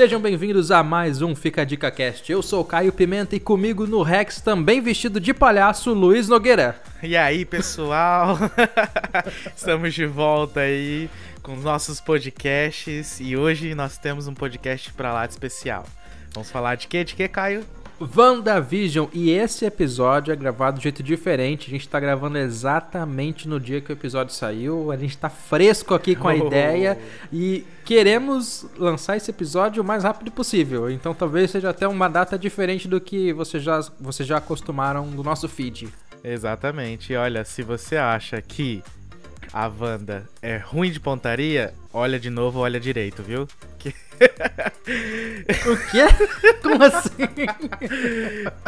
Sejam 0.00 0.18
bem-vindos 0.18 0.70
a 0.70 0.82
mais 0.82 1.20
um 1.20 1.36
Fica 1.36 1.60
a 1.60 1.64
Dica 1.66 1.90
Cast. 1.90 2.32
Eu 2.32 2.40
sou 2.40 2.62
o 2.62 2.64
Caio 2.64 2.90
Pimenta 2.90 3.36
e 3.36 3.38
comigo 3.38 3.86
no 3.86 4.00
Rex, 4.00 4.40
também 4.40 4.80
vestido 4.80 5.20
de 5.20 5.34
palhaço, 5.34 5.92
Luiz 5.92 6.26
Nogueira. 6.26 6.80
E 7.02 7.18
aí, 7.18 7.44
pessoal? 7.44 8.38
Estamos 9.54 9.92
de 9.92 10.06
volta 10.06 10.60
aí 10.60 11.10
com 11.42 11.54
nossos 11.54 12.00
podcasts 12.00 13.20
e 13.20 13.36
hoje 13.36 13.74
nós 13.74 13.98
temos 13.98 14.26
um 14.26 14.32
podcast 14.32 14.90
para 14.94 15.12
lá 15.12 15.26
de 15.26 15.34
especial. 15.34 15.84
Vamos 16.32 16.50
falar 16.50 16.76
de 16.76 16.88
quê? 16.88 17.04
De 17.04 17.14
quê, 17.14 17.28
Caio? 17.28 17.62
WandaVision. 18.00 19.08
E 19.12 19.30
esse 19.30 19.64
episódio 19.64 20.32
é 20.32 20.36
gravado 20.36 20.78
de 20.78 20.84
jeito 20.84 21.02
diferente. 21.02 21.68
A 21.68 21.70
gente 21.70 21.88
tá 21.88 22.00
gravando 22.00 22.38
exatamente 22.38 23.46
no 23.46 23.60
dia 23.60 23.80
que 23.80 23.92
o 23.92 23.94
episódio 23.94 24.34
saiu. 24.34 24.90
A 24.90 24.96
gente 24.96 25.16
tá 25.18 25.28
fresco 25.28 25.94
aqui 25.94 26.16
com 26.16 26.28
a 26.28 26.32
oh. 26.34 26.46
ideia 26.46 26.98
e 27.32 27.64
queremos 27.84 28.66
lançar 28.78 29.16
esse 29.16 29.30
episódio 29.30 29.82
o 29.82 29.86
mais 29.86 30.02
rápido 30.02 30.30
possível. 30.30 30.90
Então 30.90 31.14
talvez 31.14 31.50
seja 31.50 31.70
até 31.70 31.86
uma 31.86 32.08
data 32.08 32.38
diferente 32.38 32.88
do 32.88 33.00
que 33.00 33.32
vocês 33.32 33.62
já, 33.62 33.80
vocês 34.00 34.26
já 34.26 34.38
acostumaram 34.38 35.06
no 35.06 35.22
nosso 35.22 35.48
feed. 35.48 35.88
Exatamente. 36.24 37.14
Olha, 37.14 37.44
se 37.44 37.62
você 37.62 37.96
acha 37.96 38.40
que 38.40 38.82
a 39.52 39.68
Wanda 39.68 40.28
é 40.40 40.56
ruim 40.56 40.90
de 40.90 41.00
pontaria, 41.00 41.74
olha 41.92 42.18
de 42.18 42.30
novo, 42.30 42.60
olha 42.60 42.78
direito, 42.78 43.22
viu? 43.22 43.48
Que... 43.78 43.88
o 43.88 45.76
quê? 45.90 46.04
Como 46.62 46.84
assim? 46.84 47.10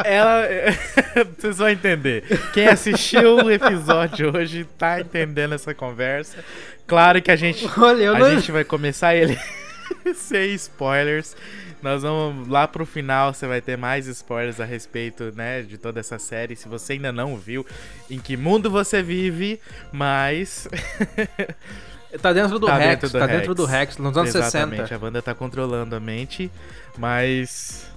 Ela. 0.03 0.47
Vocês 1.37 1.57
vão 1.57 1.69
entender. 1.69 2.23
Quem 2.53 2.67
assistiu 2.67 3.37
o 3.37 3.51
episódio 3.51 4.35
hoje 4.35 4.65
tá 4.77 4.99
entendendo 4.99 5.53
essa 5.53 5.73
conversa. 5.73 6.43
Claro 6.87 7.21
que 7.21 7.31
a 7.31 7.35
gente. 7.35 7.69
Olha, 7.77 8.11
a 8.11 8.19
não... 8.19 8.35
gente 8.35 8.51
vai 8.51 8.63
começar 8.63 9.15
ele 9.15 9.37
sem 10.15 10.53
spoilers. 10.53 11.35
Nós 11.83 12.01
vamos 12.01 12.47
lá 12.47 12.67
pro 12.67 12.85
final, 12.85 13.33
você 13.33 13.45
vai 13.45 13.61
ter 13.61 13.77
mais 13.77 14.07
spoilers 14.07 14.59
a 14.61 14.65
respeito, 14.65 15.33
né, 15.35 15.61
de 15.61 15.77
toda 15.77 15.99
essa 15.99 16.17
série. 16.17 16.55
Se 16.55 16.67
você 16.69 16.93
ainda 16.93 17.11
não 17.11 17.35
viu, 17.37 17.65
em 18.09 18.19
que 18.19 18.37
mundo 18.37 18.71
você 18.71 19.03
vive, 19.03 19.59
mas 19.91 20.67
Tá 22.21 22.31
dentro 22.31 22.59
do 22.59 22.67
tá 22.67 22.77
Rex, 22.77 22.89
dentro 22.89 23.09
do 23.09 23.19
tá 23.19 23.25
Rex. 23.25 23.39
dentro 23.39 23.55
do 23.55 23.65
Rex, 23.65 23.97
nos 23.97 24.15
anos 24.15 24.35
Exatamente, 24.35 24.81
60. 24.83 24.95
a 24.95 24.99
banda 24.99 25.21
tá 25.21 25.33
controlando 25.33 25.95
a 25.95 25.99
mente, 25.99 26.51
mas. 26.97 27.87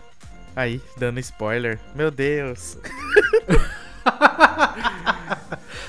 Aí, 0.55 0.81
dando 0.97 1.21
spoiler. 1.21 1.79
Meu 1.95 2.11
Deus. 2.11 2.79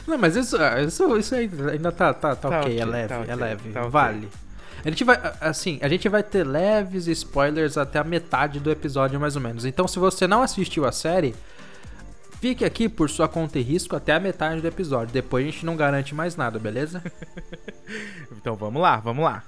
Não, 0.06 0.18
mas 0.18 0.36
isso, 0.36 0.58
isso, 0.86 1.18
isso 1.18 1.36
ainda 1.36 1.92
tá, 1.92 2.14
tá, 2.14 2.36
tá, 2.36 2.50
tá 2.50 2.60
ok, 2.62 2.80
é 2.80 2.86
leve, 2.86 3.08
tá 3.08 3.20
okay, 3.20 3.32
é 3.32 3.36
leve, 3.36 3.72
tá 3.72 3.82
vale. 3.84 4.28
A 4.88 4.90
gente 4.90 5.04
vai, 5.04 5.20
assim, 5.42 5.80
a 5.82 5.90
gente 5.90 6.08
vai 6.08 6.24
ter 6.24 6.48
leves 6.48 7.08
spoilers 7.08 7.78
até 7.78 8.00
a 8.00 8.06
metade 8.06 8.58
do 8.58 8.72
episódio, 8.72 9.20
mais 9.20 9.36
ou 9.36 9.42
menos. 9.42 9.66
Então, 9.66 9.86
se 9.86 10.00
você 10.00 10.26
não 10.26 10.42
assistiu 10.42 10.86
a 10.86 10.94
série, 10.94 11.36
fique 12.40 12.64
aqui 12.64 12.88
por 12.88 13.10
sua 13.10 13.28
conta 13.28 13.60
e 13.60 13.62
risco 13.62 13.98
até 13.98 14.14
a 14.14 14.20
metade 14.20 14.62
do 14.62 14.68
episódio. 14.68 15.14
Depois 15.14 15.46
a 15.46 15.52
gente 15.52 15.66
não 15.66 15.76
garante 15.76 16.16
mais 16.16 16.38
nada, 16.38 16.58
beleza? 16.58 17.04
então 18.32 18.56
vamos 18.56 18.82
lá, 18.82 18.96
vamos 18.96 19.26
lá. 19.26 19.44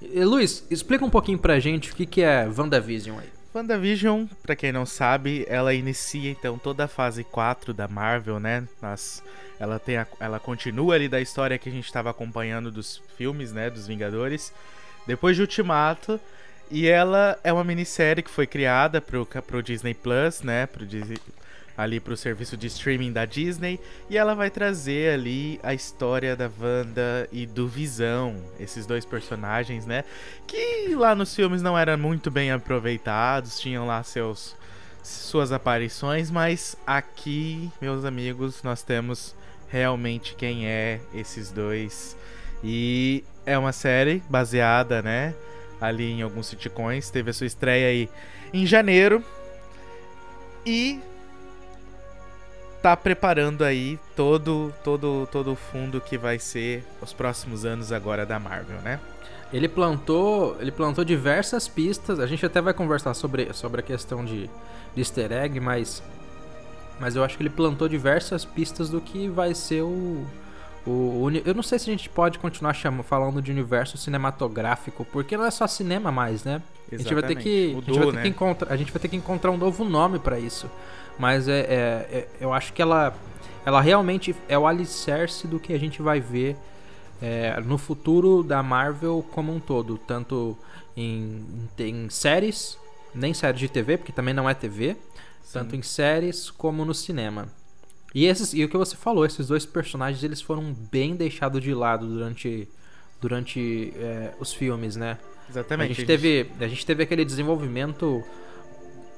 E, 0.00 0.24
Luiz, 0.24 0.64
explica 0.70 1.04
um 1.04 1.10
pouquinho 1.10 1.38
pra 1.38 1.60
gente 1.60 1.92
o 1.92 1.94
que, 1.94 2.06
que 2.06 2.22
é 2.22 2.48
WandaVision 2.48 3.18
aí. 3.18 3.28
WandaVision, 3.54 4.24
pra 4.42 4.56
quem 4.56 4.72
não 4.72 4.86
sabe, 4.86 5.44
ela 5.46 5.74
inicia 5.74 6.30
então 6.30 6.56
toda 6.56 6.84
a 6.84 6.88
fase 6.88 7.24
4 7.24 7.74
da 7.74 7.86
Marvel, 7.86 8.40
né? 8.40 8.66
Nas 8.80 9.22
ela, 9.60 9.78
tem 9.78 9.98
a, 9.98 10.06
ela 10.18 10.40
continua 10.40 10.94
ali 10.94 11.06
da 11.06 11.20
história 11.20 11.58
que 11.58 11.68
a 11.68 11.72
gente 11.72 11.84
estava 11.84 12.08
acompanhando 12.08 12.72
dos 12.72 13.02
filmes, 13.18 13.52
né? 13.52 13.68
Dos 13.68 13.86
Vingadores. 13.86 14.54
Depois 15.06 15.36
de 15.36 15.42
Ultimato. 15.42 16.18
E 16.70 16.88
ela 16.88 17.38
é 17.44 17.52
uma 17.52 17.62
minissérie 17.62 18.22
que 18.22 18.30
foi 18.30 18.46
criada 18.46 19.02
pro, 19.02 19.26
pro 19.26 19.62
Disney 19.62 19.92
Plus, 19.92 20.40
né? 20.40 20.64
Pro 20.66 20.86
Disney, 20.86 21.18
ali 21.76 22.00
pro 22.00 22.16
serviço 22.16 22.56
de 22.56 22.68
streaming 22.68 23.12
da 23.12 23.26
Disney. 23.26 23.78
E 24.08 24.16
ela 24.16 24.34
vai 24.34 24.48
trazer 24.48 25.12
ali 25.12 25.60
a 25.62 25.74
história 25.74 26.34
da 26.34 26.50
Wanda 26.58 27.28
e 27.30 27.44
do 27.44 27.68
Visão. 27.68 28.36
Esses 28.58 28.86
dois 28.86 29.04
personagens, 29.04 29.84
né? 29.84 30.04
Que 30.46 30.94
lá 30.94 31.14
nos 31.14 31.34
filmes 31.34 31.60
não 31.60 31.76
eram 31.76 31.98
muito 31.98 32.30
bem 32.30 32.50
aproveitados. 32.50 33.60
Tinham 33.60 33.86
lá 33.86 34.02
seus 34.02 34.58
suas 35.02 35.50
aparições, 35.50 36.30
mas 36.30 36.76
aqui, 36.86 37.70
meus 37.80 38.04
amigos, 38.04 38.62
nós 38.62 38.82
temos 38.82 39.34
realmente 39.70 40.34
quem 40.34 40.66
é 40.66 41.00
esses 41.14 41.50
dois. 41.50 42.16
E 42.62 43.24
é 43.46 43.56
uma 43.56 43.72
série 43.72 44.22
baseada, 44.28 45.00
né, 45.00 45.34
ali 45.80 46.10
em 46.10 46.22
alguns 46.22 46.46
sitcoms, 46.46 47.10
teve 47.10 47.30
a 47.30 47.32
sua 47.32 47.46
estreia 47.46 47.88
aí 47.88 48.08
em 48.52 48.66
janeiro. 48.66 49.24
E 50.66 51.00
tá 52.82 52.96
preparando 52.96 53.62
aí 53.62 53.98
todo 54.16 54.72
todo 54.82 55.28
todo 55.30 55.52
o 55.52 55.56
fundo 55.56 56.00
que 56.00 56.16
vai 56.16 56.38
ser 56.38 56.82
os 57.00 57.12
próximos 57.12 57.64
anos 57.64 57.92
agora 57.92 58.26
da 58.26 58.38
Marvel, 58.38 58.78
né? 58.82 59.00
Ele 59.52 59.68
plantou, 59.68 60.56
ele 60.60 60.70
plantou 60.70 61.04
diversas 61.04 61.66
pistas. 61.66 62.20
A 62.20 62.26
gente 62.26 62.46
até 62.46 62.60
vai 62.60 62.72
conversar 62.72 63.14
sobre, 63.14 63.52
sobre 63.52 63.80
a 63.80 63.82
questão 63.82 64.24
de, 64.24 64.48
de 64.94 65.00
easter 65.00 65.32
egg, 65.32 65.58
mas 65.58 66.02
mas 67.00 67.16
eu 67.16 67.24
acho 67.24 67.36
que 67.36 67.42
ele 67.42 67.50
plantou 67.50 67.88
diversas 67.88 68.44
pistas 68.44 68.90
do 68.90 69.00
que 69.00 69.26
vai 69.26 69.54
ser 69.54 69.82
o. 69.82 70.24
o 70.86 71.30
eu 71.44 71.54
não 71.54 71.62
sei 71.62 71.78
se 71.78 71.90
a 71.90 71.92
gente 71.92 72.08
pode 72.10 72.38
continuar 72.38 72.74
chamando, 72.74 73.02
falando 73.02 73.40
de 73.40 73.50
universo 73.50 73.96
cinematográfico, 73.96 75.04
porque 75.06 75.36
não 75.36 75.46
é 75.46 75.50
só 75.50 75.66
cinema 75.66 76.12
mais, 76.12 76.44
né? 76.44 76.62
A 76.92 76.96
gente 76.96 77.14
vai 77.14 77.22
ter 77.22 77.36
que, 77.36 77.72
Mudou, 77.74 77.80
a, 77.80 77.94
gente 77.94 78.04
vai 78.04 78.06
ter 78.06 78.16
né? 78.16 78.22
que 78.22 78.28
encontrar, 78.28 78.72
a 78.72 78.76
gente 78.76 78.92
vai 78.92 79.00
ter 79.00 79.08
que 79.08 79.16
encontrar 79.16 79.50
um 79.50 79.56
novo 79.56 79.84
nome 79.84 80.18
para 80.18 80.38
isso. 80.38 80.68
Mas 81.18 81.48
é, 81.48 81.60
é, 81.60 81.66
é, 82.12 82.28
eu 82.40 82.52
acho 82.52 82.72
que 82.72 82.82
ela, 82.82 83.14
ela 83.64 83.80
realmente 83.80 84.34
é 84.48 84.58
o 84.58 84.66
alicerce 84.66 85.46
do 85.46 85.58
que 85.58 85.72
a 85.72 85.78
gente 85.78 86.02
vai 86.02 86.20
ver 86.20 86.56
é, 87.22 87.60
no 87.60 87.78
futuro 87.78 88.42
da 88.42 88.62
Marvel 88.62 89.24
como 89.30 89.54
um 89.54 89.60
todo, 89.60 89.98
tanto 89.98 90.56
em, 90.96 91.44
em 91.78 92.10
séries, 92.10 92.78
nem 93.14 93.32
séries 93.32 93.60
de 93.60 93.68
TV, 93.68 93.96
porque 93.96 94.12
também 94.12 94.34
não 94.34 94.48
é 94.48 94.54
TV, 94.54 94.96
tanto 95.52 95.76
em 95.76 95.82
séries 95.82 96.50
como 96.50 96.84
no 96.84 96.94
cinema. 96.94 97.48
E, 98.14 98.26
esses, 98.26 98.52
e 98.54 98.64
o 98.64 98.68
que 98.68 98.76
você 98.76 98.96
falou, 98.96 99.24
esses 99.24 99.48
dois 99.48 99.64
personagens 99.64 100.22
eles 100.24 100.40
foram 100.40 100.72
bem 100.72 101.14
deixados 101.14 101.62
de 101.62 101.72
lado 101.72 102.06
durante, 102.06 102.68
durante 103.20 103.92
é, 103.96 104.34
os 104.40 104.52
filmes, 104.52 104.96
né? 104.96 105.18
Exatamente. 105.48 105.92
A 105.92 105.94
gente, 105.94 106.06
teve, 106.06 106.50
a 106.60 106.68
gente 106.68 106.86
teve 106.86 107.02
aquele 107.02 107.24
desenvolvimento 107.24 108.22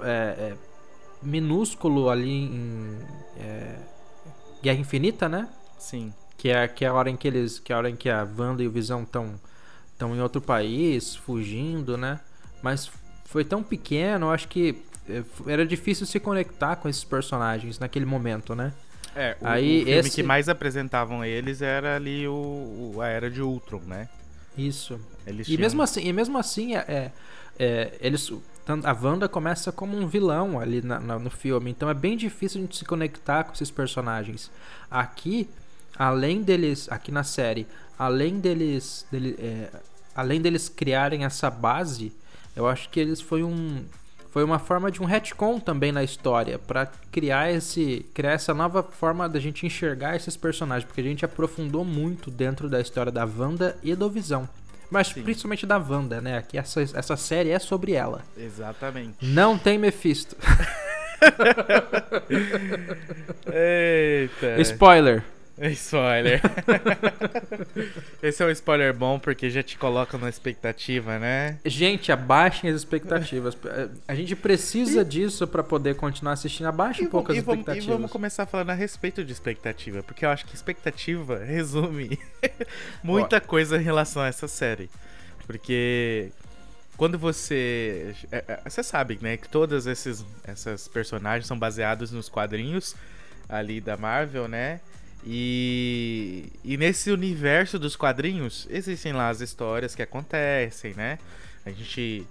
é, 0.01 0.11
é, 0.11 0.55
minúsculo 1.23 2.09
ali 2.09 2.31
em 2.31 2.99
Guerra 4.63 4.79
Infinita, 4.79 5.29
né? 5.29 5.49
Sim. 5.79 6.13
Que 6.37 6.51
é, 6.51 6.69
que 6.69 6.85
é 6.85 6.89
a 6.89 6.95
hora 6.95 7.11
em 7.11 7.17
que 7.17 7.29
eles. 7.29 7.59
Que 7.59 7.73
é 7.73 7.75
a 7.75 7.79
hora 7.79 7.91
em 7.91 7.97
que 7.97 8.09
a 8.09 8.27
Wanda 8.37 8.63
e 8.63 8.67
o 8.67 8.71
Visão 8.71 9.03
estão 9.03 9.39
estão 10.03 10.17
em 10.17 10.21
outro 10.21 10.41
país, 10.41 11.15
fugindo, 11.15 11.97
né? 11.97 12.21
Mas 12.61 12.91
foi 13.25 13.45
tão 13.45 13.63
pequeno, 13.63 14.27
eu 14.27 14.31
acho 14.31 14.49
que 14.49 14.83
era 15.47 15.67
difícil 15.67 16.07
se 16.07 16.21
conectar 16.21 16.77
com 16.77 16.89
esses 16.89 17.05
personagens 17.05 17.79
naquele 17.79 18.07
momento, 18.07 18.55
né? 18.55 18.73
É, 19.15 19.37
o, 19.41 19.47
Aí, 19.47 19.83
o 19.83 19.85
filme 19.85 20.01
esse... 20.01 20.11
que 20.11 20.23
mais 20.23 20.49
apresentavam 20.49 21.25
eles 21.25 21.61
era 21.61 21.97
ali 21.97 22.27
o, 22.27 22.95
o, 22.95 23.01
a 23.01 23.09
Era 23.09 23.31
de 23.31 23.43
Ultron, 23.43 23.83
né? 23.87 24.09
Isso. 24.57 24.99
Eles 25.27 25.47
e, 25.47 25.51
tinham... 25.51 25.61
mesmo 25.61 25.83
assim, 25.83 26.07
e 26.07 26.13
mesmo 26.13 26.39
assim, 26.39 26.75
é, 26.75 26.85
é, 26.89 27.11
é 27.59 27.99
eles, 28.01 28.33
a 28.85 28.93
Wanda 28.93 29.29
começa 29.29 29.71
como 29.71 29.97
um 29.97 30.07
vilão 30.07 30.59
ali 30.59 30.81
na, 30.81 30.99
na, 30.99 31.19
no 31.19 31.31
filme, 31.31 31.71
então 31.71 31.91
é 31.91 31.95
bem 31.95 32.17
difícil 32.17 32.61
a 32.61 32.63
gente 32.63 32.77
se 32.77 32.85
conectar 32.85 33.45
com 33.45 33.53
esses 33.53 33.71
personagens. 33.71 34.51
Aqui, 34.91 35.49
além 35.97 36.43
deles, 36.43 36.91
aqui 36.91 37.13
na 37.13 37.25
série, 37.25 37.67
além 37.99 38.41
deles, 38.41 39.07
dele, 39.11 39.37
é, 39.39 39.69
além 40.15 40.41
deles 40.41 40.69
criarem 40.69 41.25
essa 41.25 41.51
base, 41.51 42.13
eu 42.57 42.67
acho 42.67 42.89
que 42.89 42.99
eles 42.99 43.21
foi 43.21 43.43
um 43.43 43.85
foi 44.33 44.43
uma 44.43 44.59
forma 44.59 44.91
de 44.91 45.01
um 45.03 45.05
retcon 45.05 45.61
também 45.61 45.93
na 45.93 46.03
história 46.03 46.59
para 46.59 46.87
criar 47.13 47.53
esse 47.53 48.07
criar 48.15 48.33
essa 48.33 48.55
nova 48.55 48.83
forma 48.83 49.29
da 49.29 49.39
gente 49.39 49.67
enxergar 49.67 50.17
esses 50.17 50.39
personagens, 50.39 50.87
porque 50.87 51.03
a 51.03 51.05
gente 51.05 51.23
aprofundou 51.23 51.85
muito 51.85 52.31
dentro 52.31 52.67
da 52.67 52.81
história 52.81 53.13
da 53.13 53.27
Wanda 53.27 53.77
e 53.83 53.95
do 53.95 54.09
Visão. 54.09 54.49
Mas 54.91 55.09
Sim. 55.09 55.23
principalmente 55.23 55.67
da 55.67 55.77
Wanda, 55.77 56.23
né? 56.23 56.39
Aqui 56.39 56.57
essa, 56.57 56.81
essa 56.81 57.15
série 57.15 57.51
é 57.51 57.59
sobre 57.59 57.93
ela. 57.93 58.23
Exatamente. 58.35 59.17
Não 59.21 59.59
tem 59.59 59.77
Mephisto. 59.77 60.35
Eita. 63.53 64.61
Spoiler. 64.63 65.23
Spoiler. 65.71 66.41
Esse 68.23 68.43
é 68.43 68.47
um 68.47 68.51
spoiler 68.51 68.93
bom 68.93 69.19
porque 69.19 69.49
já 69.49 69.63
te 69.63 69.79
coloca 69.79 70.19
na 70.19 70.29
expectativa, 70.29 71.19
né? 71.19 71.59
Gente, 71.65 72.11
abaixem 72.11 72.69
as 72.69 72.77
expectativas. 72.77 73.57
A 74.09 74.15
gente 74.15 74.35
precisa 74.35 75.03
e... 75.03 75.05
disso 75.05 75.47
para 75.47 75.63
poder 75.63 75.95
continuar 75.95 76.33
assistindo. 76.33 76.67
Abaixe 76.67 77.05
um 77.05 77.11
pouco 77.11 77.31
as 77.31 77.39
expectativas. 77.39 77.85
e 77.85 77.91
vamos 77.91 78.11
começar 78.11 78.47
falando 78.47 78.71
a 78.71 78.75
respeito 78.75 79.25
de 79.25 79.33
expectativa, 79.33 80.03
porque 80.03 80.25
eu 80.25 80.31
acho 80.31 80.47
que 80.47 80.55
expectativa 80.55 81.39
resume 81.45 82.19
muita 83.03 83.37
Ó. 83.37 83.41
coisa 83.41 83.77
em 83.77 83.83
relação 83.83 84.23
a 84.23 84.27
essa 84.27 84.49
série. 84.49 84.91
Porque 85.47 86.31
quando 86.97 87.19
você. 87.19 88.15
É, 88.31 88.45
é, 88.49 88.61
você 88.69 88.83
sabe, 88.83 89.19
né? 89.21 89.37
Que 89.37 89.49
todas 89.49 89.87
esses, 89.87 90.25
essas 90.45 90.89
personagens 90.89 91.47
são 91.47 91.59
baseados 91.59 92.11
nos 92.11 92.29
quadrinhos 92.29 92.97
ali 93.49 93.81
da 93.81 93.97
Marvel, 93.97 94.49
né? 94.49 94.81
E, 95.25 96.53
e 96.65 96.77
nesse 96.77 97.11
universo 97.11 97.79
dos 97.79 97.95
quadrinhos 97.95 98.67
existem 98.71 99.13
lá 99.13 99.29
as 99.29 99.41
histórias 99.41 99.95
que 99.95 100.03
acontecem, 100.03 100.95
né? 100.95 101.19
A 101.65 101.71
gente 101.71 102.27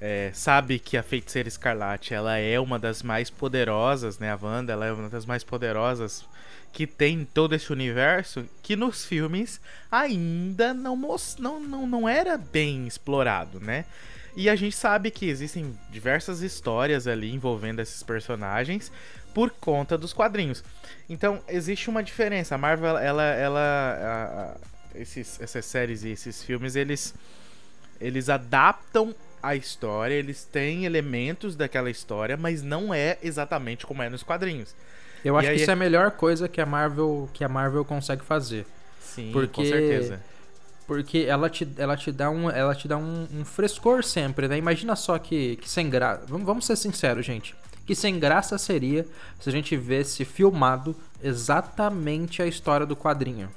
é, 0.00 0.30
sabe 0.32 0.78
que 0.78 0.96
a 0.96 1.02
Feiticeira 1.02 1.48
Escarlate 1.48 2.14
ela 2.14 2.36
é 2.36 2.58
uma 2.60 2.78
das 2.78 3.02
mais 3.02 3.30
poderosas, 3.30 4.18
né? 4.18 4.30
A 4.30 4.38
Wanda 4.40 4.72
ela 4.72 4.86
é 4.86 4.92
uma 4.92 5.08
das 5.08 5.26
mais 5.26 5.42
poderosas 5.42 6.24
que 6.72 6.86
tem 6.86 7.24
todo 7.24 7.54
esse 7.54 7.72
universo 7.72 8.44
que 8.62 8.76
nos 8.76 9.04
filmes 9.04 9.60
ainda 9.90 10.74
não, 10.74 10.96
não, 11.38 11.60
não, 11.60 11.86
não 11.86 12.08
era 12.08 12.36
bem 12.36 12.86
explorado, 12.86 13.58
né? 13.58 13.86
E 14.36 14.50
a 14.50 14.54
gente 14.54 14.76
sabe 14.76 15.10
que 15.10 15.26
existem 15.26 15.74
diversas 15.90 16.42
histórias 16.42 17.06
ali 17.06 17.32
envolvendo 17.32 17.80
esses 17.80 18.02
personagens 18.02 18.92
por 19.36 19.50
conta 19.50 19.98
dos 19.98 20.14
quadrinhos. 20.14 20.64
Então 21.10 21.42
existe 21.46 21.90
uma 21.90 22.02
diferença. 22.02 22.54
A 22.54 22.58
Marvel, 22.58 22.96
ela, 22.96 23.22
ela, 23.22 23.60
a, 23.60 24.40
a, 24.44 24.54
esses, 24.98 25.38
essas 25.38 25.66
séries 25.66 26.04
e 26.04 26.08
esses 26.08 26.42
filmes, 26.42 26.74
eles, 26.74 27.14
eles 28.00 28.30
adaptam 28.30 29.14
a 29.42 29.54
história, 29.54 30.14
eles 30.14 30.44
têm 30.44 30.86
elementos 30.86 31.54
daquela 31.54 31.90
história, 31.90 32.34
mas 32.34 32.62
não 32.62 32.94
é 32.94 33.18
exatamente 33.22 33.84
como 33.84 34.02
é 34.02 34.08
nos 34.08 34.22
quadrinhos. 34.22 34.74
Eu 35.22 35.36
acho 35.36 35.50
aí... 35.50 35.56
que 35.56 35.60
isso 35.60 35.70
é 35.70 35.74
a 35.74 35.76
melhor 35.76 36.12
coisa 36.12 36.48
que 36.48 36.58
a 36.58 36.64
Marvel, 36.64 37.28
que 37.34 37.44
a 37.44 37.48
Marvel 37.48 37.84
consegue 37.84 38.24
fazer. 38.24 38.64
Sim, 38.98 39.32
porque... 39.34 39.54
com 39.54 39.64
certeza. 39.66 40.18
Porque 40.86 41.26
ela 41.28 41.50
te, 41.50 41.68
ela 41.76 41.94
te 41.94 42.10
dá, 42.10 42.30
um, 42.30 42.48
ela 42.48 42.74
te 42.74 42.88
dá 42.88 42.96
um, 42.96 43.28
um 43.34 43.44
frescor 43.44 44.02
sempre, 44.02 44.48
né? 44.48 44.56
Imagina 44.56 44.96
só 44.96 45.18
que, 45.18 45.56
que 45.56 45.68
sem 45.68 45.90
graça. 45.90 46.22
Vamos, 46.26 46.46
vamos 46.46 46.64
ser 46.64 46.76
sinceros, 46.76 47.26
gente. 47.26 47.54
Que 47.86 47.94
sem 47.94 48.18
graça 48.18 48.58
seria 48.58 49.06
se 49.40 49.48
a 49.48 49.52
gente 49.52 49.76
vesse 49.76 50.24
filmado 50.24 50.94
exatamente 51.22 52.42
a 52.42 52.46
história 52.46 52.84
do 52.84 52.96
quadrinho. 52.96 53.48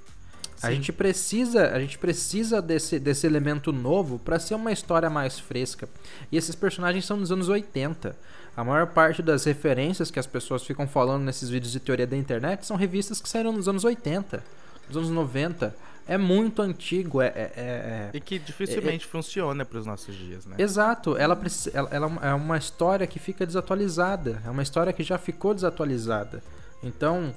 Sim. 0.55 0.67
A 0.67 0.71
gente 0.71 0.91
precisa, 0.91 1.69
a 1.69 1.79
gente 1.79 1.97
precisa 1.97 2.61
desse, 2.61 2.99
desse 2.99 3.25
elemento 3.25 3.71
novo 3.71 4.19
para 4.19 4.37
ser 4.37 4.55
uma 4.55 4.71
história 4.71 5.09
mais 5.09 5.39
fresca. 5.39 5.87
E 6.31 6.37
esses 6.37 6.53
personagens 6.53 7.05
são 7.05 7.17
dos 7.17 7.31
anos 7.31 7.47
80. 7.47 8.15
A 8.57 8.63
maior 8.63 8.87
parte 8.87 9.21
das 9.21 9.45
referências 9.45 10.11
que 10.11 10.19
as 10.19 10.27
pessoas 10.27 10.63
ficam 10.63 10.85
falando 10.85 11.23
nesses 11.23 11.49
vídeos 11.49 11.71
de 11.71 11.79
teoria 11.79 12.05
da 12.05 12.17
internet 12.17 12.65
são 12.65 12.75
revistas 12.75 13.21
que 13.21 13.29
saíram 13.29 13.53
nos 13.53 13.69
anos 13.69 13.85
80, 13.85 14.43
nos 14.89 14.97
anos 14.97 15.09
90. 15.09 15.73
É 16.09 16.17
muito 16.17 16.61
antigo, 16.61 17.21
é, 17.21 17.27
é, 17.27 17.31
é, 17.33 17.61
é 17.61 18.09
e 18.13 18.19
que 18.19 18.39
dificilmente 18.39 19.05
é, 19.05 19.09
funciona 19.09 19.63
para 19.63 19.79
os 19.79 19.85
nossos 19.85 20.15
dias, 20.15 20.45
né? 20.45 20.55
Exato, 20.57 21.15
ela, 21.15 21.39
ela, 21.73 21.89
ela 21.91 22.19
é 22.21 22.33
uma 22.33 22.57
história 22.57 23.05
que 23.05 23.19
fica 23.19 23.45
desatualizada, 23.45 24.41
é 24.45 24.49
uma 24.49 24.63
história 24.63 24.91
que 24.91 25.03
já 25.03 25.17
ficou 25.17 25.53
desatualizada. 25.53 26.43
Então, 26.83 27.33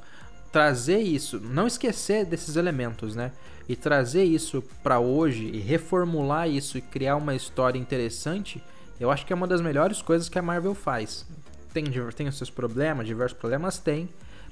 trazer 0.50 1.00
isso, 1.00 1.38
não 1.38 1.66
esquecer 1.66 2.24
desses 2.24 2.56
elementos, 2.56 3.14
né? 3.14 3.32
E 3.68 3.76
trazer 3.76 4.24
isso 4.24 4.62
para 4.82 4.98
hoje 4.98 5.44
e 5.44 5.58
reformular 5.58 6.48
isso 6.48 6.78
e 6.78 6.80
criar 6.80 7.16
uma 7.16 7.34
história 7.34 7.78
interessante 7.78 8.62
eu 9.02 9.10
acho 9.10 9.26
que 9.26 9.32
é 9.32 9.36
uma 9.36 9.48
das 9.48 9.60
melhores 9.60 10.00
coisas 10.00 10.28
que 10.28 10.38
a 10.38 10.42
Marvel 10.42 10.76
faz. 10.76 11.26
Tem, 11.74 11.84
tem 12.14 12.28
os 12.28 12.38
seus 12.38 12.50
problemas, 12.50 13.04
diversos 13.04 13.36
problemas 13.36 13.76
tem, 13.76 14.08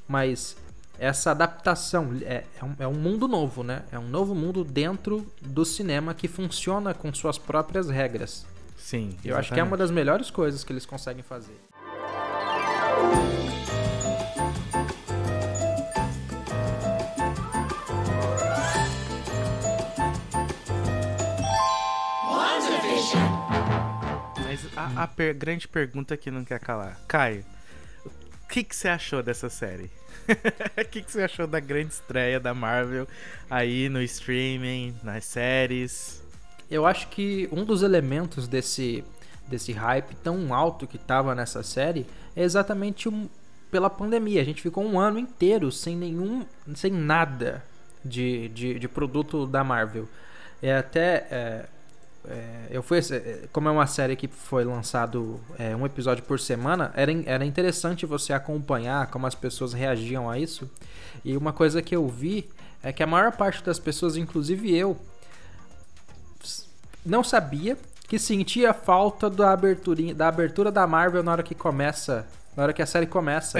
mas 0.08 0.56
essa 1.00 1.30
adaptação 1.30 2.10
é, 2.20 2.44
é, 2.60 2.64
um, 2.64 2.74
é 2.80 2.86
um 2.86 2.92
mundo 2.92 3.26
novo, 3.26 3.64
né? 3.64 3.84
É 3.90 3.98
um 3.98 4.06
novo 4.06 4.34
mundo 4.34 4.62
dentro 4.62 5.26
do 5.40 5.64
cinema 5.64 6.12
que 6.12 6.28
funciona 6.28 6.92
com 6.92 7.12
suas 7.14 7.38
próprias 7.38 7.88
regras. 7.88 8.44
Sim. 8.76 9.06
Exatamente. 9.06 9.28
Eu 9.28 9.36
acho 9.38 9.54
que 9.54 9.58
é 9.58 9.62
uma 9.62 9.78
das 9.78 9.90
melhores 9.90 10.30
coisas 10.30 10.62
que 10.62 10.70
eles 10.70 10.84
conseguem 10.84 11.22
fazer. 11.22 11.58
a, 24.76 25.04
a 25.04 25.06
per 25.06 25.34
grande 25.34 25.66
pergunta 25.66 26.14
que 26.14 26.30
não 26.30 26.44
quer 26.44 26.60
calar. 26.60 27.00
Caio, 27.08 27.44
o 28.04 28.48
que, 28.48 28.62
que 28.62 28.76
você 28.76 28.88
achou 28.88 29.22
dessa 29.22 29.48
série? 29.48 29.90
O 30.80 30.84
que, 30.90 31.02
que 31.02 31.10
você 31.10 31.22
achou 31.22 31.46
da 31.46 31.60
grande 31.60 31.92
estreia 31.92 32.38
da 32.38 32.54
Marvel 32.54 33.06
aí 33.48 33.88
no 33.88 34.02
streaming, 34.02 34.94
nas 35.02 35.24
séries? 35.24 36.22
Eu 36.70 36.86
acho 36.86 37.08
que 37.08 37.48
um 37.50 37.64
dos 37.64 37.82
elementos 37.82 38.46
desse, 38.46 39.04
desse 39.48 39.72
hype 39.72 40.14
tão 40.16 40.54
alto 40.54 40.86
que 40.86 40.98
tava 40.98 41.34
nessa 41.34 41.62
série 41.62 42.06
é 42.36 42.42
exatamente 42.42 43.08
um, 43.08 43.28
pela 43.70 43.90
pandemia. 43.90 44.40
A 44.40 44.44
gente 44.44 44.62
ficou 44.62 44.84
um 44.84 44.98
ano 44.98 45.18
inteiro 45.18 45.70
sem 45.72 45.96
nenhum. 45.96 46.44
sem 46.74 46.92
nada 46.92 47.64
de, 48.04 48.48
de, 48.50 48.78
de 48.78 48.88
produto 48.88 49.46
da 49.46 49.64
Marvel. 49.64 50.08
É 50.62 50.76
até. 50.76 51.26
É, 51.30 51.66
é, 52.30 52.68
eu 52.70 52.82
fui 52.82 52.98
é, 52.98 53.48
como 53.52 53.68
é 53.68 53.72
uma 53.72 53.86
série 53.86 54.14
que 54.14 54.28
foi 54.28 54.64
lançado 54.64 55.40
é, 55.58 55.74
um 55.74 55.84
episódio 55.84 56.22
por 56.22 56.38
semana 56.38 56.92
era, 56.94 57.10
era 57.26 57.44
interessante 57.44 58.06
você 58.06 58.32
acompanhar 58.32 59.08
como 59.08 59.26
as 59.26 59.34
pessoas 59.34 59.72
reagiam 59.72 60.30
a 60.30 60.38
isso 60.38 60.70
e 61.24 61.36
uma 61.36 61.52
coisa 61.52 61.82
que 61.82 61.94
eu 61.94 62.06
vi 62.08 62.48
é 62.82 62.92
que 62.92 63.02
a 63.02 63.06
maior 63.06 63.32
parte 63.32 63.64
das 63.64 63.78
pessoas 63.78 64.16
inclusive 64.16 64.74
eu 64.74 64.96
não 67.04 67.24
sabia 67.24 67.76
que 68.06 68.18
sentia 68.18 68.72
falta 68.72 69.28
da 69.28 69.52
abertura 69.52 70.14
da 70.14 70.28
abertura 70.28 70.70
da 70.70 70.86
Marvel 70.86 71.22
na 71.22 71.32
hora 71.32 71.42
que 71.42 71.54
começa 71.54 72.26
na 72.56 72.62
hora 72.62 72.72
que 72.72 72.82
a 72.82 72.86
série 72.86 73.06
começa 73.06 73.58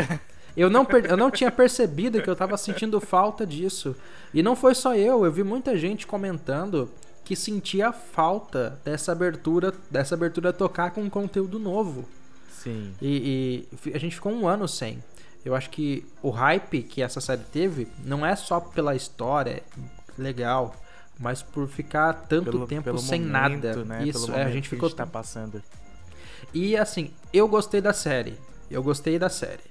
Eu 0.56 0.68
não, 0.68 0.86
eu 1.08 1.16
não 1.16 1.30
tinha 1.30 1.50
percebido 1.50 2.20
que 2.20 2.28
eu 2.28 2.34
tava 2.36 2.56
sentindo 2.56 3.00
falta 3.00 3.46
disso. 3.46 3.94
E 4.34 4.42
não 4.42 4.56
foi 4.56 4.74
só 4.74 4.94
eu, 4.94 5.24
eu 5.24 5.32
vi 5.32 5.42
muita 5.42 5.76
gente 5.78 6.06
comentando 6.06 6.90
que 7.30 7.36
sentia 7.36 7.92
falta 7.92 8.80
dessa 8.84 9.12
abertura, 9.12 9.72
dessa 9.88 10.16
abertura 10.16 10.52
tocar 10.52 10.90
com 10.90 11.08
conteúdo 11.08 11.60
novo. 11.60 12.04
Sim. 12.50 12.92
E, 13.00 13.68
e, 13.86 13.94
a 13.94 13.98
gente 13.98 14.16
ficou 14.16 14.32
um 14.32 14.48
ano 14.48 14.66
sem. 14.66 15.00
Eu 15.44 15.54
acho 15.54 15.70
que 15.70 16.04
o 16.20 16.30
hype 16.30 16.82
que 16.82 17.00
essa 17.00 17.20
série 17.20 17.44
teve 17.44 17.86
não 18.04 18.26
é 18.26 18.34
só 18.34 18.58
pela 18.58 18.96
história 18.96 19.62
legal, 20.18 20.74
mas 21.20 21.40
por 21.40 21.68
ficar 21.68 22.12
tanto 22.14 22.50
pelo, 22.50 22.66
tempo 22.66 22.82
pelo 22.82 22.98
sem 22.98 23.20
momento, 23.20 23.32
nada. 23.32 23.84
Né? 23.84 24.08
Isso, 24.08 24.32
é, 24.32 24.42
a 24.42 24.50
gente 24.50 24.68
ficou. 24.68 24.86
A 24.86 24.88
gente 24.88 24.96
tá 24.96 25.06
passando. 25.06 25.62
E 26.52 26.76
assim, 26.76 27.12
eu 27.32 27.46
gostei 27.46 27.80
da 27.80 27.92
série. 27.92 28.36
Eu 28.68 28.82
gostei 28.82 29.20
da 29.20 29.28
série. 29.28 29.69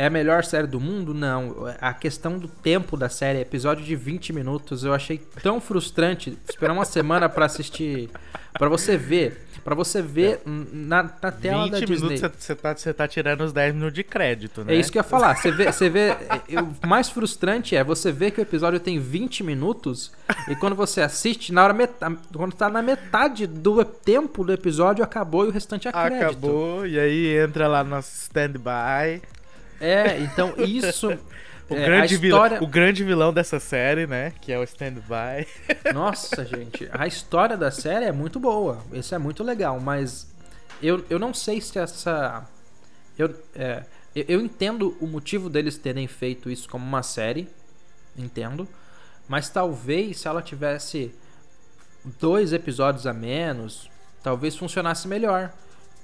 É 0.00 0.06
a 0.06 0.10
melhor 0.10 0.42
série 0.44 0.66
do 0.66 0.80
mundo? 0.80 1.12
Não. 1.12 1.66
A 1.78 1.92
questão 1.92 2.38
do 2.38 2.48
tempo 2.48 2.96
da 2.96 3.10
série, 3.10 3.38
episódio 3.38 3.84
de 3.84 3.94
20 3.94 4.32
minutos, 4.32 4.82
eu 4.82 4.94
achei 4.94 5.18
tão 5.42 5.60
frustrante 5.60 6.38
esperar 6.48 6.72
uma 6.72 6.86
semana 6.86 7.28
para 7.28 7.44
assistir, 7.44 8.08
para 8.54 8.70
você 8.70 8.96
ver, 8.96 9.46
para 9.62 9.74
você 9.74 10.00
ver 10.00 10.40
na, 10.46 11.02
na 11.02 11.30
tela 11.30 11.68
da 11.68 11.80
Disney. 11.80 11.96
20 11.98 12.02
minutos 12.02 12.34
você 12.38 12.56
tá, 12.56 12.74
tá 12.74 13.06
tirando 13.06 13.42
os 13.42 13.52
10 13.52 13.74
minutos 13.74 13.94
de 13.94 14.02
crédito, 14.02 14.64
né? 14.64 14.74
É 14.74 14.76
isso 14.78 14.90
que 14.90 14.96
eu 14.96 15.00
ia 15.00 15.04
falar. 15.04 15.36
Você 15.36 15.50
vê, 15.50 15.70
você 15.70 15.90
vê 15.90 16.16
o 16.82 16.86
mais 16.86 17.10
frustrante 17.10 17.76
é 17.76 17.84
você 17.84 18.10
ver 18.10 18.30
que 18.30 18.40
o 18.40 18.42
episódio 18.42 18.80
tem 18.80 18.98
20 18.98 19.44
minutos 19.44 20.12
e 20.48 20.56
quando 20.56 20.74
você 20.74 21.02
assiste, 21.02 21.52
na 21.52 21.62
hora 21.62 21.74
metade, 21.74 22.16
quando 22.34 22.54
tá 22.54 22.70
na 22.70 22.80
metade 22.80 23.46
do 23.46 23.84
tempo 23.84 24.44
do 24.44 24.50
episódio 24.54 25.04
acabou 25.04 25.44
e 25.44 25.48
o 25.48 25.50
restante 25.50 25.88
é 25.88 25.92
crédito. 25.92 26.24
Acabou 26.24 26.86
e 26.86 26.98
aí 26.98 27.36
entra 27.36 27.68
lá 27.68 27.84
no 27.84 27.98
stand-by. 27.98 29.20
É, 29.80 30.18
então 30.20 30.54
isso. 30.58 31.08
o, 31.68 31.74
é, 31.74 31.84
grande 31.84 32.14
história... 32.14 32.56
vilão, 32.56 32.68
o 32.68 32.70
grande 32.70 33.04
vilão 33.04 33.32
dessa 33.32 33.58
série, 33.58 34.06
né? 34.06 34.32
Que 34.40 34.52
é 34.52 34.58
o 34.58 34.62
Stand-By. 34.62 35.46
Nossa, 35.94 36.44
gente. 36.44 36.88
A 36.92 37.06
história 37.06 37.56
da 37.56 37.70
série 37.70 38.04
é 38.04 38.12
muito 38.12 38.38
boa. 38.38 38.84
Isso 38.92 39.14
é 39.14 39.18
muito 39.18 39.42
legal, 39.42 39.80
mas 39.80 40.30
eu, 40.82 41.04
eu 41.08 41.18
não 41.18 41.32
sei 41.32 41.60
se 41.60 41.78
essa. 41.78 42.46
Eu, 43.18 43.34
é, 43.54 43.84
eu 44.14 44.40
entendo 44.40 44.96
o 45.00 45.06
motivo 45.06 45.48
deles 45.48 45.78
terem 45.78 46.06
feito 46.06 46.50
isso 46.50 46.68
como 46.68 46.84
uma 46.84 47.02
série. 47.02 47.48
Entendo. 48.16 48.68
Mas 49.28 49.48
talvez 49.48 50.18
se 50.18 50.28
ela 50.28 50.42
tivesse 50.42 51.14
dois 52.18 52.52
episódios 52.52 53.06
a 53.06 53.12
menos, 53.12 53.88
talvez 54.22 54.56
funcionasse 54.56 55.06
melhor 55.06 55.52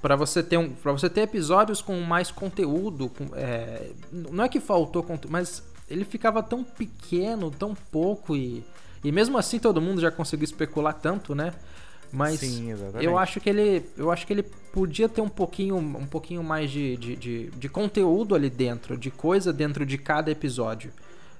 para 0.01 0.15
você 0.15 0.43
ter 0.43 0.57
um, 0.57 0.69
para 0.69 0.91
você 0.91 1.09
ter 1.09 1.21
episódios 1.21 1.81
com 1.81 1.99
mais 2.01 2.31
conteúdo, 2.31 3.09
com, 3.09 3.29
é, 3.35 3.91
não 4.11 4.43
é 4.43 4.49
que 4.49 4.59
faltou 4.59 5.03
conteúdo, 5.03 5.31
mas 5.31 5.63
ele 5.89 6.05
ficava 6.05 6.43
tão 6.43 6.63
pequeno, 6.63 7.49
tão 7.51 7.73
pouco 7.73 8.35
e 8.35 8.63
e 9.03 9.11
mesmo 9.11 9.37
assim 9.37 9.59
todo 9.59 9.79
mundo 9.79 10.01
já 10.01 10.11
conseguiu 10.11 10.43
especular 10.43 10.93
tanto, 10.93 11.35
né? 11.35 11.53
Mas 12.11 12.39
Sim, 12.39 12.73
eu 13.01 13.17
acho 13.17 13.39
que 13.39 13.49
ele 13.49 13.85
eu 13.97 14.11
acho 14.11 14.25
que 14.25 14.33
ele 14.33 14.43
podia 14.43 15.09
ter 15.09 15.21
um 15.21 15.29
pouquinho 15.29 15.77
um 15.77 16.05
pouquinho 16.05 16.43
mais 16.43 16.71
de, 16.71 16.95
de, 16.97 17.15
de, 17.15 17.49
de 17.49 17.69
conteúdo 17.69 18.33
ali 18.33 18.49
dentro, 18.49 18.97
de 18.97 19.11
coisa 19.11 19.51
dentro 19.51 19.85
de 19.85 19.97
cada 19.97 20.31
episódio. 20.31 20.91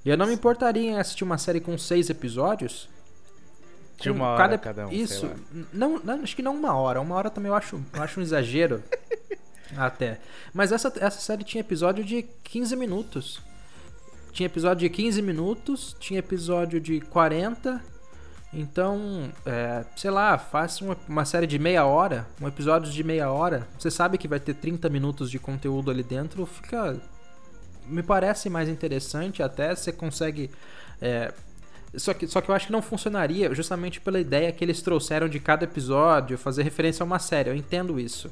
E 0.05 0.09
eu 0.09 0.17
não 0.17 0.27
me 0.27 0.33
importaria 0.33 0.91
em 0.91 0.97
assistir 0.97 1.23
uma 1.23 1.37
série 1.37 1.59
com 1.59 1.77
seis 1.77 2.09
episódios 2.09 2.89
De 3.97 4.11
uma 4.11 4.27
hora 4.27 4.37
cada, 4.37 4.57
cada 4.57 4.87
um. 4.87 4.91
Isso. 4.91 5.29
Não, 5.73 5.99
não, 6.03 6.21
acho 6.21 6.35
que 6.35 6.41
não 6.41 6.55
uma 6.55 6.73
hora. 6.75 7.01
Uma 7.01 7.15
hora 7.15 7.29
também 7.29 7.49
eu 7.49 7.55
acho, 7.55 7.81
eu 7.93 8.03
acho 8.03 8.19
um 8.19 8.23
exagero. 8.23 8.83
até. 9.75 10.19
Mas 10.53 10.71
essa, 10.71 10.93
essa 10.99 11.19
série 11.19 11.43
tinha 11.43 11.61
episódio 11.61 12.03
de 12.03 12.23
15 12.43 12.75
minutos. 12.75 13.41
Tinha 14.31 14.45
episódio 14.45 14.87
de 14.87 14.89
15 14.89 15.21
minutos, 15.21 15.95
tinha 15.99 16.19
episódio 16.19 16.79
de 16.79 17.01
40. 17.01 17.81
Então, 18.53 19.31
é, 19.45 19.83
sei 19.95 20.11
lá, 20.11 20.37
faça 20.37 20.83
uma, 20.83 20.97
uma, 21.07 21.25
série 21.25 21.47
de 21.47 21.59
meia 21.59 21.85
hora, 21.85 22.27
um 22.41 22.47
episódio 22.47 22.91
de 22.91 23.03
meia 23.03 23.31
hora. 23.31 23.67
Você 23.77 23.91
sabe 23.91 24.17
que 24.17 24.27
vai 24.27 24.39
ter 24.39 24.53
30 24.53 24.87
minutos 24.89 25.29
de 25.29 25.39
conteúdo 25.39 25.91
ali 25.91 26.03
dentro, 26.03 26.45
fica. 26.45 26.97
Me 27.85 28.03
parece 28.03 28.49
mais 28.49 28.67
interessante, 28.67 29.41
até 29.41 29.73
você 29.73 29.91
consegue 29.91 30.51
é, 31.01 31.33
só 31.95 32.13
que, 32.13 32.27
só 32.27 32.41
que 32.41 32.49
eu 32.49 32.55
acho 32.55 32.67
que 32.67 32.71
não 32.71 32.81
funcionaria 32.81 33.53
justamente 33.53 34.01
pela 34.01 34.19
ideia 34.19 34.51
que 34.51 34.63
eles 34.63 34.81
trouxeram 34.81 35.27
de 35.29 35.39
cada 35.39 35.63
episódio, 35.63 36.37
fazer 36.37 36.63
referência 36.63 37.03
a 37.03 37.05
uma 37.05 37.19
série. 37.19 37.49
Eu 37.49 37.55
entendo 37.55 37.99
isso. 37.99 38.29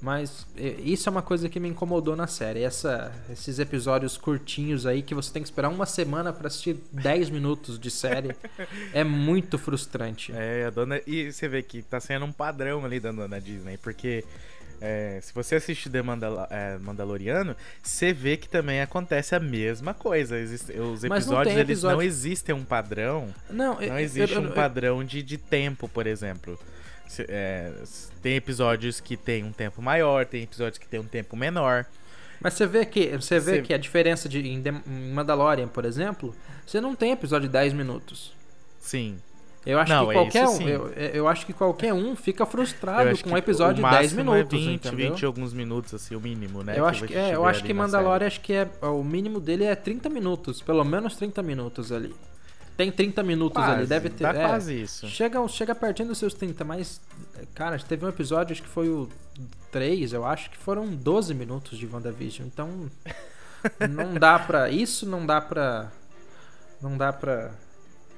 Mas 0.00 0.46
isso 0.56 1.08
é 1.08 1.10
uma 1.10 1.22
coisa 1.22 1.48
que 1.48 1.58
me 1.58 1.68
incomodou 1.68 2.14
na 2.14 2.28
série. 2.28 2.62
Essa, 2.62 3.12
esses 3.30 3.58
episódios 3.58 4.16
curtinhos 4.16 4.86
aí 4.86 5.02
que 5.02 5.12
você 5.12 5.32
tem 5.32 5.42
que 5.42 5.48
esperar 5.48 5.70
uma 5.70 5.86
semana 5.86 6.32
para 6.32 6.46
assistir 6.46 6.76
10 6.92 7.30
minutos 7.30 7.80
de 7.80 7.90
série 7.90 8.34
é 8.94 9.02
muito 9.02 9.58
frustrante. 9.58 10.32
É, 10.32 10.66
a 10.66 10.70
dona. 10.70 11.00
E 11.04 11.32
você 11.32 11.48
vê 11.48 11.62
que 11.62 11.82
tá 11.82 11.98
sendo 11.98 12.24
um 12.24 12.32
padrão 12.32 12.84
ali 12.84 13.00
da 13.00 13.10
dona 13.10 13.40
Disney, 13.40 13.76
porque 13.76 14.24
é, 14.80 15.18
se 15.22 15.34
você 15.34 15.56
assiste 15.56 15.90
The 15.90 16.02
Mandal 16.02 16.46
é, 16.50 16.78
Mandaloriano, 16.78 17.56
você 17.82 18.12
vê 18.12 18.36
que 18.36 18.48
também 18.48 18.80
acontece 18.80 19.34
a 19.34 19.40
mesma 19.40 19.92
coisa. 19.92 20.38
Existe, 20.38 20.72
os 20.78 21.04
episódios, 21.04 21.54
não 21.54 21.60
eles 21.60 21.82
não 21.82 22.02
existem 22.02 22.54
um 22.54 22.64
padrão. 22.64 23.34
Não, 23.50 23.74
não 23.74 23.82
eu, 23.82 23.98
existe 23.98 24.34
eu, 24.34 24.42
eu, 24.42 24.48
um 24.48 24.52
padrão 24.52 25.04
de, 25.04 25.22
de 25.22 25.36
tempo, 25.36 25.88
por 25.88 26.06
exemplo. 26.06 26.58
É, 27.28 27.72
tem 28.22 28.36
episódios 28.36 29.00
que 29.00 29.16
tem 29.16 29.44
um 29.44 29.52
tempo 29.52 29.80
maior, 29.80 30.26
tem 30.26 30.42
episódios 30.42 30.78
que 30.78 30.86
tem 30.86 31.00
um 31.00 31.06
tempo 31.06 31.36
menor. 31.36 31.86
Mas 32.40 32.54
você 32.54 32.66
vê 32.66 32.84
que 32.84 33.08
você 33.16 33.40
vê 33.40 33.56
você... 33.56 33.62
que 33.62 33.74
a 33.74 33.78
diferença 33.78 34.28
de 34.28 34.46
em 34.46 34.62
Mandalorian, 35.12 35.66
por 35.66 35.84
exemplo, 35.84 36.34
você 36.64 36.80
não 36.80 36.94
tem 36.94 37.12
episódio 37.12 37.48
de 37.48 37.52
10 37.52 37.72
minutos. 37.72 38.32
Sim. 38.78 39.18
Eu 39.68 39.78
acho 39.78 39.92
não, 39.92 40.06
que 40.06 40.10
é 40.10 40.14
qualquer 40.14 40.44
é 40.44 40.48
um, 40.48 40.62
eu, 40.62 40.88
eu, 40.94 41.28
acho 41.28 41.44
que 41.44 41.52
qualquer 41.52 41.92
um 41.92 42.16
fica 42.16 42.46
frustrado 42.46 43.22
com 43.22 43.32
um 43.32 43.36
episódio 43.36 43.84
de 43.84 43.90
10 43.90 44.14
minutos, 44.14 44.54
é 44.54 44.64
20, 44.64 44.74
entendeu? 44.74 45.10
20 45.10 45.26
alguns 45.26 45.52
minutos 45.52 45.92
assim, 45.92 46.16
o 46.16 46.20
mínimo, 46.20 46.62
né? 46.62 46.78
Eu 46.78 46.86
acho 46.86 47.04
que, 47.04 47.14
é, 47.14 47.34
eu 47.34 47.44
acho 47.44 47.62
que 47.62 47.74
Mandalorian 47.74 48.26
acho 48.26 48.40
que 48.40 48.54
é 48.54 48.66
o 48.80 49.04
mínimo 49.04 49.38
dele 49.38 49.64
é 49.64 49.74
30 49.74 50.08
minutos, 50.08 50.62
pelo 50.62 50.82
menos 50.84 51.16
30 51.16 51.42
minutos 51.42 51.92
ali. 51.92 52.16
Tem 52.78 52.90
30 52.90 53.22
minutos 53.22 53.62
quase, 53.62 53.80
ali, 53.80 53.86
deve 53.86 54.08
ter. 54.08 54.22
Dá 54.22 54.30
é, 54.32 54.46
quase 54.46 54.80
isso. 54.80 55.06
Chega, 55.06 55.46
chega 55.48 55.74
pertinho 55.74 56.08
dos 56.08 56.16
seus 56.16 56.32
30, 56.32 56.64
mas 56.64 56.98
cara, 57.54 57.78
teve 57.78 58.06
um 58.06 58.08
episódio 58.08 58.54
acho 58.54 58.62
que 58.62 58.68
foi 58.70 58.88
o 58.88 59.06
3, 59.70 60.14
eu 60.14 60.24
acho 60.24 60.48
que 60.48 60.56
foram 60.56 60.86
12 60.86 61.34
minutos 61.34 61.78
de 61.78 61.86
WandaVision. 61.86 62.46
Então 62.46 62.70
não 63.90 64.14
dá 64.14 64.38
pra 64.38 64.70
isso, 64.70 65.04
não 65.04 65.26
dá 65.26 65.42
pra 65.42 65.92
não 66.80 66.96
dá 66.96 67.12
pra 67.12 67.50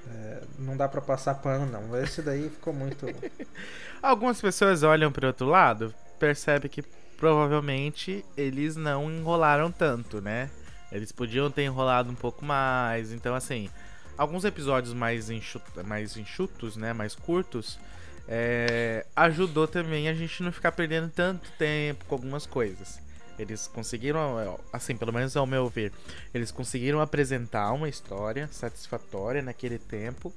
é, 0.08 0.42
não 0.58 0.76
dá 0.76 0.88
para 0.88 1.00
passar 1.00 1.34
pano, 1.34 1.66
não. 1.66 1.96
Esse 2.00 2.22
daí 2.22 2.48
ficou 2.48 2.72
muito. 2.72 3.06
Algumas 4.02 4.40
pessoas 4.40 4.82
olham 4.82 5.12
para 5.12 5.26
outro 5.26 5.46
lado, 5.46 5.94
percebe 6.18 6.68
que 6.68 6.82
provavelmente 7.16 8.24
eles 8.36 8.76
não 8.76 9.10
enrolaram 9.10 9.70
tanto, 9.70 10.20
né? 10.20 10.50
Eles 10.90 11.12
podiam 11.12 11.50
ter 11.50 11.62
enrolado 11.62 12.10
um 12.10 12.14
pouco 12.14 12.44
mais. 12.44 13.12
Então, 13.12 13.34
assim, 13.34 13.68
alguns 14.16 14.44
episódios 14.44 14.94
mais, 14.94 15.30
enxutos, 15.30 15.84
mais 15.84 16.16
enxutos, 16.16 16.76
né? 16.76 16.92
Mais 16.92 17.14
curtos, 17.14 17.78
é, 18.26 19.06
ajudou 19.14 19.68
também 19.68 20.08
a 20.08 20.14
gente 20.14 20.42
não 20.42 20.50
ficar 20.50 20.72
perdendo 20.72 21.10
tanto 21.10 21.50
tempo 21.58 22.04
com 22.06 22.14
algumas 22.14 22.46
coisas. 22.46 23.00
Eles 23.40 23.66
conseguiram, 23.66 24.58
assim, 24.72 24.96
pelo 24.96 25.12
menos 25.12 25.36
ao 25.36 25.46
meu 25.46 25.68
ver, 25.68 25.92
eles 26.34 26.50
conseguiram 26.50 27.00
apresentar 27.00 27.72
uma 27.72 27.88
história 27.88 28.48
satisfatória 28.52 29.40
naquele 29.40 29.78
tempo 29.78 30.32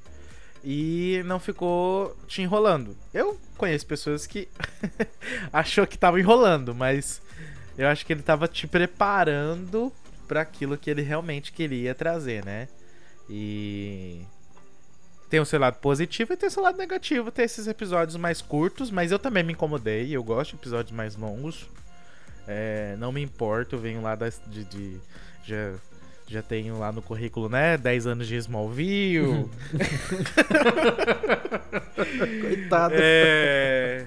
e 0.63 1.21
não 1.25 1.39
ficou 1.39 2.15
te 2.27 2.41
enrolando. 2.41 2.95
Eu 3.13 3.37
conheço 3.57 3.85
pessoas 3.85 4.25
que 4.25 4.47
achou 5.51 5.85
que 5.85 5.97
tava 5.97 6.19
enrolando, 6.19 6.73
mas 6.73 7.21
eu 7.77 7.87
acho 7.87 8.05
que 8.05 8.13
ele 8.13 8.21
tava 8.21 8.47
te 8.47 8.65
preparando 8.65 9.91
para 10.27 10.41
aquilo 10.41 10.77
que 10.77 10.89
ele 10.89 11.01
realmente 11.01 11.51
queria 11.51 11.93
trazer, 11.93 12.45
né? 12.45 12.69
E 13.29 14.21
tem 15.29 15.39
o 15.39 15.45
seu 15.45 15.59
lado 15.59 15.79
positivo 15.79 16.31
e 16.31 16.37
tem 16.37 16.47
o 16.47 16.51
seu 16.51 16.63
lado 16.63 16.77
negativo. 16.77 17.31
Tem 17.31 17.43
esses 17.43 17.67
episódios 17.67 18.15
mais 18.15 18.41
curtos, 18.41 18.89
mas 18.89 19.11
eu 19.11 19.19
também 19.19 19.43
me 19.43 19.53
incomodei. 19.53 20.15
Eu 20.15 20.23
gosto 20.23 20.51
de 20.51 20.57
episódios 20.57 20.95
mais 20.95 21.15
longos. 21.15 21.67
É, 22.47 22.95
não 22.97 23.11
me 23.11 23.21
importo, 23.21 23.75
eu 23.75 23.79
venho 23.79 24.01
lá 24.01 24.15
das, 24.15 24.41
de, 24.47 24.63
de, 24.65 24.97
já, 25.43 25.73
já 26.27 26.41
tenho 26.41 26.77
lá 26.77 26.91
no 26.91 27.01
currículo, 27.01 27.49
né? 27.49 27.77
10 27.77 28.07
anos 28.07 28.27
de 28.27 28.35
Smallville. 28.35 29.49
Coitado. 32.41 32.95
É. 32.97 34.05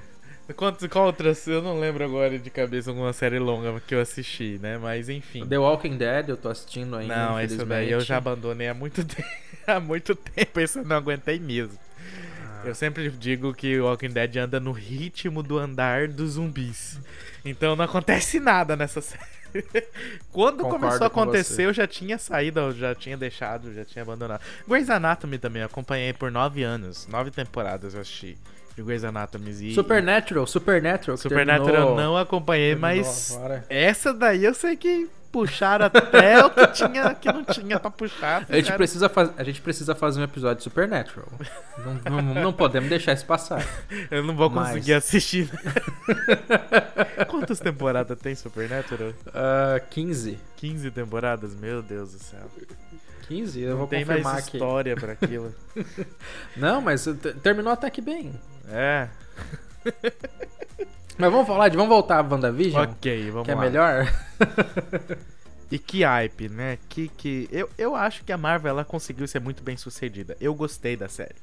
Quantas, 0.54 0.88
qual 0.88 1.06
outras? 1.06 1.44
Eu 1.46 1.60
não 1.60 1.80
lembro 1.80 2.04
agora 2.04 2.38
de 2.38 2.50
cabeça 2.50 2.90
alguma 2.90 3.12
série 3.12 3.38
longa 3.38 3.80
que 3.80 3.94
eu 3.94 4.00
assisti, 4.00 4.58
né? 4.62 4.78
Mas 4.78 5.08
enfim. 5.08 5.44
The 5.44 5.58
Walking 5.58 5.96
Dead 5.96 6.28
eu 6.28 6.36
tô 6.36 6.48
assistindo 6.48 6.94
ainda. 6.94 7.16
Não, 7.16 7.40
esse 7.40 7.64
daí 7.64 7.90
eu 7.90 8.00
já 8.00 8.18
abandonei 8.18 8.68
há 8.68 8.74
muito 8.74 9.02
tempo. 9.04 9.28
há 9.66 9.80
muito 9.80 10.14
tempo, 10.14 10.60
esse 10.60 10.78
eu 10.78 10.84
não 10.84 10.96
aguentei 10.96 11.40
mesmo. 11.40 11.76
Eu 12.66 12.75
sempre 12.75 13.08
digo 13.11 13.54
que 13.54 13.78
o 13.78 13.85
Walking 13.85 14.11
Dead 14.11 14.37
anda 14.37 14.58
no 14.58 14.73
ritmo 14.73 15.42
do 15.42 15.56
andar 15.56 16.08
dos 16.08 16.32
zumbis. 16.32 16.99
Então 17.44 17.76
não 17.76 17.85
acontece 17.85 18.40
nada 18.40 18.75
nessa 18.75 19.00
série. 19.02 19.25
Quando 20.32 20.64
Concordo 20.64 20.80
começou 20.80 21.04
a 21.04 21.06
acontecer, 21.06 21.62
eu 21.62 21.73
já 21.73 21.87
tinha 21.87 22.18
saído, 22.18 22.61
eu 22.61 22.73
já 22.73 22.94
tinha 22.94 23.16
deixado, 23.16 23.73
já 23.73 23.85
tinha 23.85 24.02
abandonado. 24.02 24.40
Grey's 24.66 24.90
Anatomy 24.90 25.38
também, 25.38 25.62
acompanhei 25.62 26.12
por 26.12 26.30
nove 26.30 26.62
anos. 26.62 27.06
Nove 27.06 27.30
temporadas 27.30 27.94
eu 27.94 28.00
assisti 28.00 28.37
de 28.75 28.82
Grey's 28.82 29.04
Anatomy. 29.04 29.50
E... 29.50 29.75
Supernatural, 29.75 30.46
Supernatural. 30.46 31.16
Supernatural 31.16 31.73
terminou... 31.73 31.90
eu 31.90 31.96
não 31.96 32.16
acompanhei, 32.16 32.75
mas 32.75 33.35
agora. 33.35 33.64
essa 33.70 34.12
daí 34.12 34.44
eu 34.44 34.52
sei 34.52 34.76
que 34.76 35.08
puxaram 35.30 35.87
até 35.87 36.45
o 36.45 36.50
que, 36.50 36.66
tinha, 36.68 37.14
que 37.14 37.33
não 37.33 37.45
tinha 37.45 37.78
pra 37.78 37.90
puxar. 37.90 38.47
A 38.49 38.56
gente, 38.56 38.73
precisa 38.73 39.09
faz... 39.09 39.30
a 39.37 39.45
gente 39.45 39.61
precisa 39.61 39.95
fazer 39.95 40.21
um 40.21 40.25
episódio 40.25 40.59
de 40.59 40.62
Supernatural. 40.64 41.28
não, 42.04 42.23
não, 42.23 42.35
não, 42.35 42.52
podemos 42.52 42.88
deixar 42.88 43.12
isso 43.12 43.26
passar. 43.26 43.64
Eu 44.11 44.23
não 44.23 44.35
vou 44.35 44.50
conseguir 44.50 44.95
Mas... 44.95 45.04
assistir. 45.04 45.50
Quantas 47.28 47.61
temporadas 47.61 48.18
tem 48.18 48.35
Supernatural? 48.35 49.11
Uh, 49.11 49.87
15. 49.90 50.38
15 50.56 50.90
temporadas? 50.90 51.54
Meu 51.54 51.83
Deus 51.83 52.12
do 52.12 52.18
céu. 52.18 52.50
15? 53.28 53.61
Eu 53.61 53.71
não 53.71 53.78
vou 53.78 53.87
tem 53.87 54.04
confirmar 54.04 54.35
mais 54.35 54.47
aqui. 54.47 54.56
história 54.56 54.97
para 54.97 55.12
aquilo. 55.12 55.54
não, 56.56 56.80
mas 56.80 57.06
terminou 57.42 57.73
até 57.73 57.90
que 57.90 58.00
bem. 58.00 58.33
É. 58.68 59.09
Mas 61.18 61.32
vamos 61.32 61.46
falar 61.46 61.68
de. 61.68 61.76
Vamos 61.76 61.90
voltar 61.90 62.18
a 62.18 62.23
WandaVision? 62.23 62.82
Ok, 62.82 63.30
vamos 63.30 63.46
que 63.46 63.54
lá. 63.54 63.61
Que 63.61 63.66
é 63.66 63.70
melhor? 63.70 64.12
e 65.70 65.78
que 65.78 66.04
hype, 66.04 66.49
né? 66.49 66.78
Que, 66.88 67.08
que... 67.08 67.49
Eu, 67.50 67.68
eu 67.78 67.96
acho 67.96 68.23
que 68.25 68.32
a 68.32 68.37
Marvel 68.37 68.70
ela 68.70 68.85
conseguiu 68.85 69.26
ser 69.26 69.40
muito 69.40 69.62
bem 69.62 69.76
sucedida. 69.76 70.37
Eu 70.40 70.54
gostei 70.54 70.96
da 70.96 71.08
série. 71.08 71.37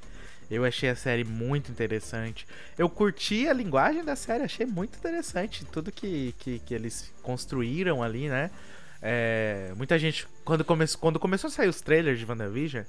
Eu 0.50 0.64
achei 0.64 0.90
a 0.90 0.96
série 0.96 1.24
muito 1.24 1.72
interessante. 1.72 2.46
Eu 2.78 2.88
curti 2.90 3.48
a 3.48 3.54
linguagem 3.54 4.04
da 4.04 4.16
série, 4.16 4.44
achei 4.44 4.66
muito 4.66 4.98
interessante. 4.98 5.66
Tudo 5.66 5.92
que, 5.92 6.36
que, 6.38 6.60
que 6.60 6.74
eles 6.74 7.12
construíram 7.24 8.04
ali, 8.04 8.30
né? 8.30 8.52
É, 9.02 9.74
muita 9.76 9.98
gente, 9.98 10.28
quando, 10.46 10.64
come, 10.64 10.86
quando 11.00 11.20
começou 11.20 11.48
a 11.48 11.52
sair 11.52 11.68
os 11.68 11.82
trailers 11.82 12.20
de 12.20 12.26
WandaVision, 12.26 12.84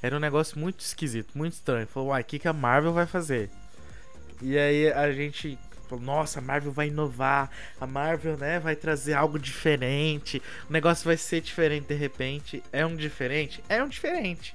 era 0.00 0.16
um 0.16 0.20
negócio 0.20 0.58
muito 0.58 0.80
esquisito, 0.80 1.36
muito 1.36 1.54
estranho. 1.54 1.86
Falou, 1.86 2.10
uai, 2.10 2.22
o 2.22 2.24
que, 2.24 2.38
que 2.38 2.48
a 2.48 2.52
Marvel 2.52 2.92
vai 2.92 3.06
fazer? 3.06 3.50
E 4.40 4.56
aí 4.56 4.92
a 4.92 5.12
gente 5.12 5.58
nossa, 5.96 6.40
a 6.40 6.42
Marvel 6.42 6.72
vai 6.72 6.88
inovar, 6.88 7.50
a 7.80 7.86
Marvel, 7.86 8.36
né, 8.36 8.58
vai 8.58 8.74
trazer 8.74 9.14
algo 9.14 9.38
diferente, 9.38 10.42
o 10.68 10.72
negócio 10.72 11.04
vai 11.04 11.16
ser 11.16 11.40
diferente 11.40 11.86
de 11.86 11.94
repente. 11.94 12.62
É 12.72 12.84
um 12.84 12.96
diferente? 12.96 13.62
É 13.68 13.82
um 13.82 13.88
diferente. 13.88 14.54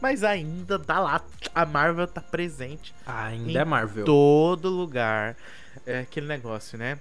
Mas 0.00 0.24
ainda 0.24 0.80
tá 0.80 0.98
lá, 0.98 1.24
a 1.54 1.64
Marvel 1.64 2.08
tá 2.08 2.20
presente. 2.20 2.92
Ainda 3.06 3.60
é 3.60 3.64
Marvel. 3.64 4.04
todo 4.04 4.68
lugar. 4.68 5.36
É 5.86 6.00
aquele 6.00 6.26
negócio, 6.26 6.76
né? 6.76 6.98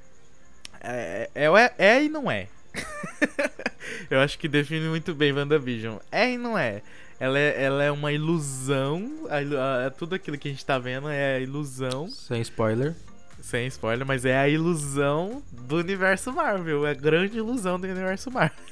É, 0.80 1.30
é, 1.34 1.46
é, 1.46 1.74
é 1.78 2.04
e 2.04 2.10
não 2.10 2.30
é. 2.30 2.48
Eu 4.10 4.20
acho 4.20 4.38
que 4.38 4.48
define 4.48 4.88
muito 4.88 5.16
bem 5.16 5.34
WandaVision. 5.34 5.98
É 6.12 6.32
e 6.32 6.38
não 6.38 6.56
é. 6.56 6.84
Ela 7.20 7.40
é, 7.40 7.64
ela 7.64 7.84
é 7.84 7.92
uma 7.92 8.12
ilusão. 8.12 9.28
A, 9.30 9.88
a, 9.88 9.90
tudo 9.90 10.14
aquilo 10.14 10.38
que 10.38 10.48
a 10.48 10.52
gente 10.52 10.66
tá 10.66 10.78
vendo 10.78 11.10
é 11.10 11.42
ilusão. 11.42 12.08
Sem 12.08 12.42
spoiler 12.42 12.96
sem 13.42 13.68
spoiler, 13.68 14.06
mas 14.06 14.24
é 14.26 14.38
a 14.38 14.48
ilusão 14.48 15.44
do 15.52 15.78
universo 15.78 16.32
Marvel. 16.32 16.86
É 16.86 16.92
a 16.92 16.94
grande 16.94 17.38
ilusão 17.38 17.80
do 17.80 17.86
universo 17.86 18.32
Marvel. 18.32 18.66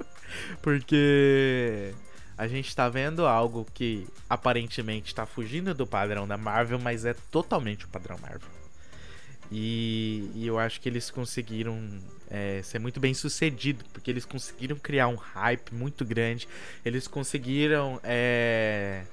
Porque 0.60 1.94
a 2.36 2.46
gente 2.46 2.74
tá 2.74 2.88
vendo 2.88 3.26
algo 3.26 3.66
que 3.72 4.06
aparentemente 4.28 5.14
tá 5.14 5.24
fugindo 5.24 5.72
do 5.72 5.86
padrão 5.86 6.26
da 6.26 6.36
Marvel, 6.36 6.78
mas 6.78 7.04
é 7.04 7.14
totalmente 7.30 7.84
o 7.86 7.88
padrão 7.88 8.18
Marvel. 8.20 8.56
E, 9.50 10.30
e 10.34 10.46
eu 10.46 10.58
acho 10.58 10.80
que 10.80 10.88
eles 10.88 11.10
conseguiram 11.10 11.80
é, 12.28 12.60
ser 12.62 12.78
muito 12.78 12.98
bem 12.98 13.14
sucedido, 13.14 13.84
porque 13.92 14.10
eles 14.10 14.24
conseguiram 14.24 14.76
criar 14.76 15.08
um 15.08 15.14
hype 15.14 15.72
muito 15.72 16.04
grande, 16.04 16.48
eles 16.84 17.06
conseguiram. 17.06 18.00
É, 18.02 19.04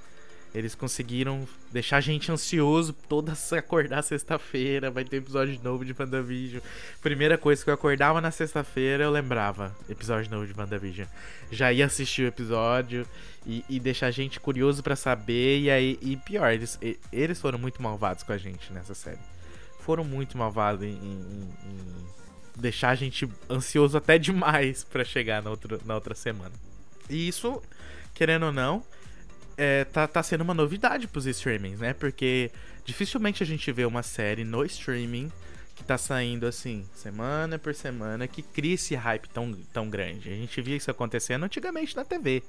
eles 0.53 0.75
conseguiram 0.75 1.47
deixar 1.71 1.97
a 1.97 2.01
gente 2.01 2.31
ansioso 2.31 2.93
toda 2.93 3.33
acordar 3.57 4.03
sexta-feira, 4.03 4.91
vai 4.91 5.03
ter 5.03 5.17
episódio 5.17 5.59
novo 5.63 5.83
de 5.83 5.95
WandaVision. 5.97 6.61
Primeira 7.01 7.37
coisa 7.37 7.63
que 7.63 7.69
eu 7.69 7.73
acordava 7.73 8.21
na 8.21 8.29
sexta-feira, 8.29 9.03
eu 9.05 9.11
lembrava, 9.11 9.75
episódio 9.89 10.29
novo 10.29 10.45
de 10.45 10.53
WandaVision. 10.57 11.07
Já 11.51 11.73
ia 11.73 11.87
assistir 11.87 12.23
o 12.23 12.27
episódio 12.27 13.07
e, 13.47 13.65
e 13.67 13.79
deixar 13.79 14.07
a 14.07 14.11
gente 14.11 14.39
curioso 14.39 14.83
para 14.83 14.95
saber, 14.95 15.59
e 15.59 15.71
aí, 15.71 15.97
e 16.01 16.15
pior, 16.17 16.51
eles, 16.51 16.79
eles 17.11 17.41
foram 17.41 17.57
muito 17.57 17.81
malvados 17.81 18.23
com 18.23 18.31
a 18.31 18.37
gente 18.37 18.71
nessa 18.71 18.93
série. 18.93 19.19
Foram 19.79 20.03
muito 20.03 20.37
malvados 20.37 20.83
em, 20.83 20.91
em, 20.91 21.49
em 21.65 22.05
deixar 22.55 22.89
a 22.89 22.95
gente 22.95 23.27
ansioso 23.49 23.97
até 23.97 24.19
demais 24.19 24.83
para 24.89 25.03
chegar 25.03 25.41
na 25.41 25.49
outra, 25.49 25.79
na 25.83 25.95
outra 25.95 26.13
semana. 26.13 26.53
E 27.09 27.27
isso, 27.27 27.61
querendo 28.13 28.45
ou 28.45 28.51
não, 28.51 28.83
é, 29.57 29.85
tá, 29.85 30.07
tá 30.07 30.23
sendo 30.23 30.41
uma 30.41 30.53
novidade 30.53 31.07
pros 31.07 31.25
streamings, 31.25 31.79
né? 31.79 31.93
Porque 31.93 32.51
dificilmente 32.85 33.43
a 33.43 33.45
gente 33.45 33.71
vê 33.71 33.85
uma 33.85 34.03
série 34.03 34.43
no 34.43 34.63
streaming 34.65 35.31
que 35.75 35.83
tá 35.83 35.97
saindo 35.97 36.45
assim, 36.45 36.85
semana 36.93 37.57
por 37.57 37.73
semana, 37.73 38.27
que 38.27 38.41
cria 38.41 38.75
esse 38.75 38.95
hype 38.95 39.27
tão, 39.29 39.53
tão 39.71 39.89
grande. 39.89 40.29
A 40.29 40.35
gente 40.35 40.61
via 40.61 40.75
isso 40.75 40.91
acontecendo 40.91 41.43
antigamente 41.43 41.95
na 41.95 42.05
TV. 42.05 42.43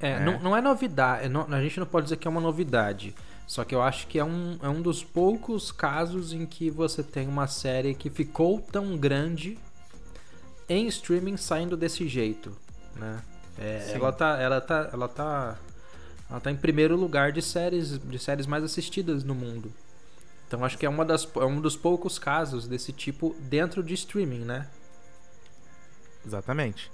É, 0.00 0.12
é. 0.12 0.20
Não, 0.20 0.40
não 0.40 0.56
é 0.56 0.60
novidade, 0.62 1.28
não, 1.28 1.46
a 1.50 1.60
gente 1.60 1.78
não 1.78 1.86
pode 1.86 2.04
dizer 2.04 2.16
que 2.16 2.26
é 2.26 2.30
uma 2.30 2.40
novidade. 2.40 3.14
Só 3.46 3.64
que 3.64 3.74
eu 3.74 3.82
acho 3.82 4.06
que 4.06 4.18
é 4.18 4.24
um, 4.24 4.58
é 4.62 4.68
um 4.68 4.80
dos 4.80 5.02
poucos 5.02 5.72
casos 5.72 6.32
em 6.32 6.46
que 6.46 6.70
você 6.70 7.02
tem 7.02 7.26
uma 7.26 7.48
série 7.48 7.94
que 7.94 8.08
ficou 8.08 8.60
tão 8.60 8.96
grande 8.96 9.58
em 10.68 10.86
streaming 10.86 11.36
saindo 11.36 11.76
desse 11.76 12.06
jeito, 12.06 12.56
né? 12.94 13.20
É, 13.58 13.90
ela 13.92 14.12
tá, 14.12 14.40
ela 14.40 14.60
tá, 14.60 14.90
ela 14.92 15.08
tá 15.08 15.58
ela 16.30 16.40
tá 16.40 16.50
em 16.50 16.56
primeiro 16.56 16.96
lugar 16.96 17.32
de 17.32 17.42
séries, 17.42 17.98
de 17.98 18.18
séries 18.18 18.46
mais 18.46 18.62
assistidas 18.62 19.24
no 19.24 19.34
mundo. 19.34 19.72
Então 20.46 20.64
acho 20.64 20.78
que 20.78 20.86
é, 20.86 20.88
uma 20.88 21.04
das, 21.04 21.28
é 21.36 21.44
um 21.44 21.60
dos 21.60 21.76
poucos 21.76 22.18
casos 22.18 22.66
desse 22.66 22.92
tipo 22.92 23.36
dentro 23.40 23.82
de 23.82 23.94
streaming, 23.94 24.44
né? 24.44 24.68
Exatamente. 26.24 26.90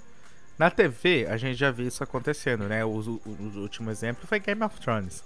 Na 0.57 0.71
TV, 0.71 1.27
a 1.29 1.37
gente 1.37 1.55
já 1.55 1.69
viu 1.69 1.87
isso 1.87 2.03
acontecendo, 2.03 2.67
né? 2.67 2.83
O, 2.83 2.89
o, 2.89 3.21
o, 3.25 3.59
último 3.59 3.91
exemplo 3.91 4.25
foi 4.25 4.39
Game 4.39 4.63
of 4.63 4.79
Thrones. 4.79 5.23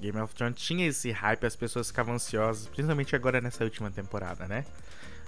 Game 0.00 0.18
of 0.18 0.34
Thrones 0.34 0.60
tinha 0.60 0.86
esse 0.86 1.10
hype, 1.10 1.46
as 1.46 1.56
pessoas 1.56 1.88
ficavam 1.88 2.14
ansiosas, 2.14 2.66
principalmente 2.66 3.16
agora 3.16 3.40
nessa 3.40 3.64
última 3.64 3.90
temporada, 3.90 4.46
né? 4.46 4.64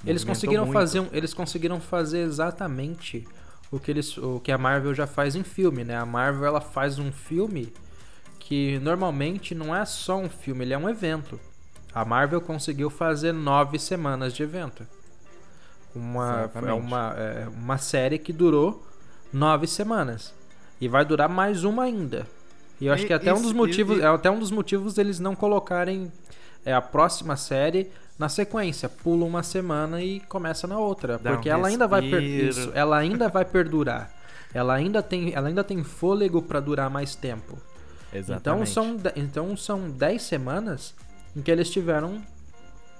Eles 0.04 0.24
conseguiram 0.24 0.70
fazer, 0.72 1.00
um, 1.00 1.08
eles 1.12 1.32
conseguiram 1.32 1.80
fazer 1.80 2.20
exatamente 2.20 3.26
o 3.70 3.78
que 3.78 3.90
eles, 3.90 4.18
o 4.18 4.40
que 4.40 4.50
a 4.50 4.58
Marvel 4.58 4.94
já 4.94 5.06
faz 5.06 5.34
em 5.34 5.44
filme, 5.44 5.84
né? 5.84 5.96
A 5.96 6.04
Marvel 6.04 6.46
ela 6.46 6.60
faz 6.60 6.98
um 6.98 7.12
filme 7.12 7.72
que 8.52 8.78
normalmente 8.80 9.54
não 9.54 9.74
é 9.74 9.82
só 9.86 10.18
um 10.18 10.28
filme, 10.28 10.62
ele 10.62 10.74
é 10.74 10.78
um 10.78 10.86
evento. 10.86 11.40
A 11.94 12.04
Marvel 12.04 12.38
conseguiu 12.38 12.90
fazer 12.90 13.32
nove 13.32 13.78
semanas 13.78 14.34
de 14.34 14.42
evento. 14.42 14.86
Uma, 15.94 16.50
é 16.66 16.72
uma, 16.74 17.14
é 17.16 17.48
uma 17.48 17.78
série 17.78 18.18
que 18.18 18.30
durou 18.30 18.86
nove 19.32 19.66
semanas. 19.66 20.34
E 20.78 20.86
vai 20.86 21.02
durar 21.02 21.30
mais 21.30 21.64
uma 21.64 21.84
ainda. 21.84 22.26
E 22.78 22.88
eu 22.88 22.92
acho 22.92 23.04
e, 23.04 23.06
que 23.06 23.14
até 23.14 23.32
um 23.32 23.40
dos 23.40 23.54
motivos. 23.54 23.96
E, 23.96 24.02
é 24.02 24.06
até 24.06 24.30
um 24.30 24.38
dos 24.38 24.50
motivos 24.50 24.98
eles 24.98 25.18
não 25.18 25.34
colocarem 25.34 26.12
é, 26.62 26.74
a 26.74 26.82
próxima 26.82 27.36
série 27.38 27.90
na 28.18 28.28
sequência. 28.28 28.86
Pula 28.86 29.24
uma 29.24 29.42
semana 29.42 30.02
e 30.02 30.20
começa 30.20 30.66
na 30.66 30.78
outra. 30.78 31.18
Porque 31.18 31.48
um 31.48 31.52
ela 31.52 31.68
ainda 31.68 31.88
vai 31.88 32.04
isso, 32.04 32.70
ela 32.74 32.98
ainda 32.98 33.30
vai 33.30 33.46
perdurar. 33.46 34.12
Ela 34.52 34.74
ainda 34.74 35.02
tem, 35.02 35.32
ela 35.32 35.48
ainda 35.48 35.64
tem 35.64 35.82
fôlego 35.82 36.42
para 36.42 36.60
durar 36.60 36.90
mais 36.90 37.14
tempo. 37.14 37.56
Exatamente. 38.12 38.40
Então 38.40 38.66
são, 38.66 39.00
então 39.16 39.56
são 39.56 39.90
10 39.90 40.22
semanas 40.22 40.94
em 41.34 41.40
que 41.40 41.50
eles 41.50 41.70
tiveram 41.70 42.22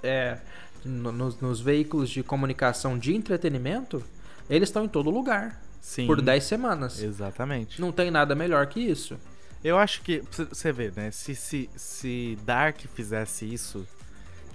é, 0.03 0.38
nos, 0.85 1.40
nos, 1.40 1.61
veículos 1.61 2.11
de 2.11 2.22
comunicação 2.22 2.98
de 2.98 3.14
entretenimento, 3.14 4.03
eles 4.48 4.68
estão 4.68 4.85
em 4.85 4.88
todo 4.88 5.11
lugar. 5.11 5.61
Sim, 5.81 6.07
por 6.07 6.22
10 6.22 6.44
semanas. 6.44 7.03
Exatamente. 7.03 7.81
Não 7.81 7.90
tem 7.90 8.11
nada 8.11 8.35
melhor 8.35 8.66
que 8.66 8.81
isso. 8.81 9.18
Eu 9.64 9.79
acho 9.79 10.03
que, 10.03 10.22
você 10.31 10.72
vê, 10.72 10.92
né? 10.94 11.11
Se, 11.11 11.35
se, 11.35 11.70
se 11.77 12.38
Dark 12.44 12.81
fizesse 12.94 13.44
isso, 13.53 13.87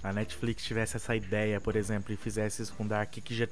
a 0.02 0.12
Netflix 0.12 0.62
tivesse 0.64 0.96
essa 0.96 1.16
ideia, 1.16 1.60
por 1.60 1.76
exemplo, 1.76 2.12
e 2.12 2.16
fizesse 2.16 2.62
isso 2.62 2.74
com 2.74 2.86
Dark, 2.86 3.10
que, 3.10 3.34
já, 3.34 3.48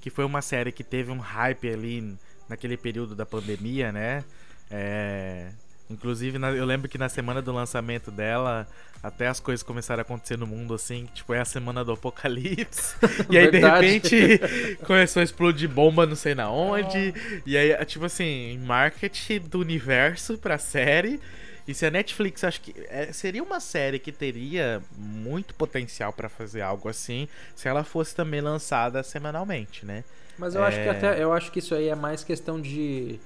que 0.00 0.10
foi 0.10 0.24
uma 0.24 0.42
série 0.42 0.70
que 0.70 0.84
teve 0.84 1.10
um 1.10 1.18
hype 1.18 1.68
ali 1.68 2.16
naquele 2.48 2.76
período 2.76 3.14
da 3.14 3.26
pandemia, 3.26 3.90
né? 3.92 4.24
É, 4.70 5.50
Inclusive, 5.90 6.38
na, 6.38 6.52
eu 6.52 6.64
lembro 6.64 6.88
que 6.88 6.96
na 6.96 7.08
semana 7.08 7.42
do 7.42 7.52
lançamento 7.52 8.12
dela, 8.12 8.66
até 9.02 9.26
as 9.26 9.40
coisas 9.40 9.62
começaram 9.62 10.00
a 10.00 10.02
acontecer 10.02 10.38
no 10.38 10.46
mundo 10.46 10.72
assim, 10.72 11.06
que, 11.06 11.14
tipo, 11.14 11.34
é 11.34 11.40
a 11.40 11.44
semana 11.44 11.84
do 11.84 11.92
apocalipse. 11.92 12.94
e 13.28 13.36
aí, 13.36 13.50
de 13.50 13.58
repente, 13.58 14.40
começou 14.86 15.20
a 15.20 15.24
explodir 15.24 15.68
bomba 15.68 16.06
não 16.06 16.14
sei 16.14 16.34
na 16.34 16.48
onde. 16.48 17.12
Oh. 17.14 17.40
E 17.44 17.56
aí, 17.56 17.84
tipo 17.84 18.04
assim, 18.04 18.56
marketing 18.58 19.40
do 19.40 19.58
universo 19.58 20.38
pra 20.38 20.58
série. 20.58 21.20
E 21.66 21.74
se 21.74 21.84
a 21.84 21.90
Netflix, 21.90 22.44
acho 22.44 22.60
que 22.60 22.74
é, 22.88 23.12
seria 23.12 23.42
uma 23.42 23.60
série 23.60 23.98
que 23.98 24.12
teria 24.12 24.80
muito 24.96 25.54
potencial 25.54 26.12
para 26.12 26.28
fazer 26.28 26.62
algo 26.62 26.88
assim, 26.88 27.28
se 27.54 27.68
ela 27.68 27.84
fosse 27.84 28.14
também 28.14 28.40
lançada 28.40 29.02
semanalmente, 29.02 29.84
né? 29.84 30.04
Mas 30.38 30.54
eu 30.54 30.64
é... 30.64 30.68
acho 30.68 30.82
que 30.82 30.88
até 30.88 31.22
eu 31.22 31.32
acho 31.32 31.52
que 31.52 31.58
isso 31.58 31.74
aí 31.74 31.88
é 31.88 31.94
mais 31.94 32.24
questão 32.24 32.60
de 32.60 33.20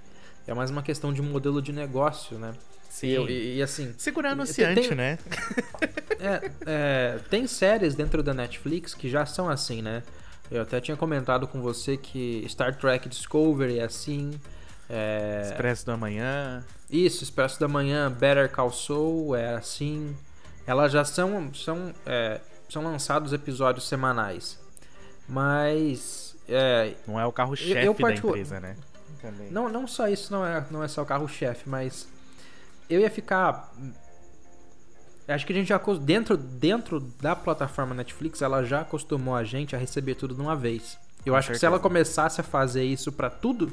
é 0.46 0.54
mais 0.54 0.70
uma 0.70 0.82
questão 0.82 1.12
de 1.12 1.22
modelo 1.22 1.60
de 1.60 1.72
negócio, 1.72 2.38
né? 2.38 2.52
Sim. 2.88 3.08
E, 3.08 3.32
e, 3.32 3.56
e 3.56 3.62
assim. 3.62 3.92
Segurar 3.98 4.30
anunciante, 4.30 4.88
tem, 4.88 4.96
né? 4.96 5.18
é, 6.20 6.50
é, 6.66 7.18
tem 7.28 7.46
séries 7.46 7.94
dentro 7.94 8.22
da 8.22 8.32
Netflix 8.32 8.94
que 8.94 9.08
já 9.08 9.26
são 9.26 9.48
assim, 9.48 9.82
né? 9.82 10.02
Eu 10.50 10.62
até 10.62 10.80
tinha 10.80 10.96
comentado 10.96 11.48
com 11.48 11.60
você 11.60 11.96
que 11.96 12.44
Star 12.48 12.76
Trek 12.76 13.08
Discovery 13.08 13.78
é 13.78 13.84
assim. 13.84 14.38
É... 14.88 15.42
Expresso 15.46 15.86
da 15.86 15.96
Manhã. 15.96 16.62
Isso, 16.90 17.24
Expresso 17.24 17.58
da 17.58 17.66
Manhã, 17.66 18.10
Better 18.10 18.50
Call 18.50 18.70
Saul 18.70 19.34
é 19.34 19.54
assim. 19.54 20.14
Elas 20.66 20.92
já 20.92 21.04
são, 21.04 21.52
são, 21.52 21.92
é, 22.06 22.40
são 22.68 22.84
lançados 22.84 23.32
episódios 23.32 23.88
semanais. 23.88 24.58
Mas. 25.28 26.36
É, 26.46 26.92
não 27.06 27.18
é 27.18 27.26
o 27.26 27.32
carro-chefe 27.32 28.02
da 28.02 28.12
empresa, 28.12 28.60
né? 28.60 28.76
Também. 29.24 29.50
Não, 29.50 29.68
não 29.68 29.86
só 29.86 30.08
isso, 30.08 30.32
não 30.32 30.44
é, 30.44 30.64
não 30.70 30.82
é 30.82 30.88
só 30.88 31.02
o 31.02 31.06
carro-chefe, 31.06 31.68
mas 31.68 32.06
eu 32.88 33.00
ia 33.00 33.10
ficar. 33.10 33.72
Acho 35.26 35.46
que 35.46 35.52
a 35.52 35.56
gente 35.56 35.68
já 35.68 35.80
dentro 36.00 36.36
dentro 36.36 37.00
da 37.00 37.34
plataforma 37.34 37.94
Netflix, 37.94 38.42
ela 38.42 38.62
já 38.62 38.82
acostumou 38.82 39.34
a 39.34 39.42
gente 39.42 39.74
a 39.74 39.78
receber 39.78 40.14
tudo 40.16 40.34
de 40.34 40.40
uma 40.40 40.54
vez. 40.54 40.98
Eu 41.24 41.32
Com 41.32 41.38
acho 41.38 41.46
certeza. 41.46 41.52
que 41.52 41.60
se 41.60 41.66
ela 41.66 41.78
começasse 41.78 42.40
a 42.40 42.44
fazer 42.44 42.84
isso 42.84 43.10
para 43.10 43.30
tudo, 43.30 43.72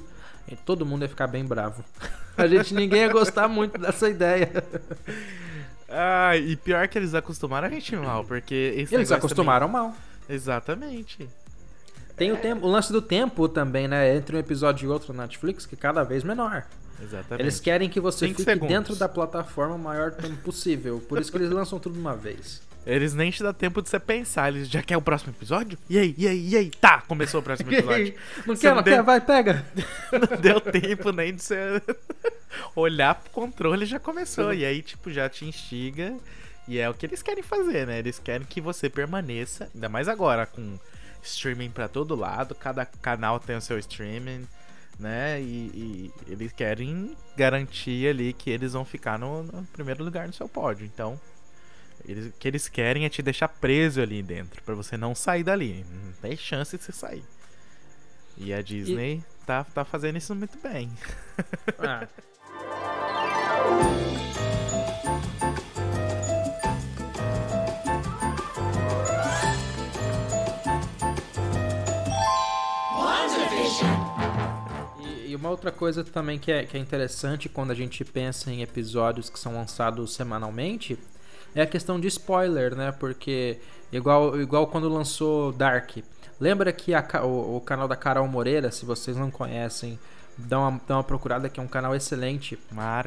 todo 0.66 0.86
mundo 0.86 1.02
ia 1.02 1.10
ficar 1.10 1.28
bem 1.28 1.46
bravo. 1.46 1.84
A 2.38 2.48
gente 2.48 2.74
ninguém 2.74 3.02
ia 3.02 3.12
gostar 3.12 3.50
muito 3.50 3.78
dessa 3.78 4.10
ideia. 4.10 4.64
Ah, 5.90 6.38
e 6.38 6.56
pior 6.56 6.88
que 6.88 6.98
eles 6.98 7.14
acostumaram 7.14 7.68
a 7.68 7.70
gente 7.70 7.94
mal, 7.98 8.24
porque 8.24 8.88
eles 8.90 9.12
acostumaram 9.12 9.68
também... 9.68 9.82
mal. 9.82 9.96
Exatamente. 10.30 11.30
Tem 12.22 12.32
o, 12.32 12.38
tempo, 12.38 12.68
o 12.68 12.70
lance 12.70 12.94
do 12.94 13.02
tempo 13.02 13.50
também, 13.50 13.88
né? 13.88 14.16
Entre 14.16 14.36
um 14.36 14.40
episódio 14.40 14.86
e 14.86 14.88
outro 14.88 15.12
na 15.12 15.24
Netflix, 15.24 15.66
que 15.66 15.74
é 15.74 15.78
cada 15.78 16.04
vez 16.04 16.24
menor. 16.24 16.64
Exatamente. 17.02 17.42
Eles 17.42 17.60
querem 17.60 17.90
que 17.90 18.00
você 18.00 18.28
Cinco 18.28 18.42
fique 18.42 18.52
segundos. 18.52 18.70
dentro 18.70 18.96
da 18.96 19.10
plataforma 19.10 19.74
o 19.74 19.80
maior 19.80 20.12
tempo 20.12 20.36
possível. 20.44 21.02
Por 21.10 21.20
isso 21.20 21.32
que 21.32 21.38
eles 21.40 21.50
lançam 21.50 21.80
tudo 21.80 21.94
de 21.94 22.00
uma 22.00 22.16
vez. 22.16 22.62
Eles 22.86 23.16
nem 23.16 23.32
te 23.32 23.42
dão 23.42 23.52
tempo 23.52 23.82
de 23.82 23.90
você 23.90 24.00
pensar. 24.00 24.50
Eles 24.54 24.70
já 24.70 24.84
quer 24.84 24.98
o 24.98 25.02
próximo 25.02 25.34
episódio? 25.36 25.80
E 25.90 25.98
aí, 25.98 26.14
e 26.16 26.28
aí, 26.28 26.50
e 26.50 26.58
aí? 26.58 26.70
Tá, 26.70 27.02
começou 27.08 27.40
o 27.40 27.44
próximo 27.44 27.74
episódio. 27.74 28.14
não 28.46 28.56
quer, 28.56 28.76
não, 28.76 28.84
deu... 28.84 28.94
quer? 28.98 29.02
Vai, 29.02 29.20
pega. 29.20 29.66
não 30.14 30.40
deu 30.40 30.62
tempo 30.62 31.12
nem 31.12 31.34
de 31.34 31.42
você 31.42 31.82
olhar 32.76 33.16
pro 33.16 33.32
controle 33.32 33.84
já 33.84 34.00
começou. 34.00 34.54
E 34.54 34.64
aí, 34.64 34.84
tipo, 34.84 35.10
já 35.10 35.28
te 35.28 35.44
instiga. 35.44 36.14
E 36.68 36.78
é 36.78 36.88
o 36.88 36.94
que 36.94 37.08
eles 37.08 37.24
querem 37.24 37.42
fazer, 37.42 37.88
né? 37.88 37.98
Eles 37.98 38.20
querem 38.20 38.46
que 38.46 38.62
você 38.62 38.88
permaneça, 38.92 39.68
ainda 39.74 39.90
mais 39.90 40.08
agora 40.08 40.46
com 40.46 40.78
streaming 41.24 41.70
para 41.70 41.88
todo 41.88 42.16
lado, 42.16 42.56
cada 42.56 42.86
canal 42.86 43.40
tem 43.40 43.56
o 43.56 43.62
seu 43.62 43.78
streaming, 43.80 44.48
né? 45.00 45.42
E, 45.42 45.72
e, 45.74 46.12
eles 46.28 46.52
querem 46.52 47.16
garantir 47.36 48.08
ali 48.08 48.34
que 48.34 48.50
eles 48.50 48.74
vão 48.74 48.86
ficar 48.86 49.18
no, 49.18 49.44
no 49.44 49.64
primeiro 49.68 50.04
lugar 50.04 50.28
no 50.28 50.34
seu 50.34 50.48
pódio. 50.48 50.86
Então, 50.86 51.20
eles, 52.06 52.28
o 52.28 52.32
que 52.32 52.48
eles 52.48 52.68
querem 52.68 53.06
é 53.06 53.10
te 53.10 53.22
deixar 53.22 53.48
preso 53.48 54.02
ali 54.02 54.22
dentro, 54.22 54.62
para 54.64 54.76
você 54.76 54.98
não 54.98 55.16
sair 55.16 55.44
dali. 55.44 55.86
Não 55.90 56.14
tem 56.14 56.36
chance 56.36 56.78
de 56.78 56.84
você 56.84 56.92
sair. 56.92 57.24
E 58.38 58.54
a 58.54 58.62
Disney 58.62 59.16
e... 59.18 59.46
tá, 59.46 59.64
tá 59.64 59.86
fazendo 59.86 60.18
isso 60.18 60.36
muito 60.36 60.58
bem. 60.60 60.92
Ah. 61.80 62.08
Uma 75.42 75.50
outra 75.50 75.72
coisa 75.72 76.04
também 76.04 76.38
que 76.38 76.52
é, 76.52 76.64
que 76.64 76.78
é 76.78 76.80
interessante 76.80 77.50
quando 77.50 77.72
a 77.72 77.76
gente 77.76 78.06
pensa 78.06 78.52
em 78.52 78.62
episódios 78.62 79.28
que 79.28 79.40
são 79.40 79.56
lançados 79.56 80.14
semanalmente 80.14 80.98
é 81.56 81.64
a 81.64 81.66
questão 81.66 82.00
de 82.00 82.08
spoiler, 82.08 82.76
né? 82.76 82.92
Porque 82.92 83.58
igual, 83.92 84.40
igual 84.40 84.68
quando 84.68 84.88
lançou 84.88 85.52
Dark. 85.52 85.98
Lembra 86.40 86.72
que 86.72 86.94
a, 86.94 87.04
o, 87.24 87.58
o, 87.58 87.62
canal 87.62 87.88
da 87.88 87.96
Carol 87.96 88.28
Moreira, 88.28 88.72
se 88.72 88.86
vocês 88.86 89.18
não 89.18 89.30
conhecem, 89.30 90.00
dá 90.38 90.60
uma, 90.60 90.82
dá 90.88 90.98
uma 90.98 91.04
procurada 91.04 91.50
que 91.50 91.60
é 91.60 91.64
um 91.64 91.68
canal 91.68 91.96
excelente. 91.96 92.58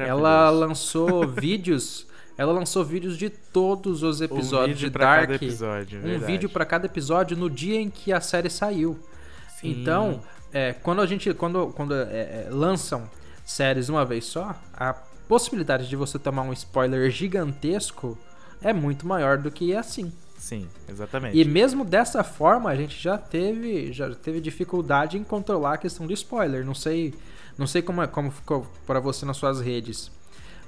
Ela 0.05 0.49
lançou 0.49 1.25
vídeos. 1.27 2.05
Ela 2.37 2.51
lançou 2.51 2.83
vídeos 2.83 3.17
de 3.17 3.29
todos 3.29 4.03
os 4.03 4.19
episódios 4.19 4.77
um 4.77 4.81
de 4.81 4.89
Dark. 4.89 5.31
Episódio, 5.31 6.01
um 6.05 6.19
vídeo 6.19 6.49
para 6.49 6.65
cada 6.65 6.85
episódio 6.85 7.35
no 7.37 7.49
dia 7.49 7.79
em 7.79 7.89
que 7.89 8.11
a 8.11 8.19
série 8.19 8.49
saiu. 8.49 8.99
Sim. 9.57 9.71
Então, 9.71 10.21
é, 10.55 10.71
quando 10.71 11.01
a 11.01 11.05
gente 11.05 11.33
quando, 11.33 11.67
quando 11.75 11.93
é, 11.93 11.97
é, 11.99 12.47
lançam 12.49 13.09
séries 13.45 13.89
uma 13.89 14.05
vez 14.05 14.23
só, 14.23 14.55
a 14.73 14.93
possibilidade 15.27 15.89
de 15.89 15.97
você 15.97 16.17
tomar 16.17 16.43
um 16.43 16.53
spoiler 16.53 17.11
gigantesco 17.11 18.17
é 18.61 18.71
muito 18.71 19.05
maior 19.05 19.37
do 19.37 19.51
que 19.51 19.75
assim. 19.75 20.13
Sim, 20.37 20.65
exatamente. 20.87 21.37
E 21.37 21.43
mesmo 21.43 21.83
dessa 21.83 22.23
forma, 22.23 22.69
a 22.69 22.75
gente 22.75 22.97
já 22.97 23.17
teve, 23.17 23.91
já 23.91 24.09
teve 24.15 24.39
dificuldade 24.39 25.17
em 25.17 25.25
controlar 25.25 25.73
a 25.73 25.77
questão 25.77 26.07
de 26.07 26.13
spoiler. 26.13 26.65
Não 26.65 26.73
sei, 26.73 27.13
não 27.57 27.67
sei 27.67 27.81
como, 27.81 28.01
é, 28.01 28.07
como 28.07 28.31
ficou 28.31 28.65
para 28.87 29.01
você 29.01 29.25
nas 29.25 29.35
suas 29.35 29.59
redes. 29.59 30.09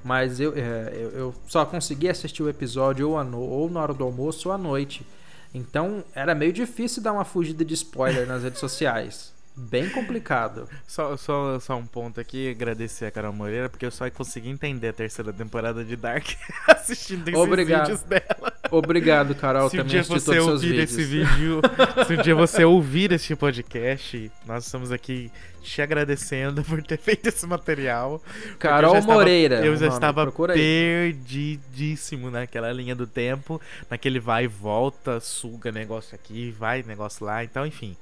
Mas 0.04 0.42
eu, 0.42 0.54
é, 0.54 0.92
eu, 0.96 1.10
eu, 1.12 1.36
só 1.48 1.66
consegui 1.66 2.10
assistir 2.10 2.44
o 2.44 2.50
episódio 2.50 3.12
ou, 3.12 3.24
no, 3.24 3.40
ou 3.40 3.70
na 3.70 3.82
hora 3.82 3.94
do 3.94 4.04
almoço 4.04 4.50
ou 4.50 4.56
à 4.56 4.58
noite. 4.58 5.08
Então 5.54 6.04
era 6.14 6.36
meio 6.36 6.52
difícil 6.52 7.02
dar 7.02 7.14
uma 7.14 7.24
fugida 7.24 7.64
de 7.64 7.74
spoiler 7.74 8.28
nas 8.28 8.44
redes 8.44 8.60
sociais. 8.60 9.37
Bem 9.60 9.90
complicado. 9.90 10.70
Só, 10.86 11.18
só, 11.18 11.60
só 11.60 11.76
um 11.76 11.86
ponto 11.86 12.22
aqui, 12.22 12.52
agradecer 12.52 13.08
a 13.08 13.12
Carol 13.12 13.34
Moreira, 13.34 13.68
porque 13.68 13.88
eu 13.88 13.90
só 13.90 14.08
consegui 14.12 14.50
entender 14.50 14.90
a 14.90 14.94
terceira 14.94 15.34
temporada 15.34 15.84
de 15.84 15.96
Dark 15.96 16.28
assistindo 16.70 17.28
esses 17.28 17.40
Obrigado. 17.40 17.88
vídeos 17.88 18.04
dela. 18.04 18.54
Obrigado, 18.70 19.34
Carol, 19.34 19.68
se 19.68 19.78
um 19.78 19.80
também 19.80 19.94
dia 19.94 20.04
você 20.04 20.38
ouvir 20.40 20.80
esse 20.80 21.04
vídeo, 21.04 21.60
se 22.06 22.14
um 22.14 22.22
dia 22.22 22.36
você 22.36 22.64
ouvir 22.64 23.12
este 23.12 23.36
podcast, 23.36 24.32
nós 24.46 24.64
estamos 24.64 24.92
aqui 24.92 25.32
te 25.64 25.82
agradecendo 25.82 26.64
por 26.64 26.84
ter 26.84 27.00
feito 27.00 27.28
esse 27.28 27.48
material. 27.48 28.22
Carol 28.60 28.96
eu 28.96 29.02
Moreira. 29.02 29.66
eu 29.66 29.76
já 29.76 29.88
estava 29.88 30.32
perdidíssimo 30.54 32.30
naquela 32.30 32.72
linha 32.72 32.96
do 32.96 33.08
tempo, 33.08 33.60
naquele 33.90 34.20
vai 34.20 34.44
e 34.44 34.48
volta, 34.48 35.20
suga 35.20 35.72
negócio 35.72 36.14
aqui, 36.14 36.52
vai 36.52 36.84
negócio 36.84 37.26
lá, 37.26 37.44
então 37.44 37.66
enfim. 37.66 37.98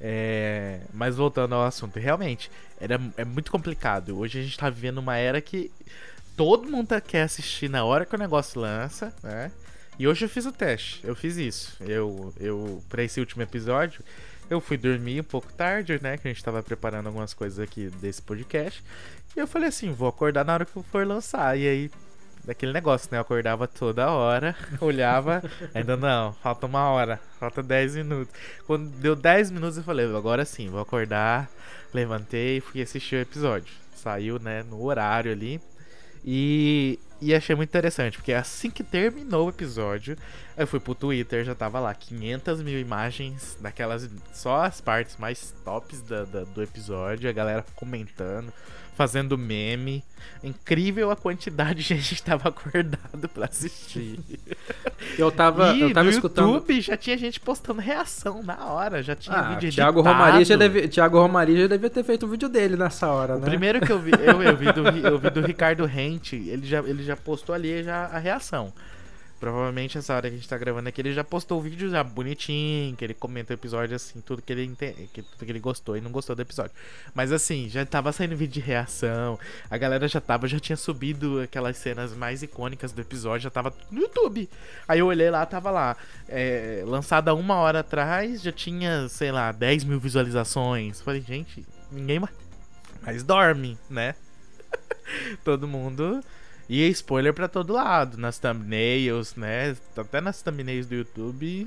É, 0.00 0.80
mas 0.92 1.16
voltando 1.16 1.54
ao 1.54 1.64
assunto, 1.64 1.98
realmente, 1.98 2.50
era, 2.80 3.00
é 3.16 3.24
muito 3.24 3.50
complicado. 3.50 4.18
Hoje 4.18 4.40
a 4.40 4.42
gente 4.42 4.56
tá 4.56 4.70
vivendo 4.70 4.98
uma 4.98 5.16
era 5.16 5.40
que 5.40 5.70
todo 6.36 6.70
mundo 6.70 6.88
quer 7.00 7.22
assistir 7.22 7.68
na 7.68 7.84
hora 7.84 8.06
que 8.06 8.14
o 8.14 8.18
negócio 8.18 8.60
lança, 8.60 9.12
né? 9.22 9.50
E 9.98 10.06
hoje 10.06 10.24
eu 10.24 10.28
fiz 10.28 10.46
o 10.46 10.52
teste, 10.52 11.00
eu 11.02 11.16
fiz 11.16 11.36
isso. 11.36 11.76
Eu, 11.80 12.32
eu 12.38 12.82
para 12.88 13.02
esse 13.02 13.18
último 13.18 13.42
episódio, 13.42 14.04
eu 14.48 14.60
fui 14.60 14.76
dormir 14.76 15.20
um 15.20 15.24
pouco 15.24 15.52
tarde, 15.52 15.98
né? 16.00 16.16
Que 16.16 16.28
a 16.28 16.32
gente 16.32 16.44
tava 16.44 16.62
preparando 16.62 17.08
algumas 17.08 17.34
coisas 17.34 17.58
aqui 17.58 17.90
desse 18.00 18.22
podcast. 18.22 18.82
E 19.36 19.40
eu 19.40 19.46
falei 19.48 19.68
assim, 19.68 19.90
vou 19.90 20.08
acordar 20.08 20.44
na 20.44 20.54
hora 20.54 20.64
que 20.64 20.82
for 20.84 21.04
lançar. 21.04 21.58
E 21.58 21.66
aí 21.66 21.90
daquele 22.48 22.72
negócio, 22.72 23.08
né? 23.12 23.18
Eu 23.18 23.22
acordava 23.22 23.68
toda 23.68 24.10
hora, 24.10 24.56
olhava, 24.80 25.42
ainda 25.74 25.98
não, 25.98 26.32
falta 26.32 26.66
uma 26.66 26.88
hora, 26.88 27.20
falta 27.38 27.62
10 27.62 27.96
minutos. 27.96 28.34
Quando 28.66 28.88
deu 28.88 29.14
10 29.14 29.50
minutos, 29.50 29.76
eu 29.76 29.84
falei, 29.84 30.06
agora 30.06 30.44
sim, 30.46 30.70
vou 30.70 30.80
acordar. 30.80 31.48
Levantei 31.92 32.56
e 32.56 32.60
fui 32.60 32.80
assistir 32.80 33.16
o 33.16 33.20
episódio. 33.20 33.72
Saiu, 33.94 34.38
né, 34.38 34.62
no 34.62 34.82
horário 34.82 35.30
ali. 35.30 35.60
E, 36.24 36.98
e 37.20 37.34
achei 37.34 37.54
muito 37.54 37.68
interessante, 37.68 38.16
porque 38.16 38.32
assim 38.32 38.70
que 38.70 38.82
terminou 38.82 39.46
o 39.46 39.50
episódio, 39.50 40.16
eu 40.56 40.66
fui 40.66 40.80
pro 40.80 40.94
Twitter, 40.94 41.44
já 41.44 41.54
tava 41.54 41.78
lá 41.78 41.94
500 41.94 42.62
mil 42.62 42.78
imagens 42.78 43.56
daquelas, 43.60 44.08
só 44.32 44.64
as 44.64 44.80
partes 44.80 45.16
mais 45.16 45.54
tops 45.64 46.02
da, 46.02 46.24
da 46.24 46.44
do 46.44 46.62
episódio, 46.62 47.28
a 47.28 47.32
galera 47.32 47.64
comentando 47.76 48.52
fazendo 48.98 49.38
meme. 49.38 50.02
Incrível 50.42 51.12
a 51.12 51.16
quantidade 51.16 51.84
de 51.84 51.94
gente 51.94 52.08
que 52.08 52.14
estava 52.14 52.48
acordado 52.50 53.28
para 53.32 53.46
assistir. 53.46 54.18
Eu 55.16 55.30
tava, 55.30 55.72
e 55.72 55.82
eu 55.82 55.92
tava 55.92 56.04
no 56.04 56.10
escutando. 56.10 56.54
YouTube 56.54 56.80
já 56.80 56.96
tinha 56.96 57.16
gente 57.16 57.38
postando 57.38 57.80
reação 57.80 58.42
na 58.42 58.66
hora, 58.66 59.00
já 59.00 59.14
tinha 59.14 59.36
ah, 59.36 59.54
vídeo 59.54 59.70
Thiago 59.72 60.00
editado. 60.00 60.18
Romari 60.18 60.44
já 60.44 60.56
deve, 60.56 60.88
Thiago 60.88 61.20
Romari 61.20 61.60
já 61.60 61.66
devia 61.68 61.90
ter 61.90 62.02
feito 62.02 62.26
um 62.26 62.28
vídeo 62.28 62.48
dele 62.48 62.76
nessa 62.76 63.08
hora, 63.08 63.36
o 63.36 63.38
né? 63.38 63.46
primeiro 63.46 63.80
que 63.80 63.92
eu 63.92 64.00
vi, 64.00 64.10
eu, 64.12 64.42
eu 64.42 64.56
vi, 64.56 64.72
do, 64.72 64.88
eu 64.88 65.18
vi 65.18 65.30
do 65.30 65.40
Ricardo 65.42 65.84
Rente, 65.84 66.34
ele 66.34 66.66
já, 66.66 66.80
ele 66.80 67.04
já 67.04 67.16
postou 67.16 67.54
ali 67.54 67.84
já 67.84 68.06
a 68.06 68.18
reação. 68.18 68.72
Provavelmente 69.38 69.96
essa 69.96 70.14
hora 70.14 70.28
que 70.28 70.34
a 70.34 70.38
gente 70.38 70.48
tá 70.48 70.58
gravando 70.58 70.88
aqui, 70.88 71.00
ele 71.00 71.12
já 71.12 71.22
postou 71.22 71.58
o 71.58 71.62
vídeo 71.62 71.88
já 71.88 72.02
bonitinho, 72.02 72.96
que 72.96 73.04
ele 73.04 73.14
comenta 73.14 73.52
o 73.52 73.54
episódio 73.54 73.94
assim, 73.94 74.20
tudo 74.20 74.42
que 74.42 74.52
ele 74.52 74.64
entende, 74.64 75.08
que, 75.12 75.22
tudo 75.22 75.44
que 75.44 75.52
ele 75.52 75.60
gostou 75.60 75.96
e 75.96 76.00
não 76.00 76.10
gostou 76.10 76.34
do 76.34 76.42
episódio. 76.42 76.72
Mas 77.14 77.30
assim, 77.30 77.68
já 77.68 77.86
tava 77.86 78.10
saindo 78.10 78.36
vídeo 78.36 78.54
de 78.54 78.60
reação, 78.60 79.38
a 79.70 79.78
galera 79.78 80.08
já 80.08 80.20
tava, 80.20 80.48
já 80.48 80.58
tinha 80.58 80.76
subido 80.76 81.40
aquelas 81.40 81.76
cenas 81.76 82.12
mais 82.14 82.42
icônicas 82.42 82.90
do 82.90 83.00
episódio, 83.00 83.44
já 83.44 83.50
tava 83.50 83.72
no 83.92 84.00
YouTube. 84.00 84.48
Aí 84.88 84.98
eu 84.98 85.06
olhei 85.06 85.30
lá, 85.30 85.46
tava 85.46 85.70
lá, 85.70 85.96
é, 86.28 86.82
lançada 86.84 87.32
uma 87.32 87.56
hora 87.56 87.80
atrás, 87.80 88.42
já 88.42 88.50
tinha, 88.50 89.08
sei 89.08 89.30
lá, 89.30 89.52
10 89.52 89.84
mil 89.84 90.00
visualizações. 90.00 91.00
Falei, 91.00 91.20
gente, 91.20 91.64
ninguém 91.92 92.18
mais, 92.18 92.34
mais 93.02 93.22
dorme, 93.22 93.78
né? 93.88 94.16
Todo 95.44 95.68
mundo 95.68 96.20
e 96.68 96.86
spoiler 96.88 97.32
para 97.32 97.48
todo 97.48 97.72
lado, 97.72 98.18
nas 98.18 98.38
thumbnails, 98.38 99.34
né? 99.36 99.76
Até 99.96 100.20
nas 100.20 100.42
thumbnails 100.42 100.86
do 100.86 100.94
YouTube. 100.96 101.66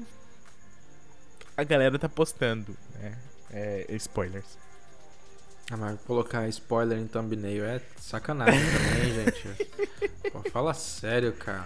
A 1.58 1.64
galera 1.64 1.98
tá 1.98 2.08
postando, 2.08 2.78
né? 3.00 3.18
É, 3.52 3.86
spoilers. 3.96 4.58
Ah, 5.72 5.78
mas 5.78 6.00
colocar 6.02 6.48
spoiler 6.50 7.00
em 7.00 7.08
thumbnail 7.08 7.66
é 7.66 7.82
sacanagem 7.98 8.60
também, 8.60 9.14
gente. 9.26 10.32
Pô, 10.32 10.44
fala 10.52 10.74
sério, 10.74 11.34
cara. 11.34 11.66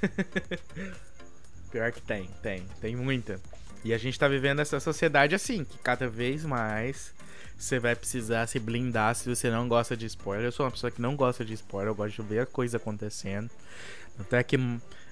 Pior 1.70 1.92
que 1.92 2.00
tem, 2.00 2.30
tem, 2.42 2.66
tem 2.80 2.96
muita. 2.96 3.40
E 3.84 3.92
a 3.92 3.98
gente 3.98 4.18
tá 4.18 4.26
vivendo 4.26 4.60
essa 4.60 4.80
sociedade 4.80 5.34
assim, 5.34 5.64
que 5.64 5.78
cada 5.78 6.08
vez 6.08 6.44
mais 6.44 7.12
você 7.58 7.80
vai 7.80 7.96
precisar 7.96 8.46
se 8.46 8.60
blindar 8.60 9.14
se 9.16 9.28
você 9.28 9.50
não 9.50 9.68
gosta 9.68 9.96
de 9.96 10.06
spoiler. 10.06 10.46
Eu 10.46 10.52
sou 10.52 10.64
uma 10.64 10.70
pessoa 10.70 10.92
que 10.92 11.02
não 11.02 11.16
gosta 11.16 11.44
de 11.44 11.52
spoiler, 11.54 11.90
eu 11.90 11.94
gosto 11.94 12.22
de 12.22 12.28
ver 12.28 12.40
a 12.40 12.46
coisa 12.46 12.76
acontecendo. 12.76 13.50
Até 14.18 14.42
que 14.44 14.56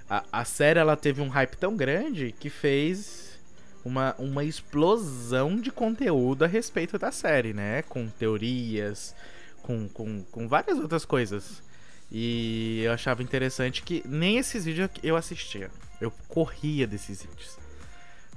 a, 0.08 0.24
a 0.30 0.44
série 0.44 0.78
ela 0.78 0.96
teve 0.96 1.20
um 1.20 1.28
hype 1.28 1.56
tão 1.56 1.76
grande 1.76 2.32
que 2.38 2.48
fez 2.48 3.36
uma, 3.84 4.14
uma 4.16 4.44
explosão 4.44 5.60
de 5.60 5.72
conteúdo 5.72 6.44
a 6.44 6.48
respeito 6.48 6.96
da 6.98 7.10
série, 7.10 7.52
né? 7.52 7.82
Com 7.82 8.08
teorias, 8.08 9.14
com, 9.62 9.88
com, 9.88 10.22
com 10.30 10.46
várias 10.46 10.78
outras 10.78 11.04
coisas. 11.04 11.62
E 12.10 12.82
eu 12.84 12.92
achava 12.92 13.24
interessante 13.24 13.82
que 13.82 14.04
nem 14.06 14.38
esses 14.38 14.64
vídeos 14.64 14.88
eu 15.02 15.16
assistia. 15.16 15.68
Eu 16.00 16.12
corria 16.28 16.86
desses 16.86 17.22
vídeos. 17.22 17.65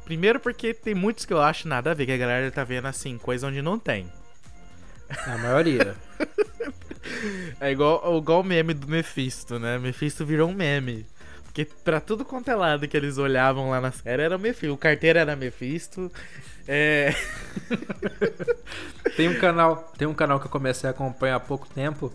Primeiro 0.09 0.39
porque 0.39 0.73
tem 0.73 0.95
muitos 0.95 1.23
que 1.23 1.31
eu 1.31 1.39
acho 1.39 1.67
nada 1.67 1.91
a 1.91 1.93
ver, 1.93 2.07
que 2.07 2.11
a 2.11 2.17
galera 2.17 2.49
tá 2.49 2.63
vendo 2.63 2.87
assim, 2.87 3.15
coisa 3.15 3.45
onde 3.45 3.61
não 3.61 3.77
tem. 3.77 4.11
A 5.07 5.37
maioria. 5.37 5.95
é 7.61 7.71
igual, 7.71 8.17
igual 8.17 8.41
o 8.41 8.43
meme 8.43 8.73
do 8.73 8.87
Mephisto, 8.87 9.59
né? 9.59 9.77
Mephisto 9.77 10.25
virou 10.25 10.49
um 10.49 10.53
meme. 10.53 11.05
Porque 11.43 11.63
pra 11.63 12.01
tudo 12.01 12.25
quanto 12.25 12.49
é 12.49 12.55
lado 12.55 12.87
que 12.87 12.97
eles 12.97 13.19
olhavam 13.19 13.69
lá 13.69 13.79
na 13.79 13.91
série 13.91 14.23
era 14.23 14.35
Mephisto. 14.35 14.73
O 14.73 14.77
carteiro 14.79 15.19
era 15.19 15.35
Mephisto. 15.35 16.11
É. 16.67 17.13
tem 19.15 19.29
um 19.29 19.37
canal, 19.37 19.93
tem 19.95 20.07
um 20.07 20.15
canal 20.15 20.39
que 20.39 20.47
eu 20.47 20.51
comecei 20.51 20.87
a 20.87 20.91
acompanhar 20.91 21.35
há 21.35 21.39
pouco 21.39 21.69
tempo 21.69 22.11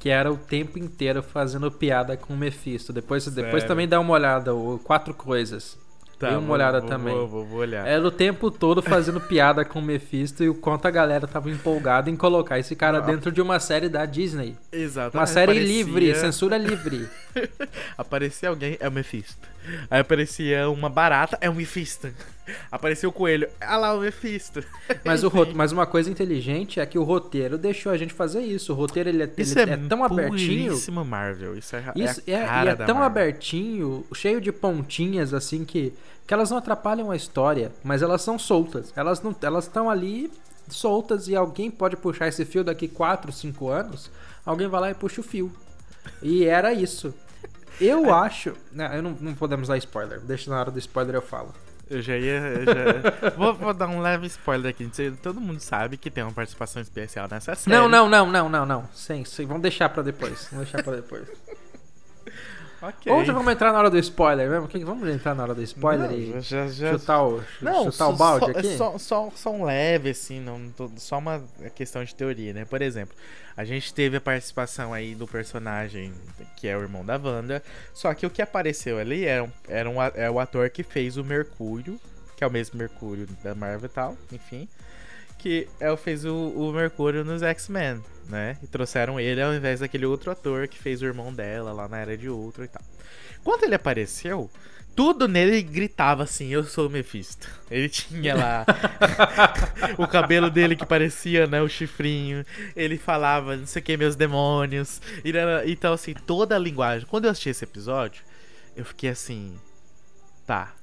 que 0.00 0.10
era 0.10 0.32
o 0.32 0.36
tempo 0.36 0.80
inteiro 0.80 1.22
fazendo 1.22 1.70
piada 1.70 2.16
com 2.16 2.34
o 2.34 2.36
Mephisto. 2.36 2.92
Depois, 2.92 3.24
depois 3.28 3.62
também 3.62 3.86
dá 3.86 4.00
uma 4.00 4.14
olhada, 4.14 4.52
o 4.52 4.80
Quatro 4.80 5.14
Coisas. 5.14 5.85
Tá, 6.18 6.30
Dê 6.30 6.36
uma 6.36 6.46
vou, 6.46 6.54
olhada 6.54 6.80
vou, 6.80 6.88
também. 6.88 7.14
Vou, 7.14 7.44
vou, 7.44 7.58
olhar. 7.58 7.86
Era 7.86 8.06
o 8.06 8.10
tempo 8.10 8.50
todo 8.50 8.80
fazendo 8.80 9.20
piada 9.20 9.66
com 9.66 9.80
o 9.80 9.82
Mephisto 9.82 10.42
e 10.42 10.48
o 10.48 10.54
quanto 10.54 10.86
a 10.86 10.90
galera 10.90 11.26
tava 11.26 11.50
empolgada 11.50 12.08
em 12.08 12.16
colocar 12.16 12.58
esse 12.58 12.74
cara 12.74 12.98
ah. 12.98 13.00
dentro 13.02 13.30
de 13.30 13.42
uma 13.42 13.60
série 13.60 13.88
da 13.88 14.06
Disney. 14.06 14.56
Exato. 14.72 15.16
Uma 15.16 15.26
série 15.26 15.52
aparecia... 15.52 15.76
livre, 15.76 16.14
censura 16.14 16.56
livre. 16.56 17.06
aparecia 17.98 18.48
alguém, 18.48 18.78
é 18.80 18.88
o 18.88 18.92
Mephisto. 18.92 19.46
Aí 19.90 20.00
aparecia 20.00 20.68
uma 20.70 20.88
barata, 20.88 21.36
é 21.40 21.48
o 21.50 21.54
Mephisto. 21.54 22.08
Apareceu 22.70 23.10
o 23.10 23.12
coelho. 23.12 23.48
Ah 23.60 23.76
lá, 23.76 23.94
o 23.94 24.00
Mephisto. 24.00 24.62
Mas, 25.04 25.24
o 25.24 25.28
ro- 25.28 25.48
mas 25.54 25.72
uma 25.72 25.84
coisa 25.86 26.08
inteligente 26.10 26.78
é 26.78 26.86
que 26.86 26.98
o 26.98 27.02
roteiro 27.02 27.58
deixou 27.58 27.90
a 27.90 27.96
gente 27.96 28.12
fazer 28.14 28.40
isso. 28.40 28.72
O 28.72 28.76
roteiro 28.76 29.08
ele 29.08 29.22
é, 29.24 29.30
Isso 29.36 29.58
ele 29.58 29.70
é, 29.72 29.74
é 29.74 29.76
tão 29.76 30.04
abertinho. 30.04 30.68
puríssimo 30.68 31.04
Marvel. 31.04 31.56
Isso 31.58 31.74
é, 31.74 31.82
Isso, 31.96 32.22
é, 32.26 32.32
é, 32.32 32.36
e 32.64 32.68
é 32.68 32.74
da 32.76 32.84
tão 32.86 32.96
Marvel. 32.96 33.02
abertinho, 33.22 34.04
cheio 34.14 34.40
de 34.40 34.52
pontinhas 34.52 35.34
assim 35.34 35.64
que, 35.64 35.92
que 36.26 36.32
elas 36.32 36.50
não 36.50 36.58
atrapalham 36.58 37.10
a 37.10 37.16
história, 37.16 37.72
mas 37.82 38.00
elas 38.02 38.22
são 38.22 38.38
soltas. 38.38 38.92
Elas 38.94 39.20
não, 39.22 39.34
elas 39.42 39.64
estão 39.64 39.90
ali 39.90 40.30
soltas 40.68 41.26
e 41.28 41.34
alguém 41.36 41.70
pode 41.70 41.96
puxar 41.96 42.28
esse 42.28 42.44
fio 42.44 42.62
daqui 42.62 42.86
4, 42.86 43.32
5 43.32 43.68
anos. 43.68 44.10
Alguém 44.44 44.68
vai 44.68 44.80
lá 44.80 44.90
e 44.90 44.94
puxa 44.94 45.20
o 45.20 45.24
fio. 45.24 45.52
E 46.22 46.44
era 46.44 46.72
isso. 46.72 47.12
Eu 47.80 48.12
acho. 48.14 48.54
Não, 48.72 48.86
eu 48.94 49.02
não, 49.02 49.10
não 49.20 49.34
podemos 49.34 49.68
dar 49.68 49.76
spoiler. 49.78 50.20
Deixa 50.20 50.50
na 50.50 50.58
hora 50.60 50.70
do 50.70 50.78
spoiler 50.78 51.14
eu 51.14 51.22
falo. 51.22 51.54
Eu 51.88 52.02
já 52.02 52.16
ia. 52.16 52.38
eu 52.40 52.64
já- 52.64 53.30
vou, 53.36 53.54
vou 53.54 53.72
dar 53.74 53.86
um 53.88 54.00
leve 54.00 54.26
spoiler 54.26 54.70
aqui. 54.70 54.90
Todo 55.22 55.40
mundo 55.40 55.60
sabe 55.60 55.96
que 55.96 56.10
tem 56.10 56.24
uma 56.24 56.32
participação 56.32 56.82
especial 56.82 57.28
nessa 57.30 57.54
série. 57.54 57.76
Não, 57.76 57.88
não, 57.88 58.08
não, 58.08 58.26
não, 58.30 58.48
não, 58.48 58.66
não. 58.66 58.88
Sem, 58.92 59.24
sem, 59.24 59.46
vamos 59.46 59.62
deixar 59.62 59.88
pra 59.90 60.02
depois. 60.02 60.48
Vamos 60.50 60.66
deixar 60.68 60.82
pra 60.82 60.96
depois. 60.96 61.28
Ok. 62.82 63.10
Ou 63.10 63.24
já 63.24 63.32
vamos 63.32 63.52
entrar 63.52 63.72
na 63.72 63.78
hora 63.78 63.90
do 63.90 63.98
spoiler 63.98 64.50
mesmo? 64.50 64.68
Que- 64.68 64.84
Vamos 64.84 65.08
entrar 65.08 65.34
na 65.34 65.42
hora 65.42 65.54
do 65.54 65.62
spoiler 65.62 66.10
Não, 66.10 66.16
e 66.16 66.40
já, 66.42 66.66
já, 66.68 66.92
chutar 66.92 67.22
o, 67.22 67.42
Não, 67.60 67.84
chutar 67.84 67.92
só, 67.92 68.10
o 68.10 68.16
balde 68.16 68.44
só, 68.44 68.50
aqui? 68.58 68.76
Só, 68.76 68.98
só, 68.98 69.30
só 69.34 69.50
um 69.50 69.64
leve, 69.64 70.10
assim, 70.10 70.40
não, 70.40 70.60
só 70.96 71.18
uma 71.18 71.42
questão 71.74 72.04
de 72.04 72.14
teoria, 72.14 72.52
né? 72.52 72.64
Por 72.66 72.82
exemplo, 72.82 73.16
a 73.56 73.64
gente 73.64 73.94
teve 73.94 74.18
a 74.18 74.20
participação 74.20 74.92
aí 74.92 75.14
do 75.14 75.26
personagem 75.26 76.12
que 76.56 76.68
é 76.68 76.76
o 76.76 76.82
irmão 76.82 77.04
da 77.04 77.16
Wanda, 77.16 77.62
só 77.94 78.12
que 78.12 78.26
o 78.26 78.30
que 78.30 78.42
apareceu 78.42 78.98
ali 78.98 79.24
era, 79.24 79.44
um, 79.44 79.50
era 79.68 79.88
um, 79.90 80.02
é 80.02 80.30
o 80.30 80.38
ator 80.38 80.68
que 80.68 80.82
fez 80.82 81.16
o 81.16 81.24
Mercúrio, 81.24 81.98
que 82.36 82.44
é 82.44 82.46
o 82.46 82.50
mesmo 82.50 82.78
Mercúrio 82.78 83.26
da 83.42 83.54
Marvel 83.54 83.86
e 83.86 83.92
tal, 83.92 84.16
enfim, 84.30 84.68
que 85.46 85.68
é, 85.78 85.96
fez 85.96 86.24
o, 86.24 86.34
o 86.34 86.72
Mercúrio 86.72 87.24
nos 87.24 87.40
X-Men, 87.40 88.02
né? 88.28 88.58
E 88.60 88.66
trouxeram 88.66 89.20
ele 89.20 89.40
ao 89.40 89.54
invés 89.54 89.78
daquele 89.78 90.04
outro 90.04 90.32
ator 90.32 90.66
que 90.66 90.76
fez 90.76 91.00
o 91.00 91.04
irmão 91.04 91.32
dela 91.32 91.72
lá 91.72 91.86
na 91.86 91.98
Era 91.98 92.16
de 92.16 92.28
Ultron 92.28 92.64
e 92.64 92.68
tal. 92.68 92.82
Quando 93.44 93.62
ele 93.62 93.76
apareceu, 93.76 94.50
tudo 94.96 95.28
nele 95.28 95.62
gritava 95.62 96.24
assim: 96.24 96.48
Eu 96.48 96.64
sou 96.64 96.88
o 96.88 96.90
Mephisto. 96.90 97.48
Ele 97.70 97.88
tinha 97.88 98.34
lá 98.34 98.66
o 99.96 100.08
cabelo 100.08 100.50
dele 100.50 100.74
que 100.74 100.84
parecia, 100.84 101.46
né? 101.46 101.62
O 101.62 101.68
chifrinho. 101.68 102.44
Ele 102.74 102.98
falava, 102.98 103.56
não 103.56 103.66
sei 103.68 103.80
o 103.80 103.84
que, 103.84 103.96
meus 103.96 104.16
demônios. 104.16 105.00
Era- 105.24 105.62
Então, 105.70 105.92
assim, 105.92 106.12
toda 106.12 106.56
a 106.56 106.58
linguagem. 106.58 107.06
Quando 107.06 107.26
eu 107.26 107.30
assisti 107.30 107.50
esse 107.50 107.62
episódio, 107.62 108.24
eu 108.74 108.84
fiquei 108.84 109.10
assim: 109.10 109.56
Tá, 110.44 110.74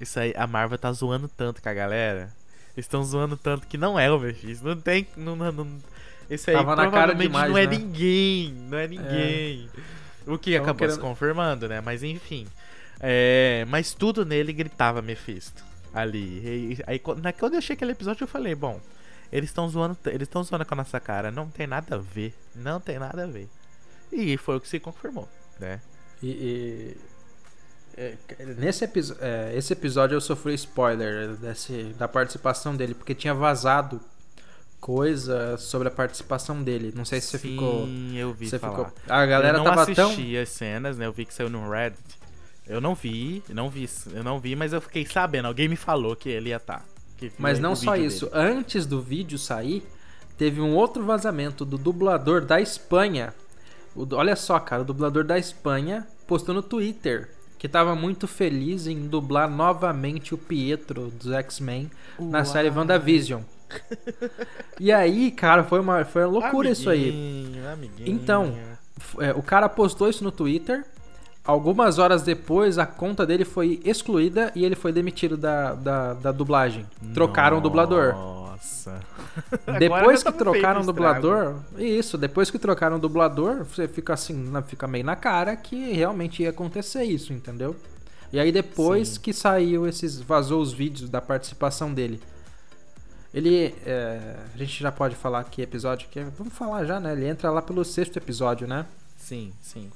isso 0.00 0.18
aí, 0.18 0.32
a 0.34 0.46
Marvel 0.46 0.78
tá 0.78 0.90
zoando 0.90 1.28
tanto 1.28 1.60
com 1.60 1.68
a 1.68 1.74
galera. 1.74 2.32
Eles 2.76 2.84
estão 2.84 3.02
zoando 3.02 3.36
tanto 3.36 3.66
que 3.66 3.78
não 3.78 3.98
é 3.98 4.10
o 4.12 4.18
Mephisto. 4.20 4.64
Não 4.66 4.76
tem. 4.80 5.06
Não, 5.16 5.34
não, 5.34 5.50
não- 5.52 5.78
esse 6.28 6.50
aí 6.50 6.56
Tava 6.56 6.70
na 6.76 6.76
cara 6.76 6.90
provavelmente 7.14 7.26
demais, 7.28 7.50
não 7.50 7.58
é 7.58 7.66
né? 7.66 7.76
ninguém. 7.78 8.52
Não 8.68 8.78
é 8.78 8.86
ninguém. 8.88 9.70
O 10.26 10.36
que 10.36 10.52
Tão 10.54 10.62
acabou 10.62 10.88
se 10.88 10.94
querendo- 10.96 11.00
confirmando, 11.08 11.68
né? 11.68 11.80
Mas 11.80 12.02
enfim. 12.02 12.46
É, 13.00 13.64
mas 13.68 13.94
tudo 13.94 14.24
nele 14.26 14.52
gritava 14.52 15.00
Mephisto. 15.00 15.64
Ali. 15.94 16.18
E- 16.78 16.84
aí 16.86 16.98
quando 16.98 17.22
na- 17.22 17.32
quando 17.32 17.54
eu 17.54 17.58
achei 17.58 17.74
aquele 17.74 17.92
episódio, 17.92 18.24
eu 18.24 18.28
falei, 18.28 18.54
bom, 18.54 18.80
eles 19.32 19.48
estão 19.50 19.68
zoando, 19.68 19.96
eles 20.06 20.22
estão 20.28 20.42
zoando 20.42 20.64
com 20.66 20.74
a 20.74 20.76
nossa 20.78 21.00
cara. 21.00 21.30
Não 21.30 21.48
tem 21.48 21.66
nada 21.66 21.94
a 21.96 21.98
ver. 21.98 22.34
Não 22.54 22.80
tem 22.80 22.98
nada 22.98 23.24
a 23.24 23.26
ver. 23.26 23.48
E 24.12 24.36
foi 24.36 24.56
o 24.56 24.60
que 24.60 24.68
se 24.68 24.78
confirmou, 24.80 25.28
né? 25.58 25.80
E, 26.22 26.26
e- 26.28 26.94
é, 26.94 27.15
nesse 28.58 28.84
episo- 28.84 29.16
é, 29.20 29.52
esse 29.56 29.72
episódio 29.72 30.14
eu 30.16 30.20
sofri 30.20 30.54
spoiler 30.54 31.34
desse, 31.36 31.94
da 31.98 32.06
participação 32.06 32.76
dele, 32.76 32.94
porque 32.94 33.14
tinha 33.14 33.34
vazado 33.34 34.00
coisa 34.80 35.56
sobre 35.56 35.88
a 35.88 35.90
participação 35.90 36.62
dele. 36.62 36.92
Não 36.94 37.04
sei 37.04 37.20
se 37.20 37.28
você 37.28 37.38
Sim, 37.38 37.48
ficou. 37.52 37.88
eu 38.14 38.32
vi 38.32 38.48
Você 38.48 38.58
falar. 38.58 38.76
ficou. 38.90 38.92
A 39.08 39.26
galera 39.26 39.54
eu 39.58 39.58
não 39.58 39.64
tava 39.64 39.82
assisti 39.82 39.96
tão. 40.32 40.42
as 40.42 40.48
cenas, 40.50 40.98
né? 40.98 41.06
Eu 41.06 41.12
vi 41.12 41.24
que 41.24 41.34
saiu 41.34 41.50
no 41.50 41.68
Reddit. 41.70 42.00
Eu 42.68 42.80
não 42.80 42.94
vi, 42.94 43.42
não 43.48 43.70
vi, 43.70 43.88
eu 44.12 44.24
não 44.24 44.40
vi, 44.40 44.56
mas 44.56 44.72
eu 44.72 44.80
fiquei 44.80 45.06
sabendo. 45.06 45.46
Alguém 45.46 45.68
me 45.68 45.76
falou 45.76 46.16
que 46.16 46.28
ele 46.28 46.50
ia 46.50 46.56
estar. 46.56 46.84
Mas 47.38 47.58
não 47.58 47.74
só 47.74 47.96
isso. 47.96 48.28
Antes 48.32 48.84
do 48.86 49.00
vídeo 49.00 49.38
sair, 49.38 49.86
teve 50.36 50.60
um 50.60 50.74
outro 50.74 51.04
vazamento 51.04 51.64
do 51.64 51.78
dublador 51.78 52.44
da 52.44 52.60
Espanha. 52.60 53.32
O 53.94 54.06
olha 54.14 54.36
só, 54.36 54.58
cara, 54.58 54.82
o 54.82 54.84
dublador 54.84 55.24
da 55.24 55.38
Espanha 55.38 56.06
postou 56.26 56.54
no 56.54 56.62
Twitter 56.62 57.30
que 57.58 57.68
tava 57.68 57.94
muito 57.94 58.26
feliz 58.26 58.86
em 58.86 59.06
dublar 59.06 59.48
novamente 59.48 60.34
o 60.34 60.38
Pietro 60.38 61.10
dos 61.10 61.32
X-Men 61.32 61.90
na 62.18 62.44
série 62.44 62.70
WandaVision. 62.70 63.42
e 64.78 64.92
aí, 64.92 65.30
cara, 65.30 65.64
foi 65.64 65.80
uma, 65.80 66.04
foi 66.04 66.22
uma 66.22 66.30
loucura 66.30 66.70
isso 66.70 66.88
aí. 66.88 67.08
Amiguinho, 67.08 67.68
amiguinho. 67.68 68.10
Então, 68.10 68.56
é, 69.18 69.32
o 69.32 69.42
cara 69.42 69.68
postou 69.68 70.08
isso 70.08 70.22
no 70.22 70.30
Twitter. 70.30 70.84
Algumas 71.46 71.98
horas 71.98 72.22
depois, 72.22 72.76
a 72.76 72.84
conta 72.84 73.24
dele 73.24 73.44
foi 73.44 73.80
excluída 73.84 74.50
e 74.54 74.64
ele 74.64 74.74
foi 74.74 74.92
demitido 74.92 75.36
da, 75.36 75.74
da, 75.74 76.14
da 76.14 76.32
dublagem. 76.32 76.84
Trocaram 77.14 77.58
o 77.58 77.60
dublador. 77.60 78.14
Nossa. 78.14 79.00
Depois 79.78 80.22
que 80.22 80.32
tava 80.32 80.38
trocaram 80.38 80.80
o 80.80 80.86
dublador, 80.86 81.56
isso, 81.78 82.18
depois 82.18 82.50
que 82.50 82.58
trocaram 82.58 82.96
o 82.96 82.98
dublador, 82.98 83.64
você 83.64 83.86
fica 83.86 84.14
assim, 84.14 84.50
fica 84.66 84.88
meio 84.88 85.04
na 85.04 85.14
cara 85.14 85.54
que 85.54 85.92
realmente 85.92 86.42
ia 86.42 86.50
acontecer 86.50 87.04
isso, 87.04 87.32
entendeu? 87.32 87.76
E 88.32 88.40
aí 88.40 88.50
depois 88.50 89.10
Sim. 89.10 89.20
que 89.20 89.32
saiu 89.32 89.86
esses, 89.86 90.20
vazou 90.20 90.60
os 90.60 90.72
vídeos 90.72 91.08
da 91.08 91.20
participação 91.20 91.92
dele. 91.94 92.20
Ele, 93.32 93.74
é, 93.84 94.36
a 94.52 94.56
gente 94.56 94.82
já 94.82 94.90
pode 94.90 95.14
falar 95.14 95.44
que 95.44 95.62
episódio 95.62 96.08
que 96.08 96.18
é, 96.18 96.24
vamos 96.36 96.54
falar 96.54 96.84
já, 96.84 96.98
né? 96.98 97.12
Ele 97.12 97.28
entra 97.28 97.50
lá 97.50 97.60
pelo 97.60 97.84
sexto 97.84 98.16
episódio, 98.16 98.66
né? 98.66 98.86
Sim, 99.16 99.52
sim. 99.60 99.90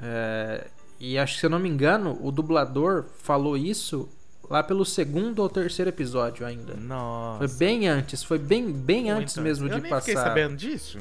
É, 0.00 0.66
e 1.00 1.18
acho 1.18 1.34
que 1.34 1.40
se 1.40 1.46
eu 1.46 1.50
não 1.50 1.58
me 1.58 1.68
engano, 1.68 2.18
o 2.22 2.30
dublador 2.30 3.04
falou 3.22 3.56
isso 3.56 4.08
lá 4.48 4.62
pelo 4.62 4.84
segundo 4.84 5.40
ou 5.40 5.48
terceiro 5.48 5.88
episódio 5.88 6.46
ainda. 6.46 6.74
Nossa. 6.74 7.48
Foi 7.48 7.58
bem 7.58 7.88
antes, 7.88 8.22
foi 8.22 8.38
bem, 8.38 8.70
bem 8.70 9.04
Muito 9.04 9.22
antes 9.22 9.36
mesmo 9.38 9.66
eu 9.66 9.74
de 9.74 9.80
nem 9.80 9.90
passar. 9.90 10.06
fiquei 10.06 10.14
sabendo 10.14 10.56
disso. 10.56 10.98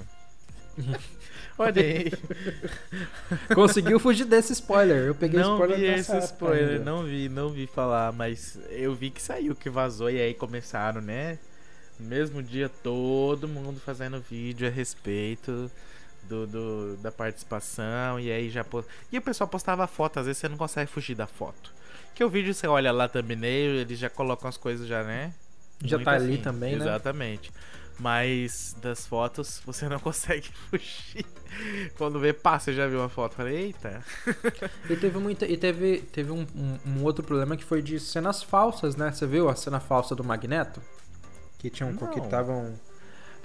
Olha 1.57 1.81
aí. 1.81 2.11
Conseguiu 3.53 3.99
fugir 3.99 4.25
desse 4.25 4.53
spoiler. 4.53 5.05
Eu 5.05 5.13
peguei 5.13 5.39
não 5.39 5.53
spoiler 5.53 5.77
vi 5.77 5.85
esse 5.85 6.17
spoiler, 6.19 6.79
ainda. 6.79 6.83
não 6.83 7.03
vi, 7.03 7.29
não 7.29 7.49
vi 7.49 7.67
falar, 7.67 8.11
mas 8.11 8.57
eu 8.69 8.95
vi 8.95 9.11
que 9.11 9.21
saiu, 9.21 9.53
que 9.53 9.69
vazou 9.69 10.09
e 10.09 10.19
aí 10.19 10.33
começaram, 10.33 11.01
né? 11.01 11.37
No 11.99 12.07
mesmo 12.07 12.41
dia 12.41 12.69
todo 12.81 13.47
mundo 13.47 13.79
fazendo 13.79 14.19
vídeo 14.19 14.67
a 14.67 14.71
respeito 14.71 15.69
do, 16.27 16.47
do- 16.47 16.97
da 16.97 17.11
participação 17.11 18.19
e 18.19 18.31
aí 18.31 18.49
já 18.49 18.63
po- 18.63 18.85
e 19.11 19.17
o 19.17 19.21
pessoal 19.21 19.47
postava 19.47 19.85
foto, 19.87 20.19
às 20.19 20.25
vezes 20.25 20.39
você 20.39 20.47
não 20.49 20.57
consegue 20.57 20.89
fugir 20.89 21.15
da 21.15 21.27
foto. 21.27 21.73
Que 22.15 22.23
o 22.23 22.29
vídeo 22.29 22.53
você 22.53 22.67
olha 22.67 22.91
lá 22.91 23.07
thumbnail, 23.07 23.75
eles 23.75 23.97
já 23.99 24.09
colocam 24.09 24.47
as 24.49 24.57
coisas 24.57 24.87
já, 24.87 25.03
né? 25.03 25.33
Já 25.83 25.97
Muito 25.97 26.05
tá 26.05 26.11
ali 26.13 26.37
também, 26.37 26.75
né? 26.75 26.85
Exatamente. 26.85 27.51
Mas 27.99 28.75
das 28.81 29.05
fotos 29.05 29.61
você 29.65 29.87
não 29.87 29.97
consegue 29.99 30.49
fugir. 30.69 31.25
Quando 31.97 32.19
vê, 32.19 32.33
pá, 32.33 32.57
você 32.59 32.73
já 32.73 32.87
viu 32.87 32.99
uma 32.99 33.09
foto. 33.09 33.35
Falei, 33.35 33.55
eita. 33.57 34.03
E 34.89 34.95
teve 34.95 35.17
muita. 35.19 35.45
E 35.45 35.55
teve, 35.57 35.99
teve 36.11 36.31
um, 36.31 36.45
um- 36.55 36.79
um 36.85 37.03
outro 37.03 37.23
problema 37.23 37.55
que 37.55 37.63
foi 37.63 37.81
de 37.81 37.99
cenas 37.99 38.41
falsas, 38.41 38.95
né? 38.95 39.11
Você 39.11 39.25
viu 39.27 39.49
a 39.49 39.55
cena 39.55 39.79
falsa 39.79 40.15
do 40.15 40.23
Magneto? 40.23 40.81
Que 41.59 41.69
tinham. 41.69 41.91
Não. 41.91 42.07
Que 42.07 42.19
estavam. 42.19 42.73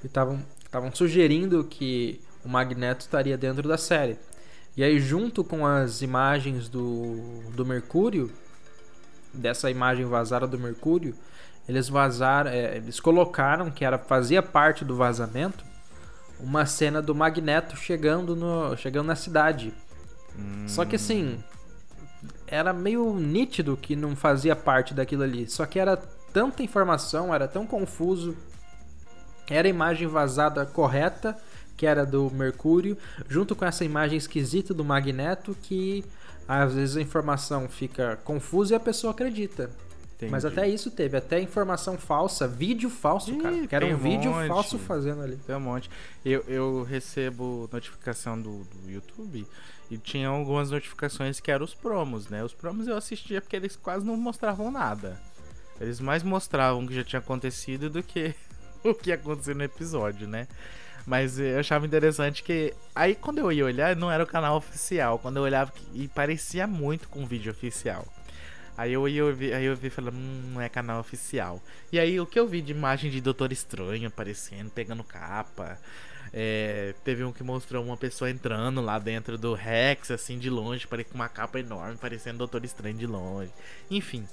Que. 0.01 0.07
Estavam 0.07 0.95
sugerindo 0.95 1.65
que 1.65 2.21
o 2.47 2.49
Magneto 2.49 3.01
estaria 3.01 3.37
dentro 3.37 3.69
da 3.69 3.77
série. 3.77 4.17
E 4.77 4.85
aí, 4.85 5.01
junto 5.01 5.43
com 5.43 5.67
as 5.67 6.01
imagens 6.01 6.69
do, 6.69 7.43
do 7.55 7.67
Mercúrio, 7.67 8.31
dessa 9.35 9.71
imagem 9.71 10.07
vazada 10.07 10.47
do 10.47 10.59
Mercúrio, 10.59 11.15
eles 11.69 11.89
vazaram, 11.89 12.51
é, 12.51 12.77
eles 12.77 13.01
colocaram 13.01 13.71
que 13.71 13.85
era 13.85 13.99
fazia 13.99 14.43
parte 14.43 14.85
do 14.85 14.95
vazamento 14.95 15.65
uma 16.39 16.67
cena 16.67 17.01
do 17.01 17.15
Magneto 17.15 17.77
chegando 17.77 18.37
no 18.37 18.77
chegando 18.77 19.07
na 19.07 19.17
cidade. 19.17 19.73
Só 20.67 20.85
que 20.85 20.97
assim, 20.97 21.43
era 22.47 22.73
meio 22.73 23.15
nítido 23.15 23.77
que 23.77 23.97
não 23.97 24.15
fazia 24.15 24.55
parte 24.55 24.93
daquilo 24.93 25.23
ali. 25.23 25.49
Só 25.49 25.65
que 25.65 25.79
era 25.79 25.97
tanta 26.33 26.63
informação, 26.63 27.35
era 27.35 27.49
tão 27.49 27.67
confuso. 27.67 28.37
Era 29.49 29.67
a 29.67 29.71
imagem 29.71 30.07
vazada 30.07 30.67
correta, 30.67 31.37
que 31.77 31.87
era 31.87 32.05
do 32.07 32.31
Mercúrio, 32.31 32.97
junto 33.29 33.55
com 33.55 33.65
essa 33.65 33.85
imagem 33.85 34.17
esquisita 34.17 34.73
do 34.73 34.85
Magneto, 34.85 35.57
que 35.63 36.05
às 36.49 36.75
vezes 36.75 36.97
a 36.97 37.03
informação 37.03 37.69
fica 37.69 38.17
confusa 38.25 38.75
e 38.75 38.77
a 38.77 38.81
pessoa 38.81 39.11
acredita. 39.13 39.71
Mas 40.31 40.45
Entendi. 40.45 40.61
até 40.61 40.69
isso 40.69 40.91
teve, 40.91 41.17
até 41.17 41.39
informação 41.39 41.99
falsa, 41.99 42.49
vídeo 42.49 42.89
falso, 42.89 43.33
Ih, 43.33 43.39
cara. 43.39 43.67
Que 43.67 43.75
era 43.75 43.87
um 43.87 43.93
um 43.93 43.97
vídeo 43.99 44.31
monte. 44.31 44.49
falso 44.49 44.79
fazendo 44.79 45.21
ali. 45.21 45.37
Tem 45.47 45.55
um 45.55 45.61
monte. 45.61 45.91
Eu, 46.25 46.43
eu 46.49 46.83
recebo 46.85 47.69
notificação 47.71 48.41
do, 48.41 48.65
do 48.65 48.91
YouTube 48.91 49.47
e 49.91 49.99
tinha 49.99 50.29
algumas 50.29 50.71
notificações 50.71 51.39
que 51.39 51.51
eram 51.51 51.67
os 51.67 51.75
promos, 51.75 52.29
né? 52.29 52.43
Os 52.43 52.55
promos 52.55 52.89
eu 52.89 52.97
assistia 52.97 53.43
porque 53.43 53.57
eles 53.57 53.77
quase 53.77 54.07
não 54.07 54.17
mostravam 54.17 54.71
nada. 54.71 55.21
Eles 55.79 56.01
mais 56.01 56.23
mostravam 56.23 56.83
o 56.83 56.89
que 56.89 56.95
já 56.95 57.05
tinha 57.05 57.21
acontecido 57.21 57.91
do 57.91 58.03
que 58.03 58.35
o 58.83 58.95
que 58.95 59.11
ia 59.11 59.17
acontecer 59.17 59.55
no 59.55 59.65
episódio, 59.65 60.27
né? 60.27 60.49
Mas 61.07 61.39
eu 61.39 61.61
achava 61.61 61.87
interessante 61.87 62.43
que. 62.43 62.75
Aí 62.95 63.15
quando 63.15 63.39
eu 63.39 63.53
ia 63.53 63.65
olhar, 63.65 63.95
não 63.95 64.11
era 64.11 64.25
o 64.25 64.27
canal 64.27 64.57
oficial. 64.57 65.19
Quando 65.19 65.37
eu 65.37 65.45
olhava 65.45 65.73
e 65.95 66.09
parecia 66.09 66.67
muito 66.67 67.09
com 67.09 67.23
o 67.23 67.27
vídeo 67.27 67.53
oficial. 67.53 68.05
Aí 68.77 68.93
eu 68.93 69.09
ia 69.09 69.25
ouvir, 69.25 69.55
aí 69.55 69.65
eu 69.65 69.75
vi 69.75 69.89
falando, 69.89 70.17
hum, 70.17 70.51
não 70.53 70.61
é 70.61 70.69
canal 70.69 71.01
oficial. 71.01 71.63
E 71.91 71.99
aí 71.99 72.21
o 72.21 72.27
que 72.27 72.39
eu 72.39 72.47
vi 72.47 72.61
de 72.61 72.73
imagem 72.73 73.11
de 73.11 73.21
Doutor 73.21 73.51
Estranho 73.53 74.09
aparecendo, 74.09 74.71
pegando 74.71 75.03
capa. 75.03 75.79
É, 76.33 76.93
teve 77.05 77.25
um 77.25 77.33
que 77.33 77.43
mostrou 77.43 77.83
uma 77.83 77.97
pessoa 77.97 78.29
entrando 78.29 78.83
lá 78.83 78.99
dentro 78.99 79.39
do 79.39 79.55
Rex, 79.55 80.11
assim, 80.11 80.39
de 80.39 80.51
longe, 80.51 80.87
com 80.87 81.15
uma 81.15 81.29
capa 81.29 81.59
enorme, 81.59 81.97
parecendo 81.97 82.39
Doutor 82.39 82.65
Estranho 82.65 82.99
de 82.99 83.07
longe. 83.07 83.51
Enfim, 83.91 84.27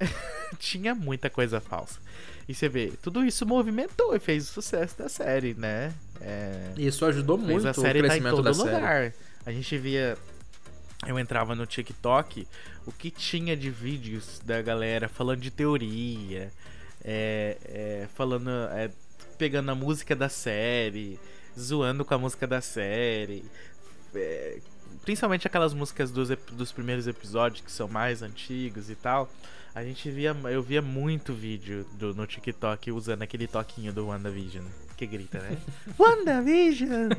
tinha 0.58 0.94
muita 0.94 1.28
coisa 1.30 1.60
falsa. 1.60 1.98
E 2.48 2.54
você 2.54 2.68
vê, 2.68 2.92
tudo 3.02 3.24
isso 3.24 3.44
movimentou 3.44 4.14
e 4.14 4.20
fez 4.20 4.44
o 4.48 4.52
sucesso 4.52 4.96
da 4.98 5.08
série, 5.08 5.54
né? 5.54 5.92
É... 6.20 6.72
Isso 6.76 7.04
ajudou 7.04 7.36
muito 7.36 7.66
a 7.66 7.74
série 7.74 7.98
o 7.98 8.02
crescimento 8.02 8.34
tá 8.34 8.40
em 8.40 8.42
todo 8.42 8.56
da 8.56 8.64
lugar. 8.64 9.02
Série. 9.02 9.14
A 9.44 9.52
gente 9.52 9.78
via 9.78 10.16
eu 11.04 11.18
entrava 11.18 11.54
no 11.54 11.66
TikTok, 11.66 12.46
o 12.86 12.92
que 12.92 13.10
tinha 13.10 13.56
de 13.56 13.70
vídeos 13.70 14.40
da 14.44 14.62
galera 14.62 15.08
falando 15.08 15.40
de 15.40 15.50
teoria, 15.50 16.50
é, 17.04 17.56
é, 17.64 18.08
falando, 18.14 18.50
é, 18.72 18.90
pegando 19.36 19.70
a 19.70 19.74
música 19.74 20.16
da 20.16 20.28
série, 20.28 21.18
zoando 21.58 22.04
com 22.04 22.14
a 22.14 22.18
música 22.18 22.46
da 22.46 22.60
série, 22.60 23.44
é, 24.14 24.58
principalmente 25.04 25.46
aquelas 25.46 25.74
músicas 25.74 26.10
dos, 26.10 26.28
dos 26.52 26.72
primeiros 26.72 27.06
episódios 27.06 27.60
que 27.60 27.70
são 27.70 27.88
mais 27.88 28.22
antigos 28.22 28.88
e 28.88 28.94
tal. 28.94 29.30
A 29.76 29.84
gente 29.84 30.10
via, 30.10 30.34
eu 30.44 30.62
via 30.62 30.80
muito 30.80 31.34
vídeo 31.34 31.84
do, 31.98 32.14
no 32.14 32.26
TikTok 32.26 32.90
usando 32.90 33.20
aquele 33.20 33.46
toquinho 33.46 33.92
do 33.92 34.06
WandaVision. 34.06 34.64
Que 34.96 35.06
grita, 35.06 35.38
né? 35.38 35.58
WandaVision! 35.98 37.10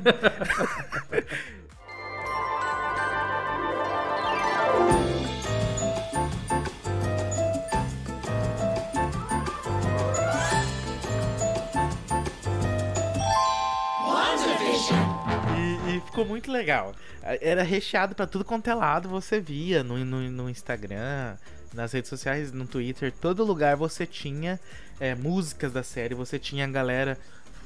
Ficou 16.07 16.25
muito 16.25 16.51
legal. 16.51 16.95
Era 17.21 17.61
recheado 17.61 18.15
para 18.15 18.25
tudo 18.25 18.43
quanto 18.43 18.67
é 18.67 18.73
lado, 18.73 19.07
você 19.07 19.39
via 19.39 19.83
no, 19.83 20.03
no, 20.03 20.31
no 20.31 20.49
Instagram, 20.49 21.37
nas 21.73 21.91
redes 21.91 22.09
sociais, 22.09 22.51
no 22.51 22.65
Twitter, 22.65 23.11
todo 23.11 23.43
lugar 23.43 23.75
você 23.75 24.05
tinha 24.05 24.59
é, 24.99 25.15
músicas 25.15 25.71
da 25.71 25.83
série, 25.83 26.15
você 26.15 26.39
tinha 26.39 26.65
a 26.65 26.67
galera 26.67 27.17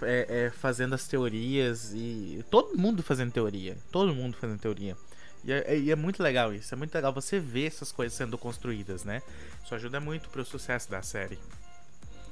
é, 0.02 0.46
é, 0.46 0.50
fazendo 0.50 0.96
as 0.96 1.08
teorias 1.08 1.92
e 1.94 2.44
todo 2.50 2.78
mundo 2.78 3.04
fazendo 3.04 3.32
teoria, 3.32 3.78
todo 3.92 4.14
mundo 4.14 4.36
fazendo 4.38 4.60
teoria. 4.60 4.96
E 5.44 5.52
é, 5.52 5.78
e 5.78 5.92
é, 5.92 5.96
muito 5.96 6.22
legal 6.22 6.54
isso, 6.54 6.74
é 6.74 6.78
muito 6.78 6.94
legal 6.94 7.14
você 7.14 7.40
ver 7.40 7.68
essas 7.68 7.92
coisas 7.92 8.16
sendo 8.18 8.38
construídas, 8.38 9.04
né? 9.04 9.22
Isso 9.64 9.74
ajuda 9.74 10.00
muito 10.00 10.30
pro 10.30 10.46
sucesso 10.46 10.90
da 10.90 11.02
série. 11.02 11.40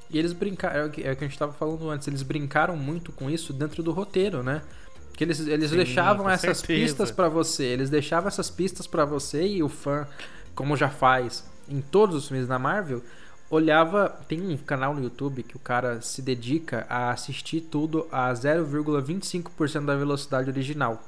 E 0.09 0.17
eles 0.17 0.33
brincaram, 0.33 0.81
é 0.81 0.85
o 0.85 0.89
que 0.89 1.05
a 1.05 1.13
gente 1.13 1.31
estava 1.31 1.53
falando 1.53 1.89
antes, 1.89 2.07
eles 2.07 2.23
brincaram 2.23 2.75
muito 2.75 3.11
com 3.11 3.29
isso 3.29 3.53
dentro 3.53 3.83
do 3.83 3.91
roteiro, 3.91 4.43
né? 4.43 4.61
Que 5.13 5.23
eles, 5.23 5.39
eles 5.39 5.69
Sim, 5.69 5.77
deixavam 5.77 6.29
essas 6.29 6.59
certeza. 6.59 6.79
pistas 6.79 7.11
para 7.11 7.29
você, 7.29 7.65
eles 7.65 7.89
deixavam 7.89 8.27
essas 8.27 8.49
pistas 8.49 8.87
para 8.87 9.05
você 9.05 9.45
e 9.45 9.61
o 9.61 9.69
fã, 9.69 10.07
como 10.55 10.75
já 10.75 10.89
faz 10.89 11.45
em 11.69 11.81
todos 11.81 12.15
os 12.15 12.27
filmes 12.27 12.47
da 12.47 12.59
Marvel, 12.59 13.03
olhava. 13.49 14.09
Tem 14.27 14.41
um 14.41 14.57
canal 14.57 14.93
no 14.93 15.03
YouTube 15.03 15.43
que 15.43 15.55
o 15.55 15.59
cara 15.59 16.01
se 16.01 16.21
dedica 16.21 16.85
a 16.89 17.11
assistir 17.11 17.61
tudo 17.61 18.07
a 18.11 18.31
0,25% 18.33 19.85
da 19.85 19.95
velocidade 19.95 20.49
original. 20.49 21.03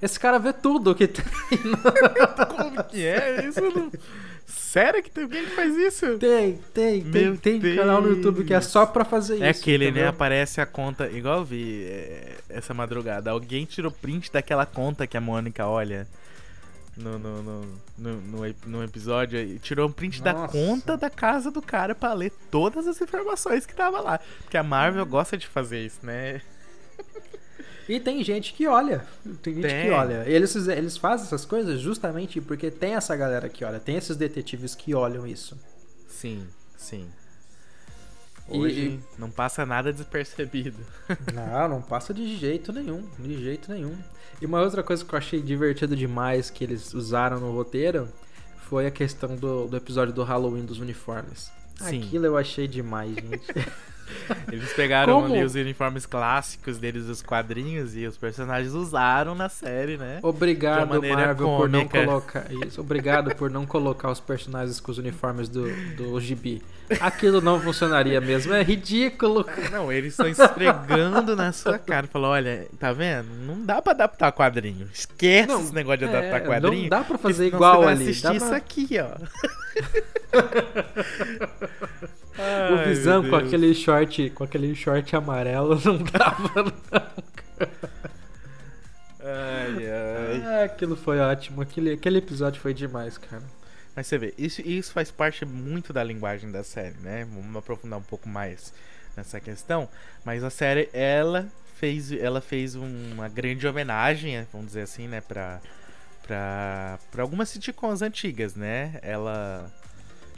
Esse 0.00 0.20
cara 0.20 0.38
vê 0.38 0.52
tudo 0.52 0.94
que 0.94 1.06
tem. 1.06 1.24
Como 2.54 2.84
que 2.84 3.04
é? 3.04 3.46
Isso 3.46 3.62
não. 3.62 3.90
Sério 4.46 5.02
que 5.02 5.10
tem 5.10 5.24
alguém 5.24 5.44
que 5.44 5.50
faz 5.52 5.74
isso? 5.74 6.18
Tem, 6.18 6.60
tem, 6.74 7.02
Meu 7.02 7.36
tem, 7.36 7.58
tem 7.58 7.76
canal 7.76 8.02
no 8.02 8.10
YouTube 8.10 8.44
que 8.44 8.52
é 8.52 8.60
só 8.60 8.84
pra 8.84 9.04
fazer 9.04 9.34
é 9.34 9.36
isso. 9.36 9.44
É 9.44 9.48
aquele, 9.48 9.84
né, 9.86 9.90
entendeu? 9.90 10.04
né? 10.04 10.10
Aparece 10.10 10.60
a 10.60 10.66
conta, 10.66 11.08
igual 11.08 11.38
eu 11.38 11.44
vi 11.44 11.84
é, 11.84 12.34
essa 12.50 12.74
madrugada. 12.74 13.30
Alguém 13.30 13.64
tirou 13.64 13.90
print 13.90 14.30
daquela 14.30 14.66
conta 14.66 15.06
que 15.06 15.16
a 15.16 15.20
Mônica 15.20 15.66
olha 15.66 16.06
no, 16.96 17.18
no, 17.18 17.62
no, 17.98 18.54
no, 18.66 18.84
episódio 18.84 19.38
e 19.38 19.58
tirou 19.58 19.88
um 19.88 19.92
print 19.92 20.22
da 20.22 20.48
conta 20.48 20.96
da 20.96 21.10
casa 21.10 21.50
do 21.50 21.60
cara 21.60 21.94
pra 21.94 22.12
ler 22.14 22.32
todas 22.50 22.86
as 22.86 23.00
informações 23.00 23.66
que 23.66 23.74
tava 23.74 24.00
lá. 24.00 24.18
Porque 24.42 24.56
a 24.56 24.62
Marvel 24.62 25.04
gosta 25.04 25.36
de 25.36 25.46
fazer 25.46 25.84
isso, 25.84 26.00
né? 26.02 26.40
E 27.88 28.00
tem 28.00 28.22
gente 28.24 28.52
que 28.52 28.66
olha. 28.66 29.06
Tem 29.42 29.54
gente 29.54 29.68
tem. 29.68 29.86
que 29.86 29.90
olha. 29.90 30.24
Eles, 30.26 30.54
eles 30.56 30.96
fazem 30.96 31.26
essas 31.26 31.44
coisas 31.44 31.80
justamente 31.80 32.40
porque 32.40 32.70
tem 32.70 32.94
essa 32.94 33.14
galera 33.14 33.48
que 33.48 33.64
olha. 33.64 33.78
Tem 33.78 33.96
esses 33.96 34.16
detetives 34.16 34.74
que 34.74 34.94
olham 34.94 35.26
isso. 35.26 35.56
Sim, 36.08 36.46
sim. 36.76 37.08
Hoje 38.48 39.00
e... 39.00 39.20
não 39.20 39.30
passa 39.30 39.66
nada 39.66 39.92
despercebido. 39.92 40.78
Não, 41.34 41.68
não 41.68 41.82
passa 41.82 42.14
de 42.14 42.36
jeito 42.36 42.72
nenhum. 42.72 43.04
De 43.18 43.42
jeito 43.42 43.72
nenhum. 43.72 43.96
E 44.40 44.46
uma 44.46 44.60
outra 44.60 44.82
coisa 44.82 45.04
que 45.04 45.12
eu 45.12 45.18
achei 45.18 45.42
divertido 45.42 45.96
demais 45.96 46.50
que 46.50 46.62
eles 46.62 46.94
usaram 46.94 47.40
no 47.40 47.52
roteiro 47.52 48.08
foi 48.68 48.86
a 48.86 48.90
questão 48.90 49.36
do, 49.36 49.66
do 49.66 49.76
episódio 49.76 50.12
do 50.14 50.22
Halloween 50.22 50.64
dos 50.64 50.78
uniformes. 50.78 51.50
Sim. 51.76 52.02
Aquilo 52.02 52.26
eu 52.26 52.36
achei 52.36 52.66
demais, 52.68 53.14
gente. 53.14 53.46
Eles 54.50 54.72
pegaram 54.72 55.24
ali 55.24 55.42
os 55.42 55.54
uniformes 55.54 56.06
clássicos 56.06 56.78
deles 56.78 57.06
dos 57.06 57.22
quadrinhos 57.22 57.96
e 57.96 58.06
os 58.06 58.16
personagens 58.16 58.74
usaram 58.74 59.34
na 59.34 59.48
série, 59.48 59.96
né? 59.96 60.20
Obrigado, 60.22 61.02
Marvel, 61.02 61.46
cômica. 61.46 61.56
por 61.56 61.68
não 61.68 61.88
colocar 61.88 62.46
isso. 62.66 62.80
Obrigado 62.80 63.34
por 63.34 63.50
não 63.50 63.66
colocar 63.66 64.10
os 64.10 64.20
personagens 64.20 64.80
com 64.80 64.90
os 64.90 64.98
uniformes 64.98 65.48
do, 65.48 65.64
do 65.96 66.20
gibi. 66.20 66.62
Aquilo 67.00 67.40
não 67.40 67.60
funcionaria 67.60 68.20
mesmo, 68.20 68.54
é 68.54 68.62
ridículo. 68.62 69.44
Não, 69.72 69.90
eles 69.90 70.12
estão 70.12 70.28
esfregando 70.28 71.34
na 71.34 71.50
sua 71.52 71.78
cara. 71.78 72.06
Falou, 72.06 72.30
olha, 72.30 72.68
tá 72.78 72.92
vendo? 72.92 73.28
Não 73.44 73.64
dá 73.64 73.82
pra 73.82 73.92
adaptar 73.92 74.30
quadrinho. 74.32 74.88
Esquece 74.92 75.48
não, 75.48 75.60
esse 75.60 75.74
negócio 75.74 75.98
de 75.98 76.04
é, 76.04 76.08
adaptar 76.08 76.42
quadrinho. 76.42 76.82
Não 76.82 76.88
dá 76.88 77.02
pra 77.02 77.18
fazer 77.18 77.48
igual 77.48 77.82
você 77.82 77.88
ali. 77.88 78.04
assistir 78.04 78.22
dá 78.22 78.34
isso 78.34 78.46
pra... 78.46 78.56
aqui, 78.56 78.88
ó. 79.00 79.16
Ai, 82.38 82.72
o 82.72 82.84
Visão 82.88 83.28
com 83.28 83.36
aquele 83.36 83.74
short, 83.74 84.30
com 84.30 84.44
aquele 84.44 84.74
short 84.74 85.14
amarelo 85.16 85.80
não 85.84 85.98
dava 85.98 86.62
não. 86.62 86.72
Ai, 89.20 89.88
ai. 89.88 90.42
Ah, 90.44 90.64
aquilo 90.64 90.96
foi 90.96 91.18
ótimo. 91.18 91.60
Aquele, 91.60 91.92
aquele 91.92 92.18
episódio 92.18 92.60
foi 92.60 92.72
demais, 92.72 93.18
cara. 93.18 93.42
Mas 93.94 94.06
você 94.06 94.18
vê, 94.18 94.34
isso, 94.36 94.60
isso 94.60 94.92
faz 94.92 95.10
parte 95.10 95.44
muito 95.44 95.92
da 95.92 96.04
linguagem 96.04 96.52
da 96.52 96.62
série, 96.62 96.96
né? 97.00 97.24
Vamos 97.24 97.56
aprofundar 97.56 97.98
um 97.98 98.02
pouco 98.02 98.28
mais 98.28 98.72
nessa 99.16 99.40
questão. 99.40 99.88
Mas 100.24 100.44
a 100.44 100.50
série, 100.50 100.88
ela 100.92 101.48
fez, 101.76 102.12
ela 102.12 102.40
fez 102.40 102.74
uma 102.74 103.28
grande 103.28 103.66
homenagem, 103.66 104.46
vamos 104.52 104.68
dizer 104.68 104.82
assim, 104.82 105.08
né? 105.08 105.22
Pra, 105.22 105.60
pra, 106.26 106.98
pra 107.10 107.22
algumas 107.22 107.48
sitcoms 107.48 108.02
antigas, 108.02 108.54
né? 108.54 108.98
Ela 109.02 109.72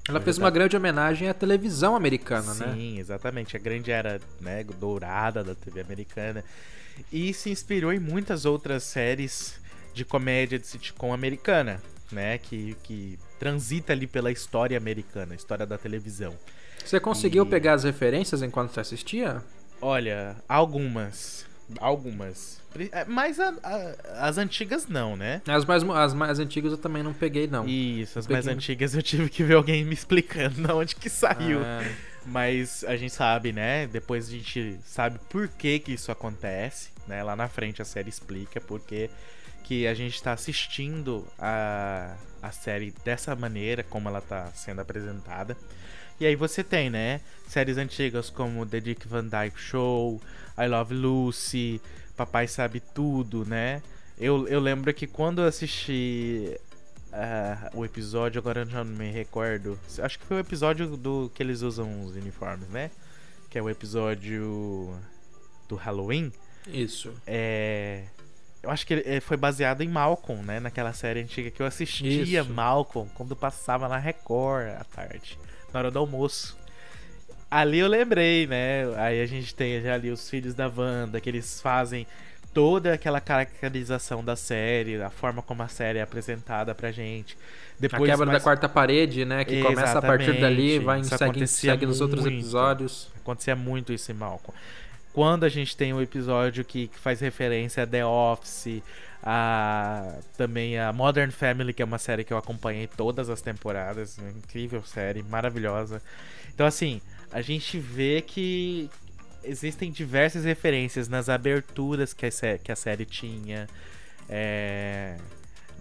ela 0.09 0.21
fez 0.21 0.39
uma 0.39 0.51
grande 0.51 0.77
homenagem 0.77 1.29
à 1.29 1.35
televisão 1.35 1.95
americana, 1.95 2.55
Sim, 2.55 2.65
né? 2.65 2.75
Sim, 2.75 2.99
exatamente. 2.99 3.57
A 3.57 3.61
grande 3.61 3.91
era 3.91 4.21
né, 4.41 4.65
dourada 4.65 5.45
da 5.45 5.55
TV 5.55 5.81
americana. 5.81 6.43
E 7.13 7.33
se 7.35 7.51
inspirou 7.51 7.93
em 7.93 7.99
muitas 7.99 8.45
outras 8.45 8.83
séries 8.83 9.61
de 9.93 10.05
comédia 10.05 10.59
de 10.59 10.67
sitcom 10.67 11.13
americana, 11.13 11.81
né? 12.11 12.39
Que, 12.39 12.77
que 12.83 13.19
transita 13.39 13.93
ali 13.93 14.07
pela 14.07 14.33
história 14.33 14.77
americana, 14.77 15.35
história 15.35 15.67
da 15.67 15.77
televisão. 15.77 16.35
Você 16.85 16.99
conseguiu 16.99 17.45
e... 17.45 17.49
pegar 17.49 17.75
as 17.75 17.85
referências 17.85 18.43
enquanto 18.43 18.73
você 18.73 18.81
assistia? 18.81 19.43
Olha, 19.81 20.37
algumas. 20.49 21.47
Algumas. 21.79 22.61
É, 22.93 23.05
mas 23.05 23.39
a, 23.41 23.55
a, 23.63 24.29
as 24.29 24.39
antigas 24.39 24.87
não, 24.87 25.17
né? 25.17 25.43
As 25.47 25.65
mais, 25.65 25.83
as 25.83 26.15
mais 26.15 26.39
antigas 26.39 26.73
eu 26.73 26.79
também 26.79 27.03
não 27.03 27.13
peguei, 27.13 27.47
não. 27.47 27.67
Isso, 27.69 28.19
as 28.19 28.27
mais 28.27 28.47
antigas 28.47 28.95
eu 28.95 29.03
tive 29.03 29.29
que 29.29 29.43
ver 29.43 29.55
alguém 29.55 29.85
me 29.85 29.95
explicando 29.95 30.55
de 30.67 30.73
onde 30.73 30.97
que 30.97 31.09
saiu. 31.09 31.61
Ah. 31.63 31.83
Mas 32.27 32.85
a 32.85 32.97
gente 32.97 33.13
sabe, 33.13 33.53
né? 33.53 33.87
Depois 33.87 34.29
a 34.29 34.31
gente 34.31 34.79
sabe 34.85 35.19
por 35.31 35.49
que 35.49 35.79
que 35.79 35.93
isso 35.93 36.13
acontece, 36.13 36.91
né? 37.07 37.23
Lá 37.23 37.35
na 37.35 37.49
frente 37.49 37.81
a 37.81 37.85
série 37.85 38.09
explica 38.09 38.61
porque 38.61 39.09
que 39.65 39.87
a 39.87 39.93
gente 39.93 40.15
está 40.15 40.33
assistindo 40.33 41.27
a, 41.39 42.17
a 42.43 42.51
série 42.51 42.93
dessa 43.05 43.37
maneira, 43.37 43.83
como 43.83 44.09
ela 44.09 44.19
está 44.19 44.47
sendo 44.53 44.81
apresentada. 44.81 45.57
E 46.21 46.27
aí 46.27 46.35
você 46.35 46.65
tem, 46.65 46.91
né? 46.91 47.21
Séries 47.47 47.77
antigas 47.77 48.29
como 48.31 48.67
The 48.67 48.81
Dick 48.81 49.07
Van 49.07 49.25
Dyke 49.25 49.61
Show, 49.61 50.21
I 50.57 50.67
Love 50.67 50.95
Lucy, 50.95 51.81
Papai 52.19 52.49
Sabe 52.49 52.81
Tudo, 52.81 53.47
né? 53.47 53.81
Eu, 54.19 54.49
eu 54.49 54.59
lembro 54.59 54.93
que 54.93 55.07
quando 55.07 55.41
eu 55.41 55.47
assisti 55.47 56.59
uh, 57.13 57.79
o 57.79 57.85
episódio, 57.85 58.41
agora 58.41 58.63
eu 58.63 58.67
já 58.67 58.83
não 58.83 58.93
me 58.97 59.09
recordo. 59.13 59.79
Acho 60.01 60.19
que 60.19 60.27
foi 60.27 60.39
o 60.39 60.41
episódio 60.41 60.97
do 60.97 61.31
que 61.33 61.41
eles 61.41 61.63
usam 61.63 62.03
os 62.03 62.17
uniformes, 62.17 62.69
né? 62.71 62.91
Que 63.49 63.57
é 63.57 63.63
o 63.63 63.71
episódio 63.71 64.93
do 65.69 65.77
Halloween. 65.77 66.33
Isso. 66.67 67.15
É. 67.25 68.07
Eu 68.61 68.71
acho 68.71 68.85
que 68.85 68.95
ele 68.95 69.21
foi 69.21 69.37
baseado 69.37 69.83
em 69.83 69.89
Malcolm, 69.89 70.43
né? 70.43 70.59
Naquela 70.59 70.93
série 70.93 71.21
antiga 71.21 71.53
que 71.53 71.63
eu 71.63 71.67
assistia 71.67 72.41
Isso. 72.41 72.53
Malcolm 72.53 73.09
quando 73.15 73.37
passava 73.37 73.89
na 73.89 73.97
Record 73.97 74.71
à 74.71 74.83
tarde, 74.83 75.39
na 75.73 75.79
hora 75.79 75.91
do 75.93 76.01
almoço. 76.01 76.58
Ali 77.51 77.79
eu 77.79 77.89
lembrei, 77.89 78.47
né? 78.47 78.85
Aí 78.97 79.23
a 79.23 79.27
gente 79.27 79.55
tem 79.55 79.81
já 79.81 79.95
ali 79.95 80.11
os 80.11 80.29
filhos 80.29 80.55
da 80.55 80.69
Wanda, 80.69 81.21
que 81.21 81.29
eles 81.31 81.61
fazem 81.61 82.07
toda 82.53 82.93
aquela 82.93 83.21
caracterização 83.21 84.25
da 84.25 84.37
série, 84.37 85.01
a 85.01 85.11
forma 85.11 85.41
como 85.41 85.63
a 85.63 85.69
série 85.69 85.99
é 85.99 86.03
apresentada 86.03 86.75
pra 86.75 86.91
gente. 86.91 87.37
Depois, 87.79 88.03
a 88.03 88.07
quebra 88.13 88.27
mais... 88.27 88.39
da 88.39 88.43
quarta 88.43 88.69
parede, 88.69 89.25
né? 89.25 89.45
Que 89.45 89.55
Exatamente. 89.55 89.77
começa 89.77 89.99
a 89.99 90.03
partir 90.03 90.41
dali, 90.41 90.79
vai 90.79 91.05
segue, 91.05 91.47
segue 91.47 91.87
nos 91.87 92.01
outros 92.01 92.27
episódios. 92.27 93.09
Acontecia 93.17 93.55
muito 93.55 93.93
isso 93.93 94.11
em 94.11 94.15
Malcolm. 94.15 94.59
Quando 95.13 95.45
a 95.45 95.49
gente 95.49 95.77
tem 95.77 95.93
um 95.93 96.03
episódio 96.03 96.65
que, 96.65 96.89
que 96.89 96.99
faz 96.99 97.21
referência 97.21 97.83
a 97.83 97.87
The 97.87 98.05
Office, 98.05 98.83
a 99.23 100.15
também 100.37 100.79
a 100.79 100.93
Modern 100.93 101.31
Family, 101.31 101.73
que 101.73 101.83
é 101.83 101.85
uma 101.85 101.99
série 101.99 102.25
que 102.25 102.33
eu 102.33 102.39
acompanhei 102.39 102.87
todas 102.87 103.31
as 103.31 103.41
temporadas, 103.41 104.19
incrível 104.19 104.83
série, 104.85 105.23
maravilhosa. 105.23 106.03
Então 106.55 106.67
assim, 106.67 107.01
a 107.33 107.41
gente 107.43 107.79
vê 107.79 108.23
que 108.23 108.91
existem 109.45 109.91
diversas 109.91 110.45
referências 110.45 111.09
nas 111.09 111.29
aberturas 111.29 112.13
que 112.13 112.27
a, 112.27 112.31
sé 112.31 112.59
que 112.59 112.73
a 112.73 112.77
série 112.77 113.05
tinha. 113.05 113.69
É, 114.29 115.17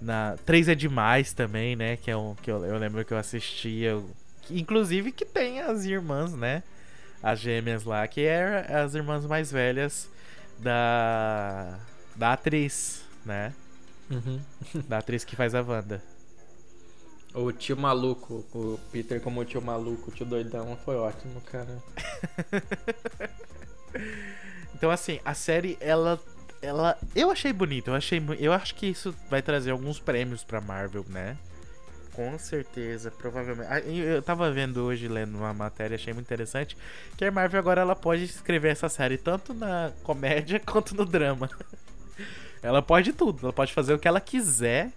na 0.01 0.37
3 0.45 0.69
é 0.69 0.75
demais 0.75 1.33
também, 1.33 1.75
né? 1.75 1.97
Que 1.97 2.11
é 2.11 2.17
um 2.17 2.35
que 2.35 2.49
eu, 2.49 2.63
eu 2.65 2.77
lembro 2.77 3.03
que 3.03 3.13
eu 3.13 3.17
assistia. 3.17 4.01
Inclusive 4.49 5.11
que 5.11 5.25
tem 5.25 5.61
as 5.61 5.85
irmãs, 5.85 6.33
né? 6.33 6.63
As 7.21 7.39
gêmeas 7.39 7.83
lá, 7.83 8.07
que 8.07 8.21
eram 8.21 8.75
as 8.83 8.93
irmãs 8.95 9.25
mais 9.25 9.51
velhas 9.51 10.09
da. 10.59 11.79
da 12.15 12.33
atriz, 12.33 13.03
né? 13.25 13.53
Uhum. 14.09 14.39
da 14.87 14.99
atriz 14.99 15.23
que 15.23 15.35
faz 15.35 15.53
a 15.53 15.61
Wanda. 15.61 16.01
O 17.38 17.51
tio 17.51 17.77
maluco, 17.77 18.43
o 18.51 18.79
Peter 18.91 19.21
como 19.21 19.41
o 19.41 19.45
tio 19.45 19.61
maluco, 19.61 20.09
o 20.09 20.13
tio 20.13 20.25
doidão, 20.25 20.75
foi 20.83 20.95
ótimo, 20.95 21.39
cara. 21.41 21.77
então 24.73 24.89
assim, 24.89 25.19
a 25.23 25.35
série 25.35 25.77
ela 25.79 26.19
ela 26.63 26.97
eu 27.15 27.29
achei 27.29 27.53
bonito, 27.53 27.91
eu 27.91 27.93
achei 27.93 28.19
eu 28.39 28.51
acho 28.51 28.73
que 28.73 28.88
isso 28.88 29.13
vai 29.29 29.43
trazer 29.43 29.69
alguns 29.69 29.99
prêmios 29.99 30.43
para 30.43 30.59
Marvel, 30.59 31.05
né? 31.09 31.38
Com 32.11 32.39
certeza, 32.39 33.11
provavelmente. 33.11 33.71
Ah, 33.71 33.79
eu 33.81 34.23
tava 34.23 34.51
vendo 34.51 34.77
hoje, 34.77 35.07
lendo 35.07 35.38
uma 35.38 35.53
matéria, 35.53 35.93
achei 35.93 36.11
muito 36.13 36.25
interessante, 36.25 36.75
que 37.15 37.23
a 37.23 37.31
Marvel 37.31 37.59
agora 37.59 37.81
ela 37.81 37.95
pode 37.95 38.23
escrever 38.23 38.69
essa 38.69 38.89
série 38.89 39.19
tanto 39.19 39.53
na 39.53 39.91
comédia 40.01 40.59
quanto 40.65 40.95
no 40.95 41.05
drama. 41.05 41.47
ela 42.63 42.81
pode 42.81 43.13
tudo, 43.13 43.41
ela 43.43 43.53
pode 43.53 43.71
fazer 43.71 43.93
o 43.93 43.99
que 43.99 44.07
ela 44.07 44.19
quiser 44.19 44.91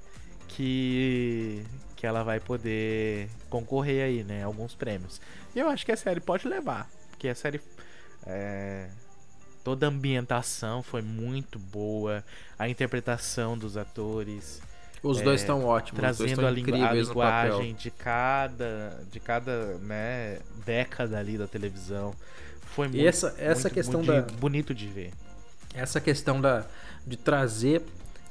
que 0.48 1.62
que 2.00 2.06
ela 2.06 2.22
vai 2.22 2.40
poder 2.40 3.28
concorrer 3.50 4.02
aí, 4.02 4.24
né, 4.24 4.42
alguns 4.42 4.74
prêmios. 4.74 5.20
E 5.54 5.58
eu 5.58 5.68
acho 5.68 5.84
que 5.84 5.92
a 5.92 5.96
série 5.96 6.18
pode 6.18 6.48
levar, 6.48 6.88
porque 7.10 7.28
a 7.28 7.34
série 7.34 7.60
é, 8.26 8.88
toda 9.62 9.84
a 9.84 9.90
ambientação 9.90 10.82
foi 10.82 11.02
muito 11.02 11.58
boa, 11.58 12.24
a 12.58 12.70
interpretação 12.70 13.58
dos 13.58 13.76
atores. 13.76 14.62
Os 15.02 15.20
é, 15.20 15.24
dois 15.24 15.42
estão 15.42 15.62
ótimos, 15.62 16.00
trazendo 16.00 16.46
a, 16.46 16.50
lingu 16.50 16.74
a 16.74 16.90
linguagem 16.94 17.74
de 17.74 17.90
cada, 17.90 18.98
de 19.12 19.20
cada 19.20 19.76
né, 19.80 20.38
década 20.64 21.18
ali 21.18 21.36
da 21.36 21.46
televisão. 21.46 22.14
Foi 22.62 22.88
muito, 22.88 23.06
essa, 23.06 23.34
essa 23.36 23.68
muito 23.68 23.74
questão 23.74 24.00
bonito, 24.02 24.32
da 24.32 24.38
bonito 24.38 24.74
de 24.74 24.86
ver. 24.86 25.10
Essa 25.74 26.00
questão 26.00 26.40
da 26.40 26.64
de 27.06 27.18
trazer 27.18 27.82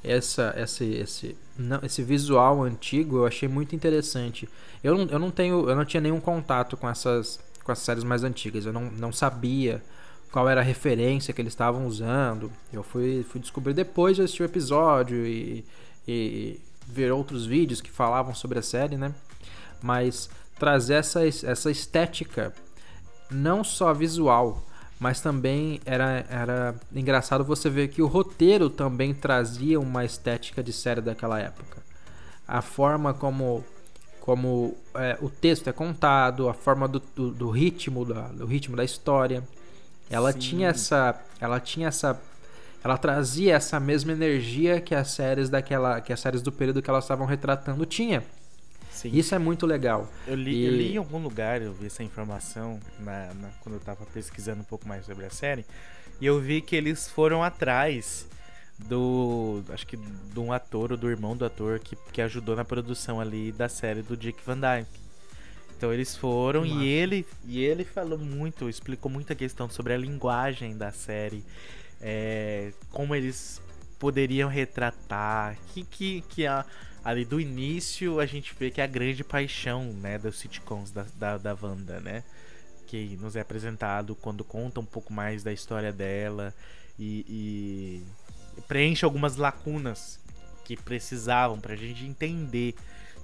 essa, 0.03 0.53
esse, 0.57 0.85
esse, 0.85 1.37
não, 1.57 1.79
esse 1.83 2.01
visual 2.01 2.63
antigo 2.63 3.17
eu 3.17 3.25
achei 3.25 3.47
muito 3.47 3.75
interessante. 3.75 4.47
Eu 4.83 4.97
não, 4.97 5.05
eu 5.05 5.19
não 5.19 5.31
tenho, 5.31 5.69
eu 5.69 5.75
não 5.75 5.85
tinha 5.85 6.01
nenhum 6.01 6.19
contato 6.19 6.77
com 6.77 6.89
essas, 6.89 7.39
com 7.63 7.71
as 7.71 7.79
séries 7.79 8.03
mais 8.03 8.23
antigas. 8.23 8.65
Eu 8.65 8.73
não, 8.73 8.89
não 8.91 9.11
sabia 9.11 9.83
qual 10.31 10.47
era 10.47 10.61
a 10.61 10.63
referência 10.63 11.33
que 11.33 11.41
eles 11.41 11.53
estavam 11.53 11.85
usando. 11.85 12.51
Eu 12.71 12.83
fui, 12.83 13.25
fui 13.29 13.41
descobrir 13.41 13.73
depois 13.73 14.15
de 14.15 14.21
assistir 14.21 14.43
o 14.43 14.45
episódio 14.45 15.25
e, 15.25 15.65
e 16.07 16.59
ver 16.87 17.11
outros 17.11 17.45
vídeos 17.45 17.81
que 17.81 17.91
falavam 17.91 18.33
sobre 18.33 18.59
a 18.59 18.61
série, 18.61 18.97
né? 18.97 19.13
Mas 19.81 20.29
trazer 20.57 20.95
essa, 20.95 21.25
essa 21.25 21.71
estética 21.71 22.53
não 23.31 23.63
só 23.63 23.93
visual, 23.93 24.63
mas 24.99 25.21
também 25.21 25.79
era, 25.85 26.25
era 26.29 26.75
engraçado 26.93 27.45
você 27.45 27.69
ver 27.69 27.87
que 27.87 28.01
o 28.01 28.07
roteiro 28.07 28.69
também 28.69 29.13
trazia 29.13 29.79
uma 29.79 30.03
estética 30.03 30.61
de 30.61 30.73
série 30.73 30.99
daquela 30.99 31.39
época. 31.39 31.81
A 32.45 32.61
forma 32.61 33.13
como, 33.13 33.63
como 34.19 34.75
é, 34.93 35.17
o 35.21 35.29
texto 35.29 35.69
é 35.69 35.71
contado, 35.71 36.49
a 36.49 36.53
forma 36.53 36.85
do, 36.85 36.99
do, 37.15 37.31
do 37.31 37.49
ritmo 37.49 38.03
da, 38.03 38.27
do 38.27 38.45
ritmo 38.45 38.75
da 38.75 38.83
história, 38.83 39.41
ela 40.09 40.33
Sim. 40.33 40.39
tinha 40.39 40.69
essa, 40.69 41.17
ela 41.39 41.61
tinha 41.61 41.87
essa, 41.87 42.19
ela 42.83 42.97
trazia 42.97 43.55
essa 43.55 43.79
mesma 43.79 44.11
energia 44.11 44.81
que 44.81 44.93
as 44.93 45.11
séries 45.11 45.49
daquela, 45.49 46.01
que 46.01 46.11
as 46.11 46.19
séries 46.19 46.41
do 46.41 46.51
período 46.51 46.81
que 46.81 46.89
elas 46.89 47.05
estavam 47.05 47.25
retratando 47.25 47.85
tinha. 47.85 48.21
Sim. 48.99 49.11
Isso 49.13 49.33
é 49.33 49.39
muito 49.39 49.65
legal. 49.65 50.11
Eu 50.27 50.35
li, 50.35 50.53
e... 50.53 50.65
eu 50.65 50.73
li, 50.73 50.93
em 50.93 50.97
algum 50.97 51.19
lugar, 51.19 51.61
eu 51.61 51.71
vi 51.71 51.85
essa 51.85 52.03
informação 52.03 52.77
na, 52.99 53.33
na, 53.33 53.49
quando 53.61 53.75
eu 53.75 53.79
tava 53.79 54.05
pesquisando 54.07 54.59
um 54.59 54.65
pouco 54.65 54.85
mais 54.85 55.05
sobre 55.05 55.25
a 55.25 55.29
série, 55.29 55.65
e 56.19 56.25
eu 56.25 56.37
vi 56.37 56.59
que 56.59 56.75
eles 56.75 57.07
foram 57.07 57.41
atrás 57.41 58.27
do. 58.77 59.63
Acho 59.69 59.87
que 59.87 59.95
de 59.95 60.39
um 60.39 60.51
ator 60.51 60.91
ou 60.91 60.97
do 60.97 61.09
irmão 61.09 61.37
do 61.37 61.45
ator 61.45 61.79
que, 61.79 61.95
que 62.11 62.21
ajudou 62.21 62.57
na 62.57 62.65
produção 62.65 63.21
ali 63.21 63.53
da 63.53 63.69
série 63.69 64.01
do 64.01 64.17
Dick 64.17 64.41
Van 64.45 64.59
Dyke. 64.59 64.99
Então 65.77 65.93
eles 65.93 66.17
foram 66.17 66.65
Nossa. 66.65 66.83
e 66.83 66.87
ele 66.89 67.25
e 67.47 67.63
ele 67.63 67.85
falou 67.85 68.19
muito, 68.19 68.67
explicou 68.67 69.09
muita 69.09 69.33
questão 69.33 69.69
sobre 69.69 69.93
a 69.93 69.97
linguagem 69.97 70.75
da 70.75 70.91
série, 70.91 71.41
é, 72.01 72.73
como 72.91 73.15
eles 73.15 73.61
poderiam 73.97 74.49
retratar, 74.49 75.57
que 75.73 75.85
que, 75.85 76.21
que 76.27 76.45
a, 76.45 76.65
ali 77.03 77.25
do 77.25 77.39
início 77.39 78.19
a 78.19 78.25
gente 78.25 78.53
vê 78.57 78.69
que 78.69 78.81
é 78.81 78.83
a 78.83 78.87
grande 78.87 79.23
paixão, 79.23 79.85
né, 79.93 80.17
dos 80.17 80.37
sitcoms 80.37 80.91
da, 80.91 81.05
da, 81.15 81.37
da 81.37 81.57
Wanda, 81.59 81.99
né? 81.99 82.23
Que 82.87 83.17
nos 83.21 83.35
é 83.35 83.41
apresentado 83.41 84.15
quando 84.15 84.43
conta 84.43 84.79
um 84.79 84.85
pouco 84.85 85.13
mais 85.13 85.43
da 85.43 85.53
história 85.53 85.93
dela 85.93 86.53
e, 86.97 88.03
e 88.57 88.61
preenche 88.67 89.05
algumas 89.05 89.35
lacunas 89.35 90.19
que 90.65 90.75
precisavam 90.75 91.59
pra 91.59 91.75
gente 91.75 92.05
entender 92.05 92.75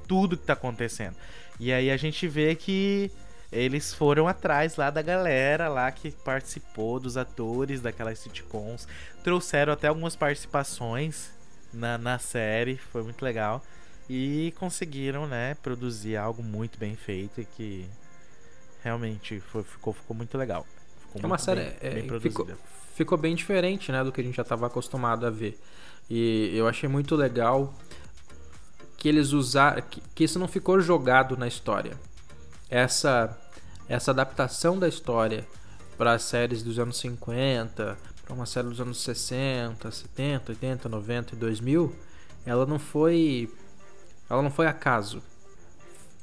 tudo 0.08 0.38
que 0.38 0.46
tá 0.46 0.54
acontecendo. 0.54 1.16
E 1.60 1.72
aí 1.72 1.92
a 1.92 1.98
gente 1.98 2.28
vê 2.28 2.56
que 2.56 3.12
eles 3.52 3.94
foram 3.94 4.28
atrás 4.28 4.76
lá 4.76 4.90
da 4.90 5.02
galera 5.02 5.68
lá 5.68 5.92
que 5.92 6.12
participou 6.12 7.00
dos 7.00 7.18
atores 7.18 7.82
daquelas 7.82 8.20
sitcoms, 8.20 8.88
trouxeram 9.24 9.74
até 9.74 9.88
algumas 9.88 10.16
participações 10.16 11.35
na, 11.74 11.98
na 11.98 12.20
série, 12.20 12.78
foi 12.78 13.04
muito 13.04 13.24
legal. 13.24 13.62
E 14.10 14.54
conseguiram, 14.60 15.28
né, 15.28 15.56
produzir 15.56 16.16
algo 16.16 16.44
muito 16.44 16.78
bem 16.78 16.96
feito 16.96 17.42
e 17.42 17.46
que 17.46 17.90
realmente 18.84 19.40
foi, 19.40 19.64
ficou, 19.64 19.94
ficou 19.94 20.16
muito 20.16 20.38
legal. 20.38 20.66
Ficou 21.08 21.22
é 21.24 21.26
uma 21.26 21.38
série 21.38 21.62
bem, 21.62 21.76
é, 21.82 21.90
bem 22.02 22.20
ficou, 22.20 22.48
ficou 22.94 23.18
bem 23.18 23.36
diferente, 23.36 23.92
né, 23.92 24.04
do 24.04 24.12
que 24.12 24.22
a 24.22 24.24
gente 24.24 24.36
já 24.36 24.44
estava 24.44 24.68
acostumado 24.68 25.26
a 25.26 25.30
ver. 25.30 25.60
E 26.10 26.52
eu 26.54 26.68
achei 26.68 26.88
muito 26.88 27.16
legal 27.16 27.74
que 28.98 29.10
eles 29.10 29.32
usaram, 29.32 29.82
que, 29.82 30.02
que 30.14 30.24
isso 30.24 30.38
não 30.38 30.48
ficou 30.48 30.80
jogado 30.80 31.36
na 31.36 31.48
história. 31.48 31.98
Essa 32.70 33.36
essa 33.88 34.12
adaptação 34.12 34.78
da 34.78 34.88
história 34.88 35.46
para 35.98 36.14
as 36.14 36.24
séries 36.24 36.64
dos 36.64 36.80
anos 36.80 36.98
50, 36.98 37.98
para 38.26 38.34
uma 38.34 38.46
série 38.48 38.68
dos 38.68 38.82
anos 38.82 39.02
60, 39.02 39.90
70, 39.90 40.52
80, 40.52 40.90
90 40.90 41.36
e 41.36 41.38
2000, 41.38 41.96
ela 42.46 42.66
não 42.66 42.80
foi 42.80 43.50
ela 44.30 44.42
não 44.42 44.50
foi 44.50 44.66
acaso. 44.66 45.22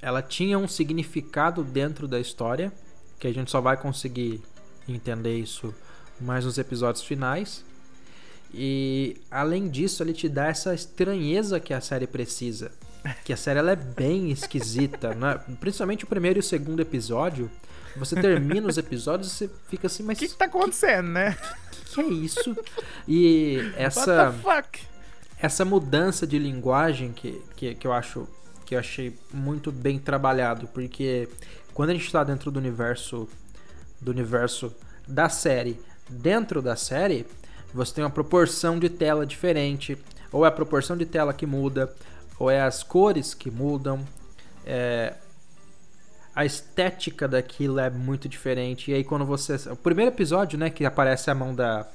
Ela 0.00 0.20
tinha 0.20 0.58
um 0.58 0.66
significado 0.66 1.62
dentro 1.62 2.08
da 2.08 2.18
história, 2.18 2.72
que 3.20 3.28
a 3.28 3.32
gente 3.32 3.50
só 3.50 3.60
vai 3.60 3.76
conseguir 3.76 4.42
entender 4.88 5.38
isso 5.38 5.72
mais 6.20 6.44
nos 6.44 6.58
episódios 6.58 7.04
finais. 7.04 7.64
E 8.52 9.16
além 9.30 9.68
disso, 9.68 10.02
ele 10.02 10.12
te 10.12 10.28
dá 10.28 10.48
essa 10.48 10.74
estranheza 10.74 11.60
que 11.60 11.72
a 11.72 11.80
série 11.80 12.08
precisa. 12.08 12.72
Que 13.24 13.32
a 13.32 13.36
série 13.36 13.58
ela 13.58 13.72
é 13.72 13.76
bem 13.76 14.30
esquisita, 14.30 15.14
né? 15.14 15.40
principalmente 15.60 16.04
o 16.04 16.06
primeiro 16.06 16.38
e 16.38 16.40
o 16.40 16.42
segundo 16.42 16.80
episódio. 16.80 17.50
Você 17.96 18.20
termina 18.20 18.66
os 18.66 18.78
episódios 18.78 19.28
e 19.28 19.34
você 19.34 19.50
fica 19.68 19.86
assim, 19.86 20.02
mas. 20.02 20.16
O 20.16 20.20
que, 20.20 20.28
que 20.28 20.34
tá 20.34 20.46
acontecendo, 20.46 21.06
que, 21.06 21.12
né? 21.12 21.36
O 21.36 21.70
que, 21.70 21.94
que, 21.94 22.00
é 22.00 22.04
isso? 22.04 22.56
E 23.06 23.72
essa. 23.76 24.34
Essa 25.38 25.64
mudança 25.64 26.24
de 26.24 26.38
linguagem 26.38 27.12
que, 27.12 27.42
que, 27.56 27.74
que 27.74 27.84
eu 27.84 27.92
acho 27.92 28.28
que 28.64 28.76
eu 28.76 28.78
achei 28.78 29.18
muito 29.34 29.72
bem 29.72 29.98
trabalhado, 29.98 30.68
porque 30.68 31.28
quando 31.74 31.90
a 31.90 31.92
gente 31.92 32.06
está 32.06 32.22
dentro 32.22 32.48
do 32.50 32.58
universo 32.58 33.28
do 34.00 34.10
universo 34.10 34.74
da 35.06 35.28
série, 35.28 35.80
dentro 36.08 36.62
da 36.62 36.76
série, 36.76 37.26
você 37.74 37.94
tem 37.94 38.04
uma 38.04 38.10
proporção 38.10 38.78
de 38.78 38.88
tela 38.88 39.26
diferente, 39.26 39.98
ou 40.30 40.44
é 40.44 40.48
a 40.48 40.52
proporção 40.52 40.96
de 40.96 41.06
tela 41.06 41.32
que 41.32 41.46
muda, 41.46 41.92
ou 42.38 42.50
é 42.50 42.60
as 42.60 42.82
cores 42.82 43.34
que 43.34 43.50
mudam, 43.50 44.06
é, 44.66 45.14
a 46.34 46.44
estética 46.44 47.28
daquilo 47.28 47.78
é 47.78 47.90
muito 47.90 48.28
diferente. 48.28 48.90
E 48.90 48.94
aí 48.94 49.04
quando 49.04 49.24
você. 49.24 49.56
O 49.70 49.76
primeiro 49.76 50.10
episódio, 50.10 50.58
né, 50.58 50.70
que 50.70 50.84
aparece 50.84 51.30
a 51.30 51.34
mão 51.34 51.54
da, 51.54 51.86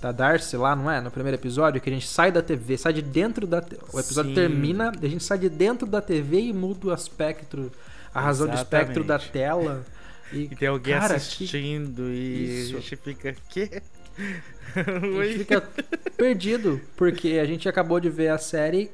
da 0.00 0.12
Darcy 0.12 0.56
lá, 0.56 0.74
não 0.76 0.90
é? 0.90 1.00
No 1.00 1.10
primeiro 1.10 1.36
episódio, 1.36 1.80
que 1.80 1.90
a 1.90 1.92
gente 1.92 2.06
sai 2.06 2.30
da 2.30 2.42
TV, 2.42 2.76
sai 2.76 2.92
de 2.92 3.02
dentro 3.02 3.46
da. 3.46 3.62
O 3.92 3.98
episódio 3.98 4.30
Sim. 4.30 4.34
termina, 4.34 4.90
a 4.90 5.06
gente 5.06 5.24
sai 5.24 5.38
de 5.38 5.48
dentro 5.48 5.86
da 5.86 6.00
TV 6.00 6.40
e 6.40 6.52
muda 6.52 6.88
o 6.88 6.92
aspecto, 6.92 7.70
a 8.14 8.20
razão 8.20 8.46
Exatamente. 8.46 8.70
de 8.70 8.76
espectro 8.76 9.04
da 9.04 9.18
tela. 9.18 9.84
E, 10.32 10.44
e 10.44 10.48
tem 10.54 10.68
alguém 10.68 10.96
cara, 10.96 11.16
assistindo 11.16 12.02
que... 12.02 12.12
e 12.12 12.60
Isso. 12.60 12.76
a 12.76 12.80
gente 12.80 12.96
fica. 12.98 13.36
Quê? 13.48 13.82
a 14.76 15.26
gente 15.26 15.38
fica 15.42 15.60
perdido, 16.16 16.80
porque 16.96 17.40
a 17.42 17.44
gente 17.44 17.68
acabou 17.68 17.98
de 17.98 18.08
ver 18.08 18.28
a 18.28 18.38
série 18.38 18.92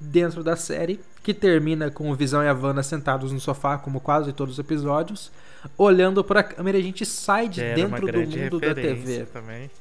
dentro 0.00 0.42
da 0.44 0.56
série, 0.56 1.00
que 1.22 1.34
termina 1.34 1.90
com 1.90 2.10
o 2.10 2.14
Visão 2.14 2.42
e 2.42 2.48
a 2.48 2.52
Vanna 2.52 2.82
sentados 2.82 3.32
no 3.32 3.40
sofá, 3.40 3.76
como 3.78 4.00
quase 4.00 4.32
todos 4.32 4.54
os 4.54 4.58
episódios, 4.58 5.30
olhando 5.76 6.22
para 6.22 6.40
a 6.40 6.42
câmera. 6.42 6.78
A 6.78 6.82
gente 6.82 7.04
sai 7.04 7.48
de 7.48 7.60
dentro 7.74 8.06
do 8.06 8.20
mundo 8.20 8.60
da 8.60 8.74
TV. 8.74 9.26
Também. 9.26 9.70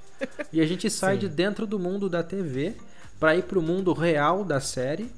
E 0.51 0.59
a 0.59 0.65
gente 0.65 0.89
sai 0.89 1.13
Sim. 1.13 1.19
de 1.19 1.29
dentro 1.29 1.67
do 1.67 1.77
mundo 1.77 2.09
da 2.09 2.23
TV 2.23 2.73
para 3.19 3.35
ir 3.35 3.43
para 3.43 3.59
o 3.59 3.61
mundo 3.61 3.93
real 3.93 4.43
da 4.43 4.59
série, 4.59 5.11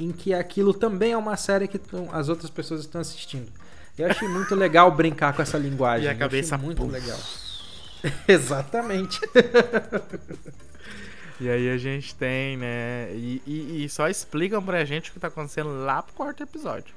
em 0.00 0.10
que 0.10 0.32
aquilo 0.32 0.72
também 0.72 1.12
é 1.12 1.18
uma 1.18 1.36
série 1.36 1.68
que 1.68 1.78
as 2.12 2.30
outras 2.30 2.48
pessoas 2.48 2.80
estão 2.80 2.98
assistindo. 2.98 3.52
Eu 3.98 4.08
achei 4.08 4.26
muito 4.28 4.54
legal 4.54 4.90
brincar 4.90 5.34
com 5.34 5.42
essa 5.42 5.58
linguagem. 5.58 6.06
E 6.08 6.08
a 6.08 6.14
cabeça 6.14 6.56
muito 6.56 6.86
legal. 6.86 7.18
Exatamente. 8.26 9.20
E 11.40 11.48
aí 11.48 11.70
a 11.70 11.76
gente 11.76 12.14
tem, 12.14 12.56
né? 12.56 13.10
E, 13.12 13.42
e, 13.46 13.84
e, 13.84 13.88
só 13.88 14.08
explicam 14.08 14.62
pra 14.62 14.84
gente 14.84 15.10
o 15.10 15.12
que 15.12 15.20
tá 15.20 15.28
acontecendo 15.28 15.84
lá 15.84 16.02
pro 16.02 16.14
quarto 16.14 16.42
episódio. 16.42 16.94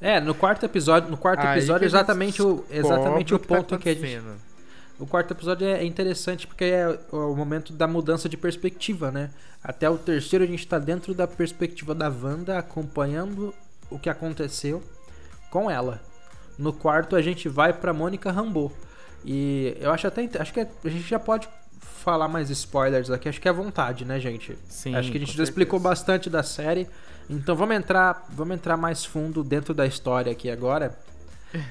É, 0.00 0.20
no 0.20 0.34
quarto 0.34 0.64
episódio, 0.64 1.10
no 1.10 1.16
quarto 1.16 1.44
episódio 1.44 1.84
é 1.84 1.86
exatamente 1.86 2.42
o 2.42 2.64
exatamente 2.70 3.34
o 3.34 3.38
ponto 3.38 3.70
tá 3.70 3.78
que 3.78 3.88
a 3.88 3.94
gente 3.94 4.22
O 4.98 5.06
quarto 5.06 5.32
episódio 5.32 5.66
é 5.66 5.84
interessante 5.84 6.46
porque 6.46 6.64
é 6.64 6.98
o 7.10 7.34
momento 7.34 7.72
da 7.72 7.86
mudança 7.86 8.28
de 8.28 8.36
perspectiva, 8.36 9.10
né? 9.10 9.30
Até 9.62 9.88
o 9.88 9.98
terceiro 9.98 10.44
a 10.44 10.46
gente 10.46 10.66
tá 10.66 10.78
dentro 10.78 11.14
da 11.14 11.26
perspectiva 11.26 11.94
da 11.94 12.08
Wanda 12.08 12.58
acompanhando 12.58 13.54
o 13.90 13.98
que 13.98 14.08
aconteceu 14.08 14.82
com 15.50 15.70
ela. 15.70 16.00
No 16.58 16.72
quarto 16.72 17.16
a 17.16 17.22
gente 17.22 17.48
vai 17.48 17.72
para 17.72 17.92
Mônica 17.92 18.30
Rambeau. 18.30 18.72
E 19.24 19.76
eu 19.80 19.90
acho 19.90 20.06
até 20.06 20.28
acho 20.38 20.52
que 20.52 20.60
a 20.60 20.88
gente 20.88 21.08
já 21.08 21.18
pode 21.18 21.48
falar 22.06 22.28
mais 22.28 22.50
spoilers 22.50 23.10
aqui, 23.10 23.28
acho 23.28 23.40
que 23.40 23.48
é 23.48 23.52
vontade, 23.52 24.04
né, 24.04 24.20
gente? 24.20 24.56
Sim. 24.68 24.94
Acho 24.94 25.10
que 25.10 25.16
a 25.16 25.20
gente 25.20 25.36
já 25.36 25.42
explicou 25.42 25.80
bastante 25.80 26.30
da 26.30 26.40
série. 26.40 26.86
Então 27.28 27.56
vamos 27.56 27.74
entrar, 27.74 28.24
vamos 28.30 28.54
entrar 28.54 28.76
mais 28.76 29.04
fundo 29.04 29.42
dentro 29.42 29.74
da 29.74 29.84
história 29.84 30.30
aqui 30.30 30.48
agora. 30.48 30.96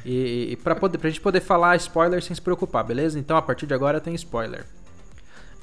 E, 0.04 0.54
e 0.54 0.56
para 0.56 0.74
poder 0.74 0.98
pra 0.98 1.10
gente 1.10 1.22
poder 1.22 1.42
falar 1.42 1.76
spoiler 1.76 2.24
sem 2.24 2.34
se 2.34 2.42
preocupar, 2.42 2.84
beleza? 2.84 3.20
Então 3.20 3.38
a 3.38 3.42
partir 3.42 3.68
de 3.68 3.74
agora 3.74 4.00
tem 4.00 4.16
spoiler. 4.16 4.66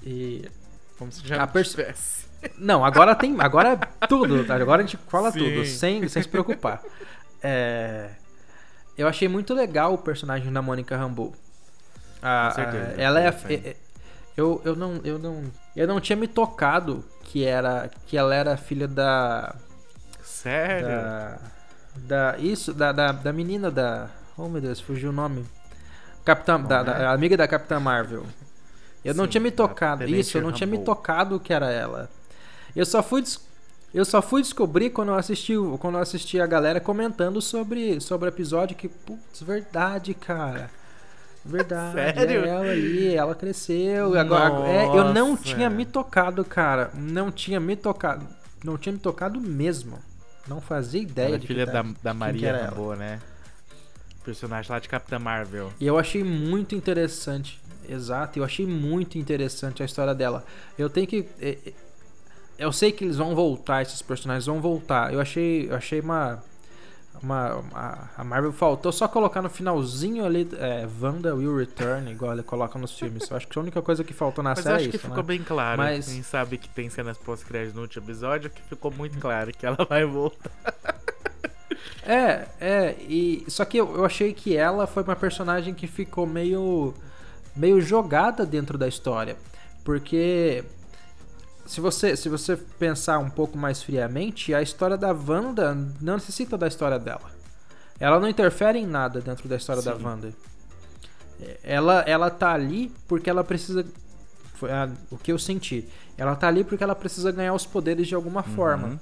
E 0.04 0.48
como 0.96 1.10
se 1.10 1.26
já 1.26 1.42
a 1.42 1.46
pers... 1.46 1.70
tivesse. 1.70 2.26
Não, 2.56 2.84
agora 2.84 3.16
tem, 3.16 3.34
agora 3.40 3.80
é 4.00 4.06
tudo, 4.06 4.44
tá? 4.44 4.54
agora 4.54 4.82
a 4.82 4.86
gente 4.86 4.96
fala 5.08 5.32
Sim. 5.32 5.38
tudo 5.40 5.66
sem, 5.66 6.06
sem 6.06 6.22
se 6.22 6.28
preocupar. 6.28 6.80
É... 7.44 8.10
Eu 8.96 9.08
achei 9.08 9.26
muito 9.26 9.52
legal 9.52 9.94
o 9.94 9.98
personagem 9.98 10.52
da 10.52 10.62
Mônica 10.62 10.96
Rambeau. 10.96 11.34
A, 12.22 12.50
Com 12.50 12.54
certeza. 12.54 12.94
A, 12.96 13.02
ela 13.02 13.20
é, 13.20 13.28
é, 13.50 13.76
eu, 14.36 14.60
eu, 14.64 14.74
não, 14.74 15.00
eu, 15.04 15.18
não, 15.18 15.44
eu 15.76 15.86
não 15.86 16.00
tinha 16.00 16.16
me 16.16 16.26
tocado 16.26 17.04
que, 17.24 17.44
era, 17.44 17.90
que 18.06 18.16
ela 18.16 18.34
era 18.34 18.56
filha 18.56 18.88
da. 18.88 19.54
Sério? 20.22 20.86
Da, 20.86 21.38
da, 21.96 22.38
isso, 22.38 22.72
da, 22.72 22.92
da, 22.92 23.12
da 23.12 23.32
menina 23.32 23.70
da. 23.70 24.08
Oh 24.36 24.48
meu 24.48 24.60
Deus, 24.60 24.80
fugiu 24.80 25.10
o 25.10 25.12
nome. 25.12 25.44
Capitã, 26.24 26.60
da, 26.60 26.80
é? 26.80 26.84
da, 26.84 27.12
amiga 27.12 27.36
da 27.36 27.46
Capitã 27.46 27.78
Marvel. 27.78 28.24
Eu 29.04 29.12
Sim, 29.12 29.18
não 29.18 29.26
tinha 29.26 29.40
me 29.40 29.50
tocado. 29.50 30.04
Isso, 30.04 30.38
eu 30.38 30.42
não 30.42 30.52
tinha 30.52 30.66
me 30.66 30.78
tocado 30.78 31.38
que 31.38 31.52
era 31.52 31.70
ela. 31.70 32.08
Eu 32.74 32.86
só 32.86 33.02
fui. 33.02 33.22
Eu 33.92 34.06
só 34.06 34.22
fui 34.22 34.40
descobrir 34.40 34.88
quando 34.88 35.10
eu 35.10 35.14
assisti, 35.16 35.52
quando 35.78 35.96
eu 35.96 36.00
assisti 36.00 36.40
a 36.40 36.46
galera 36.46 36.80
comentando 36.80 37.42
sobre, 37.42 38.00
sobre 38.00 38.26
o 38.26 38.30
episódio 38.30 38.74
que, 38.74 38.88
putz, 38.88 39.42
verdade, 39.42 40.14
cara. 40.14 40.70
Verdade. 41.44 41.92
Sério? 42.14 42.44
É 42.44 42.48
ela 42.48 42.70
ali, 42.70 43.14
ela 43.14 43.34
cresceu. 43.34 44.18
Agora, 44.18 44.68
é, 44.68 44.86
eu 44.86 45.12
não 45.12 45.36
tinha 45.36 45.68
me 45.68 45.84
tocado, 45.84 46.44
cara. 46.44 46.90
Não 46.94 47.30
tinha 47.30 47.58
me 47.58 47.76
tocado. 47.76 48.26
Não 48.64 48.78
tinha 48.78 48.92
me 48.92 48.98
tocado 48.98 49.40
mesmo. 49.40 49.98
Não 50.46 50.60
fazia 50.60 51.00
ideia 51.00 51.26
ela 51.26 51.36
é 51.36 51.38
de 51.38 51.46
filha 51.46 51.66
da, 51.66 51.84
da 52.02 52.14
Maria 52.14 52.70
boa, 52.74 52.96
né? 52.96 53.20
Personagem 54.24 54.70
lá 54.70 54.78
de 54.78 54.88
Capitã 54.88 55.18
Marvel. 55.18 55.72
E 55.80 55.86
eu 55.86 55.98
achei 55.98 56.22
muito 56.22 56.74
interessante. 56.74 57.60
Exato, 57.88 58.38
eu 58.38 58.44
achei 58.44 58.64
muito 58.64 59.18
interessante 59.18 59.82
a 59.82 59.86
história 59.86 60.14
dela. 60.14 60.44
Eu 60.78 60.88
tenho 60.88 61.06
que. 61.06 61.26
É, 61.40 61.58
eu 62.58 62.72
sei 62.72 62.92
que 62.92 63.04
eles 63.04 63.16
vão 63.16 63.34
voltar, 63.34 63.82
esses 63.82 64.00
personagens 64.02 64.46
vão 64.46 64.60
voltar. 64.60 65.12
Eu 65.12 65.20
achei, 65.20 65.68
eu 65.68 65.74
achei 65.74 66.00
uma 66.00 66.42
uma, 67.22 67.54
uma, 67.54 68.10
a 68.16 68.24
Marvel 68.24 68.52
faltou 68.52 68.90
só 68.90 69.06
colocar 69.06 69.40
no 69.40 69.48
finalzinho 69.48 70.24
ali 70.24 70.48
é, 70.58 70.86
Wanda 71.00 71.34
Will 71.34 71.56
Return, 71.56 72.10
igual 72.10 72.32
ele 72.32 72.42
coloca 72.42 72.78
nos 72.78 72.98
filmes. 72.98 73.30
Eu 73.30 73.36
acho 73.36 73.46
que 73.46 73.58
a 73.58 73.62
única 73.62 73.80
coisa 73.80 74.02
que 74.02 74.12
faltou 74.12 74.42
na 74.42 74.50
Mas 74.50 74.60
série 74.60 74.76
acho 74.76 74.84
é 74.86 74.90
que 74.90 74.96
isso, 74.96 75.06
ficou 75.06 75.22
né? 75.22 75.28
bem 75.28 75.42
claro. 75.42 75.78
Mas... 75.78 76.06
Quem 76.06 76.22
sabe 76.22 76.58
que 76.58 76.68
tem 76.68 76.90
cenas 76.90 77.16
pós-crédito 77.18 77.76
no 77.76 77.82
último 77.82 78.04
episódio, 78.04 78.50
que 78.50 78.62
ficou 78.62 78.90
muito 78.90 79.18
claro 79.18 79.52
que 79.52 79.64
ela 79.64 79.86
vai 79.88 80.04
voltar. 80.04 80.50
É, 82.04 82.46
é, 82.60 82.96
e 83.00 83.44
só 83.48 83.64
que 83.64 83.76
eu, 83.76 83.94
eu 83.96 84.04
achei 84.04 84.32
que 84.32 84.56
ela 84.56 84.86
foi 84.86 85.04
uma 85.04 85.14
personagem 85.14 85.72
que 85.72 85.86
ficou 85.86 86.26
meio 86.26 86.92
meio 87.54 87.80
jogada 87.80 88.44
dentro 88.44 88.76
da 88.76 88.88
história, 88.88 89.36
porque 89.84 90.64
se 91.66 91.80
você, 91.80 92.16
se 92.16 92.28
você 92.28 92.56
pensar 92.56 93.18
um 93.18 93.30
pouco 93.30 93.56
mais 93.56 93.82
friamente, 93.82 94.54
a 94.54 94.62
história 94.62 94.96
da 94.96 95.12
Wanda 95.12 95.74
não 96.00 96.14
necessita 96.14 96.58
da 96.58 96.66
história 96.66 96.98
dela. 96.98 97.30
Ela 98.00 98.18
não 98.18 98.28
interfere 98.28 98.78
em 98.78 98.86
nada 98.86 99.20
dentro 99.20 99.48
da 99.48 99.56
história 99.56 99.80
Sim. 99.80 99.90
da 99.90 99.96
Wanda. 99.96 100.32
Ela, 101.62 102.00
ela 102.00 102.30
tá 102.30 102.52
ali 102.52 102.92
porque 103.06 103.30
ela 103.30 103.44
precisa. 103.44 103.84
Foi 104.54 104.70
a, 104.70 104.88
o 105.10 105.16
que 105.16 105.32
eu 105.32 105.38
senti. 105.38 105.88
Ela 106.16 106.34
tá 106.36 106.48
ali 106.48 106.64
porque 106.64 106.82
ela 106.82 106.94
precisa 106.94 107.32
ganhar 107.32 107.54
os 107.54 107.66
poderes 107.66 108.06
de 108.06 108.14
alguma 108.14 108.44
uhum. 108.46 108.54
forma. 108.54 109.00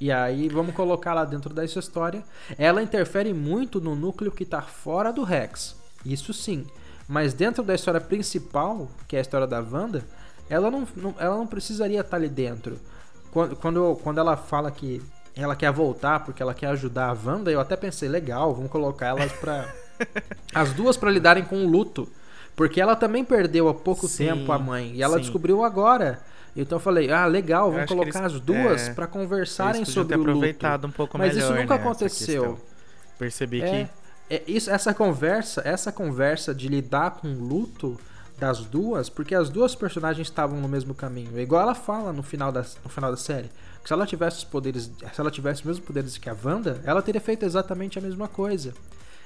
E 0.00 0.10
aí, 0.10 0.48
vamos 0.48 0.74
colocar 0.74 1.12
lá 1.12 1.24
dentro 1.24 1.52
dessa 1.52 1.78
história. 1.78 2.24
Ela 2.56 2.82
interfere 2.82 3.34
muito 3.34 3.80
no 3.80 3.94
núcleo 3.94 4.32
que 4.32 4.44
tá 4.44 4.62
fora 4.62 5.12
do 5.12 5.22
Rex. 5.22 5.76
Isso 6.04 6.32
sim. 6.32 6.66
Mas 7.06 7.34
dentro 7.34 7.62
da 7.62 7.74
história 7.74 8.00
principal, 8.00 8.88
que 9.06 9.16
é 9.16 9.18
a 9.18 9.22
história 9.22 9.46
da 9.46 9.60
Wanda, 9.60 10.04
ela 10.50 10.70
não, 10.70 10.86
não, 10.96 11.14
ela 11.18 11.36
não 11.36 11.46
precisaria 11.46 12.00
estar 12.00 12.16
ali 12.16 12.28
dentro. 12.28 12.78
Quando, 13.30 13.56
quando, 13.56 13.98
quando 14.02 14.18
ela 14.18 14.36
fala 14.36 14.70
que 14.70 15.00
ela 15.36 15.54
quer 15.54 15.70
voltar 15.70 16.24
porque 16.24 16.42
ela 16.42 16.52
quer 16.52 16.66
ajudar 16.66 17.08
a 17.08 17.16
Wanda, 17.24 17.50
eu 17.50 17.60
até 17.60 17.76
pensei, 17.76 18.08
legal, 18.08 18.52
vamos 18.52 18.70
colocar 18.70 19.06
elas 19.06 19.32
para 19.32 19.72
as 20.52 20.72
duas 20.72 20.96
para 20.96 21.10
lidarem 21.10 21.44
com 21.44 21.64
o 21.64 21.68
luto, 21.68 22.08
porque 22.56 22.80
ela 22.80 22.96
também 22.96 23.24
perdeu 23.24 23.68
há 23.68 23.74
pouco 23.74 24.08
sim, 24.08 24.26
tempo 24.26 24.50
a 24.50 24.58
mãe 24.58 24.92
e 24.94 25.02
ela 25.02 25.14
sim. 25.14 25.20
descobriu 25.20 25.62
agora. 25.62 26.20
Então 26.56 26.76
eu 26.76 26.80
falei, 26.80 27.12
ah, 27.12 27.26
legal, 27.26 27.70
vamos 27.70 27.86
colocar 27.86 28.18
eles, 28.18 28.34
as 28.34 28.40
duas 28.40 28.88
é, 28.88 28.92
para 28.92 29.06
conversarem 29.06 29.84
sobre 29.84 30.14
ter 30.14 30.18
o 30.18 30.22
aproveitado 30.22 30.82
luto. 30.82 30.88
um 30.88 30.90
pouco 30.90 31.16
Mas 31.16 31.34
melhor, 31.34 31.52
isso 31.52 31.60
nunca 31.60 31.76
né, 31.76 31.80
aconteceu. 31.80 32.58
Percebi 33.16 33.62
é, 33.62 33.70
que 33.70 34.34
é, 34.34 34.42
isso, 34.48 34.68
essa 34.68 34.92
conversa, 34.92 35.62
essa 35.64 35.92
conversa 35.92 36.52
de 36.52 36.66
lidar 36.66 37.12
com 37.12 37.28
o 37.28 37.40
luto 37.40 37.98
das 38.40 38.60
duas, 38.60 39.10
porque 39.10 39.34
as 39.34 39.50
duas 39.50 39.74
personagens 39.74 40.26
estavam 40.26 40.58
no 40.58 40.66
mesmo 40.66 40.94
caminho. 40.94 41.38
É 41.38 41.42
igual 41.42 41.62
ela 41.62 41.74
fala 41.74 42.12
no 42.12 42.22
final 42.22 42.50
da, 42.50 42.64
no 42.82 42.88
final 42.88 43.10
da 43.10 43.16
série. 43.16 43.50
Que 43.82 43.88
se 43.88 43.92
ela 43.92 44.06
tivesse 44.06 44.38
os 44.38 44.44
poderes. 44.44 44.90
Se 45.12 45.20
ela 45.20 45.30
tivesse 45.30 45.60
os 45.60 45.66
mesmos 45.66 45.86
poderes 45.86 46.16
que 46.16 46.28
a 46.28 46.36
Wanda, 46.42 46.80
ela 46.84 47.02
teria 47.02 47.20
feito 47.20 47.44
exatamente 47.44 47.98
a 47.98 48.02
mesma 48.02 48.26
coisa. 48.26 48.72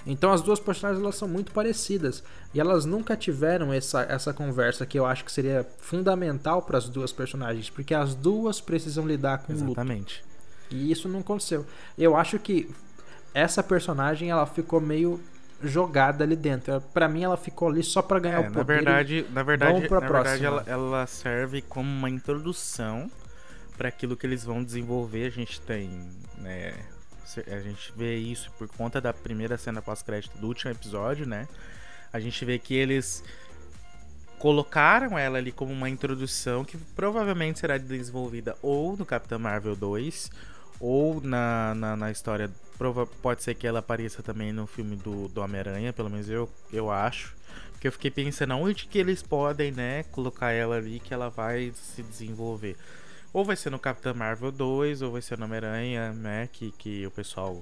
Então 0.07 0.33
as 0.33 0.43
duas 0.43 0.61
personagens 0.61 1.03
elas 1.03 1.15
são 1.15 1.29
muito 1.29 1.53
parecidas. 1.53 2.23
E 2.53 2.61
elas 2.61 2.85
nunca 2.85 3.17
tiveram 3.17 3.73
essa, 3.73 4.03
essa 4.03 4.35
conversa 4.35 4.85
que 4.85 4.99
eu 4.99 5.07
acho 5.07 5.25
que 5.25 5.33
seria 5.33 5.67
fundamental 5.79 6.61
para 6.63 6.77
as 6.77 6.89
duas 6.89 7.13
personagens. 7.13 7.71
Porque 7.71 7.95
as 7.95 8.15
duas 8.15 8.61
precisam 8.61 9.07
lidar 9.07 9.39
com 9.39 9.53
Exatamente. 9.53 10.23
luto. 10.23 10.35
E 10.71 10.91
isso 10.91 11.09
não 11.09 11.21
aconteceu. 11.21 11.65
Eu 11.97 12.17
acho 12.17 12.39
que 12.39 12.69
essa 13.33 13.63
personagem 13.63 14.31
ela 14.31 14.47
ficou 14.47 14.81
meio 14.81 15.21
jogada 15.65 16.25
ali 16.25 16.37
dentro. 16.37 16.81
Para 16.93 17.09
mim, 17.09 17.25
ela 17.25 17.37
ficou 17.37 17.69
ali 17.69 17.83
só 17.83 18.03
para 18.03 18.19
ganhar 18.21 18.43
é, 18.43 18.49
o 18.49 18.53
poder. 18.53 18.59
Na 18.59 18.63
verdade, 18.63 19.27
na 19.33 19.43
verdade, 19.43 19.89
na 19.89 20.01
verdade 20.01 20.45
ela, 20.45 20.65
ela, 20.67 21.07
serve 21.07 21.63
como 21.63 21.89
uma 21.89 22.09
introdução 22.09 23.11
para 23.77 23.89
aquilo 23.89 24.17
que 24.17 24.27
eles 24.27 24.45
vão 24.45 24.63
desenvolver. 24.63 25.27
A 25.27 25.31
gente 25.31 25.61
tem, 25.61 26.09
né, 26.39 26.75
a 27.47 27.61
gente 27.61 27.93
vê 27.97 28.17
isso 28.17 28.51
por 28.59 28.69
conta 28.69 29.01
da 29.01 29.13
primeira 29.13 29.57
cena 29.57 29.83
pós-crédito 29.83 30.37
do 30.39 30.47
último 30.47 30.71
episódio, 30.71 31.27
né? 31.27 31.49
A 32.13 32.21
gente 32.21 32.45
vê 32.45 32.59
que 32.59 32.75
eles 32.75 33.25
colocaram 34.39 35.19
ela 35.19 35.39
ali 35.39 35.51
como 35.51 35.73
uma 35.73 35.89
introdução 35.89 36.65
que 36.65 36.77
provavelmente 36.77 37.59
será 37.59 37.79
desenvolvida 37.79 38.57
ou 38.61 38.97
no 38.97 39.07
Capitão 39.07 39.39
Marvel 39.39 39.75
2 39.75 40.31
ou 40.79 41.21
na, 41.21 41.75
na, 41.75 41.97
na 41.97 42.11
história. 42.11 42.51
Prova, 42.79 43.07
pode 43.07 43.43
ser 43.43 43.55
que 43.55 43.67
ela 43.67 43.79
apareça 43.79 44.23
também 44.23 44.53
no 44.53 44.67
filme 44.67 44.97
do, 44.97 45.29
do 45.29 45.41
Homem-Aranha, 45.41 45.93
pelo 45.93 46.11
menos 46.11 46.29
eu, 46.29 46.49
eu 46.73 46.91
acho. 46.91 47.35
Porque 47.73 47.89
eu 47.89 47.93
fiquei 47.93 48.11
pensando 48.11 48.55
onde 48.55 48.87
que 48.87 48.99
eles 48.99 49.23
podem, 49.23 49.71
né, 49.71 50.03
colocar 50.05 50.53
ela 50.53 50.77
ali 50.77 50.99
que 50.99 51.15
ela 51.15 51.29
vai 51.29 51.73
se 51.75 52.03
desenvolver. 52.03 52.77
Ou 53.33 53.45
vai 53.45 53.57
ser 53.57 53.71
no 53.71 53.81
Capitão 53.81 54.15
Marvel 54.15 54.53
2, 54.53 55.03
ou 55.03 55.13
vai 55.13 55.21
ser 55.21 55.37
no 55.37 55.45
Homem-Aranha, 55.45 56.13
né? 56.13 56.49
Que, 56.53 56.71
que 56.71 57.05
o 57.05 57.11
pessoal 57.11 57.61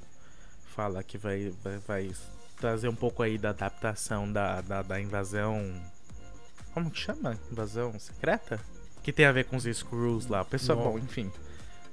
fala 0.75 1.03
que 1.03 1.17
vai, 1.17 1.51
vai, 1.63 1.79
vai 1.79 2.11
trazer 2.59 2.89
um 2.89 2.95
pouco 2.95 3.23
aí 3.23 3.39
da 3.39 3.51
adaptação 3.51 4.31
da, 4.31 4.61
da, 4.61 4.83
da 4.83 5.01
invasão. 5.01 5.75
Como 6.75 6.91
que 6.91 7.01
chama? 7.01 7.39
Invasão 7.51 7.99
secreta? 7.99 8.61
Que 9.03 9.13
tem 9.13 9.25
a 9.25 9.33
ver 9.33 9.47
com 9.47 9.57
os 9.57 9.65
Skrulls 9.65 10.29
lá. 10.29 10.45
Pessoal, 10.45 10.79
bom, 10.79 10.99
enfim. 10.99 11.33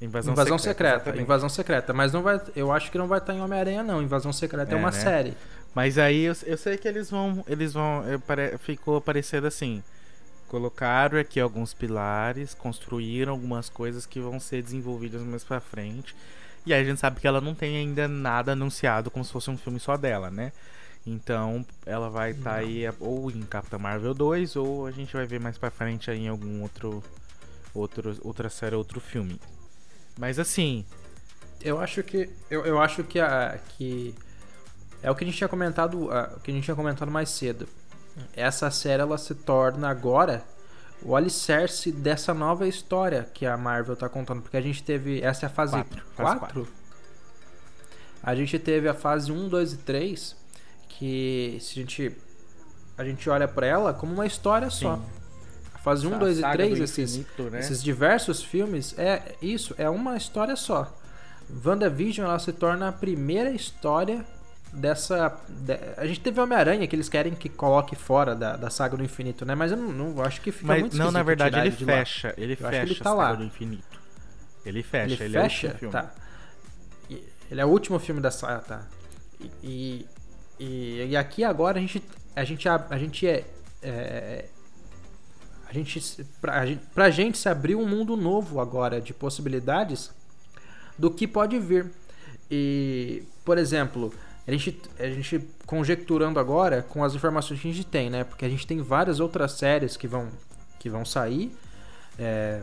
Invasão, 0.02 0.32
invasão 0.32 0.58
secreta, 0.58 0.98
secreta 1.00 1.22
invasão 1.22 1.50
secreta. 1.50 1.94
Mas 1.94 2.14
não 2.14 2.22
vai. 2.22 2.42
Eu 2.56 2.72
acho 2.72 2.90
que 2.90 2.98
não 2.98 3.08
vai 3.08 3.20
estar 3.20 3.34
em 3.34 3.42
Homem-Aranha, 3.42 3.84
não. 3.84 4.02
Invasão 4.02 4.32
secreta 4.32 4.72
é, 4.72 4.76
é 4.76 4.78
uma 4.78 4.92
né? 4.92 5.00
série. 5.00 5.34
Mas 5.76 5.98
aí 5.98 6.24
eu, 6.24 6.36
eu 6.46 6.58
sei 6.58 6.78
que 6.78 6.88
eles 6.88 7.10
vão. 7.10 7.44
Eles 7.48 7.74
vão. 7.74 8.04
Pare, 8.26 8.58
ficou 8.60 9.02
parecendo 9.02 9.48
assim. 9.48 9.84
Colocaram 10.48 11.20
aqui 11.20 11.40
alguns 11.40 11.74
pilares, 11.74 12.56
construíram 12.56 13.34
algumas 13.34 13.70
coisas 13.70 14.06
que 14.06 14.20
vão 14.20 14.40
ser 14.40 14.64
desenvolvidas 14.64 15.22
mais 15.22 15.44
pra 15.44 15.60
frente. 15.60 16.16
E 16.66 16.74
aí 16.74 16.82
a 16.82 16.86
gente 16.86 17.00
sabe 17.00 17.20
que 17.20 17.28
ela 17.28 17.40
não 17.40 17.54
tem 17.54 17.78
ainda 17.78 18.08
nada 18.08 18.54
anunciado 18.54 19.12
como 19.12 19.24
se 19.24 19.32
fosse 19.32 19.50
um 19.50 19.58
filme 19.58 19.80
só 19.80 19.96
dela, 19.96 20.32
né? 20.32 20.52
Então 21.06 21.66
ela 21.86 22.10
vai 22.10 22.32
estar 22.32 22.52
tá 22.52 22.56
aí 22.58 22.84
ou 23.00 23.30
em 23.30 23.42
Capitã 23.42 23.78
Marvel 23.78 24.14
2 24.14 24.56
ou 24.56 24.86
a 24.86 24.92
gente 24.92 25.14
vai 25.14 25.26
ver 25.26 25.40
mais 25.40 25.58
pra 25.58 25.70
frente 25.70 26.10
aí 26.10 26.26
em 26.26 26.28
algum 26.28 26.62
outro, 26.62 27.04
outro 27.74 28.18
outra 28.24 28.50
série, 28.50 28.76
outro 28.76 29.00
filme. 29.00 29.40
Mas 30.20 30.38
assim. 30.38 30.86
Eu 31.62 31.80
acho 31.80 32.04
que. 32.04 32.30
Eu, 32.52 32.66
eu 32.66 32.80
acho 32.80 33.04
que 33.04 33.20
a. 33.20 33.58
que 33.70 34.14
é 35.02 35.10
o 35.10 35.16
que 35.16 35.24
a 35.24 35.28
gente 35.28 35.38
tinha 35.38 35.48
comentado. 35.48 36.12
A, 36.12 36.34
o 36.36 36.40
que 36.40 36.52
a 36.52 36.54
gente 36.54 36.66
tinha 36.66 36.76
comentado 36.76 37.10
mais 37.10 37.30
cedo 37.30 37.68
essa 38.34 38.70
série 38.72 39.02
ela 39.02 39.18
se 39.18 39.34
torna 39.36 39.90
agora 39.90 40.44
o 41.02 41.16
alicerce 41.16 41.92
dessa 41.92 42.34
nova 42.34 42.68
história 42.68 43.30
que 43.34 43.46
a 43.46 43.56
Marvel 43.56 43.94
está 43.94 44.10
contando. 44.10 44.42
Porque 44.42 44.58
a 44.58 44.62
gente 44.62 44.84
teve. 44.84 45.22
Essa 45.22 45.46
é 45.46 45.48
a 45.48 45.50
fase 45.50 45.76
4? 46.16 46.68
A 48.22 48.36
gente 48.36 48.60
teve 48.60 48.90
a 48.90 48.94
fase 48.94 49.32
1, 49.32 49.48
2 49.48 49.74
e 49.74 49.78
3. 49.78 50.36
Que 50.90 51.58
se 51.62 51.80
a 51.80 51.82
gente. 51.82 52.18
A 52.98 53.06
gente 53.06 53.30
olha 53.30 53.48
para 53.48 53.66
ela 53.66 53.94
como 53.94 54.14
uma 54.14 54.26
história 54.26 54.70
Sim. 54.70 54.80
só. 54.80 55.00
Fase 55.84 56.06
1, 56.06 56.14
a 56.14 56.18
2 56.18 56.40
e 56.40 56.42
3, 56.42 56.80
esses, 56.80 57.16
infinito, 57.16 57.44
né? 57.50 57.60
esses 57.60 57.82
diversos 57.82 58.44
filmes, 58.44 58.98
é 58.98 59.36
isso, 59.42 59.74
é 59.78 59.90
uma 59.90 60.18
história 60.18 60.56
só. 60.56 60.94
WandaVision 61.66 62.28
ela 62.28 62.38
se 62.38 62.52
torna 62.52 62.90
a 62.90 62.92
primeira 62.92 63.50
história 63.50 64.26
dessa. 64.72 65.40
De, 65.48 65.80
a 65.98 66.06
gente 66.06 66.20
teve 66.20 66.40
Homem-Aranha 66.40 66.86
que 66.88 66.96
eles 66.96 67.10
querem 67.10 67.34
que 67.34 67.50
coloque 67.50 67.96
fora 67.96 68.36
da, 68.36 68.56
da 68.56 68.70
saga 68.70 68.98
do 68.98 69.04
infinito, 69.04 69.46
né? 69.46 69.56
Mas 69.56 69.72
eu 69.72 69.78
não, 69.78 70.14
não 70.14 70.24
acho 70.24 70.42
que 70.42 70.52
fica 70.52 70.68
Mas, 70.68 70.82
muito 70.82 70.98
Não, 70.98 71.12
na 71.12 71.24
verdade 71.24 71.58
ele 71.60 71.72
fecha. 71.72 72.34
Ele 72.38 72.54
eu 72.54 72.58
fecha 72.58 72.82
ele 72.82 72.96
tá 72.96 73.02
a 73.02 73.14
saga 73.14 73.16
lá. 73.16 73.34
do 73.34 73.44
infinito. 73.44 74.00
Ele 74.66 74.84
fecha, 74.84 75.24
ele, 75.24 75.38
ele 75.38 75.44
fecha? 75.44 75.68
é 75.68 75.72
o 75.72 75.78
filme. 75.78 75.92
Tá. 75.92 76.12
Ele 77.50 77.62
é 77.62 77.66
o 77.66 77.70
último 77.70 77.98
filme 77.98 78.22
da 78.22 78.30
saga, 78.30 78.60
tá. 78.60 78.82
E, 79.64 80.06
e, 80.60 81.08
e, 81.10 81.18
aqui 81.18 81.44
agora 81.44 81.78
a 81.80 81.82
gente. 81.82 82.04
A 82.36 82.44
gente, 82.44 82.70
a, 82.70 82.86
a 82.90 82.98
gente 82.98 83.26
é, 83.26 83.46
é 83.82 84.46
a 85.70 85.74
gente, 85.74 86.26
pra, 86.42 86.62
a 86.96 87.10
gente, 87.12 87.38
se 87.38 87.48
abrir 87.48 87.76
um 87.76 87.88
mundo 87.88 88.18
novo 88.18 88.60
agora 88.60 89.00
de 89.00 89.14
possibilidades 89.14 90.12
do 90.98 91.12
que 91.12 91.28
pode 91.28 91.60
vir. 91.60 91.92
E, 92.50 93.22
por 93.46 93.58
exemplo, 93.60 94.12
a 94.48 94.52
gente, 94.52 94.82
a 94.98 95.06
gente 95.06 95.48
conjecturando 95.68 96.40
agora 96.40 96.82
com 96.82 97.04
as 97.04 97.14
informações 97.14 97.62
que 97.62 97.70
a 97.70 97.72
gente 97.72 97.86
tem, 97.86 98.10
né? 98.10 98.24
Porque 98.24 98.44
a 98.44 98.50
gente 98.50 98.66
tem 98.66 98.82
várias 98.82 99.20
outras 99.20 99.52
séries 99.52 99.96
que 99.96 100.08
vão, 100.08 100.30
que 100.80 100.90
vão 100.90 101.06
sair, 101.06 101.56
é, 102.18 102.62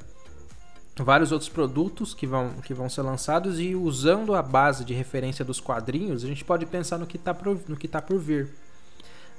vários 0.96 1.30
outros 1.30 1.48
produtos 1.48 2.12
que 2.12 2.26
vão, 2.26 2.54
que 2.54 2.74
vão 2.74 2.88
ser 2.88 3.02
lançados 3.02 3.60
e 3.60 3.76
usando 3.76 4.34
a 4.34 4.42
base 4.42 4.84
de 4.84 4.94
referência 4.94 5.44
dos 5.44 5.60
quadrinhos, 5.60 6.24
a 6.24 6.26
gente 6.26 6.44
pode 6.44 6.66
pensar 6.66 6.98
no 6.98 7.06
que 7.06 7.16
está 7.16 7.36
no 7.68 7.76
que 7.76 7.86
tá 7.86 8.02
por 8.02 8.18
vir. 8.18 8.48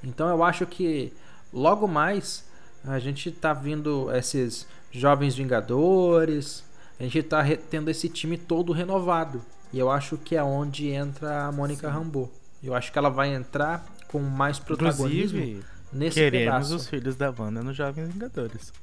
Então 0.01 0.29
eu 0.29 0.41
acho 0.41 0.65
que 0.65 1.11
logo 1.51 1.85
mais 1.85 2.46
a 2.85 2.99
gente 2.99 3.29
está 3.29 3.53
vindo 3.53 4.11
esses 4.13 4.67
jovens 4.91 5.35
Vingadores, 5.35 6.63
a 6.99 7.03
gente 7.03 7.19
está 7.19 7.43
tendo 7.69 7.89
esse 7.89 8.09
time 8.09 8.37
todo 8.37 8.73
renovado. 8.73 9.41
E 9.71 9.79
eu 9.79 9.91
acho 9.91 10.17
que 10.17 10.35
é 10.35 10.43
onde 10.43 10.89
entra 10.89 11.45
a 11.45 11.51
Mônica 11.51 11.89
Rambeau. 11.89 12.31
Eu 12.63 12.73
acho 12.73 12.91
que 12.91 12.97
ela 12.97 13.09
vai 13.09 13.33
entrar 13.33 13.85
com 14.07 14.19
mais 14.19 14.57
protagonismo 14.57 15.39
Inclusive, 15.39 15.65
nesse 15.91 16.15
queremos 16.15 16.45
pedaço. 16.45 16.75
os 16.75 16.87
filhos 16.87 17.15
da 17.15 17.33
Wanda 17.37 17.61
nos 17.61 17.75
Jovens 17.75 18.07
Vingadores. 18.07 18.73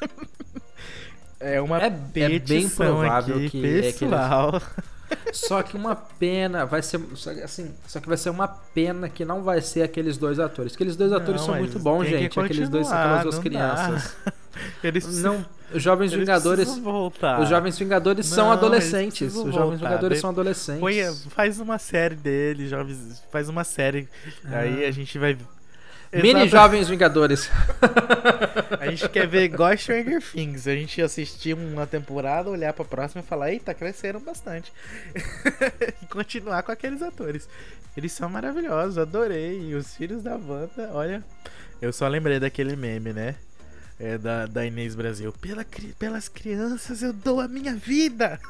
é 1.38 1.60
uma 1.60 1.80
é, 1.80 1.86
é 1.86 2.38
bem 2.38 2.68
provável 2.68 3.36
aqui, 3.36 3.50
que 3.50 3.62
pessoal. 3.62 4.56
É 4.56 4.60
que 4.60 4.99
só 5.32 5.62
que 5.62 5.76
uma 5.76 5.94
pena, 5.94 6.64
vai 6.64 6.82
ser 6.82 7.00
assim, 7.42 7.74
só 7.86 8.00
que 8.00 8.08
vai 8.08 8.16
ser 8.16 8.30
uma 8.30 8.48
pena 8.48 9.08
que 9.08 9.24
não 9.24 9.42
vai 9.42 9.60
ser 9.60 9.82
aqueles 9.82 10.16
dois 10.16 10.38
atores. 10.38 10.74
Aqueles 10.74 10.96
dois 10.96 11.12
atores 11.12 11.40
não, 11.40 11.46
são 11.46 11.56
muito 11.56 11.78
bons, 11.78 12.06
gente. 12.06 12.38
Aqueles 12.38 12.68
dois, 12.68 12.90
aquelas 12.90 13.22
duas 13.22 13.38
crianças. 13.38 14.16
Dá. 14.24 14.32
Eles 14.82 15.22
não, 15.22 15.46
os 15.72 15.82
jovens 15.82 16.12
eles 16.12 16.20
vingadores, 16.20 16.68
os 16.68 17.48
jovens 17.48 17.78
vingadores 17.78 18.28
não, 18.28 18.34
são 18.34 18.52
adolescentes. 18.52 19.34
Os 19.34 19.54
jovens 19.54 19.80
vingadores 19.80 20.18
de... 20.18 20.20
são 20.20 20.30
adolescentes. 20.30 20.80
Põe, 20.80 20.96
faz 21.30 21.60
uma 21.60 21.78
série 21.78 22.16
dele, 22.16 22.66
jovens, 22.66 23.22
faz 23.30 23.48
uma 23.48 23.62
série. 23.62 24.08
Ah. 24.44 24.58
Aí 24.58 24.84
a 24.84 24.90
gente 24.90 25.18
vai 25.18 25.38
Mini 26.12 26.48
Jovens 26.48 26.88
Vingadores. 26.88 27.48
a 28.80 28.90
gente 28.90 29.08
quer 29.08 29.28
ver 29.28 29.44
igual 29.44 29.76
Stranger 29.76 30.20
Things. 30.20 30.66
A 30.66 30.74
gente 30.74 31.00
assistir 31.00 31.54
uma 31.54 31.86
temporada, 31.86 32.50
olhar 32.50 32.72
pra 32.72 32.84
próxima 32.84 33.22
e 33.22 33.26
falar: 33.26 33.52
Eita, 33.52 33.72
cresceram 33.72 34.18
bastante. 34.20 34.72
e 36.02 36.06
continuar 36.06 36.62
com 36.64 36.72
aqueles 36.72 37.00
atores. 37.00 37.48
Eles 37.96 38.12
são 38.12 38.28
maravilhosos, 38.28 38.98
adorei. 38.98 39.70
E 39.70 39.74
os 39.74 39.94
filhos 39.94 40.22
da 40.22 40.36
Wanda, 40.36 40.90
olha. 40.92 41.22
Eu 41.80 41.92
só 41.92 42.08
lembrei 42.08 42.40
daquele 42.40 42.74
meme, 42.74 43.12
né? 43.12 43.36
É 43.98 44.18
da, 44.18 44.46
da 44.46 44.66
Inês 44.66 44.94
Brasil. 44.94 45.32
Pela, 45.40 45.64
pelas 45.98 46.28
crianças 46.28 47.02
eu 47.02 47.12
dou 47.12 47.40
a 47.40 47.46
minha 47.46 47.74
vida. 47.74 48.40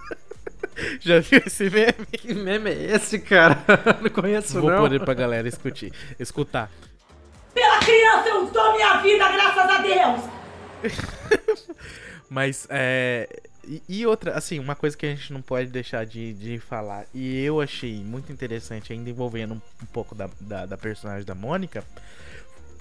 Já 1.00 1.20
viu 1.20 1.42
esse 1.46 1.68
meme? 1.68 2.06
Que 2.12 2.34
meme 2.34 2.70
é 2.70 2.94
esse, 2.94 3.18
cara? 3.18 3.58
Não 4.00 4.10
conheço 4.10 4.60
Vou 4.60 4.70
não. 4.70 4.78
Vou 4.78 4.88
poder 4.88 5.00
pra 5.00 5.14
galera 5.14 5.48
escutar. 5.48 5.90
escutar. 6.18 6.70
Pela 7.54 7.78
criança 7.80 8.28
eu 8.28 8.46
dou 8.46 8.72
minha 8.74 8.98
vida, 8.98 9.28
graças 9.28 9.70
a 9.70 9.78
Deus! 9.78 10.40
Mas, 12.28 12.66
é. 12.70 13.28
E, 13.88 14.06
outra, 14.06 14.36
assim, 14.36 14.58
uma 14.58 14.74
coisa 14.74 14.96
que 14.96 15.04
a 15.04 15.10
gente 15.10 15.32
não 15.32 15.42
pode 15.42 15.68
deixar 15.68 16.04
de, 16.06 16.32
de 16.32 16.58
falar, 16.58 17.06
e 17.14 17.44
eu 17.44 17.60
achei 17.60 18.02
muito 18.02 18.32
interessante, 18.32 18.92
ainda 18.92 19.10
envolvendo 19.10 19.54
um, 19.54 19.60
um 19.82 19.86
pouco 19.86 20.14
da, 20.14 20.28
da, 20.40 20.66
da, 20.66 20.76
personagem 20.78 21.24
da 21.24 21.34
Mônica, 21.34 21.84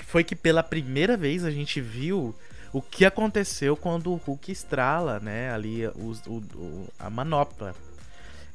foi 0.05 0.23
que 0.23 0.35
pela 0.35 0.63
primeira 0.63 1.17
vez 1.17 1.43
a 1.43 1.51
gente 1.51 1.81
viu 1.81 2.33
o 2.71 2.81
que 2.81 3.05
aconteceu 3.05 3.75
quando 3.75 4.11
o 4.11 4.15
Hulk 4.15 4.51
estrala, 4.51 5.19
né? 5.19 5.51
Ali 5.51 5.85
o, 5.87 6.15
o, 6.27 6.87
a 6.97 7.09
manopla. 7.09 7.75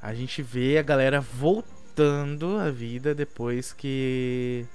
A 0.00 0.14
gente 0.14 0.42
vê 0.42 0.78
a 0.78 0.82
galera 0.82 1.20
voltando 1.20 2.58
à 2.58 2.70
vida 2.70 3.14
depois 3.14 3.72
que 3.72 4.66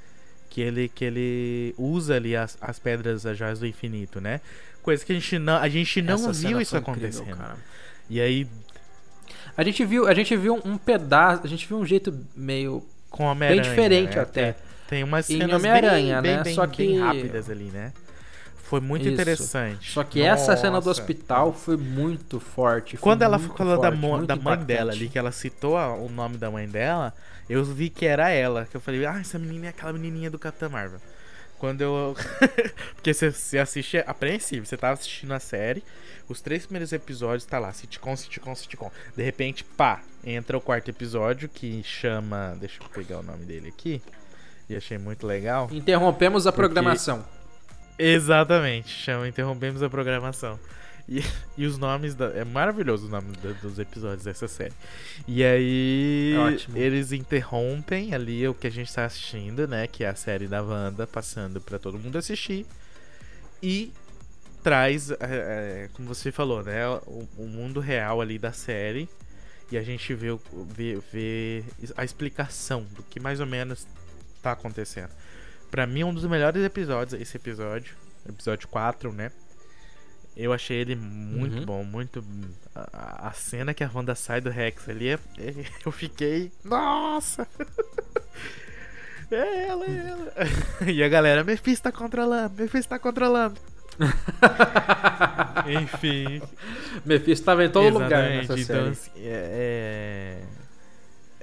que 0.49 0.61
ele, 0.61 0.89
que 0.89 1.05
ele 1.05 1.75
usa 1.77 2.15
ali 2.15 2.35
as, 2.35 2.57
as 2.59 2.79
pedras, 2.79 3.25
as 3.25 3.37
joias 3.37 3.59
do 3.59 3.67
infinito, 3.67 4.19
né? 4.19 4.41
Coisa 4.81 5.05
que 5.05 5.11
a 5.11 5.15
gente 5.15 5.37
não, 5.37 5.57
a 5.57 5.69
gente 5.69 6.01
não 6.01 6.15
Essa 6.15 6.33
viu 6.33 6.59
isso 6.59 6.75
acontecendo. 6.75 7.29
Incrível, 7.29 7.55
e 8.09 8.19
aí 8.19 8.47
a 9.55 9.63
gente 9.63 9.85
viu, 9.85 10.07
a 10.07 10.13
gente 10.13 10.35
viu 10.35 10.59
um 10.65 10.77
pedaço, 10.77 11.41
a 11.43 11.47
gente 11.47 11.67
viu 11.67 11.77
um 11.77 11.85
jeito 11.85 12.17
meio 12.35 12.83
com 13.09 13.33
bem 13.35 13.61
diferente 13.61 14.15
né? 14.15 14.21
até. 14.21 14.55
Tem 14.87 15.03
umas 15.03 15.25
cenas 15.25 15.61
bem, 15.61 15.81
bem, 15.81 16.05
né? 16.13 16.43
bem, 16.43 16.53
Só 16.53 16.65
que 16.65 16.87
bem 16.87 16.99
rápidas 16.99 17.49
ali, 17.49 17.65
né? 17.65 17.93
Foi 18.63 18.79
muito 18.79 19.03
Isso. 19.03 19.13
interessante. 19.13 19.91
Só 19.91 20.03
que 20.03 20.19
Nossa. 20.19 20.53
essa 20.53 20.57
cena 20.57 20.79
do 20.79 20.89
hospital 20.89 21.51
foi 21.53 21.75
muito 21.75 22.39
forte. 22.39 22.97
Foi 22.97 23.01
Quando 23.01 23.23
ela 23.23 23.39
falou 23.39 23.79
da, 23.79 23.89
da 23.89 23.95
mãe 23.95 24.23
impactante. 24.23 24.63
dela 24.65 24.91
ali, 24.91 25.09
que 25.09 25.17
ela 25.17 25.31
citou 25.31 25.75
o 25.75 26.07
nome 26.07 26.37
da 26.37 26.51
mãe 26.51 26.67
dela, 26.67 27.13
eu 27.49 27.63
vi 27.63 27.89
que 27.89 28.05
era 28.05 28.29
ela. 28.29 28.65
Que 28.69 28.77
eu 28.77 28.81
falei, 28.81 29.05
ah, 29.05 29.19
essa 29.19 29.39
menina 29.39 29.65
é 29.65 29.69
aquela 29.69 29.91
menininha 29.93 30.29
do 30.29 30.37
Capitão 30.39 30.69
Marvel. 30.69 30.99
Quando 31.57 31.81
eu. 31.81 32.15
Porque 32.95 33.13
você, 33.13 33.31
você 33.31 33.57
assiste 33.57 33.97
é 33.97 34.03
apreensível. 34.07 34.65
Você 34.65 34.77
tava 34.77 34.93
assistindo 34.93 35.33
a 35.33 35.39
série, 35.39 35.83
os 36.29 36.39
três 36.41 36.65
primeiros 36.65 36.93
episódios 36.93 37.45
tá 37.45 37.59
lá, 37.59 37.73
sitcom, 37.73 38.15
sitcom, 38.15 38.55
sitcom. 38.55 38.89
De 39.15 39.23
repente, 39.23 39.63
pá, 39.63 40.01
entra 40.23 40.57
o 40.57 40.61
quarto 40.61 40.89
episódio 40.89 41.49
que 41.49 41.83
chama. 41.83 42.55
Deixa 42.59 42.81
eu 42.81 42.87
pegar 42.89 43.19
o 43.19 43.23
nome 43.23 43.45
dele 43.45 43.67
aqui. 43.67 44.01
E 44.69 44.75
achei 44.75 44.97
muito 44.97 45.25
legal. 45.27 45.67
Interrompemos 45.71 46.47
a 46.47 46.51
Porque- 46.51 46.67
programação. 46.67 47.25
Exatamente, 48.01 48.87
chama 48.87 49.27
Interrompemos 49.27 49.83
a 49.83 49.89
Programação. 49.89 50.57
E, 51.09 51.23
e 51.57 51.65
os 51.65 51.77
nomes. 51.77 52.13
Da, 52.13 52.27
é 52.27 52.43
maravilhoso 52.45 53.07
o 53.07 53.09
nome 53.09 53.35
da- 53.37 53.51
dos 53.53 53.79
episódios 53.79 54.23
dessa 54.23 54.47
série. 54.47 54.73
E 55.27 55.43
aí. 55.43 56.33
É 56.35 56.39
ótimo. 56.39 56.77
Eles 56.77 57.11
interrompem 57.11 58.13
ali 58.13 58.47
o 58.47 58.53
que 58.53 58.67
a 58.67 58.71
gente 58.71 58.93
tá 58.93 59.05
assistindo, 59.05 59.67
né? 59.67 59.87
Que 59.87 60.03
é 60.03 60.09
a 60.09 60.15
série 60.15 60.47
da 60.47 60.61
Wanda, 60.61 61.07
passando 61.07 61.59
pra 61.59 61.79
todo 61.79 61.97
mundo 61.97 62.17
assistir. 62.17 62.65
E 63.61 63.91
traz, 64.63 65.09
é, 65.11 65.17
é, 65.21 65.89
como 65.93 66.07
você 66.07 66.31
falou, 66.31 66.63
né? 66.63 66.87
O, 66.87 67.27
o 67.37 67.47
mundo 67.47 67.79
real 67.79 68.21
ali 68.21 68.37
da 68.37 68.51
série. 68.51 69.09
E 69.71 69.77
a 69.77 69.83
gente 69.83 70.13
vê, 70.13 70.27
vê, 70.75 70.99
vê 71.11 71.63
a 71.95 72.03
explicação 72.03 72.83
do 72.95 73.03
que 73.03 73.19
mais 73.19 73.39
ou 73.39 73.45
menos 73.45 73.85
tá 74.41 74.51
acontecendo. 74.51 75.11
Pra 75.69 75.85
mim, 75.85 76.03
um 76.03 76.13
dos 76.13 76.25
melhores 76.25 76.63
episódios, 76.63 77.19
esse 77.21 77.37
episódio, 77.37 77.95
episódio 78.27 78.67
4, 78.67 79.13
né? 79.13 79.31
Eu 80.35 80.53
achei 80.53 80.77
ele 80.77 80.95
muito 80.95 81.57
Uhum. 81.59 81.65
bom, 81.65 81.83
muito. 81.83 82.23
A, 82.73 83.27
a 83.27 83.33
cena 83.33 83.73
que 83.73 83.83
a 83.83 83.89
Wanda 83.93 84.15
sai 84.15 84.39
do 84.39 84.49
Rex 84.49 84.87
ali, 84.87 85.09
é- 85.09 85.19
é- 85.37 85.53
eu 85.85 85.91
fiquei. 85.91 86.51
Nossa! 86.63 87.47
É 89.31 89.67
ela, 89.67 89.85
é 89.85 90.07
ela. 90.09 90.33
E 90.91 91.03
a 91.03 91.07
galera, 91.07 91.43
Mephisto 91.43 91.83
tá 91.83 91.91
controlando, 91.91 92.51
Mephisto 92.57 92.89
tá 92.89 92.97
controlando. 92.97 93.59
Enfim. 95.67 96.41
Mephisto 97.05 97.45
tava 97.45 97.63
em 97.65 97.69
todo 97.69 97.93
lugar 97.93 98.07
Exatamente, 98.31 98.49
nessa 98.49 98.59
então, 98.59 98.75
série. 98.75 98.89
assim, 98.89 99.11
é, 99.17 100.41
é... 100.41 100.41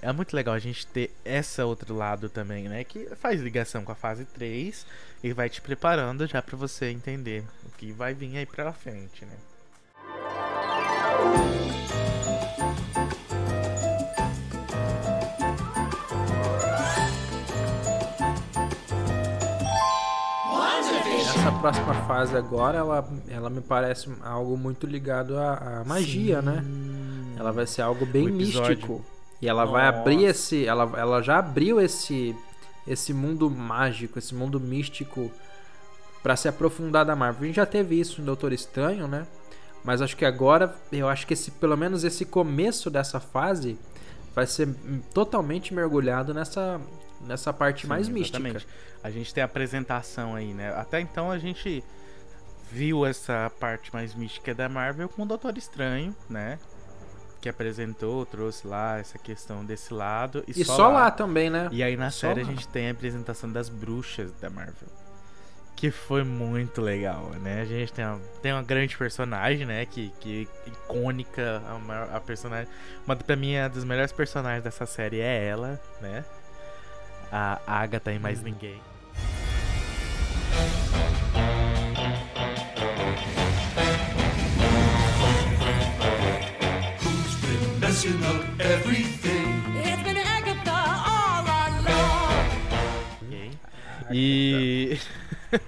é 0.07 0.13
muito 0.13 0.37
legal 0.37 0.55
a 0.55 0.59
gente 0.61 0.87
ter 0.87 1.11
esse 1.25 1.61
outro 1.61 1.93
lado 1.93 2.29
também, 2.29 2.69
né? 2.69 2.85
Que 2.85 3.09
faz 3.17 3.41
ligação 3.41 3.85
com 3.85 3.91
a 3.91 3.95
fase 3.97 4.25
3 4.25 4.87
e 5.21 5.33
vai 5.33 5.51
te 5.51 5.61
preparando 5.61 6.25
já 6.29 6.41
pra 6.41 6.57
você 6.57 6.91
entender 6.91 7.43
o 7.65 7.71
que 7.77 7.91
vai 7.91 8.15
vir 8.15 8.37
aí 8.37 8.47
pra 8.47 8.73
frente, 8.73 9.25
né? 9.25 9.35
Essa 21.19 21.51
próxima 21.51 21.95
fase 22.07 22.37
agora, 22.37 22.79
ela, 22.79 23.09
ela 23.29 23.51
me 23.51 23.61
parece 23.61 24.09
algo 24.23 24.57
muito 24.57 24.87
ligado 24.87 25.37
à, 25.37 25.81
à 25.81 25.85
magia, 25.85 26.41
né? 26.41 26.65
Ela 27.37 27.51
vai 27.51 27.67
ser 27.67 27.83
algo 27.83 28.07
bem 28.07 28.31
místico. 28.31 29.05
E 29.41 29.49
ela 29.49 29.65
vai 29.65 29.87
Nossa. 29.87 29.99
abrir 29.99 30.25
esse. 30.25 30.67
Ela, 30.67 30.91
ela 30.97 31.23
já 31.23 31.39
abriu 31.39 31.81
esse. 31.81 32.37
Esse 32.87 33.13
mundo 33.13 33.51
mágico, 33.51 34.17
esse 34.17 34.33
mundo 34.33 34.61
místico 34.61 35.31
pra 36.23 36.37
se 36.37 36.47
aprofundar 36.49 37.05
da 37.05 37.17
Marvel. 37.17 37.43
A 37.43 37.47
gente 37.47 37.57
já 37.57 37.67
teve 37.67 37.99
isso 37.99 38.21
no 38.21 38.27
Doutor 38.27 38.53
Estranho, 38.53 39.09
né? 39.09 39.27
Mas 39.83 40.03
acho 40.03 40.17
que 40.17 40.25
agora, 40.25 40.75
eu 40.93 41.09
acho 41.09 41.27
que 41.27 41.35
esse, 41.35 41.51
pelo 41.51 41.77
menos 41.77 42.05
esse 42.05 42.25
começo 42.25 42.91
dessa 42.91 43.21
fase 43.21 43.79
vai 44.35 44.47
ser 44.47 44.69
totalmente 45.15 45.73
mergulhado 45.73 46.35
nessa, 46.35 46.81
nessa 47.21 47.53
parte 47.53 47.83
Sim, 47.83 47.89
mais 47.89 48.09
exatamente. 48.09 48.55
mística. 48.55 48.73
A 49.03 49.11
gente 49.11 49.33
tem 49.33 49.43
a 49.43 49.47
apresentação 49.47 50.35
aí, 50.35 50.53
né? 50.53 50.75
Até 50.77 51.01
então 51.01 51.31
a 51.31 51.39
gente 51.39 51.83
viu 52.71 53.07
essa 53.07 53.51
parte 53.61 53.93
mais 53.95 54.15
mística 54.15 54.55
da 54.55 54.69
Marvel 54.69 55.09
com 55.09 55.23
o 55.23 55.27
Doutor 55.27 55.57
Estranho, 55.57 56.15
né? 56.29 56.59
Que 57.41 57.49
apresentou, 57.49 58.25
trouxe 58.27 58.67
lá 58.67 58.99
essa 58.99 59.19
questão 59.19 59.65
desse 59.65 59.93
lado. 59.95 60.43
E, 60.49 60.61
E 60.61 60.65
só, 60.65 60.89
lá. 60.89 61.11
também, 61.11 61.49
né? 61.51 61.69
E 61.71 61.83
aí 61.83 61.97
na 61.97 62.11
Só 62.11 62.29
série 62.29 62.41
a 62.41 62.45
lá. 62.45 62.51
gente 62.51 62.67
tem 62.69 62.89
a 62.89 62.93
apresentação 62.93 63.51
das 63.51 63.69
bruxas 63.69 64.33
da 64.41 64.51
Marvel. 64.51 64.89
Que 65.77 65.91
foi 65.91 66.25
muito 66.25 66.81
legal, 66.81 67.29
né? 67.43 67.61
A 67.61 67.65
gente 67.67 67.93
tem 67.93 68.05
uma, 68.05 68.19
tem 68.41 68.53
uma 68.53 68.63
grande 68.63 68.97
personagem, 68.97 69.67
né? 69.67 69.85
Que, 69.85 70.11
que 70.19 70.49
icônica, 70.67 71.63
a, 71.69 71.79
maior- 71.79 72.09
a 72.15 72.19
personagem. 72.19 72.67
Uma 73.07 73.15
pra 73.15 73.37
mim, 73.37 73.57
uma 73.59 73.69
das 73.69 73.85
melhores 73.85 74.11
personagens 74.11 74.65
dessa 74.65 74.87
série 74.87 75.21
é 75.21 75.47
ela, 75.47 75.79
né? 76.01 76.25
A 77.31 77.61
Agatha 77.67 78.11
e 78.13 78.17
Hum. 78.17 78.21
mais 78.21 78.43
ninguém. 78.43 78.81
Everything. 88.05 89.63
It's 89.79 90.03
been 90.03 90.19
Agatha 90.19 90.71
all 91.07 91.47
along. 91.49 92.37
E. 94.13 94.99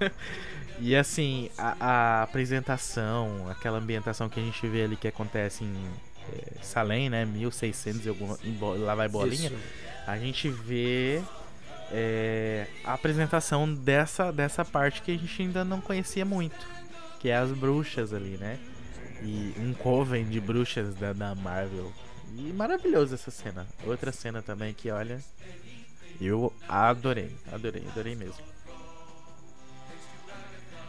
e 0.79 0.95
assim, 0.95 1.51
a, 1.57 1.77
a 1.81 2.23
apresentação, 2.25 3.49
aquela 3.51 3.79
ambientação 3.79 4.29
que 4.29 4.39
a 4.39 4.43
gente 4.43 4.67
vê 4.67 4.85
ali 4.85 4.97
que 4.97 5.09
acontece 5.09 5.65
em 5.65 5.75
eh, 6.33 6.53
Salem, 6.61 7.09
né? 7.09 7.25
1600 7.25 8.05
e 8.05 8.09
alguma. 8.11 8.39
lá 8.77 8.95
vai 8.95 9.09
bolinha. 9.09 9.49
Isso. 9.49 9.59
A 10.07 10.19
gente 10.19 10.51
vê 10.51 11.23
é, 11.91 12.67
a 12.85 12.93
apresentação 12.93 13.73
dessa, 13.73 14.31
dessa 14.31 14.65
parte 14.67 15.01
que 15.01 15.13
a 15.13 15.17
gente 15.17 15.43
ainda 15.43 15.65
não 15.65 15.81
conhecia 15.81 16.27
muito. 16.27 16.67
Que 17.21 17.31
é 17.31 17.37
as 17.37 17.51
bruxas 17.53 18.13
ali, 18.13 18.37
né? 18.37 18.59
E 19.23 19.55
um 19.59 19.73
coven 19.73 20.27
de 20.27 20.39
bruxas 20.41 20.95
da, 20.95 21.13
da 21.15 21.35
Marvel. 21.35 21.91
E 22.37 22.53
maravilhoso 22.53 23.15
essa 23.15 23.31
cena. 23.31 23.67
Outra 23.87 24.13
cena 24.13 24.43
também 24.43 24.75
que, 24.75 24.91
olha. 24.91 25.23
Eu 26.21 26.53
adorei, 26.69 27.35
adorei, 27.53 27.85
adorei 27.91 28.17
mesmo. 28.17 28.43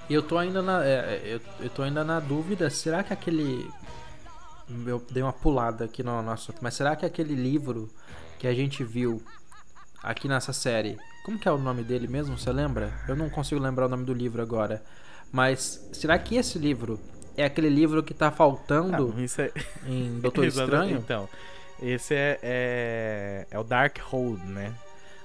Eu 0.09 0.23
tô 0.23 0.37
ainda 0.37 0.61
na. 0.61 0.83
é, 0.83 0.89
é, 0.89 1.21
eu, 1.25 1.41
eu 1.59 1.69
tô 1.69 1.83
ainda 1.83 2.03
na 2.03 2.19
dúvida, 2.19 2.69
será 2.69 3.03
que 3.03 3.13
aquele. 3.13 3.69
Eu 4.85 5.03
dei 5.11 5.21
uma 5.21 5.33
pulada 5.33 5.85
aqui 5.85 6.01
no 6.01 6.21
nosso. 6.21 6.53
Mas 6.61 6.73
será 6.73 6.95
que 6.95 7.05
aquele 7.05 7.35
livro 7.35 7.89
que 8.39 8.47
a 8.47 8.53
gente 8.53 8.83
viu 8.83 9.21
aqui 10.01 10.27
nessa 10.27 10.53
série. 10.53 10.97
Como 11.23 11.37
que 11.37 11.47
é 11.47 11.51
o 11.51 11.57
nome 11.57 11.83
dele 11.83 12.07
mesmo? 12.07 12.37
Você 12.37 12.51
lembra? 12.51 12.93
Eu 13.07 13.15
não 13.15 13.29
consigo 13.29 13.61
lembrar 13.61 13.85
o 13.85 13.89
nome 13.89 14.05
do 14.05 14.13
livro 14.13 14.41
agora. 14.41 14.83
Mas 15.31 15.87
será 15.93 16.17
que 16.17 16.35
esse 16.35 16.57
livro 16.57 16.99
é 17.41 17.45
aquele 17.45 17.69
livro 17.69 18.01
que 18.03 18.13
tá 18.13 18.31
faltando 18.31 19.13
Ah, 19.17 19.21
isso 19.21 19.41
é... 19.41 19.51
em 19.87 20.19
Doutor. 20.21 20.45
Estranho? 20.45 20.97
Então, 20.97 21.27
esse 21.81 22.13
é, 22.13 22.39
é, 22.43 23.47
é 23.49 23.59
o 23.59 23.63
Dark 23.63 23.97
Hold, 23.99 24.41
né? 24.43 24.73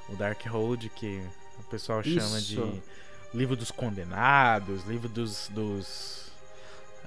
O 0.08 0.16
Dark 0.16 0.40
Hold 0.46 0.86
que 0.94 1.22
o 1.58 1.62
pessoal 1.64 2.02
chama 2.02 2.38
Isso. 2.38 2.54
de 2.56 2.82
livro 3.36 3.56
dos 3.56 3.70
condenados, 3.70 4.84
livro 4.84 5.08
dos, 5.08 5.48
dos, 5.52 6.30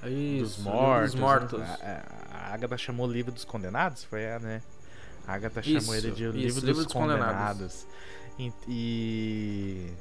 Isso, 0.04 0.56
dos 0.56 0.58
mortos. 0.58 1.12
Dos 1.12 1.20
mortos. 1.22 1.60
né? 1.60 1.78
A, 1.82 2.50
a 2.50 2.54
Agatha 2.54 2.78
chamou 2.78 3.10
livro 3.10 3.32
dos 3.32 3.46
condenados? 3.46 4.04
Foi 4.04 4.30
a, 4.32 4.40
né? 4.40 4.62
A 5.26 5.34
Agatha 5.36 5.62
chamou 5.62 5.80
Isso, 5.80 5.96
ele 5.96 6.12
de 6.12 6.24
livro, 6.24 6.38
livro 6.38 6.62
dos, 6.62 6.78
dos 6.86 6.94
condenados. 6.94 7.86
condenados. 7.86 7.88
E, 8.40 8.54
e 8.68 9.92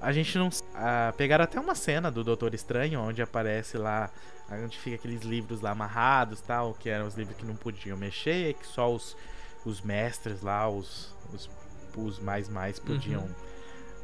a 0.00 0.12
gente 0.12 0.36
não. 0.38 0.48
ah, 0.74 1.12
pegaram 1.16 1.44
até 1.44 1.60
uma 1.60 1.74
cena 1.74 2.10
do 2.10 2.24
Doutor 2.24 2.54
Estranho, 2.54 3.00
onde 3.00 3.20
aparece 3.20 3.76
lá. 3.76 4.10
Onde 4.50 4.76
fica 4.76 4.96
aqueles 4.96 5.22
livros 5.22 5.60
lá 5.60 5.70
amarrados 5.70 6.40
tal, 6.40 6.74
que 6.74 6.88
eram 6.88 7.06
os 7.06 7.14
livros 7.14 7.36
que 7.36 7.44
não 7.44 7.54
podiam 7.54 7.96
mexer, 7.96 8.54
que 8.54 8.66
só 8.66 8.92
os, 8.92 9.16
os 9.64 9.80
mestres 9.80 10.42
lá, 10.42 10.68
os, 10.68 11.14
os, 11.32 11.48
os 11.96 12.18
mais 12.18 12.48
mais 12.48 12.80
podiam, 12.80 13.28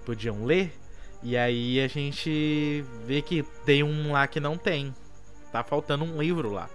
podiam 0.04 0.44
ler. 0.44 0.72
E 1.20 1.36
aí 1.36 1.80
a 1.80 1.88
gente 1.88 2.84
vê 3.04 3.22
que 3.22 3.42
tem 3.64 3.82
um 3.82 4.12
lá 4.12 4.28
que 4.28 4.38
não 4.38 4.56
tem. 4.56 4.94
Tá 5.50 5.64
faltando 5.64 6.04
um 6.04 6.20
livro 6.20 6.52
lá. 6.52 6.70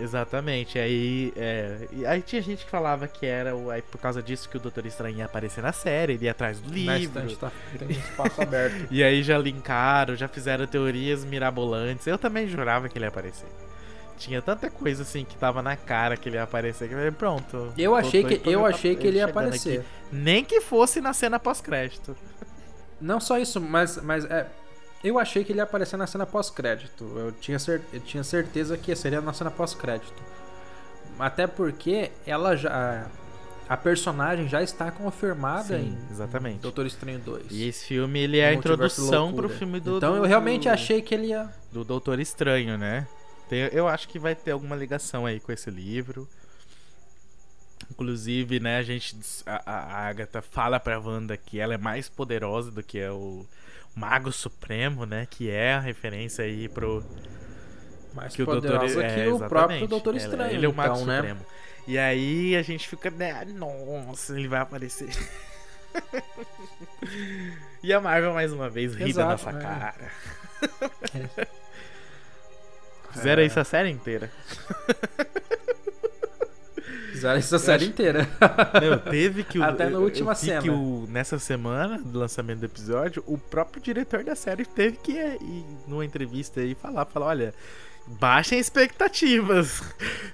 Exatamente. 0.00 0.78
Aí, 0.78 1.32
é, 1.36 1.88
aí 2.06 2.22
tinha 2.22 2.40
gente 2.40 2.64
que 2.64 2.70
falava 2.70 3.06
que 3.06 3.26
era 3.26 3.54
o, 3.54 3.70
aí 3.70 3.82
por 3.82 3.98
causa 3.98 4.22
disso 4.22 4.48
que 4.48 4.56
o 4.56 4.60
Doutor 4.60 4.86
Estranho 4.86 5.18
ia 5.18 5.26
aparecer 5.26 5.62
na 5.62 5.72
série, 5.72 6.14
ele 6.14 6.24
ia 6.24 6.30
atrás 6.30 6.58
do 6.60 6.68
Na 6.68 6.96
livro. 6.96 7.26
estante 7.26 7.36
tá 7.36 7.52
tem 7.78 7.90
espaço 7.90 8.40
aberto. 8.40 8.88
E 8.90 9.02
aí 9.02 9.22
já 9.22 9.36
linkaram, 9.38 10.14
já 10.16 10.28
fizeram 10.28 10.66
teorias 10.66 11.24
mirabolantes. 11.24 12.06
Eu 12.06 12.18
também 12.18 12.48
jurava 12.48 12.88
que 12.88 12.96
ele 12.96 13.04
ia 13.04 13.08
aparecer. 13.08 13.46
Tinha 14.16 14.40
tanta 14.40 14.70
coisa 14.70 15.02
assim 15.02 15.24
que 15.24 15.36
tava 15.36 15.60
na 15.60 15.76
cara 15.76 16.16
que 16.16 16.28
ele 16.28 16.36
ia 16.36 16.44
aparecer 16.44 16.88
que 16.88 17.10
pronto. 17.12 17.72
Eu 17.76 17.90
tô 17.90 17.96
achei 17.96 18.22
doido 18.22 18.36
que 18.36 18.42
pra 18.42 18.52
eu 18.52 18.64
achei 18.64 18.96
que 18.96 19.06
ele 19.06 19.18
ia 19.18 19.24
aparecer. 19.26 19.80
aqui. 19.80 19.88
Nem 20.12 20.44
que 20.44 20.60
fosse 20.60 21.00
na 21.00 21.12
cena 21.12 21.38
pós-crédito. 21.38 22.16
Não 23.00 23.20
só 23.20 23.38
isso, 23.38 23.60
mas, 23.60 24.00
mas 24.02 24.24
é, 24.24 24.46
eu 25.04 25.18
achei 25.18 25.44
que 25.44 25.52
ele 25.52 25.58
ia 25.60 25.64
aparecer 25.64 25.96
na 25.96 26.06
cena 26.06 26.26
pós-crédito. 26.26 27.04
Eu 27.16 27.30
tinha, 27.32 27.58
eu 27.92 28.00
tinha 28.00 28.24
certeza 28.24 28.76
que 28.76 28.94
seria 28.96 29.20
na 29.20 29.32
cena 29.32 29.50
pós-crédito. 29.50 30.20
Até 31.18 31.46
porque 31.46 32.10
ela 32.26 32.56
já. 32.56 33.06
a 33.68 33.76
personagem 33.76 34.48
já 34.48 34.62
está 34.62 34.90
confirmada 34.90 35.78
Sim, 35.78 35.96
em 35.96 36.12
exatamente. 36.12 36.58
Doutor 36.58 36.86
Estranho 36.86 37.18
2. 37.20 37.46
E 37.50 37.68
esse 37.68 37.86
filme, 37.86 38.18
ele 38.18 38.38
é 38.38 38.48
a 38.48 38.52
introdução 38.54 39.32
pro 39.32 39.48
filme 39.48 39.78
do... 39.78 39.98
Então 39.98 40.12
do- 40.12 40.18
eu 40.18 40.22
realmente 40.24 40.64
do- 40.64 40.70
achei 40.72 41.00
que 41.00 41.14
ele 41.14 41.28
ia. 41.28 41.48
do 41.72 41.84
Doutor 41.84 42.18
Estranho, 42.18 42.76
né? 42.76 43.06
Eu 43.72 43.86
acho 43.86 44.08
que 44.08 44.18
vai 44.18 44.34
ter 44.34 44.50
alguma 44.50 44.74
ligação 44.74 45.24
aí 45.26 45.38
com 45.38 45.52
esse 45.52 45.70
livro. 45.70 46.26
Inclusive, 47.90 48.58
né, 48.58 48.78
a 48.78 48.82
gente. 48.82 49.14
A, 49.46 49.62
a 49.70 49.78
a 49.98 50.08
Agatha 50.08 50.42
fala 50.42 50.80
pra 50.80 50.98
Wanda 50.98 51.36
que 51.36 51.60
ela 51.60 51.74
é 51.74 51.78
mais 51.78 52.08
poderosa 52.08 52.70
do 52.70 52.82
que 52.82 52.98
é 52.98 53.10
o 53.12 53.46
Mago 53.94 54.32
Supremo, 54.32 55.06
né? 55.06 55.26
Que 55.30 55.50
é 55.50 55.74
a 55.74 55.80
referência 55.80 56.44
aí 56.44 56.68
pro. 56.68 57.04
Mais 58.12 58.34
Que 58.34 58.42
o 58.42 58.46
poderosa 58.46 58.94
Doutor 58.94 59.14
que 59.14 59.20
é, 59.20 59.28
o 59.32 59.38
próprio. 59.48 59.86
Doutor 59.88 60.14
Ela- 60.14 60.24
Estranho. 60.24 60.52
Ele 60.52 60.66
é 60.66 60.68
o 60.68 60.74
Mago 60.74 60.94
então, 60.94 61.06
né? 61.06 61.16
Supremo. 61.16 61.46
E 61.86 61.98
aí 61.98 62.56
a 62.56 62.62
gente 62.62 62.88
fica, 62.88 63.10
né? 63.10 63.44
Nossa, 63.44 64.38
ele 64.38 64.48
vai 64.48 64.60
aparecer. 64.60 65.10
e 67.82 67.92
a 67.92 68.00
Marvel 68.00 68.32
mais 68.32 68.52
uma 68.52 68.68
vez 68.70 68.94
ri 68.94 69.12
da 69.12 69.26
nossa 69.26 69.52
né? 69.52 69.62
cara. 69.62 70.10
Fizeram 73.12 73.42
isso 73.42 73.60
a 73.60 73.64
série 73.64 73.90
inteira. 73.90 74.30
Fizeram 77.14 77.38
essa 77.38 77.60
série 77.60 77.86
inteira. 77.86 78.28
Meu, 78.80 78.98
teve 78.98 79.44
que 79.44 79.56
o, 79.56 79.62
Até 79.62 79.88
na 79.88 80.00
última 80.00 80.34
cena. 80.34 80.60
que 80.60 80.68
o, 80.68 81.06
nessa 81.08 81.38
semana 81.38 81.96
do 81.96 82.18
lançamento 82.18 82.58
do 82.58 82.66
episódio, 82.66 83.22
o 83.24 83.38
próprio 83.38 83.80
diretor 83.80 84.24
da 84.24 84.34
série 84.34 84.64
teve 84.64 84.96
que 84.96 85.12
ir, 85.12 85.64
numa 85.86 86.04
entrevista 86.04 86.60
aí 86.60 86.74
falar, 86.74 87.04
falar, 87.04 87.26
olha, 87.26 87.54
baixem 88.18 88.58
expectativas. 88.58 89.80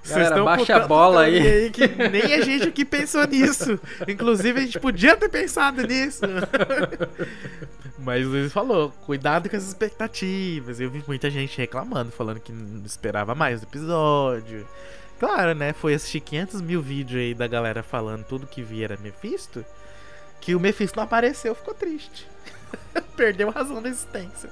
Vocês 0.01 0.25
estão 0.25 0.43
baixa 0.43 0.75
a 0.75 0.87
bola 0.87 1.25
caminho 1.25 1.45
aí." 1.45 1.69
que 1.69 1.87
nem 1.87 2.33
a 2.33 2.41
gente 2.41 2.69
aqui 2.69 2.83
pensou 2.83 3.27
nisso. 3.27 3.79
Inclusive, 4.07 4.59
a 4.59 4.63
gente 4.63 4.79
podia 4.79 5.15
ter 5.15 5.29
pensado 5.29 5.85
nisso. 5.85 6.21
Mas 7.99 8.25
ele 8.25 8.49
falou, 8.49 8.89
cuidado 9.05 9.47
com 9.47 9.55
as 9.55 9.67
expectativas. 9.67 10.79
Eu 10.79 10.89
vi 10.89 11.03
muita 11.07 11.29
gente 11.29 11.55
reclamando, 11.59 12.11
falando 12.11 12.39
que 12.39 12.51
não 12.51 12.83
esperava 12.83 13.35
mais 13.35 13.61
do 13.61 13.67
episódio. 13.67 14.65
Claro, 15.21 15.53
né? 15.53 15.71
Foi 15.71 15.93
assistir 15.93 16.19
500 16.19 16.61
mil 16.61 16.81
vídeos 16.81 17.21
aí 17.21 17.35
da 17.35 17.45
galera 17.45 17.83
falando 17.83 18.23
tudo 18.23 18.47
que 18.47 18.63
via 18.63 18.85
era 18.85 18.97
Mephisto. 18.97 19.63
Que 20.39 20.55
o 20.55 20.59
Mephisto 20.59 20.97
não 20.97 21.03
apareceu, 21.03 21.53
ficou 21.53 21.75
triste. 21.75 22.27
Perdeu 23.15 23.49
a 23.49 23.51
razão 23.51 23.79
da 23.79 23.87
existência. 23.87 24.49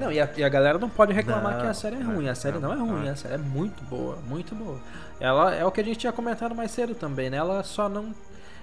Não, 0.00 0.10
e 0.10 0.18
a, 0.18 0.30
e 0.38 0.42
a 0.42 0.48
galera 0.48 0.78
não 0.78 0.88
pode 0.88 1.12
reclamar 1.12 1.56
Não, 1.56 1.60
que 1.60 1.66
a 1.66 1.74
série 1.74 1.96
é 1.96 2.02
ruim. 2.02 2.28
A 2.30 2.34
série 2.34 2.58
não, 2.58 2.70
não, 2.70 2.72
é 2.72 2.78
ruim, 2.78 3.00
não 3.02 3.06
é. 3.06 3.10
a 3.10 3.16
série 3.16 3.34
é 3.34 3.36
muito 3.36 3.84
boa, 3.84 4.16
muito 4.26 4.54
boa. 4.54 4.80
Ela 5.20 5.54
é 5.54 5.66
o 5.66 5.70
que 5.70 5.82
a 5.82 5.84
gente 5.84 5.98
tinha 5.98 6.12
comentado 6.14 6.54
mais 6.54 6.70
cedo 6.70 6.94
também, 6.94 7.28
né? 7.28 7.36
Ela 7.36 7.62
só 7.62 7.90
não. 7.90 8.14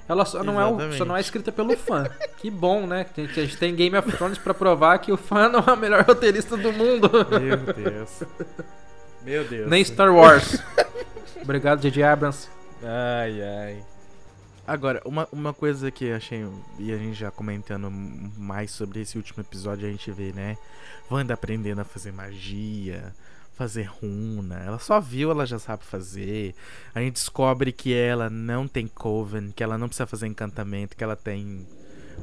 Ela 0.07 0.23
só 0.25 0.43
não, 0.43 0.61
é, 0.61 0.65
o- 0.67 0.93
só 0.93 1.03
não 1.05 1.17
é 1.17 1.21
escrita 1.21 1.51
pelo 1.51 1.75
fã. 1.77 2.05
que 2.37 2.49
bom, 2.51 2.85
né? 2.85 3.03
Que 3.05 3.21
a 3.21 3.25
gente- 3.25 3.39
a 3.39 3.43
gente 3.43 3.57
tem 3.57 3.75
Game 3.75 3.97
of 3.97 4.11
Thrones 4.11 4.37
pra 4.37 4.53
provar 4.53 4.99
que 4.99 5.11
o 5.11 5.17
fã 5.17 5.49
não 5.49 5.59
é 5.65 5.73
o 5.73 5.77
melhor 5.77 6.03
roteirista 6.05 6.55
do 6.55 6.71
mundo. 6.71 7.09
Meu 7.41 7.57
Deus. 7.73 8.23
Meu 9.23 9.43
Deus. 9.47 9.69
Nem 9.69 9.83
Star 9.83 10.13
Wars. 10.13 10.61
Obrigado, 11.41 11.81
J.J. 11.81 12.03
Abrams. 12.03 12.47
Ai, 12.83 13.41
ai. 13.41 13.83
Agora, 14.67 15.01
uma, 15.05 15.27
uma 15.31 15.53
coisa 15.53 15.91
que 15.91 16.05
eu 16.05 16.15
achei, 16.15 16.45
e 16.79 16.91
a 16.91 16.97
gente 16.97 17.13
já 17.13 17.29
comentando 17.29 17.89
mais 17.91 18.71
sobre 18.71 19.01
esse 19.01 19.15
último 19.17 19.41
episódio, 19.41 19.87
a 19.87 19.91
gente 19.91 20.09
vê, 20.11 20.31
né? 20.33 20.57
Wanda 21.09 21.33
aprendendo 21.35 21.81
a 21.81 21.83
fazer 21.85 22.11
magia, 22.11 23.13
fazer 23.55 23.83
runa. 23.83 24.61
Ela 24.65 24.79
só 24.79 24.99
viu, 24.99 25.31
ela 25.31 25.45
já 25.45 25.57
sabe 25.57 25.83
fazer. 25.83 26.53
A 26.93 26.99
gente 26.99 27.13
descobre 27.13 27.71
que 27.71 27.93
ela 27.93 28.29
não 28.29 28.67
tem 28.67 28.87
coven, 28.87 29.51
que 29.55 29.63
ela 29.63 29.77
não 29.77 29.87
precisa 29.87 30.05
fazer 30.05 30.27
encantamento, 30.27 30.95
que 30.95 31.03
ela 31.03 31.15
tem 31.15 31.65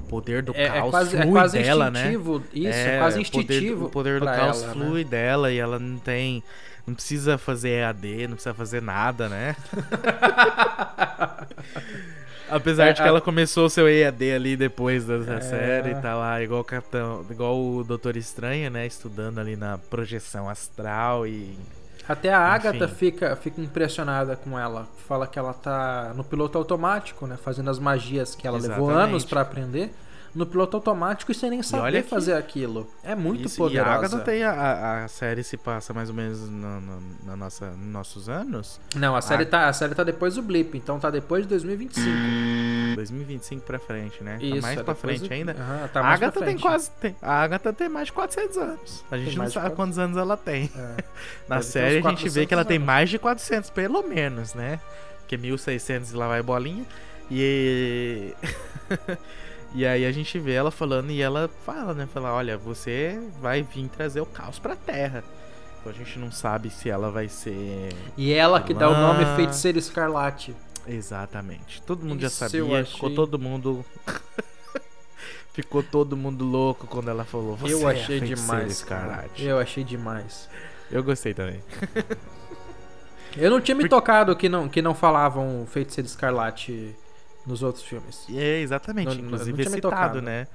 poder 0.09 0.43
do 0.43 0.55
É, 0.55 0.65
é 0.65 0.71
caos 0.71 0.91
quase, 0.91 1.17
é 1.17 1.23
flui 1.23 1.33
quase 1.33 1.59
dela, 1.59 1.91
né? 1.91 2.01
instintivo. 2.01 2.43
Isso, 2.53 2.79
é, 2.79 2.99
quase 2.99 3.21
o 3.21 3.31
poder 3.31 3.55
instintivo. 3.55 3.87
O 3.87 3.91
poder 3.91 4.21
do 4.21 4.27
caos 4.27 4.63
ela, 4.63 4.75
né? 4.75 4.85
flui 4.85 5.05
dela 5.05 5.53
e 5.53 5.59
ela 5.59 5.79
não 5.79 5.99
tem. 5.99 6.43
Não 6.87 6.95
precisa 6.95 7.39
fazer 7.39 7.71
EAD, 7.71 8.27
não 8.27 8.35
precisa 8.35 8.55
fazer 8.55 8.83
nada, 8.83 9.29
né? 9.29 9.57
Apesar 12.55 12.87
É, 12.89 12.93
de 12.93 12.97
que 12.97 13.03
a- 13.03 13.07
ela 13.09 13.21
começou 13.21 13.67
o 13.67 13.71
seu 13.71 13.89
EAD 13.89 14.33
ali 14.33 14.57
depois 14.57 15.05
dessa 15.05 15.33
É. 15.35 15.41
série, 15.41 15.95
tá 15.97 16.15
lá 16.15 16.43
igual 16.43 16.61
o 16.61 16.65
Capitão, 16.65 17.25
igual 17.31 17.57
o 17.59 17.83
Doutor 17.83 18.17
Estranho, 18.17 18.71
né? 18.71 18.87
Estudando 18.87 19.39
ali 19.39 19.57
na 19.57 19.79
projeção 19.79 20.49
astral 20.49 21.27
e. 21.27 21.57
Até 22.09 22.33
a 22.35 22.39
Agatha 22.41 22.85
Enfim. 22.85 22.95
fica, 22.97 23.37
fica 23.37 23.61
impressionada 23.61 24.35
com 24.37 24.59
ela. 24.59 24.89
Fala 25.09 25.27
que 25.27 25.39
ela 25.39 25.55
tá 25.55 26.13
no 26.17 26.25
piloto 26.25 26.59
automático, 26.59 27.27
né? 27.27 27.37
Fazendo 27.43 27.71
as 27.71 27.79
magias 27.79 28.35
que 28.35 28.47
ela 28.47 28.59
levou 28.59 28.91
Exatamente. 28.91 29.09
anos 29.11 29.25
pra 29.25 29.41
aprender. 29.43 29.95
No 30.35 30.47
piloto 30.47 30.79
automático 30.79 31.31
e 31.31 31.35
sem 31.35 31.51
nem 31.51 31.63
saber 31.63 32.03
que- 32.03 32.09
fazer 32.09 32.33
aquilo. 32.33 32.89
É 33.05 33.15
muito 33.15 33.47
Isso, 33.47 33.59
poderosa. 33.59 33.89
E 33.89 33.93
a 33.93 33.95
Agatha 33.95 34.19
tem 34.21 34.43
a, 34.43 35.05
a, 35.05 35.09
série 35.09 35.45
se 35.45 35.59
passa 35.59 35.93
mais 35.93 36.09
ou 36.09 36.15
menos 36.15 36.41
no, 36.49 36.81
no- 36.81 37.03
na 37.25 37.37
nossa, 37.37 37.71
nos 37.73 37.87
nossos 37.93 38.29
anos. 38.31 38.81
Não, 38.97 39.15
a 39.15 39.21
série, 39.21 39.43
A- 39.43 39.47
tá, 39.47 39.69
a 39.69 39.73
série 39.75 39.95
tá 39.95 40.03
depois 40.03 40.37
do 40.37 40.43
Blip, 40.43 40.75
então 40.79 40.99
tá 40.99 41.11
depois 41.11 41.43
de 41.43 41.49
2025. 41.51 42.07
2025 42.97 43.63
pra 43.67 43.79
frente, 43.79 44.25
né? 44.25 44.39
Isso, 44.41 44.57
tá 44.57 44.63
mais 44.63 44.79
é 44.79 44.83
pra 44.83 44.95
frente 44.95 45.29
do- 45.29 45.33
ainda. 45.35 45.53
Aham, 45.53 45.89
tá 45.93 46.01
a 46.01 46.07
Agatha 46.15 46.41
tem 46.43 46.59
quase. 46.59 46.91
Tem, 46.93 47.15
a 47.21 47.43
Agatha 47.43 47.73
tem 47.73 47.89
mais 47.91 48.07
de 48.07 48.13
400 48.15 48.57
anos. 48.57 49.05
A 49.11 49.17
gente 49.19 49.29
Tem 49.31 49.39
não 49.39 49.51
sabe 49.51 49.75
quantos 49.77 49.99
anos 49.99 50.17
ela 50.17 50.37
tem. 50.37 50.71
É. 50.75 51.05
Na 51.47 51.61
série 51.61 51.99
a 51.99 52.11
gente 52.11 52.29
vê 52.31 52.47
que 52.47 52.55
ela 52.55 52.65
400 52.65 52.69
tem 52.69 52.77
anos. 52.79 52.87
mais 52.87 53.11
de 53.11 53.19
400, 53.19 53.69
pelo 53.71 54.03
menos, 54.03 54.55
né? 54.55 54.81
Porque 55.19 55.37
1600 55.37 56.11
e 56.13 56.17
lá 56.17 56.27
vai 56.29 56.43
bolinha. 56.43 56.85
E. 57.31 58.35
e 59.75 59.87
aí 59.87 60.05
a 60.05 60.13
gente 60.13 60.39
vê 60.39 60.53
ela 60.53 60.71
falando 60.71 61.11
e 61.11 61.21
ela 61.21 61.49
fala, 61.65 61.95
né? 61.95 62.07
Fala: 62.13 62.33
olha, 62.33 62.59
você 62.59 63.19
vai 63.41 63.63
vir 63.63 63.89
trazer 63.89 64.21
o 64.21 64.27
caos 64.27 64.59
pra 64.59 64.77
terra. 64.77 65.25
Então 65.81 65.93
a 65.93 65.95
gente 65.95 66.19
não 66.19 66.31
sabe 66.31 66.71
se 66.71 66.89
ela 66.89 67.11
vai 67.11 67.29
ser. 67.29 67.89
E 68.17 68.33
ela 68.33 68.61
que 68.61 68.75
dá 68.75 68.89
o 68.89 68.95
nome. 68.95 69.25
Feiticeira 69.37 69.79
Escarlate. 69.79 70.55
Exatamente. 70.87 71.81
Todo 71.83 72.05
mundo 72.05 72.25
Isso 72.25 72.39
já 72.39 72.49
sabia, 72.49 72.85
ficou 72.85 73.15
todo 73.15 73.39
mundo. 73.39 73.85
ficou 75.53 75.83
todo 75.83 76.17
mundo 76.17 76.45
louco 76.45 76.87
quando 76.87 77.09
ela 77.09 77.25
falou. 77.25 77.57
Você 77.57 77.75
eu 77.75 77.89
é 77.89 77.93
achei 77.93 78.19
feiticeira 78.21 78.37
demais. 78.37 78.73
Escarlate. 78.73 79.45
Eu 79.45 79.59
achei 79.59 79.83
demais. 79.83 80.49
Eu 80.91 81.03
gostei 81.03 81.33
também. 81.33 81.63
Eu 83.37 83.51
não 83.51 83.61
tinha 83.61 83.75
me 83.75 83.89
tocado 83.89 84.37
que 84.37 84.49
não, 84.49 84.69
que 84.69 84.83
não 84.83 84.95
falavam 84.95 85.67
Feiticeira 85.67 86.07
Escarlate 86.07 86.95
nos 87.47 87.63
outros 87.63 87.85
filmes. 87.85 88.27
É, 88.31 88.61
exatamente. 88.61 89.09
Não- 89.17 89.25
Inclusive 89.27 89.63
é 89.63 89.65
citado, 89.67 89.81
tocado. 89.83 90.23
né? 90.23 90.47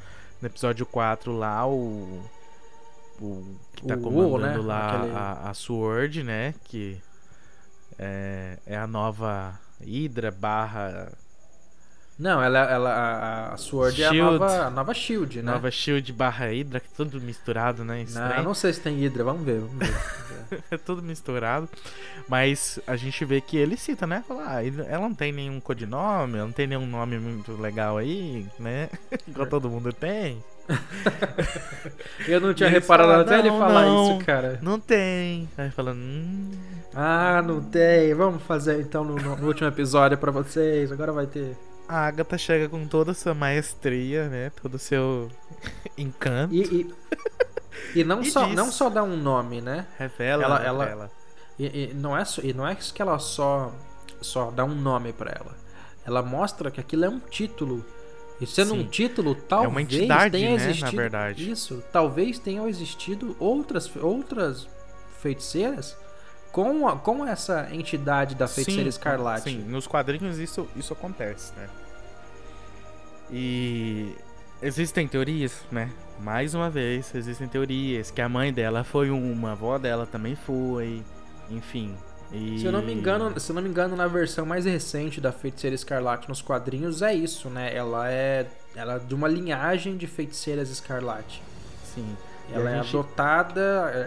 No 0.41 0.47
episódio 0.47 0.85
4 0.85 1.31
lá, 1.33 1.67
o. 1.67 2.21
O 3.19 3.43
que 3.73 3.85
tá 3.87 3.95
O 3.95 4.01
comandando 4.01 4.61
né? 4.61 4.67
lá 4.67 4.95
Aquele- 4.97 5.15
a, 5.15 5.49
a 5.49 5.53
Sword, 5.55 6.23
né? 6.23 6.53
Que 6.65 7.01
é, 7.97 8.59
é 8.65 8.77
a 8.77 8.85
nova 8.85 9.59
Hydra 9.81 10.29
barra 10.31 11.11
Não, 12.19 12.41
ela, 12.41 12.59
ela 12.59 12.89
a, 12.89 13.53
a 13.53 13.57
Sword 13.57 14.01
é 14.01 14.07
a 14.07 14.09
Shield. 14.09 14.39
nova, 14.39 14.65
a 14.65 14.69
nova 14.71 14.93
Shield, 14.93 15.41
né? 15.43 15.51
nova 15.51 15.69
Shield 15.69 16.11
barra 16.13 16.47
Hydra, 16.47 16.79
que 16.79 16.87
é 16.87 16.95
tudo 16.97 17.21
misturado, 17.21 17.83
né? 17.85 17.95
não, 17.97 18.03
Estranho. 18.03 18.43
não 18.43 18.53
sei 18.55 18.73
se 18.73 18.79
tem 18.81 18.95
Hydra, 18.97 19.23
vamos 19.23 19.43
ver. 19.45 19.59
Vamos 19.59 19.77
ver. 19.77 20.63
é 20.71 20.77
tudo 20.77 21.03
misturado. 21.03 21.69
Mas 22.27 22.79
a 22.87 22.95
gente 22.95 23.23
vê 23.23 23.39
que 23.39 23.55
ele 23.55 23.77
cita, 23.77 24.07
né? 24.07 24.23
Fala, 24.27 24.43
ah, 24.47 24.65
ela 24.65 25.01
não 25.07 25.13
tem 25.13 25.31
nenhum 25.31 25.59
codinome, 25.59 26.35
ela 26.37 26.45
não 26.45 26.51
tem 26.51 26.65
nenhum 26.67 26.87
nome 26.87 27.19
muito 27.19 27.51
legal 27.61 27.97
aí, 27.97 28.45
né? 28.59 28.89
Igual 29.27 29.47
todo 29.47 29.69
mundo 29.69 29.93
tem. 29.93 30.43
Eu 32.27 32.41
não 32.41 32.53
tinha 32.53 32.67
reparado 32.69 33.09
falam, 33.09 33.21
até 33.25 33.39
ele 33.39 33.49
"Não, 33.49 33.59
falar 33.59 33.85
não." 33.85 34.15
isso, 34.17 34.25
cara. 34.25 34.59
Não 34.61 34.79
tem. 34.79 35.47
Aí 35.57 35.69
falando, 35.71 35.99
hum, 35.99 36.51
Ah, 36.93 37.41
não 37.45 37.61
tem. 37.61 38.13
Vamos 38.13 38.43
fazer 38.43 38.81
então 38.81 39.03
no, 39.03 39.15
no- 39.15 39.35
no 39.37 39.47
último 39.47 39.67
episódio 39.67 40.17
pra 40.17 40.31
vocês. 40.31 40.91
Agora 40.91 41.11
vai 41.13 41.25
ter. 41.25 41.55
A 41.87 42.07
Agatha 42.07 42.37
chega 42.37 42.67
com 42.69 42.85
toda 42.87 43.11
a 43.11 43.13
sua 43.13 43.33
maestria, 43.33 44.27
né? 44.29 44.51
Todo 44.61 44.75
o 44.75 44.79
seu 44.79 45.29
encanto. 45.97 46.53
E, 46.53 46.61
e, 47.95 47.99
e 47.99 48.03
não, 48.03 48.21
E 48.23 48.31
só, 48.31 48.45
diz. 48.45 48.55
não 48.55 48.71
só 48.71 48.89
dá 48.89 49.03
um 49.03 49.15
nome, 49.17 49.61
né? 49.61 49.85
Revela, 49.97 50.43
Ela- 50.43 50.63
ela- 50.63 50.85
ela. 50.85 51.11
E, 51.59 51.65
e 51.89 51.93
não 51.93 52.15
é 52.17 52.23
só, 52.23 52.41
e 52.43 52.53
não 52.53 52.67
é 52.67 52.73
isso 52.73 52.93
que 52.93 53.01
ela 53.01 53.17
só 53.19 53.73
só 54.21 54.49
dá 54.51 54.63
um 54.65 54.73
nome 54.75 55.13
pra 55.13 55.31
ela. 55.31 55.55
Ela 56.05 56.21
mostra 56.23 56.71
que 56.71 56.79
aquilo 56.79 57.05
é 57.05 57.09
um 57.09 57.19
título. 57.19 57.85
E 58.39 58.45
sendo 58.45 58.71
Sim. 58.73 58.81
um 58.81 58.87
título, 58.87 59.33
talvez 59.33 59.71
uma 59.71 59.81
entidade, 59.81 60.31
tenha 60.37 60.51
né, 60.51 60.57
na 60.57 60.63
existido 60.69 60.95
verdade. 60.97 61.51
isso. 61.51 61.83
Talvez 61.91 62.37
tenham 62.39 62.67
existido 62.67 63.35
outras 63.39 63.89
outras 63.95 64.67
feiticeiras 65.19 65.97
com, 66.57 66.87
a- 66.87 66.95
com 66.97 67.23
essa 67.23 67.67
entidade 67.71 68.33
da 68.33 68.47
feiticeira 68.47 68.81
Sim, 68.81 68.89
escarlate. 68.89 69.43
Sim, 69.43 69.59
nos 69.59 69.85
quadrinhos 69.85 70.39
isso, 70.39 70.67
isso 70.75 70.91
acontece, 70.91 71.53
né? 71.55 71.69
E 73.31 74.15
existem 74.59 75.07
teorias, 75.07 75.61
né? 75.71 75.91
Mais 76.19 76.55
uma 76.55 76.67
vez, 76.67 77.13
existem 77.13 77.47
teorias 77.47 78.09
que 78.09 78.19
a 78.21 78.27
mãe 78.27 78.51
dela 78.51 78.83
foi 78.83 79.11
uma, 79.11 79.49
a 79.49 79.51
avó 79.51 79.77
dela 79.77 80.07
também 80.07 80.35
foi, 80.35 81.03
enfim, 81.51 81.95
E... 82.31 82.57
Se 82.59 82.65
eu 82.65 82.71
não 82.71 82.81
me 82.81 82.91
engano, 82.91 83.39
se 83.39 83.51
eu 83.51 83.55
não 83.55 83.61
me 83.61 83.69
engano, 83.69 83.95
na 83.95 84.07
versão 84.07 84.43
mais 84.43 84.65
recente 84.65 85.21
da 85.21 85.31
Feiticeira 85.31 85.75
Escarlate 85.75 86.27
nos 86.27 86.41
quadrinhos 86.41 87.03
é 87.03 87.13
isso, 87.13 87.49
né? 87.49 87.73
Ela 87.73 88.09
é 88.11 88.47
ela 88.75 88.95
é 88.95 88.99
de 88.99 89.13
uma 89.13 89.27
linhagem 89.27 89.95
de 89.95 90.07
feiticeiras 90.07 90.69
escarlate. 90.71 91.41
Sim. 91.83 92.17
Ela 92.51 92.71
é 92.71 92.83
gente- 92.83 92.95
adotada, 92.95 93.61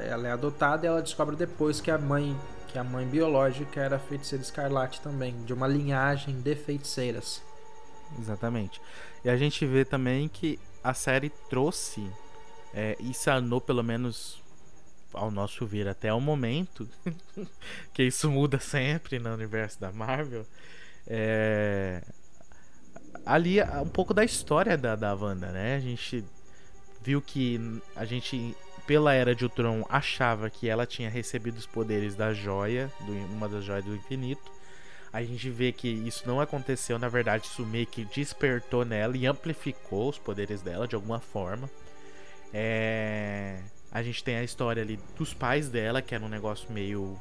ela 0.09 0.29
é 0.29 0.33
adotada 0.33 0.87
e 0.87 0.89
ela 0.89 1.03
descobre 1.03 1.37
depois 1.37 1.81
que 1.81 1.91
a 1.91 1.99
mãe, 1.99 2.37
que 2.69 2.79
a 2.79 2.85
mãe 2.85 3.07
biológica 3.07 3.81
era 3.81 3.99
feiticeira 3.99 4.43
escarlate 4.43 5.01
também, 5.01 5.35
de 5.45 5.53
uma 5.53 5.67
linhagem 5.67 6.41
de 6.41 6.55
feiticeiras. 6.57 7.43
Exatamente. 8.19 8.81
E 9.25 9.31
a 9.31 9.37
gente 9.37 9.65
vê 9.67 9.85
também 9.85 10.29
que 10.29 10.59
a 10.83 10.95
série 10.95 11.31
trouxe 11.49 12.11
é, 12.75 12.97
e 13.01 13.13
sanou, 13.13 13.61
pelo 13.61 13.83
menos 13.83 14.43
ao 15.13 15.31
nosso 15.31 15.67
ver 15.67 15.89
até 15.89 16.13
o 16.13 16.21
momento, 16.21 16.89
que 17.93 18.03
isso 18.05 18.31
muda 18.31 18.59
sempre 18.59 19.19
no 19.19 19.33
universo 19.35 19.81
da 19.81 19.91
Marvel, 19.93 20.47
é, 21.07 22.03
ali 23.27 23.59
é 23.59 23.81
um 23.81 23.89
pouco 23.89 24.15
da 24.15 24.25
história 24.25 24.79
da, 24.79 24.95
da 24.97 25.15
Wanda, 25.15 25.49
né? 25.49 25.77
A 25.77 25.81
gente 25.81 26.25
viu 27.03 27.21
que 27.23 27.81
a 27.97 28.05
gente, 28.05 28.57
pela 28.87 29.13
Era 29.13 29.35
de 29.35 29.45
Ultron, 29.45 29.85
achava 29.89 30.51
que 30.51 30.69
ela 30.69 30.87
tinha 30.87 31.09
recebido 31.09 31.57
os 31.57 31.67
poderes 31.67 32.15
da 32.15 32.33
joia, 32.33 32.91
do, 33.01 33.13
uma 33.35 33.49
das 33.49 33.65
joias 33.65 33.85
do 33.85 33.95
infinito. 33.95 34.51
A 35.13 35.23
gente 35.23 35.51
vê 35.51 35.73
que 35.73 35.89
isso 35.89 36.27
não 36.27 36.41
aconteceu, 36.41 36.99
na 36.99 37.09
verdade, 37.09 37.47
isso 37.47 37.67
meio 37.67 37.87
que 37.87 38.05
despertou 38.05 38.85
nela 38.85 39.17
e 39.17 39.27
amplificou 39.27 40.09
os 40.09 40.19
poderes 40.19 40.63
dela 40.63 40.87
de 40.87 40.95
alguma 40.95 41.19
forma. 41.19 41.69
É... 42.53 43.59
A 43.91 44.03
gente 44.03 44.23
tem 44.23 44.37
a 44.37 44.45
história 44.45 44.83
ali 44.83 45.01
dos 45.19 45.35
pais 45.35 45.69
dela, 45.69 46.01
que 46.01 46.15
era 46.15 46.25
um 46.25 46.29
negócio 46.29 46.71
meio. 46.71 47.21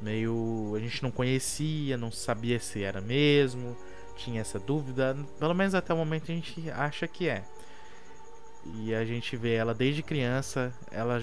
meio. 0.00 0.72
a 0.74 0.80
gente 0.80 1.00
não 1.00 1.12
conhecia, 1.12 1.96
não 1.96 2.10
sabia 2.10 2.58
se 2.58 2.82
era 2.82 3.00
mesmo, 3.00 3.76
tinha 4.16 4.40
essa 4.40 4.58
dúvida. 4.58 5.16
Pelo 5.38 5.54
menos 5.54 5.76
até 5.76 5.94
o 5.94 5.96
momento 5.96 6.32
a 6.32 6.34
gente 6.34 6.68
acha 6.70 7.06
que 7.06 7.28
é. 7.28 7.44
E 8.64 8.94
a 8.94 9.04
gente 9.04 9.36
vê 9.36 9.54
ela 9.54 9.74
desde 9.74 10.02
criança, 10.02 10.72
ela 10.90 11.20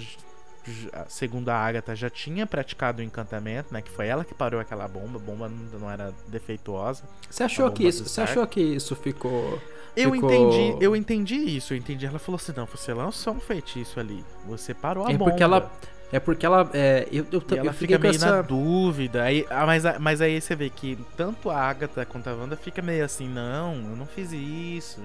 segundo 1.08 1.50
a 1.50 1.56
Agatha, 1.56 1.96
já 1.96 2.10
tinha 2.10 2.46
praticado 2.46 3.02
o 3.02 3.04
encantamento, 3.04 3.74
né? 3.74 3.82
Que 3.82 3.90
foi 3.90 4.08
ela 4.08 4.24
que 4.26 4.34
parou 4.34 4.60
aquela 4.60 4.88
bomba, 4.88 5.18
a 5.18 5.22
bomba 5.22 5.52
não 5.80 5.90
era 5.90 6.14
defeituosa. 6.28 7.04
Você 7.30 7.44
achou 7.44 7.72
que 7.72 7.88
isso, 7.88 8.04
você 8.08 8.22
achou 8.22 8.46
que 8.46 8.60
isso 8.62 8.96
ficou 8.96 9.60
Eu 9.96 10.12
Ficou- 10.12 10.32
entendi, 10.32 10.78
eu 10.84 10.96
entendi 10.96 11.36
isso, 11.36 11.74
eu 11.74 11.78
entendi. 11.78 12.06
Ela 12.06 12.20
falou 12.20 12.36
assim: 12.36 12.54
não, 12.56 12.66
você 12.66 12.94
lançou 12.94 13.34
um 13.34 13.40
feitiço 13.40 14.00
ali, 14.00 14.24
você 14.46 14.74
parou 14.74 15.08
a 15.08 15.12
É 15.12 15.18
bomba. 15.18 15.32
porque 15.32 15.44
ela 15.44 15.72
é 16.12 16.20
porque 16.20 16.46
ela 16.46 16.70
é 16.74 17.08
eu 17.12 17.26
eu, 17.32 17.44
E 17.50 17.54
eu 17.54 17.58
ela 17.58 17.74
fica 17.74 17.98
meio 17.98 18.20
na 18.20 18.28
essa 18.28 18.44
dúvida. 18.44 19.24
Aí, 19.24 19.46
ah, 19.50 19.66
mas, 19.66 19.84
mas 20.00 20.22
aí 20.22 20.40
você 20.40 20.56
vê 20.56 20.70
que 20.70 20.98
tanto 21.18 21.50
a 21.50 21.58
Agatha 21.58 22.06
quanto 22.06 22.30
a 22.30 22.34
Wanda 22.34 22.56
fica 22.56 22.82
meio 22.82 23.04
assim, 23.06 23.28
não, 23.28 23.74
eu 23.76 23.96
não 23.96 24.06
fiz 24.06 24.32
isso. 24.32 25.02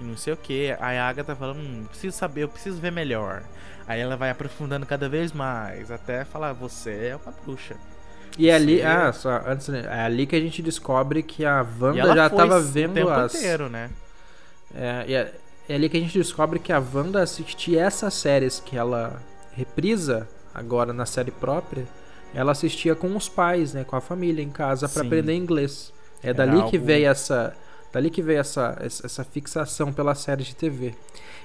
E 0.00 0.04
não 0.04 0.16
sei 0.16 0.32
o 0.32 0.36
que. 0.36 0.76
Aí 0.80 0.98
a 0.98 1.08
Agatha 1.08 1.34
fala, 1.34 1.52
hum, 1.54 1.84
preciso 1.88 2.16
saber, 2.16 2.42
eu 2.42 2.48
preciso 2.48 2.78
ver 2.80 2.92
melhor. 2.92 3.42
Aí 3.86 4.00
ela 4.00 4.16
vai 4.16 4.30
aprofundando 4.30 4.84
cada 4.86 5.08
vez 5.08 5.32
mais, 5.32 5.90
até 5.90 6.24
falar, 6.24 6.52
você 6.52 7.08
é 7.12 7.16
uma 7.16 7.32
bruxa. 7.44 7.76
E 8.38 8.50
é 8.50 8.54
ali, 8.54 8.78
Sim. 8.78 8.82
ah, 8.84 9.12
só 9.12 9.42
antes, 9.46 9.68
né, 9.68 9.84
é 9.86 10.00
ali 10.00 10.26
que 10.26 10.36
a 10.36 10.40
gente 10.40 10.60
descobre 10.60 11.22
que 11.22 11.44
a 11.44 11.64
Wanda 11.80 12.14
já 12.14 12.28
foi 12.28 12.36
tava 12.36 12.58
o 12.58 12.62
vendo 12.62 12.92
tempo 12.94 13.08
as 13.08 13.34
inteiro, 13.34 13.68
né? 13.70 13.90
É, 14.74 15.04
é, 15.12 15.34
é 15.68 15.74
ali 15.74 15.88
que 15.88 15.96
a 15.96 16.00
gente 16.00 16.18
descobre 16.18 16.58
que 16.58 16.72
a 16.72 16.78
Wanda 16.94 17.22
assistia 17.22 17.82
essas 17.82 18.14
séries 18.14 18.60
que 18.60 18.76
ela 18.76 19.22
reprisa 19.52 20.28
agora 20.54 20.92
na 20.92 21.06
série 21.06 21.30
própria, 21.30 21.86
ela 22.34 22.52
assistia 22.52 22.94
com 22.94 23.14
os 23.16 23.28
pais, 23.28 23.72
né, 23.72 23.84
com 23.84 23.96
a 23.96 24.00
família 24.00 24.42
em 24.42 24.50
casa 24.50 24.88
para 24.88 25.02
aprender 25.02 25.34
inglês. 25.34 25.92
É 26.22 26.28
Era 26.28 26.34
dali 26.34 26.58
que 26.70 26.76
algo- 26.76 26.86
veio 26.86 27.08
essa, 27.08 27.54
dali 27.96 28.10
que 28.10 28.20
veio 28.20 28.38
essa, 28.40 28.76
essa 28.80 29.24
fixação 29.24 29.90
pela 29.90 30.14
série 30.14 30.44
de 30.44 30.54
TV. 30.54 30.94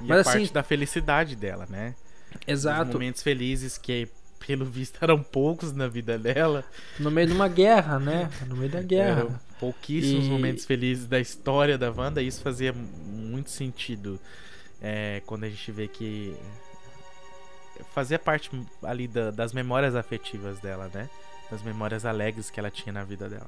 E 0.02 0.04
Mas 0.04 0.18
a 0.18 0.22
assim- 0.22 0.32
parte 0.40 0.54
da 0.54 0.62
felicidade 0.64 1.34
dela, 1.36 1.66
né? 1.70 1.96
Os 2.36 2.42
Exato. 2.48 2.92
momentos 2.94 3.22
felizes 3.24 3.78
que, 3.78 4.10
pelo 4.46 4.66
visto, 4.66 4.98
eram 5.02 5.24
poucos 5.24 5.72
na 5.72 5.88
vida 5.88 6.18
dela. 6.20 6.64
No 7.00 7.10
meio 7.10 7.28
de 7.28 7.34
uma 7.34 7.48
guerra, 7.48 8.00
né? 8.00 8.30
No 8.48 8.58
meio 8.58 8.70
da 8.72 8.82
guerra. 8.82 9.22
Eram 9.22 9.40
pouquíssimos 9.62 10.26
E- 10.26 10.30
momentos 10.30 10.66
felizes 10.66 11.08
da 11.08 11.20
história 11.22 11.78
da 11.78 11.90
Wanda 11.90 12.22
e 12.22 12.28
isso 12.28 12.42
fazia 12.42 12.74
muito 12.74 13.50
sentido 13.50 14.20
é, 14.82 15.22
quando 15.26 15.44
a 15.46 15.50
gente 15.50 15.72
vê 15.72 15.88
que 15.88 16.36
fazia 17.94 18.20
parte 18.20 18.50
ali 18.84 19.08
da- 19.08 19.32
das 19.32 19.54
memórias 19.54 19.96
afetivas 19.96 20.60
dela, 20.60 20.90
né? 20.94 21.10
Das 21.50 21.62
memórias 21.64 22.06
alegres 22.06 22.50
que 22.50 22.60
ela 22.60 22.70
tinha 22.72 22.92
na 22.92 23.04
vida 23.04 23.30
dela. 23.30 23.48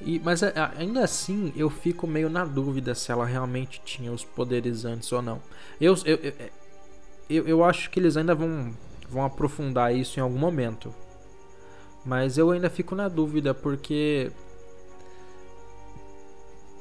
E, 0.00 0.20
mas 0.22 0.42
a- 0.42 0.72
ainda 0.76 1.02
assim, 1.02 1.52
eu 1.56 1.70
fico 1.70 2.06
meio 2.06 2.28
na 2.28 2.44
dúvida 2.44 2.94
se 2.94 3.10
ela 3.10 3.24
realmente 3.24 3.80
tinha 3.84 4.12
os 4.12 4.24
poderes 4.24 4.84
antes 4.84 5.10
ou 5.12 5.22
não. 5.22 5.40
Eu, 5.80 5.94
eu, 6.04 6.16
eu, 6.16 6.32
eu, 7.28 7.48
eu 7.48 7.64
acho 7.64 7.90
que 7.90 7.98
eles 8.00 8.16
ainda 8.16 8.34
vão, 8.34 8.74
vão 9.08 9.24
aprofundar 9.24 9.94
isso 9.94 10.18
em 10.18 10.22
algum 10.22 10.38
momento. 10.38 10.94
Mas 12.04 12.38
eu 12.38 12.50
ainda 12.50 12.70
fico 12.70 12.94
na 12.94 13.08
dúvida, 13.08 13.52
porque. 13.52 14.30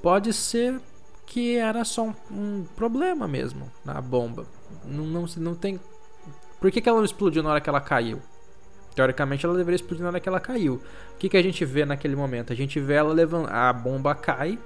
Pode 0.01 0.32
ser 0.34 0.80
que 1.26 1.55
era 1.55 1.84
só 1.84 2.03
um, 2.03 2.13
um 2.32 2.66
problema 2.76 3.28
mesmo 3.28 3.72
na 3.84 3.99
bomba. 3.99 4.45
Não, 4.86 5.05
não, 5.05 5.26
não 5.38 5.55
tem. 5.55 5.80
Por 6.59 6.72
que, 6.72 6.82
que 6.82 6.89
ela 6.89 6.99
não 6.99 7.05
explodiu 7.05 7.43
na 7.43 7.49
hora 7.51 7.61
que 7.61 7.70
ela 7.70 7.82
caiu? 7.82 8.22
Teoricamente 8.96 9.46
ela 9.46 9.56
deveria 9.56 9.76
explodir 9.76 10.04
na 10.04 10.10
hora 10.10 10.20
que 10.20 10.30
ela 10.30 10.39
caiu. 10.39 10.76
O 11.14 11.18
que, 11.18 11.30
que 11.30 11.38
a 11.38 11.43
gente 11.43 11.66
vê 11.66 11.86
naquele 11.86 12.16
momento? 12.16 12.54
A 12.54 12.56
gente 12.56 12.80
vê 12.80 12.93
ela 12.93 13.14
levando. 13.14 13.48
A 13.50 13.72
bomba 13.74 14.16
cai, 14.16 14.58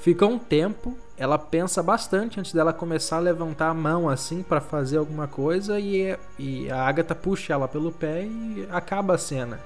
fica 0.00 0.26
um 0.26 0.38
tempo, 0.38 0.96
ela 1.16 1.38
pensa 1.38 1.82
bastante 1.82 2.38
antes 2.38 2.52
dela 2.52 2.72
começar 2.72 3.16
a 3.16 3.20
levantar 3.20 3.70
a 3.70 3.74
mão 3.74 4.08
assim 4.08 4.42
pra 4.42 4.60
fazer 4.60 4.98
alguma 4.98 5.26
coisa 5.26 5.80
e, 5.80 6.16
e 6.38 6.70
a 6.70 6.82
Agatha 6.82 7.14
puxa 7.14 7.54
ela 7.54 7.66
pelo 7.66 7.90
pé 7.90 8.24
e 8.24 8.68
acaba 8.70 9.14
a 9.14 9.18
cena. 9.18 9.58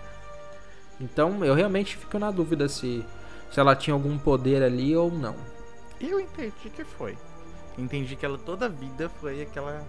Então 1.01 1.45
eu 1.45 1.55
realmente 1.55 1.97
fico 1.97 2.19
na 2.19 2.31
dúvida 2.31 2.69
se, 2.69 3.05
se 3.51 3.59
ela 3.59 3.75
tinha 3.75 3.95
algum 3.95 4.17
poder 4.17 4.63
ali 4.63 4.97
ou 4.97 5.11
não. 5.11 5.35
Eu 6.01 6.21
entendi 6.21 6.71
que 6.75 6.85
foi. 6.85 7.17
Entendi 7.77 8.17
que 8.17 8.25
ela 8.25 8.39
toda 8.39 8.67
a 8.67 8.69
vida 8.69 9.09
foi 9.21 9.43
aquela. 9.43 9.85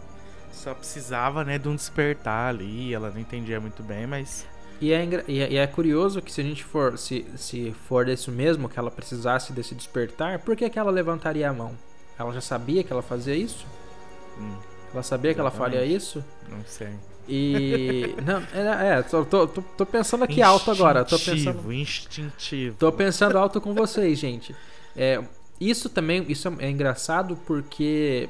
Só 0.53 0.73
precisava, 0.73 1.43
né, 1.43 1.57
de 1.57 1.67
um 1.67 1.75
despertar 1.75 2.49
ali. 2.49 2.93
Ela 2.93 3.09
não 3.11 3.19
entendia 3.19 3.59
muito 3.59 3.83
bem, 3.83 4.07
mas. 4.07 4.45
E 4.79 4.91
é, 4.91 5.05
e 5.27 5.39
é, 5.41 5.51
e 5.51 5.57
é 5.57 5.67
curioso 5.67 6.21
que 6.21 6.31
se 6.31 6.41
a 6.41 6.43
gente 6.43 6.63
for, 6.63 6.97
se, 6.97 7.25
se 7.35 7.71
for 7.87 8.05
desse 8.05 8.29
mesmo, 8.31 8.69
que 8.69 8.77
ela 8.77 8.91
precisasse 8.91 9.51
desse 9.53 9.73
despertar, 9.75 10.39
por 10.39 10.55
que, 10.55 10.69
que 10.69 10.77
ela 10.79 10.91
levantaria 10.91 11.49
a 11.49 11.53
mão? 11.53 11.77
Ela 12.17 12.31
já 12.33 12.41
sabia 12.41 12.83
que 12.83 12.91
ela 12.93 13.01
fazia 13.01 13.35
isso? 13.35 13.65
Hum, 14.37 14.55
Ela 14.93 15.03
sabia 15.03 15.33
que 15.33 15.39
ela 15.39 15.51
faria 15.51 15.85
Exatamente. 15.85 15.97
isso? 15.97 16.25
não 16.49 16.63
sei. 16.65 16.89
E. 17.27 18.13
Não, 18.25 18.39
é, 18.53 18.99
é 18.99 19.01
tô, 19.03 19.23
tô, 19.23 19.47
tô, 19.47 19.61
tô 19.61 19.85
pensando 19.85 20.23
aqui 20.23 20.41
alto 20.41 20.69
agora. 20.69 21.05
Tô 21.05 21.17
pensando, 21.17 21.71
Instintivo, 21.71 21.73
instintivo. 21.73 22.75
tô 22.77 22.91
pensando 22.91 23.37
alto 23.37 23.61
com 23.61 23.73
vocês, 23.73 24.19
gente. 24.19 24.53
É, 24.95 25.23
isso 25.59 25.89
também 25.89 26.25
isso 26.27 26.53
é 26.59 26.69
engraçado 26.69 27.37
porque 27.45 28.27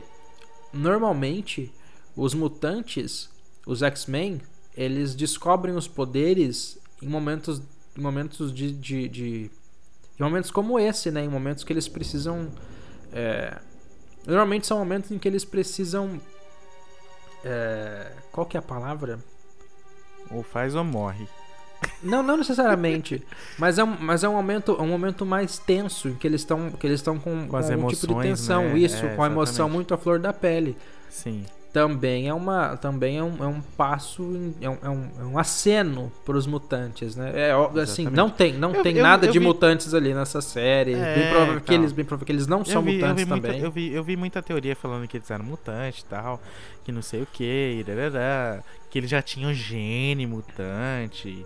normalmente 0.71 1.71
os 2.16 2.34
mutantes, 2.34 3.30
os 3.66 3.82
X-Men, 3.82 4.41
eles 4.76 5.16
descobrem 5.16 5.76
os 5.76 5.88
poderes 5.88 6.78
em 7.01 7.07
momentos, 7.07 7.61
em 7.97 8.01
momentos 8.01 8.53
de, 8.53 8.72
de, 8.72 9.07
de- 9.07 9.51
em 10.20 10.24
momentos 10.24 10.51
como 10.51 10.80
esse, 10.80 11.11
né? 11.11 11.24
Em 11.24 11.28
momentos 11.30 11.64
que 11.64 11.74
eles 11.74 11.88
precisam. 11.88 12.49
é, 13.11 13.57
normalmente 14.26 14.66
são 14.68 14.78
momentos 14.80 15.11
em 15.11 15.18
que 15.20 15.28
eles 15.28 15.43
precisam. 15.45 16.20
é, 17.43 18.11
qual 18.32 18.45
que 18.45 18.57
é 18.57 18.59
a 18.59 18.64
palavra? 18.64 19.20
Ou 20.32 20.43
faz 20.43 20.76
ou 20.76 20.84
morre. 20.84 21.28
Não, 22.01 22.24
não 22.24 22.38
necessariamente. 22.38 23.22
mas 23.59 23.78
é 23.78 23.84
um, 23.84 23.97
mas 23.99 24.24
é 24.24 24.30
um 24.30 24.34
momento, 24.34 24.82
um 24.82 24.88
momento 24.88 25.26
mais 25.26 25.57
tenso, 25.57 26.07
em 26.07 26.16
que 26.16 26.26
eles 26.26 26.41
estão 26.41 26.72
que 26.72 26.88
eles 26.88 26.99
estão 26.99 27.20
com, 27.20 27.47
Com 27.47 27.57
as 27.57 27.70
um 27.70 27.88
tipo 27.88 28.07
de 28.07 28.14
emoções, 28.14 28.39
tensão, 28.39 28.64
né? 28.70 28.78
isso, 28.80 29.05
É, 29.05 29.16
com 29.16 29.24
a 29.24 29.28
emoção 29.28 29.70
muito 29.70 29.93
à 29.93 29.97
flor 29.97 30.20
da 30.20 30.32
pele. 30.32 30.78
Sim. 31.09 31.45
Também 31.74 32.28
é 32.30 32.34
uma, 32.36 32.78
também 32.78 33.17
é 33.17 33.24
um, 33.24 33.43
é 33.43 33.47
um 33.47 33.59
passo, 33.59 34.21
é 34.61 34.69
um, 34.69 34.78
é 34.84 34.89
um, 34.89 35.09
é 35.19 35.24
um 35.24 35.38
aceno 35.39 36.11
para 36.24 36.38
os 36.38 36.45
mutantes, 36.45 37.15
né? 37.15 37.32
É 37.49 37.55
ó, 37.55 37.67
assim, 37.80 38.05
não 38.05 38.30
tem, 38.30 38.53
não 38.53 38.71
Eu- 38.76 38.84
tem 38.84 38.95
eu- 38.97 39.01
nada 39.01 39.26
eu 39.26 39.32
de 39.32 39.39
vi- 39.39 39.45
mutantes 39.45 39.91
ali 39.91 40.13
nessa 40.13 40.39
série. 40.39 40.93
É, 40.93 41.15
bem 41.15 41.30
provável 41.32 41.55
que 41.55 41.74
então. 41.74 41.76
eles, 41.76 41.91
bem 41.91 42.05
provável 42.05 42.26
que 42.28 42.32
eles 42.32 42.45
não 42.45 42.63
são 42.63 42.80
vi, 42.84 42.93
mutantes 42.97 43.24
vi 43.24 43.30
muita, 43.32 43.47
também. 43.47 43.61
eu, 43.63 43.71
vi, 43.71 43.91
eu 43.91 44.03
vi 44.03 44.15
muita 44.15 44.39
teoria 44.43 44.76
falando 44.76 45.07
que 45.07 45.17
eles 45.17 45.32
eram 45.32 45.43
mutantes 45.45 46.01
e 46.01 46.05
tal, 46.05 46.39
que 46.84 46.91
não 46.91 47.01
sei 47.01 47.24
o 47.24 47.26
que, 47.26 47.84
que 48.91 48.99
eles 48.99 49.09
já 49.09 49.24
tinham 49.24 49.51
gene 49.51 50.28
mutante. 50.28 51.43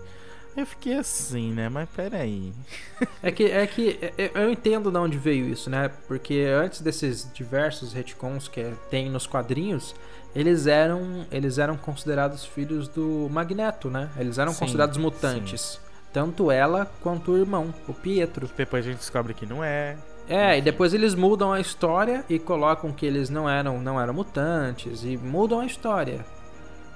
Eu 0.57 0.65
fiquei 0.65 0.95
assim, 0.95 1.53
né? 1.53 1.69
Mas 1.69 1.87
peraí. 1.89 2.51
É 3.21 3.31
que, 3.31 3.43
é 3.45 3.65
que 3.67 3.99
é- 4.01 4.13
é- 4.17 4.31
eu 4.33 4.49
entendo 4.51 4.91
de 4.91 4.97
onde 4.97 5.17
veio 5.17 5.47
isso, 5.47 5.69
né? 5.69 5.89
Porque 6.07 6.45
antes 6.51 6.81
desses 6.81 7.31
diversos 7.31 7.93
retcons 7.93 8.47
que 8.47 8.73
tem 8.89 9.07
nos 9.09 9.27
quadrinhos, 9.27 9.95
eles 10.35 10.67
eram 10.67 11.25
eles 11.31 11.57
eram 11.57 11.77
considerados 11.77 12.45
filhos 12.45 12.87
do 12.87 13.27
Magneto, 13.31 13.89
né? 13.89 14.09
Eles 14.17 14.37
eram 14.37 14.53
Sim, 14.53 14.59
considerados 14.59 14.97
mutantes. 14.97 15.79
Tanto 16.13 16.49
ela 16.51 16.89
quanto 17.01 17.31
o 17.31 17.37
irmão, 17.37 17.73
o 17.87 17.93
Pietro. 17.93 18.49
Depois 18.55 18.85
a 18.85 18.89
gente 18.89 18.99
descobre 18.99 19.33
que 19.33 19.45
não 19.45 19.63
é. 19.63 19.97
É, 20.29 20.57
e 20.57 20.61
depois 20.61 20.93
eles 20.93 21.15
mudam 21.15 21.53
a 21.53 21.59
história 21.59 22.25
e 22.29 22.37
colocam 22.37 22.91
que 22.91 23.05
eles 23.05 23.29
não 23.29 23.49
eram 23.49 23.79
não 23.81 23.99
eram 23.99 24.13
mutantes 24.13 25.03
e 25.03 25.17
mudam 25.17 25.59
a 25.59 25.65
história. 25.65 26.25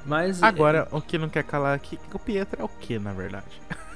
Mas 0.05 0.41
Agora, 0.41 0.87
o 0.91 0.99
que 1.01 1.17
não 1.17 1.29
quer 1.29 1.43
calar 1.43 1.75
aqui, 1.75 1.99
o 2.13 2.19
Pietro 2.19 2.61
é 2.61 2.63
o 2.63 2.67
que, 2.67 2.97
na 2.97 3.13
verdade? 3.13 3.45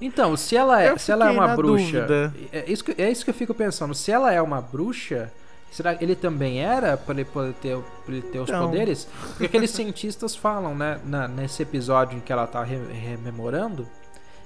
Então, 0.00 0.34
se 0.34 0.56
ela 0.56 0.82
é, 0.82 0.88
Eu 0.88 0.98
se 0.98 1.12
ela 1.12 1.28
é 1.28 1.30
uma 1.30 1.54
bruxa, 1.54 2.06
dúvida. 2.06 2.34
é 2.50 2.64
isso, 2.66 2.82
que, 2.82 3.00
é 3.00 3.10
isso 3.10 3.22
que 3.22 3.30
eu 3.30 3.34
fico 3.34 3.52
pensando. 3.52 3.94
Se 3.94 4.10
ela 4.10 4.32
é 4.32 4.40
uma 4.40 4.58
bruxa, 4.60 5.30
será 5.70 5.94
que 5.94 6.04
ele 6.04 6.14
também 6.14 6.60
era 6.60 6.96
para 6.96 7.14
ele 7.14 7.24
poder 7.24 7.54
ter, 7.54 7.76
pra 8.04 8.14
ele 8.14 8.22
ter 8.22 8.38
os 8.40 8.48
Então. 8.48 8.66
poderes? 8.70 9.06
Porque 9.30 9.46
aqueles 9.46 9.70
cientistas 9.70 10.34
falam, 10.36 10.74
né, 10.74 11.00
na- 11.04 11.28
nesse 11.28 11.62
episódio 11.62 12.16
em 12.18 12.20
que 12.20 12.32
ela 12.32 12.46
tá 12.46 12.62
re- 12.62 12.76
rememorando, 12.92 13.86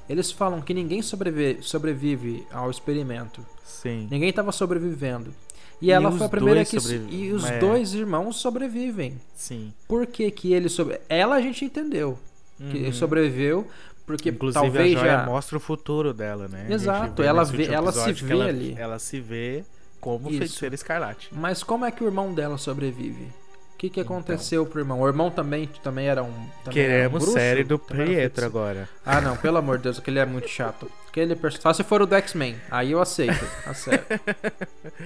eles 0.09 0.31
falam 0.31 0.61
que 0.61 0.75
ninguém 0.75 1.01
sobrevive, 1.03 1.63
sobrevive 1.63 2.47
ao 2.53 2.71
experimento. 2.71 3.45
Sim. 3.65 4.07
Ninguém 4.11 4.33
tava 4.33 4.53
sobrevivendo. 4.53 5.33
E, 5.81 5.87
E 5.87 5.91
ela 5.91 6.11
foi 6.13 6.27
a 6.27 6.29
primeira 6.29 6.65
que 6.65 6.77
e 7.11 7.33
os 7.33 7.45
É. 7.45 7.59
dois 7.59 7.95
irmãos 7.95 8.37
sobrevivem. 8.37 9.21
Sim. 9.35 9.73
Por 9.89 10.07
que 10.07 10.31
que 10.31 10.53
ele 10.53 10.69
sobre 10.69 11.01
ela 11.09 11.35
a 11.37 11.41
gente 11.41 11.65
entendeu 11.65 12.19
que 12.59 12.77
ele 12.77 12.93
sobreviveu 12.93 13.67
porque 14.07 14.29
Uhum. 14.29 14.35
Inclusive 14.37 14.63
talvez 14.63 14.97
a 14.97 15.01
joia 15.01 15.13
já 15.13 15.25
mostra 15.27 15.57
o 15.57 15.61
futuro 15.61 16.13
dela, 16.15 16.47
né? 16.49 16.67
Exato, 16.71 17.23
ela 17.23 17.43
vê- 17.45 17.65
ela 17.67 17.91
se 17.91 18.13
que 18.15 18.25
vê 18.25 18.35
ela, 18.35 18.45
ali. 18.47 18.75
Ela 18.79 18.99
se 18.99 19.19
vê 19.21 19.65
como 20.05 20.29
Isso. 20.29 20.39
feiticeira 20.39 20.75
escarlate. 20.75 21.31
Mas 21.33 21.63
como 21.63 21.87
é 21.87 21.91
que 21.91 22.05
o 22.05 22.07
irmão 22.07 22.35
dela 22.35 22.59
sobrevive? 22.59 23.25
O 23.73 23.77
que, 23.79 23.89
que 23.89 24.01
Então. 24.01 24.17
aconteceu 24.19 24.65
pro 24.67 24.81
irmão? 24.81 25.01
O 25.01 25.07
irmão 25.09 25.31
também, 25.31 25.67
também 25.83 26.07
era 26.09 26.23
um. 26.23 26.31
Também 26.31 26.83
era 26.85 27.09
um 27.09 27.11
Queremos 27.13 27.25
série 27.33 27.65
do 27.65 27.79
Pietro 27.79 28.45
agora. 28.45 28.89
Ah, 29.05 29.21
não, 29.21 29.35
pelo 29.37 29.57
amor 29.57 29.79
de 29.79 29.85
Deus, 29.85 29.99
aquele 29.99 30.19
é 30.19 30.27
muito 30.27 30.49
chato. 30.49 30.91
Aquele 31.09 31.35
perso- 31.35 31.61
Só 31.61 31.73
se 31.73 31.83
for 31.83 32.03
o 32.03 32.07
do 32.07 32.15
X-Men, 32.15 32.57
aí 32.71 32.93
eu 32.93 33.01
aceito. 33.01 33.45
A 33.67 33.73
sério. 33.75 34.05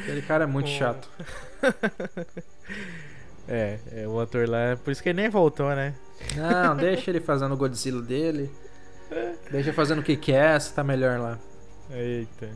Aquele 0.02 0.22
cara 0.22 0.44
é 0.44 0.46
muito 0.46 0.68
chato. 0.68 1.08
É, 3.50 3.78
é, 3.92 4.06
o 4.06 4.20
ator 4.20 4.46
lá, 4.46 4.76
por 4.84 4.90
isso 4.90 5.02
que 5.02 5.08
ele 5.08 5.22
nem 5.22 5.30
voltou, 5.30 5.74
né? 5.74 5.94
Não, 6.36 6.76
deixa 6.76 7.10
ele 7.10 7.18
fazendo 7.18 7.54
o 7.54 7.56
Godzilla 7.56 8.02
dele. 8.02 8.50
Deixa 9.50 9.72
fazendo 9.72 10.00
o 10.00 10.02
Kick-Ass, 10.02 10.70
tá 10.70 10.84
melhor 10.84 11.18
lá. 11.18 11.38
Eita. 11.90 12.50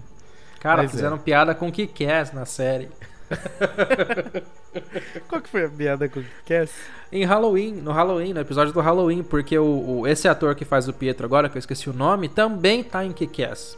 Cara, 0.62 0.82
Mas 0.82 0.92
é. 0.92 0.94
fizeram 0.94 1.18
piada 1.18 1.54
com 1.56 1.66
o 1.68 1.72
Kick-Ass 1.72 2.32
na 2.32 2.46
série. 2.46 2.88
Qual 5.28 5.40
que 5.40 5.48
foi 5.48 5.64
a 5.64 5.68
piada 5.68 6.08
com 6.08 6.20
o 6.20 6.24
Cass? 6.46 6.70
Em 7.10 7.24
Halloween, 7.24 7.72
no 7.74 7.90
Halloween, 7.92 8.32
no 8.32 8.40
episódio 8.40 8.72
do 8.72 8.80
Halloween, 8.80 9.22
porque 9.22 9.58
o, 9.58 10.00
o- 10.00 10.06
esse 10.06 10.28
ator 10.28 10.54
que 10.54 10.64
faz 10.64 10.86
o 10.88 10.92
Pietro 10.92 11.26
agora, 11.26 11.48
que 11.48 11.56
eu 11.56 11.60
esqueci 11.60 11.90
o 11.90 11.92
nome, 11.92 12.28
também 12.28 12.84
tá 12.84 13.04
em 13.04 13.12
Kick-Ass. 13.12 13.76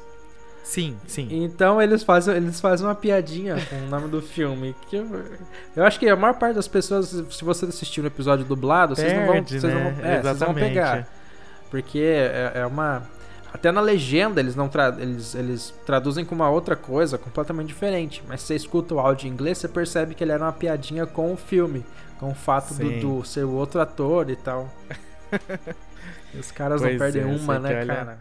Sim, 0.62 0.97
sim. 1.07 1.28
Então 1.30 1.80
eles 1.80 2.03
fazem, 2.03 2.37
eles 2.37 2.61
fazem 2.61 2.87
uma 2.87 2.95
piadinha 2.95 3.57
com 3.68 3.76
o 3.76 3.89
nome 3.89 4.09
do 4.09 4.20
filme. 4.22 4.74
Que 4.89 4.97
eu, 4.97 5.07
eu 5.76 5.85
acho 5.85 5.99
que 5.99 6.09
a 6.09 6.16
maior 6.16 6.35
parte 6.35 6.55
das 6.57 6.66
pessoas, 6.68 7.09
se 7.09 7.45
você 7.45 7.66
assistir 7.66 8.01
no 8.01 8.07
episódio 8.07 8.45
dublado, 8.45 8.95
vocês 8.97 9.12
não 9.12 9.24
vão, 9.24 9.32
Perde, 9.35 9.61
vocês 9.61 9.62
não 9.62 9.80
né? 9.80 9.91
vão, 9.91 10.11
é, 10.11 10.22
vocês 10.22 10.39
vão 10.39 10.55
pegar. 10.55 11.09
Porque 11.70 11.99
é, 11.99 12.53
é 12.55 12.66
uma. 12.66 13.03
Até 13.55 13.71
na 13.71 13.81
legenda 13.81 14.41
eles 14.41 14.57
não 14.57 14.69
tra 14.69 14.89
eles, 14.99 15.33
eles 15.37 15.73
traduzem 15.87 16.25
com 16.25 16.35
uma 16.35 16.51
outra 16.51 16.75
coisa 16.75 17.17
completamente 17.17 17.69
diferente. 17.69 18.21
Mas 18.27 18.41
se 18.41 18.49
você 18.49 18.57
escuta 18.57 18.95
o 18.97 18.99
áudio 18.99 19.29
em 19.29 19.31
inglês, 19.31 19.59
você 19.59 19.69
percebe 19.69 20.13
que 20.13 20.25
ele 20.25 20.33
era 20.33 20.43
uma 20.43 20.53
piadinha 20.53 21.07
com 21.07 21.33
o 21.33 21.37
filme. 21.37 21.87
Com 22.19 22.33
o 22.33 22.35
fato 22.35 22.75
do, 22.75 23.21
do 23.21 23.25
ser 23.25 23.45
o 23.45 23.53
outro 23.53 23.81
ator 23.81 24.29
e 24.29 24.35
tal. 24.35 24.69
Os 26.37 26.51
caras 26.51 26.81
Pois 26.81 26.93
não 26.93 26.99
perdem 26.99 27.23
é, 27.23 27.27
uma, 27.27 27.59
né, 27.61 27.87
cara? 27.87 28.19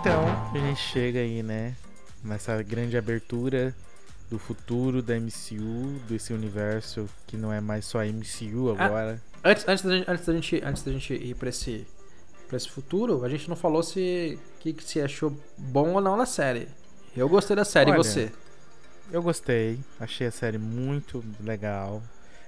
Então, 0.00 0.24
a 0.54 0.58
gente 0.58 0.80
chega 0.80 1.18
aí, 1.18 1.42
né? 1.42 1.74
Nessa 2.22 2.62
grande 2.62 2.96
abertura 2.96 3.74
do 4.28 4.38
futuro 4.38 5.02
da 5.02 5.14
MCU, 5.18 5.98
desse 6.08 6.32
universo 6.32 7.08
que 7.26 7.36
não 7.36 7.52
é 7.52 7.60
mais 7.60 7.84
só 7.84 8.00
MCU 8.04 8.76
Ah, 8.78 8.84
agora. 8.84 9.22
Antes, 9.42 9.66
antes, 9.66 9.84
da, 9.84 9.96
gente, 9.96 10.10
antes, 10.10 10.26
da 10.26 10.32
gente, 10.34 10.62
antes 10.64 10.82
da 10.82 10.92
gente 10.92 11.14
ir 11.14 11.34
pra 11.34 11.48
esse, 11.48 11.86
pra 12.46 12.56
esse 12.56 12.68
futuro, 12.68 13.24
a 13.24 13.28
gente 13.28 13.48
não 13.48 13.56
falou 13.56 13.82
se 13.82 14.38
que, 14.60 14.72
que 14.72 14.84
se 14.84 15.00
achou 15.00 15.36
bom 15.56 15.94
ou 15.94 16.00
não 16.00 16.16
na 16.16 16.26
série. 16.26 16.68
Eu 17.16 17.28
gostei 17.28 17.56
da 17.56 17.64
série, 17.64 17.90
Olha, 17.90 18.00
e 18.00 18.04
você? 18.04 18.32
Eu 19.10 19.22
gostei, 19.22 19.80
achei 19.98 20.26
a 20.26 20.30
série 20.30 20.58
muito 20.58 21.24
legal. 21.40 22.00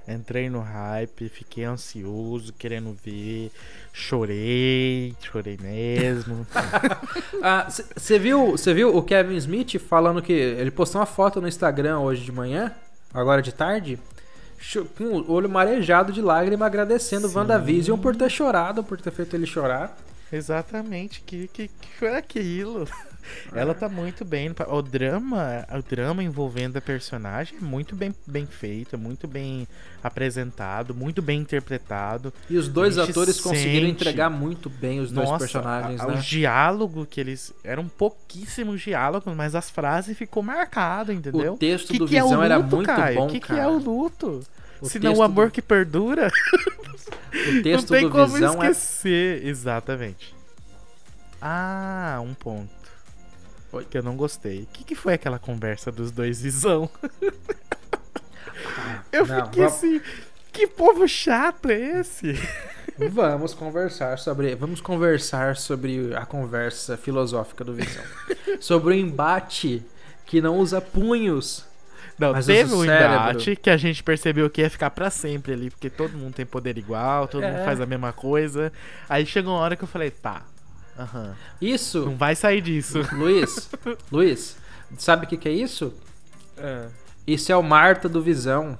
Entrei 0.06 0.50
no 0.50 0.60
hype, 0.60 1.28
fiquei 1.28 1.64
ansioso, 1.64 2.52
querendo 2.52 2.96
ver. 3.04 3.52
Chorei, 3.92 5.14
chorei 5.20 5.56
mesmo. 5.60 6.46
Você 7.96 8.18
viu, 8.18 8.52
você 8.52 8.72
viu 8.72 8.96
o 8.96 9.02
Kevin 9.02 9.36
Smith 9.36 9.78
falando 9.78 10.22
que 10.22 10.32
ele 10.32 10.70
postou 10.70 11.00
uma 11.00 11.06
foto 11.06 11.40
no 11.40 11.48
Instagram 11.48 11.98
hoje 12.00 12.24
de 12.24 12.32
manhã, 12.32 12.72
agora 13.12 13.42
de 13.42 13.52
tarde, 13.52 13.98
com 14.96 15.04
o 15.04 15.32
olho 15.32 15.48
marejado 15.48 16.12
de 16.12 16.22
lágrima, 16.22 16.66
agradecendo 16.66 17.26
o 17.26 17.30
Sim. 17.30 17.38
WandaVision 17.38 17.98
por 17.98 18.14
ter 18.14 18.30
chorado, 18.30 18.84
por 18.84 19.00
ter 19.00 19.10
feito 19.10 19.34
ele 19.34 19.46
chorar. 19.46 19.96
Exatamente, 20.32 21.20
que, 21.22 21.48
que, 21.48 21.68
que 21.68 21.88
foi 21.98 22.16
aquilo? 22.16 22.88
Ela 23.54 23.74
tá 23.74 23.88
muito 23.88 24.24
bem. 24.24 24.52
O 24.68 24.82
drama, 24.82 25.64
o 25.70 25.82
drama 25.82 26.22
envolvendo 26.22 26.76
a 26.76 26.80
personagem 26.80 27.58
é 27.58 27.60
muito 27.64 27.94
bem, 27.94 28.14
bem 28.26 28.46
feito, 28.46 28.94
é 28.94 28.98
muito 28.98 29.26
bem 29.28 29.66
apresentado, 30.02 30.94
muito 30.94 31.22
bem 31.22 31.40
interpretado. 31.40 32.32
E 32.50 32.56
os 32.56 32.68
dois 32.68 32.98
A 32.98 33.04
atores 33.04 33.40
conseguiram 33.40 33.86
sente- 33.86 33.90
entregar 34.02 34.28
muito 34.30 34.68
bem 34.68 35.00
os 35.00 35.10
dois 35.12 35.28
Nossa, 35.28 35.44
personagens, 35.44 36.00
a- 36.00 36.06
né? 36.06 36.14
o 36.14 36.18
diálogo 36.20 37.06
que 37.06 37.20
eles. 37.20 37.52
Eram 37.62 37.88
pouquíssimos 37.88 38.80
diálogos, 38.80 39.34
mas 39.34 39.54
as 39.54 39.70
frases 39.70 40.16
ficou 40.18 40.42
marcado, 40.42 41.12
entendeu? 41.12 41.54
O 41.54 41.56
texto 41.58 41.92
que 41.92 41.98
do 41.98 42.06
que 42.08 42.16
é 42.16 42.22
Visão 42.22 42.42
era 42.42 42.56
luto, 42.56 42.76
muito 42.76 42.86
Caio? 42.86 43.16
bom, 43.18 43.26
O 43.26 43.30
que, 43.30 43.40
que 43.40 43.52
é 43.52 43.66
o 43.66 43.78
luto? 43.78 44.40
O 44.80 44.86
Se 44.88 44.98
não 44.98 45.14
o 45.14 45.22
amor 45.22 45.46
do- 45.46 45.52
que 45.52 45.62
perdura, 45.62 46.28
O 46.28 46.32
texto 47.62 47.90
não 47.90 47.98
tem 47.98 48.02
do 48.08 48.10
como 48.10 48.26
Visão 48.26 48.62
é 48.62 48.70
esquecer. 48.70 49.46
Exatamente. 49.46 50.34
Ah, 51.40 52.20
um 52.24 52.34
ponto. 52.34 52.81
Que 53.90 53.98
eu 53.98 54.02
não 54.02 54.16
gostei. 54.16 54.62
O 54.62 54.66
que, 54.66 54.84
que 54.84 54.94
foi 54.94 55.14
aquela 55.14 55.38
conversa 55.38 55.90
dos 55.90 56.10
dois 56.10 56.42
visão? 56.42 56.88
eu 59.12 59.26
não, 59.26 59.44
fiquei 59.46 59.64
vamos- 59.64 59.78
assim. 59.78 60.00
Que 60.52 60.66
povo 60.66 61.08
chato 61.08 61.70
é 61.70 62.00
esse? 62.00 62.34
Vamos 63.10 63.54
conversar 63.54 64.18
sobre. 64.18 64.54
Vamos 64.54 64.80
conversar 64.82 65.56
sobre 65.56 66.14
a 66.14 66.26
conversa 66.26 66.96
filosófica 66.96 67.64
do 67.64 67.72
Visão. 67.72 68.04
sobre 68.60 68.94
o 68.94 68.96
embate 68.96 69.82
que 70.26 70.42
não 70.42 70.58
usa 70.58 70.78
punhos. 70.80 71.64
Não, 72.18 72.32
Mas 72.32 72.44
teve 72.44 72.74
o 72.74 72.80
um 72.80 72.84
embate 72.84 73.56
que 73.56 73.70
a 73.70 73.76
gente 73.78 74.02
percebeu 74.02 74.48
que 74.50 74.60
ia 74.60 74.68
ficar 74.68 74.90
pra 74.90 75.08
sempre 75.08 75.54
ali, 75.54 75.70
porque 75.70 75.88
todo 75.88 76.12
mundo 76.16 76.34
tem 76.34 76.44
poder 76.44 76.76
igual, 76.76 77.26
todo 77.26 77.42
É. 77.42 77.50
mundo 77.50 77.64
faz 77.64 77.80
a 77.80 77.86
mesma 77.86 78.12
coisa. 78.12 78.70
Aí 79.08 79.24
chegou 79.24 79.54
uma 79.54 79.60
hora 79.60 79.74
que 79.74 79.82
eu 79.82 79.88
falei, 79.88 80.10
tá. 80.10 80.42
Aham. 80.98 81.34
Isso, 81.60 82.04
Não 82.06 82.16
vai 82.16 82.34
sair 82.36 82.60
disso. 82.60 83.00
Luiz, 83.12 83.70
Luiz, 84.12 84.56
sabe 84.98 85.24
o 85.26 85.28
que, 85.28 85.36
que 85.36 85.48
é 85.48 85.52
isso? 85.52 85.92
É. 86.58 86.86
Isso 87.26 87.50
é 87.52 87.56
o 87.56 87.62
Marta 87.62 88.08
do 88.08 88.20
Visão. 88.22 88.76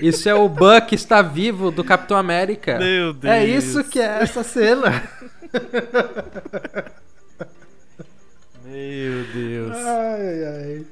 Isso 0.00 0.28
é 0.28 0.34
o 0.34 0.48
Buck 0.48 0.94
está 0.94 1.20
vivo 1.22 1.70
do 1.70 1.84
Capitão 1.84 2.16
América. 2.16 2.78
Meu 2.78 3.12
Deus. 3.12 3.32
É 3.34 3.44
isso 3.46 3.84
que 3.84 4.00
é 4.00 4.22
essa 4.22 4.42
cena. 4.42 5.02
Meu 8.64 9.24
Deus. 9.32 9.76
Ai, 9.76 10.44
ai. 10.44 10.86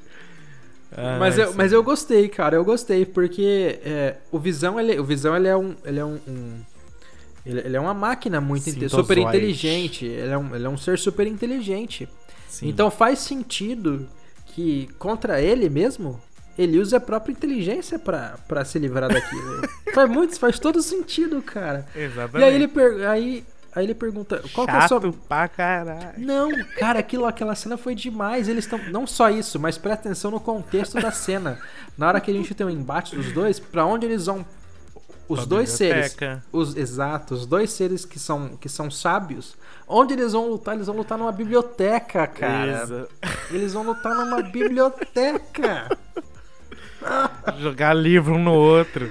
Ai, 0.95 1.19
Mas 1.19 1.39
eu, 1.39 1.49
sim. 1.49 1.55
mas 1.57 1.73
eu 1.73 1.83
gostei, 1.83 2.29
cara. 2.29 2.55
Eu 2.57 2.65
gostei, 2.65 3.07
porque 3.07 3.81
é, 3.83 4.17
o 4.31 4.39
Visão, 4.39 4.79
ele, 4.79 4.99
o 5.01 5.05
Visão, 5.05 5.35
ele 5.35 5.49
é 5.49 5.57
um. 5.57 5.75
Ele 5.85 5.99
é 5.99 6.05
um. 6.05 6.19
um- 6.29 6.61
ele, 7.45 7.61
ele 7.61 7.77
é 7.77 7.81
uma 7.81 7.95
máquina 7.95 8.41
muito 8.41 8.69
inte- 8.71 8.89
super 8.89 9.19
inteligente. 9.19 10.05
Ele 10.07 10.33
é, 10.33 10.39
um, 10.39 10.55
ele 10.55 10.65
é 10.67 10.69
um 10.69 10.77
ser 10.77 10.99
super 10.99 11.27
inteligente. 11.27 12.09
Sim. 12.49 12.69
Então 12.69 12.91
faz 12.91 13.19
sentido 13.21 14.07
que 14.47 14.89
contra 14.99 15.41
ele 15.41 15.69
mesmo, 15.71 16.21
ele 16.59 16.79
use 16.79 16.95
a 16.95 17.01
própria 17.01 17.33
inteligência 17.33 17.99
pra, 17.99 18.37
pra 18.47 18.65
se 18.65 18.79
livrar 18.79 19.11
daquilo. 19.13 19.63
faz 19.95 20.11
muito, 20.11 20.39
faz 20.39 20.59
todo 20.59 20.83
sentido, 20.83 21.41
cara. 21.43 21.87
Exatamente. 21.97 22.41
E 22.41 22.45
aí 22.45 22.55
ele, 22.55 22.69
per- 22.69 23.09
aí, 23.09 23.45
aí 23.75 23.85
ele 23.87 23.95
pergunta, 23.95 24.43
qual 24.53 24.67
que 24.67 24.73
é 24.73 24.77
a 24.77 24.81
Chato 24.83 25.01
sua... 25.01 25.13
pra 25.27 25.49
caralho. 25.49 26.13
Não, 26.19 26.51
cara, 26.79 26.99
aquilo, 26.99 27.25
aquela 27.25 27.55
cena 27.55 27.79
foi 27.79 27.95
demais. 27.95 28.49
Eles 28.49 28.65
estão. 28.65 28.79
Não 28.91 29.07
só 29.07 29.31
isso, 29.31 29.59
mas 29.59 29.79
presta 29.79 30.09
atenção 30.09 30.31
no 30.31 30.39
contexto 30.39 31.01
da 31.01 31.11
cena. 31.11 31.59
Na 31.97 32.09
hora 32.09 32.21
que 32.21 32.31
a 32.31 32.35
gente 32.35 32.55
tem 32.55 32.67
um 32.67 32.71
embate 32.71 33.17
dos 33.17 33.33
dois, 33.33 33.59
pra 33.59 33.87
onde 33.87 34.05
eles 34.07 34.27
vão. 34.27 34.45
Os 35.33 35.47
dois 35.47 35.69
seres, 35.71 36.13
os 36.53 36.77
exatos, 36.77 37.41
os 37.41 37.47
dois 37.47 37.71
seres 37.71 38.05
que 38.05 38.19
são 38.19 38.57
que 38.61 38.69
são 38.69 38.91
sábios, 38.91 39.57
onde 39.89 40.15
eles 40.15 40.33
vão 40.33 40.49
lutar? 40.49 40.75
Eles 40.75 40.87
vão 40.87 40.97
lutar 40.97 41.17
numa 41.19 41.33
biblioteca, 41.33 42.27
cara. 42.27 42.83
Exa- 42.83 43.09
Eles 43.51 43.73
vão 43.73 43.83
lutar 43.85 44.15
numa 44.15 44.43
biblioteca. 44.43 45.89
Jogar 47.59 47.95
livro 47.95 48.35
um 48.35 48.43
no 48.43 48.53
outro. 48.53 49.11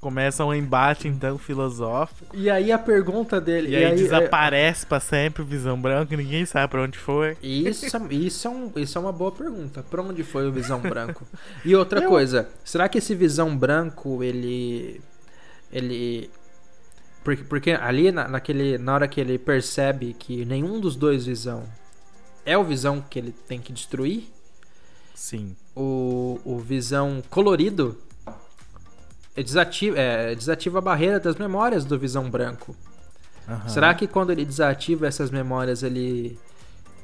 Começa 0.00 0.44
um 0.44 0.54
embate, 0.54 1.08
então, 1.08 1.36
filosófico. 1.38 2.36
E 2.36 2.48
aí 2.48 2.70
a 2.70 2.78
pergunta 2.78 3.40
dele, 3.40 3.70
E, 3.70 3.76
aí, 3.76 3.82
é- 3.84 3.94
desaparece 3.96 4.86
pra 4.86 5.00
sempre 5.00 5.42
o 5.42 5.44
Visão 5.44 5.80
Branco, 5.80 6.14
ninguém 6.14 6.46
sabe 6.46 6.70
pra 6.70 6.82
onde 6.82 6.96
foi. 6.96 7.36
Isso, 7.42 7.84
é- 7.96 8.14
isso, 8.14 8.46
é 8.46 8.50
um, 8.50 8.72
isso 8.76 8.96
é 8.96 9.00
uma 9.00 9.12
boa 9.12 9.32
pergunta. 9.32 9.82
Pra 9.82 10.00
onde 10.00 10.22
foi 10.22 10.46
o 10.46 10.52
Visão 10.52 10.78
Branco? 10.80 11.26
E 11.64 11.74
outra 11.74 12.00
Eu- 12.04 12.08
coisa, 12.08 12.48
será 12.64 12.88
que 12.88 12.98
esse 12.98 13.14
Visão 13.14 13.56
Branco, 13.56 14.22
ele. 14.22 15.00
Ele. 15.72 16.30
Porque, 17.24 17.42
porque 17.44 17.70
ali 17.72 18.12
na, 18.12 18.28
naquele, 18.28 18.78
na 18.78 18.94
hora 18.94 19.08
que 19.08 19.20
ele 19.20 19.36
percebe 19.36 20.14
que 20.18 20.44
nenhum 20.44 20.80
dos 20.80 20.94
dois 20.96 21.26
Visão 21.26 21.64
é 22.46 22.56
o 22.56 22.62
Visão 22.64 23.02
que 23.02 23.18
ele 23.18 23.32
tem 23.46 23.60
que 23.60 23.72
destruir, 23.72 24.30
Sim. 25.14 25.54
o, 25.76 26.40
o 26.44 26.58
Visão 26.58 27.22
colorido 27.28 27.98
é 27.98 28.07
desativa, 29.42 29.98
é, 29.98 30.34
desativa 30.34 30.78
a 30.78 30.82
barreira 30.82 31.18
das 31.20 31.36
memórias 31.36 31.84
do 31.84 31.98
Visão 31.98 32.28
Branco. 32.30 32.76
Aham. 33.48 33.68
Será 33.68 33.94
que 33.94 34.06
quando 34.06 34.30
ele 34.30 34.44
desativa 34.44 35.06
essas 35.06 35.30
memórias, 35.30 35.82
ele 35.82 36.38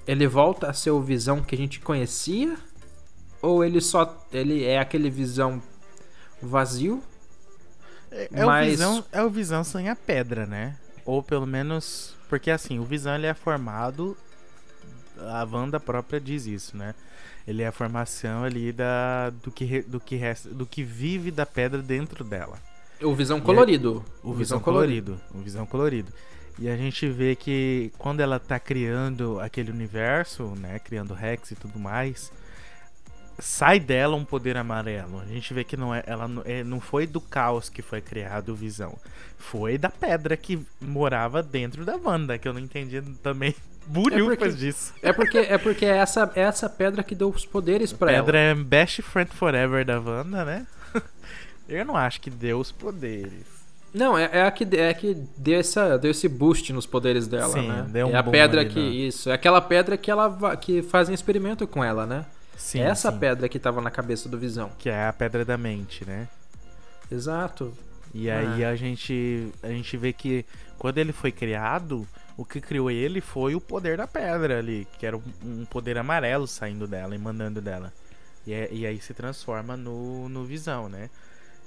ele 0.07 0.27
volta 0.27 0.69
a 0.69 0.73
ser 0.75 0.91
o 0.91 1.01
visão 1.01 1.43
que 1.43 1.55
a 1.55 1.59
gente 1.59 1.81
conhecia? 1.81 2.57
Ou 3.41 3.65
ele 3.65 3.81
só 3.81 4.27
ele 4.33 4.65
é 4.65 4.79
aquele 4.79 5.09
visão 5.11 5.63
vazio? 6.43 7.03
É, 8.11 8.29
é 8.33 8.45
Mas- 8.45 8.67
o 8.67 8.71
visão, 8.71 9.05
é 9.13 9.23
o 9.23 9.31
Visão 9.31 9.65
sem 9.65 9.89
a 9.89 9.97
pedra, 9.97 10.47
né? 10.47 10.77
Ou 11.05 11.23
pelo 11.23 11.47
menos. 11.47 12.15
Porque 12.29 12.51
assim, 12.51 12.79
o 12.79 12.85
Visão 12.85 13.15
ele 13.15 13.27
é 13.27 13.35
formado. 13.35 14.17
A 15.19 15.45
Wanda 15.45 15.79
própria 15.79 16.21
diz 16.21 16.47
isso, 16.47 16.77
né? 16.77 16.95
Ele 17.47 17.63
é 17.63 17.67
a 17.67 17.73
formação 17.73 18.45
ali 18.45 18.73
da, 18.73 19.31
do, 19.31 19.51
que, 19.51 19.83
do, 19.83 20.01
que 20.01 20.17
resta, 20.17 20.49
do 20.49 20.65
que 20.65 20.83
vive 20.83 21.31
da 21.31 21.45
pedra 21.45 21.83
dentro 21.83 22.25
dela. 22.25 22.59
O 23.03 23.15
visão 23.15 23.39
é- 23.39 23.41
colorido. 23.41 24.05
O 24.23 24.33
visão 24.33 24.61
colorido. 24.61 25.21
O 25.35 25.39
visão 25.39 25.67
colorido. 25.67 26.13
E 26.59 26.69
a 26.69 26.77
gente 26.77 27.09
vê 27.09 27.35
que 27.35 27.93
quando 27.99 28.21
ela 28.21 28.39
tá 28.39 28.59
criando 28.59 29.41
aquele 29.41 29.71
universo, 29.71 30.55
né? 30.57 30.79
Criando 30.79 31.13
Rex 31.13 31.51
e 31.51 31.57
tudo 31.57 31.79
mais. 31.79 32.33
Sai 33.41 33.81
dela 33.81 34.15
um 34.15 34.25
poder 34.25 34.57
amarelo. 34.57 35.19
A 35.19 35.27
gente 35.27 35.53
vê 35.53 35.65
que 35.65 35.77
não 35.77 35.93
é, 35.93 36.05
ela 36.07 36.29
não, 36.29 36.43
é, 36.47 36.63
não 36.63 36.81
foi 36.81 37.05
do 37.05 37.21
caos 37.21 37.69
que 37.69 37.83
foi 37.83 38.01
criado 38.01 38.51
o 38.51 38.55
Visão. 38.55 38.97
Foi 39.37 39.77
da 39.77 39.91
pedra 39.91 40.37
que 40.37 40.65
morava 40.81 41.43
dentro 41.43 41.85
da 41.85 41.97
Wanda, 41.97 42.39
que 42.39 42.47
eu 42.47 42.53
não 42.53 42.61
entendi 42.61 43.03
também. 43.25 43.53
Bulhufas 43.87 44.37
porque- 44.39 44.53
disso. 44.53 44.95
É 45.03 45.13
porque 45.13 45.39
é 45.39 45.59
porque 45.59 45.85
é 45.87 45.97
essa 45.97 46.31
é 46.35 46.41
essa 46.43 46.69
pedra 46.69 47.03
que 47.03 47.15
deu 47.15 47.29
os 47.29 47.45
poderes 47.45 47.93
pra 47.93 48.13
Pedra 48.13 48.39
ela. 48.39 48.61
é 48.61 48.63
best 48.65 49.03
friend 49.03 49.31
forever 49.35 49.85
da 49.85 50.01
Wanda, 50.01 50.45
né? 50.45 50.67
eu 51.69 51.85
não 51.85 51.97
acho 51.97 52.21
que 52.21 52.31
deu 52.31 52.59
os 52.61 52.73
poderes. 52.73 53.55
Não, 53.93 54.19
é, 54.19 54.29
é 54.33 54.43
a 54.43 54.51
que 54.51 54.67
é 54.77 54.89
a 54.89 54.95
que 54.95 55.15
deu 55.37 55.61
essa 55.61 55.97
deu 55.97 56.11
esse 56.11 56.29
boost 56.29 56.73
nos 56.73 56.85
poderes 56.87 57.29
dela, 57.29 57.53
Sim, 57.53 57.69
né? 57.69 57.87
deu 57.89 58.09
um 58.09 58.11
é 58.11 58.17
a 58.17 58.23
pedra 58.25 58.65
que 58.65 58.81
isso, 58.81 59.31
é 59.31 59.35
aquela 59.35 59.61
pedra 59.61 59.97
que 59.97 60.11
ela 60.11 60.57
que 60.57 60.83
fazem 60.83 61.15
experimento 61.15 61.67
com 61.67 61.83
ela, 61.85 62.05
né? 62.07 62.25
Sim, 62.57 62.81
é 62.81 62.85
essa 62.87 63.13
sim. 63.13 63.19
pedra 63.19 63.49
que 63.49 63.59
tava 63.59 63.81
na 63.81 63.91
cabeça 63.91 64.29
do 64.29 64.37
Visão. 64.39 64.71
Que 64.79 64.89
é 64.89 65.07
a 65.07 65.13
pedra 65.13 65.45
da 65.45 65.57
mente, 65.57 66.05
né? 66.05 66.27
Exato. 67.11 67.73
E 68.13 68.31
Ah. 68.31 68.39
aí 68.39 68.65
a 68.65 68.75
gente 68.77 69.49
a 69.63 69.69
gente 69.69 69.97
vê 69.97 70.13
que 70.13 70.45
quando 70.79 70.99
ele 70.99 71.13
foi 71.13 71.31
criado, 71.33 72.07
o 72.37 72.45
que 72.45 72.61
criou 72.61 72.91
ele 72.91 73.21
foi 73.21 73.55
o 73.55 73.61
poder 73.61 73.97
da 73.97 74.07
pedra 74.07 74.59
ali, 74.59 74.87
que 74.99 75.07
era 75.07 75.17
um, 75.17 75.65
poder 75.65 75.97
amarelo 75.99 76.47
saindo 76.47 76.87
dela, 76.87 77.15
emanando 77.15 77.61
dela. 77.61 77.93
E, 78.47 78.53
é- 78.53 78.69
e 78.73 78.87
aí 78.87 79.01
se 79.01 79.15
transforma 79.15 79.77
no, 79.77 80.29
no 80.29 80.45
Visão, 80.45 80.89
né? 80.89 81.09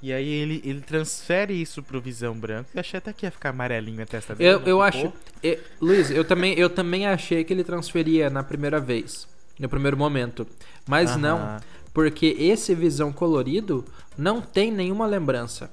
E 0.02 0.14
aí 0.14 0.28
ele, 0.30 0.62
ele 0.64 0.82
transfere 0.82 1.60
isso 1.60 1.82
pro 1.82 2.00
Visão 2.00 2.38
Branco. 2.38 2.70
Eu 2.74 2.80
achei 2.80 3.00
até 3.00 3.12
que 3.12 3.26
ia 3.26 3.32
ficar 3.32 3.50
amarelinho 3.50 4.04
a 4.04 4.06
testa 4.06 4.36
dele. 4.36 4.50
Eu, 4.50 4.60
eu 4.62 4.82
acho. 4.82 5.12
e- 5.44 5.58
Luiz, 5.82 6.12
eu 6.12 6.24
também, 6.24 6.54
eu 6.54 6.70
também 6.70 7.08
achei 7.08 7.44
que 7.44 7.52
ele 7.52 7.64
transferia 7.64 8.30
na 8.30 8.44
primeira 8.44 8.80
vez. 8.80 9.28
No 9.60 9.68
primeiro 9.68 9.98
momento. 9.98 10.46
Mas 10.88 11.12
Aham. 11.12 11.18
não. 11.20 11.60
Porque 11.92 12.36
esse 12.38 12.76
visão 12.76 13.12
colorido 13.12 13.84
não 14.16 14.40
tem 14.40 14.72
nenhuma 14.72 15.08
lembrança. 15.08 15.72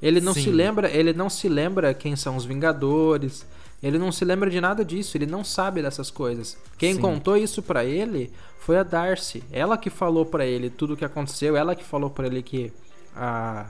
Ele 0.00 0.20
não 0.20 0.32
se 0.32 0.42
Sim. 0.44 0.50
lembra, 0.52 0.88
ele 0.88 1.12
não 1.12 1.28
se 1.28 1.48
lembra 1.48 1.92
quem 1.94 2.14
são 2.14 2.36
os 2.36 2.44
Vingadores. 2.44 3.44
Ele 3.86 3.98
não 3.98 4.10
se 4.10 4.24
lembra 4.24 4.50
de 4.50 4.60
nada 4.60 4.84
disso, 4.84 5.16
ele 5.16 5.26
não 5.26 5.44
sabe 5.44 5.80
dessas 5.80 6.10
coisas. 6.10 6.58
Quem 6.76 6.94
Sim. 6.94 7.00
contou 7.00 7.36
isso 7.36 7.62
pra 7.62 7.84
ele 7.84 8.32
foi 8.58 8.76
a 8.78 8.82
Darcy. 8.82 9.44
Ela 9.52 9.78
que 9.78 9.88
falou 9.88 10.26
pra 10.26 10.44
ele 10.44 10.68
tudo 10.68 10.94
o 10.94 10.96
que 10.96 11.04
aconteceu, 11.04 11.56
ela 11.56 11.76
que 11.76 11.84
falou 11.84 12.10
pra 12.10 12.26
ele 12.26 12.42
que 12.42 12.72
a 13.14 13.66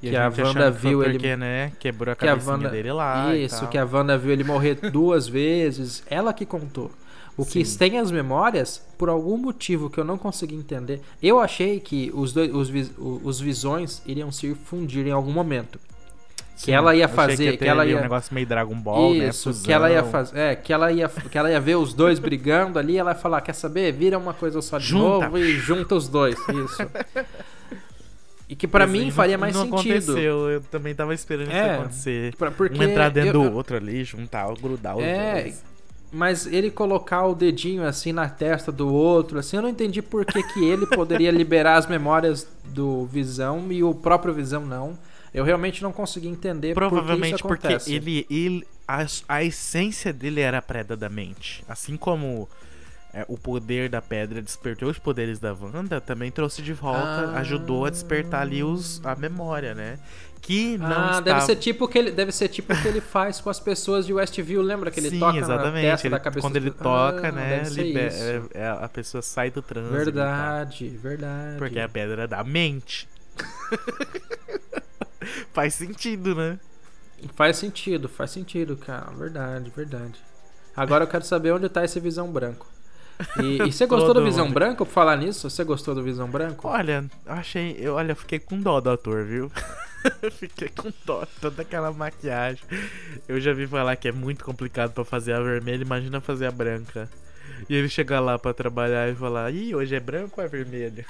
que 0.00 0.16
a 0.16 0.30
gente 0.30 0.42
Wanda 0.42 0.70
viu 0.70 1.02
ele 1.02 1.12
porque, 1.18 1.36
né, 1.36 1.72
quebrou 1.78 2.10
a 2.10 2.16
que 2.16 2.24
a 2.24 2.28
cabecinha 2.28 2.54
Wanda 2.54 2.70
dele 2.70 2.90
lá 2.90 3.36
isso 3.36 3.68
que 3.68 3.76
a 3.76 3.84
Wanda 3.84 4.16
viu 4.16 4.32
ele 4.32 4.42
morrer 4.42 4.76
duas 4.90 5.28
vezes 5.28 6.02
ela 6.08 6.32
que 6.32 6.46
contou 6.46 6.90
o 7.36 7.44
que 7.44 7.62
tem 7.76 7.98
as 7.98 8.10
memórias 8.10 8.82
por 8.96 9.10
algum 9.10 9.36
motivo 9.36 9.90
que 9.90 10.00
eu 10.00 10.04
não 10.04 10.16
consegui 10.16 10.54
entender 10.54 11.02
eu 11.22 11.38
achei 11.38 11.80
que 11.80 12.10
os 12.14 12.32
dois 12.32 12.50
os, 12.50 12.70
os 12.98 13.40
visões 13.40 14.00
iriam 14.06 14.32
se 14.32 14.54
fundir 14.54 15.06
em 15.06 15.12
algum 15.12 15.32
momento 15.32 15.78
que 16.60 16.66
Sim, 16.66 16.72
ela 16.72 16.94
ia 16.94 17.08
fazer 17.08 17.52
que, 17.52 17.56
ter 17.58 17.66
ela 17.68 17.86
ia 17.86 17.96
um 17.96 18.02
negócio 18.02 18.34
meio 18.34 18.46
Dragon 18.46 18.74
Ball, 18.74 19.14
né? 19.14 19.28
isso 19.28 19.50
que 19.62 19.72
ela 19.72 19.90
ia 19.90 20.04
fazer 20.04 20.38
é 20.38 20.54
que 20.54 20.72
ela 20.72 20.92
ia 20.92 21.08
que 21.08 21.38
ela 21.38 21.50
ia 21.50 21.58
ver 21.60 21.76
os 21.76 21.94
dois 21.94 22.18
brigando 22.20 22.78
ali 22.78 22.98
ela 22.98 23.12
ia 23.12 23.14
falar 23.16 23.40
quer 23.40 23.54
saber 23.54 23.92
vira 23.92 24.18
uma 24.18 24.34
coisa 24.34 24.60
só 24.60 24.76
de 24.76 24.84
Junta. 24.84 25.24
novo 25.26 25.38
e 25.38 25.52
junta 25.58 25.94
os 25.94 26.06
dois 26.06 26.36
isso 26.38 26.82
e 28.48 28.56
que 28.56 28.66
pra 28.66 28.86
Mas 28.86 28.98
mim 28.98 29.10
faria 29.10 29.38
mais 29.38 29.54
não 29.54 29.62
sentido 29.62 30.12
aconteceu, 30.12 30.50
eu 30.50 30.60
também 30.62 30.94
tava 30.94 31.14
esperando 31.14 31.50
É, 31.50 31.64
isso 31.72 31.80
acontecer. 31.80 32.36
Pra- 32.36 32.52
um 32.70 32.82
entrar 32.82 33.08
dentro 33.08 33.42
eu- 33.44 33.50
do 33.50 33.56
outro 33.56 33.76
ali, 33.76 34.02
juntar, 34.04 34.52
grudar 34.60 34.96
os 34.96 35.04
É, 35.04 35.42
dois. 35.42 35.62
mas 36.12 36.46
ele 36.46 36.68
colocar 36.70 37.24
o 37.26 37.34
dedinho 37.34 37.84
assim 37.86 38.12
na 38.12 38.28
testa 38.28 38.72
do 38.72 38.92
outro, 38.92 39.38
assim, 39.38 39.56
eu 39.56 39.62
não 39.62 39.68
entendi 39.68 40.02
por 40.02 40.24
que, 40.26 40.42
que 40.42 40.64
ele 40.64 40.84
poderia 40.86 41.30
liberar 41.32 41.76
as 41.76 41.86
memórias 41.86 42.46
do 42.64 43.06
Visão 43.06 43.64
e 43.70 43.82
o 43.84 43.94
próprio 43.94 44.34
Visão 44.34 44.66
não. 44.66 44.98
Eu 45.32 45.44
realmente 45.44 45.82
não 45.82 45.92
consegui 45.92 46.28
entender 46.28 46.74
Provavelmente 46.74 47.42
por 47.42 47.56
que 47.56 47.62
porque 47.62 47.66
isso 47.68 47.88
acontece. 47.90 47.94
ele, 47.94 48.26
ele 48.30 48.66
a, 48.86 49.06
a 49.28 49.44
essência 49.44 50.12
dele 50.12 50.40
era 50.40 50.58
a 50.58 50.62
preda 50.62 50.96
da 50.96 51.08
mente. 51.08 51.64
Assim 51.68 51.96
como 51.96 52.48
é, 53.14 53.24
o 53.28 53.38
poder 53.38 53.88
da 53.88 54.02
pedra 54.02 54.42
despertou 54.42 54.88
os 54.90 54.98
poderes 54.98 55.38
da 55.38 55.52
Wanda, 55.54 56.00
também 56.00 56.30
trouxe 56.30 56.62
de 56.62 56.72
volta, 56.72 57.32
Ah. 57.34 57.38
ajudou 57.40 57.84
a 57.86 57.90
despertar 57.90 58.42
ali 58.42 58.62
os, 58.64 59.00
a 59.04 59.14
memória, 59.14 59.74
né? 59.74 59.98
Que 60.42 60.78
não 60.78 60.86
Ah, 60.86 61.04
estava... 61.04 61.20
deve 61.22 61.40
ser 61.42 61.56
tipo 61.56 61.84
o 61.84 61.88
que 61.88 61.98
ele 61.98 62.10
deve 62.10 62.32
ser 62.32 62.48
tipo 62.48 62.74
que 62.74 62.88
ele 62.88 63.00
faz 63.00 63.40
com 63.40 63.50
as 63.50 63.60
pessoas 63.60 64.06
de 64.06 64.12
Westview, 64.14 64.62
lembra 64.62 64.90
que 64.90 64.98
ele 64.98 65.10
Sim, 65.10 65.18
toca 65.20 65.38
exatamente. 65.38 65.84
na 65.84 65.90
testa 65.92 66.06
Ele- 66.06 66.12
da 66.12 66.18
cabeça 66.20 66.40
quando 66.40 66.52
do- 66.54 66.58
ele 66.58 66.70
toca, 66.70 67.28
Ah, 67.28 67.32
né, 67.32 67.62
isso. 67.62 67.78
é- 67.80 68.42
é- 68.54 68.68
a 68.68 68.88
pessoa 68.88 69.20
sai 69.22 69.50
do 69.50 69.60
tal. 69.62 69.82
Verdade, 69.84 70.88
verdade. 70.88 71.58
Porque 71.58 71.78
é 71.78 71.82
a 71.84 71.88
pedra 71.88 72.26
da 72.26 72.42
mente. 72.42 73.06
Faz 75.52 75.74
sentido, 75.74 76.34
né? 76.34 76.58
Faz 77.34 77.56
sentido, 77.58 78.08
faz 78.08 78.30
sentido, 78.30 78.76
cara. 78.76 79.10
Verdade, 79.10 79.70
verdade. 79.74 80.20
Agora 80.74 81.04
eu 81.04 81.08
quero 81.08 81.24
saber 81.24 81.52
onde 81.52 81.68
tá 81.68 81.84
esse 81.84 82.00
Visão 82.00 82.30
Branco. 82.32 82.66
E, 83.38 83.62
e 83.62 83.72
você 83.72 83.84
gostou 83.86 84.14
do 84.14 84.24
Visão 84.24 84.46
mundo. 84.46 84.54
Branco? 84.54 84.86
Por 84.86 84.92
falar 84.92 85.16
nisso, 85.16 85.48
você 85.50 85.62
gostou 85.62 85.94
do 85.94 86.02
Visão 86.02 86.28
Branco? 86.28 86.66
Olha, 86.66 87.04
eu 87.26 87.32
achei. 87.32 87.76
Eu, 87.78 87.94
olha, 87.94 88.12
eu 88.12 88.16
fiquei 88.16 88.38
com 88.38 88.58
dó 88.58 88.80
do 88.80 88.90
ator, 88.90 89.24
viu? 89.24 89.50
fiquei 90.32 90.68
com 90.70 90.90
dó, 91.04 91.26
toda 91.40 91.60
aquela 91.62 91.92
maquiagem. 91.92 92.64
Eu 93.28 93.38
já 93.40 93.52
vi 93.52 93.66
falar 93.66 93.96
que 93.96 94.08
é 94.08 94.12
muito 94.12 94.44
complicado 94.44 94.92
pra 94.92 95.04
fazer 95.04 95.34
a 95.34 95.40
vermelha, 95.40 95.82
imagina 95.82 96.20
fazer 96.20 96.46
a 96.46 96.50
branca. 96.50 97.08
E 97.68 97.74
ele 97.74 97.88
chegar 97.88 98.20
lá 98.20 98.38
pra 98.38 98.54
trabalhar 98.54 99.10
e 99.10 99.14
falar: 99.14 99.52
Ih, 99.52 99.74
hoje 99.74 99.94
é 99.94 100.00
branco 100.00 100.40
ou 100.40 100.46
é 100.46 100.48
vermelho? 100.48 101.04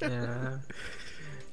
É. 0.00 0.58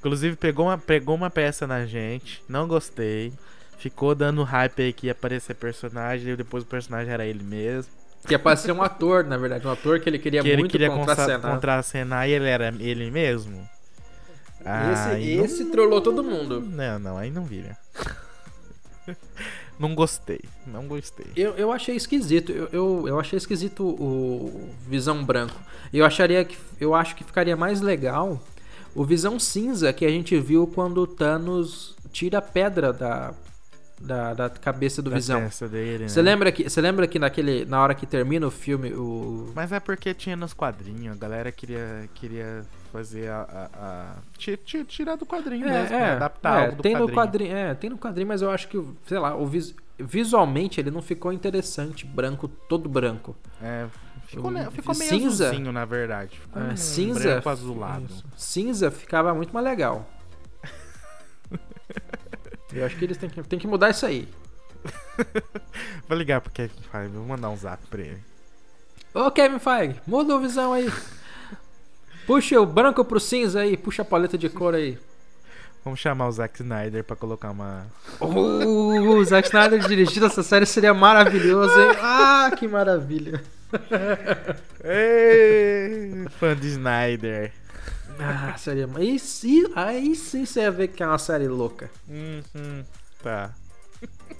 Inclusive, 0.01 0.35
pegou 0.35 0.65
uma, 0.65 0.77
pegou 0.79 1.15
uma 1.15 1.29
peça 1.29 1.65
na 1.67 1.85
gente, 1.85 2.43
não 2.49 2.67
gostei. 2.67 3.31
Ficou 3.77 4.13
dando 4.15 4.43
hype 4.43 4.81
aí 4.81 4.91
que 4.93 5.05
ia 5.07 5.11
aparecer 5.11 5.53
personagem, 5.55 6.33
e 6.33 6.35
depois 6.35 6.63
o 6.63 6.67
personagem 6.67 7.13
era 7.13 7.23
ele 7.25 7.43
mesmo. 7.43 7.91
Que 8.27 8.35
pra 8.37 8.55
ser 8.55 8.71
um 8.71 8.81
ator, 8.81 9.23
na 9.23 9.37
verdade. 9.37 9.65
Um 9.65 9.71
ator 9.71 9.99
que 9.99 10.09
ele 10.09 10.17
queria 10.19 10.41
que 10.41 10.47
ele 10.49 10.57
muito 10.57 10.71
queria 10.71 10.89
contracenar. 10.89 11.35
contra- 11.37 11.51
contracenar 11.51 12.27
e 12.27 12.31
ele 12.33 12.47
era 12.47 12.73
ele 12.79 13.09
mesmo. 13.11 13.67
Esse, 14.59 15.09
Aí 15.09 15.37
não- 15.37 15.45
esse 15.45 15.65
trollou 15.65 16.01
todo 16.01 16.23
mundo. 16.23 16.61
Não, 16.61 16.99
não, 16.99 17.17
aí 17.17 17.31
não 17.31 17.43
vira. 17.45 17.75
não 19.79 19.95
gostei, 19.95 20.39
não 20.67 20.87
gostei. 20.87 21.25
Eu, 21.35 21.55
eu 21.55 21.71
achei 21.71 21.95
esquisito. 21.95 22.51
Eu, 22.51 22.69
eu, 22.71 23.07
eu 23.07 23.19
achei 23.19 23.37
esquisito 23.37 23.83
o 23.83 24.69
Visão 24.87 25.23
Branco. 25.23 25.59
Eu 25.91 26.05
acharia 26.05 26.45
que. 26.45 26.57
Eu 26.79 26.93
acho 26.93 27.15
que 27.15 27.23
ficaria 27.23 27.55
mais 27.57 27.81
legal 27.81 28.39
o 28.95 29.03
Visão 29.05 29.39
Cinza 29.39 29.91
que 29.93 30.05
a 30.05 30.09
gente 30.09 30.37
viu 30.39 30.67
quando 30.67 30.99
o 30.99 31.07
Thanos 31.07 31.95
tira 32.11 32.39
a 32.39 32.41
pedra 32.41 32.91
da, 32.91 33.33
da, 33.99 34.33
da 34.33 34.49
cabeça 34.49 35.01
do 35.01 35.09
Da 35.09 35.15
Visão. 35.15 35.47
dele, 35.69 36.09
Você 36.09 36.21
né? 36.21 36.31
lembra 36.31 36.51
que, 36.51 36.69
você 36.69 36.81
lembra 36.81 37.07
que 37.07 37.17
naquele, 37.19 37.65
na 37.65 37.81
hora 37.81 37.93
que 37.95 38.05
termina 38.05 38.45
o 38.47 38.51
filme, 38.51 38.91
o, 38.93 39.51
Mas 39.55 39.71
é 39.71 39.79
porque 39.79 40.13
tinha 40.13 40.35
nos 40.35 40.53
quadrinhos, 40.53 41.15
a 41.15 41.19
galera 41.19 41.51
queria, 41.51 42.09
queria 42.15 42.65
fazer 42.91 43.29
a. 43.29 43.41
a- 43.41 43.69
a- 43.79 44.15
ti- 44.37 44.57
ti- 44.57 44.83
tirar 44.83 45.15
do 45.15 45.25
quadrinho 45.25 45.65
mesmo, 45.67 45.97
né? 45.97 46.11
adaptar 46.13 46.57
é, 46.57 46.65
algo 46.65 46.75
do 46.77 46.83
tem 46.83 46.91
quadrinho. 46.93 47.07
no 47.09 47.15
quadrinho, 47.15 47.55
é, 47.55 47.73
tem 47.75 47.89
no 47.89 47.97
quadrinho, 47.97 48.27
mas 48.27 48.41
eu 48.41 48.49
acho 48.51 48.67
que, 48.67 48.83
sei 49.07 49.19
lá, 49.19 49.35
o 49.35 49.45
vis- 49.45 49.73
visualmente 49.97 50.79
ele 50.81 50.91
não 50.91 51.01
ficou 51.01 51.31
interessante, 51.31 52.05
branco, 52.05 52.47
todo 52.47 52.89
branco. 52.89 53.35
É, 53.61 53.85
ficou, 54.35 54.71
ficou 54.71 54.95
meio 54.95 55.09
cinza. 55.09 55.45
azulzinho, 55.47 55.71
na 55.71 55.85
verdade. 55.85 56.39
Ficou 56.39 56.61
É, 56.61 56.65
um 56.67 56.77
cinza, 56.77 57.19
branco 57.19 57.49
azulado. 57.49 58.05
isso. 58.09 58.25
Cinza 58.35 58.89
ficava 58.91 59.33
muito 59.33 59.53
mais 59.53 59.65
legal. 59.65 60.07
eu 62.73 62.85
acho 62.85 62.95
que 62.97 63.05
eles 63.05 63.17
têm 63.17 63.29
que, 63.29 63.43
têm 63.43 63.59
que 63.59 63.67
mudar 63.67 63.89
isso 63.89 64.05
aí. 64.05 64.27
Vou 66.07 66.17
ligar 66.17 66.41
pro 66.41 66.51
Kevin 66.51 66.73
Feige, 66.91 67.07
vou 67.13 67.25
mandar 67.25 67.49
um 67.49 67.55
zap 67.57 67.85
pra 67.87 68.01
ele. 68.01 68.19
Ô 69.13 69.29
Kevin 69.31 69.59
Feige, 69.59 70.01
muda 70.07 70.35
o 70.35 70.39
visão 70.39 70.73
aí. 70.73 70.91
Puxa 72.25 72.59
o 72.59 72.65
branco 72.65 73.03
pro 73.05 73.19
cinza 73.19 73.61
aí, 73.61 73.77
puxa 73.77 74.01
a 74.01 74.05
paleta 74.05 74.37
de 74.37 74.49
cor 74.49 74.73
aí. 74.73 74.97
Vamos 75.83 75.99
chamar 75.99 76.27
o 76.27 76.31
Zack 76.31 76.61
Snyder 76.61 77.03
pra 77.03 77.15
colocar 77.15 77.49
uma. 77.51 77.85
Uh, 78.19 79.15
o 79.17 79.25
Zack 79.25 79.47
Snyder 79.47 79.79
dirigindo 79.87 80.25
essa 80.27 80.43
série 80.43 80.65
seria 80.65 80.93
maravilhoso, 80.93 81.73
hein? 81.79 81.91
Ah, 82.01 82.51
que 82.57 82.67
maravilha. 82.67 83.41
Ei, 84.83 86.25
fã 86.39 86.55
de 86.55 86.67
Snyder. 86.67 87.51
Ah, 88.19 88.55
seria. 88.57 88.87
Aí, 88.95 89.17
sim- 89.19 89.71
aí 89.75 90.15
sim 90.15 90.45
você 90.45 90.61
ia 90.61 90.71
ver 90.71 90.89
que 90.89 91.01
é 91.01 91.07
uma 91.07 91.17
série 91.17 91.47
louca. 91.47 91.89
Uhum, 92.07 92.83
tá. 93.23 93.51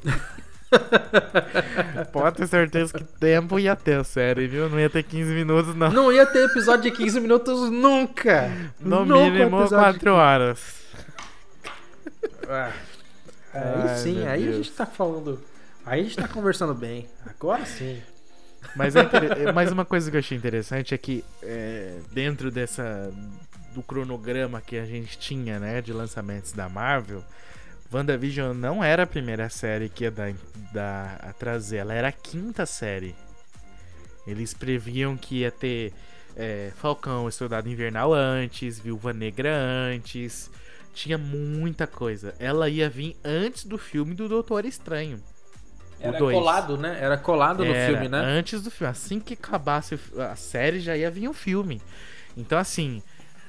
Pode 2.13 2.37
ter 2.37 2.47
certeza 2.47 2.93
que 2.97 3.03
tempo 3.03 3.59
ia 3.59 3.75
ter 3.75 3.99
a 3.99 4.03
série, 4.03 4.47
viu? 4.47 4.69
Não 4.69 4.79
ia 4.79 4.89
ter 4.89 5.03
15 5.03 5.31
minutos, 5.33 5.75
não. 5.75 5.91
Não 5.91 6.11
ia 6.11 6.25
ter 6.25 6.45
episódio 6.45 6.89
de 6.89 6.97
15 6.97 7.19
minutos 7.19 7.69
nunca. 7.69 8.49
No 8.79 9.05
Nunca 9.05 9.29
mínimo 9.29 9.61
episódio 9.61 9.93
de 9.99 10.05
4 10.05 10.13
horas. 10.13 10.59
Ah, 12.47 12.71
Aí 13.53 13.89
Ai, 13.89 13.97
sim, 13.97 14.25
aí 14.27 14.43
a 14.43 14.51
Deus. 14.51 14.55
gente 14.57 14.71
tá 14.71 14.85
falando. 14.85 15.41
Aí 15.85 16.01
a 16.01 16.03
gente 16.03 16.15
tá 16.15 16.27
conversando 16.27 16.73
bem. 16.73 17.09
Agora 17.25 17.65
sim. 17.65 18.01
Mas, 18.75 18.95
é 18.95 19.01
inter- 19.01 19.53
mas 19.53 19.71
uma 19.71 19.83
coisa 19.85 20.09
que 20.09 20.15
eu 20.15 20.19
achei 20.19 20.37
interessante 20.37 20.93
é 20.93 20.97
que 20.97 21.23
é, 21.43 21.99
dentro 22.11 22.49
dessa 22.51 23.11
do 23.73 23.81
cronograma 23.81 24.61
que 24.61 24.77
a 24.77 24.85
gente 24.85 25.17
tinha, 25.17 25.59
né, 25.59 25.81
de 25.81 25.93
lançamentos 25.93 26.51
da 26.51 26.67
Marvel, 26.67 27.23
WandaVision 27.91 28.53
não 28.55 28.83
era 28.83 29.03
a 29.03 29.07
primeira 29.07 29.49
série 29.49 29.89
que 29.89 30.03
ia 30.05 30.11
dar, 30.11 30.33
dar 30.73 31.19
a 31.21 31.33
trazer, 31.33 31.77
ela 31.77 31.93
era 31.93 32.07
a 32.09 32.11
quinta 32.11 32.65
série. 32.65 33.15
Eles 34.25 34.53
previam 34.53 35.17
que 35.17 35.39
ia 35.39 35.51
ter 35.51 35.93
é, 36.35 36.71
Falcão 36.75 37.27
e 37.27 37.31
Soldado 37.31 37.67
Invernal 37.69 38.13
antes, 38.13 38.79
Viúva 38.79 39.11
Negra 39.13 39.53
antes, 39.57 40.49
tinha 40.93 41.17
muita 41.17 41.87
coisa. 41.87 42.33
Ela 42.39 42.69
ia 42.69 42.89
vir 42.89 43.17
antes 43.23 43.65
do 43.65 43.77
filme 43.77 44.13
do 44.13 44.29
Doutor 44.29 44.65
Estranho. 44.65 45.21
Era 46.01 46.17
dois. 46.17 46.37
colado, 46.37 46.77
né? 46.77 46.97
Era 46.99 47.17
colado 47.17 47.63
no 47.65 47.73
Era, 47.73 47.91
filme, 47.93 48.09
né? 48.09 48.17
Antes 48.19 48.61
do 48.61 48.71
filme. 48.71 48.91
Assim 48.91 49.19
que 49.19 49.33
acabasse 49.33 49.99
a 50.17 50.35
série, 50.35 50.79
já 50.79 50.95
ia 50.97 51.09
vir 51.11 51.27
o 51.27 51.33
filme. 51.33 51.81
Então, 52.35 52.57
assim, 52.57 53.01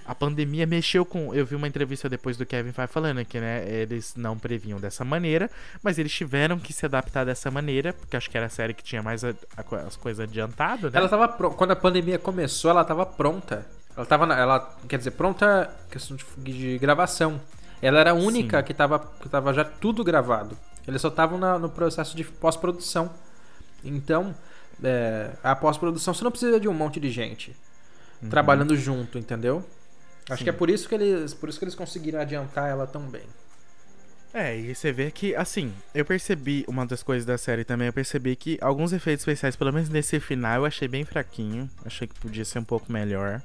a 0.04 0.14
pandemia 0.14 0.66
mexeu 0.66 1.04
com. 1.04 1.32
Eu 1.34 1.46
vi 1.46 1.54
uma 1.54 1.68
entrevista 1.68 2.08
depois 2.08 2.36
do 2.36 2.44
Kevin 2.44 2.72
Feige 2.72 2.92
falando 2.92 3.24
que, 3.24 3.38
né, 3.40 3.64
eles 3.68 4.14
não 4.16 4.36
previam 4.38 4.80
dessa 4.80 5.04
maneira, 5.04 5.48
mas 5.82 5.98
eles 5.98 6.12
tiveram 6.12 6.58
que 6.58 6.72
se 6.72 6.84
adaptar 6.84 7.24
dessa 7.24 7.50
maneira, 7.50 7.92
porque 7.92 8.16
acho 8.16 8.28
que 8.28 8.36
era 8.36 8.46
a 8.46 8.50
série 8.50 8.74
que 8.74 8.82
tinha 8.82 9.02
mais 9.02 9.22
a- 9.24 9.34
a 9.56 9.76
as 9.86 9.96
coisas 9.96 10.28
adiantadas, 10.28 10.92
né? 10.92 10.98
Ela 10.98 11.08
tava 11.08 11.28
pro- 11.28 11.52
Quando 11.52 11.70
a 11.70 11.76
pandemia 11.76 12.18
começou, 12.18 12.70
ela 12.70 12.84
tava 12.84 13.06
pronta. 13.06 13.64
Ela 13.96 14.06
tava. 14.06 14.26
na- 14.26 14.38
Ela, 14.38 14.76
quer 14.88 14.98
dizer, 14.98 15.12
pronta 15.12 15.70
questão 15.90 16.16
de, 16.16 16.24
de 16.52 16.78
gravação. 16.78 17.40
Ela 17.80 18.00
era 18.00 18.10
a 18.12 18.14
única 18.14 18.58
Sim. 18.58 18.64
que 18.64 18.74
tava, 18.74 18.98
que 19.20 19.28
tava 19.28 19.52
já 19.52 19.64
tudo 19.64 20.02
gravado. 20.04 20.56
Eles 20.86 21.00
só 21.00 21.08
estavam 21.08 21.38
no 21.58 21.68
processo 21.68 22.16
de 22.16 22.24
pós-produção. 22.24 23.10
Então, 23.84 24.34
é, 24.82 25.30
a 25.42 25.54
pós-produção 25.54 26.14
você 26.14 26.24
não 26.24 26.30
precisa 26.30 26.58
de 26.58 26.68
um 26.68 26.74
monte 26.74 26.98
de 26.98 27.10
gente 27.10 27.54
trabalhando 28.30 28.76
junto, 28.76 29.18
entendeu? 29.18 29.64
Acho 30.28 30.38
Sim. 30.38 30.44
que 30.44 30.50
é 30.50 30.52
por 30.52 30.70
isso 30.70 30.88
que 30.88 30.94
eles, 30.94 31.34
por 31.34 31.48
isso 31.48 31.58
que 31.58 31.64
eles 31.64 31.74
conseguiram 31.74 32.20
adiantar 32.20 32.70
ela 32.70 32.86
tão 32.86 33.02
bem. 33.02 33.24
É, 34.34 34.56
e 34.56 34.74
você 34.74 34.92
vê 34.92 35.10
que, 35.10 35.34
assim, 35.34 35.74
eu 35.94 36.04
percebi, 36.06 36.64
uma 36.66 36.86
das 36.86 37.02
coisas 37.02 37.26
da 37.26 37.36
série 37.36 37.64
também, 37.64 37.88
eu 37.88 37.92
percebi 37.92 38.34
que 38.34 38.56
alguns 38.62 38.92
efeitos 38.92 39.22
especiais, 39.22 39.56
pelo 39.56 39.72
menos 39.72 39.90
nesse 39.90 40.18
final, 40.20 40.60
eu 40.60 40.64
achei 40.64 40.88
bem 40.88 41.04
fraquinho. 41.04 41.68
Achei 41.84 42.08
que 42.08 42.18
podia 42.18 42.44
ser 42.44 42.60
um 42.60 42.64
pouco 42.64 42.90
melhor. 42.90 43.42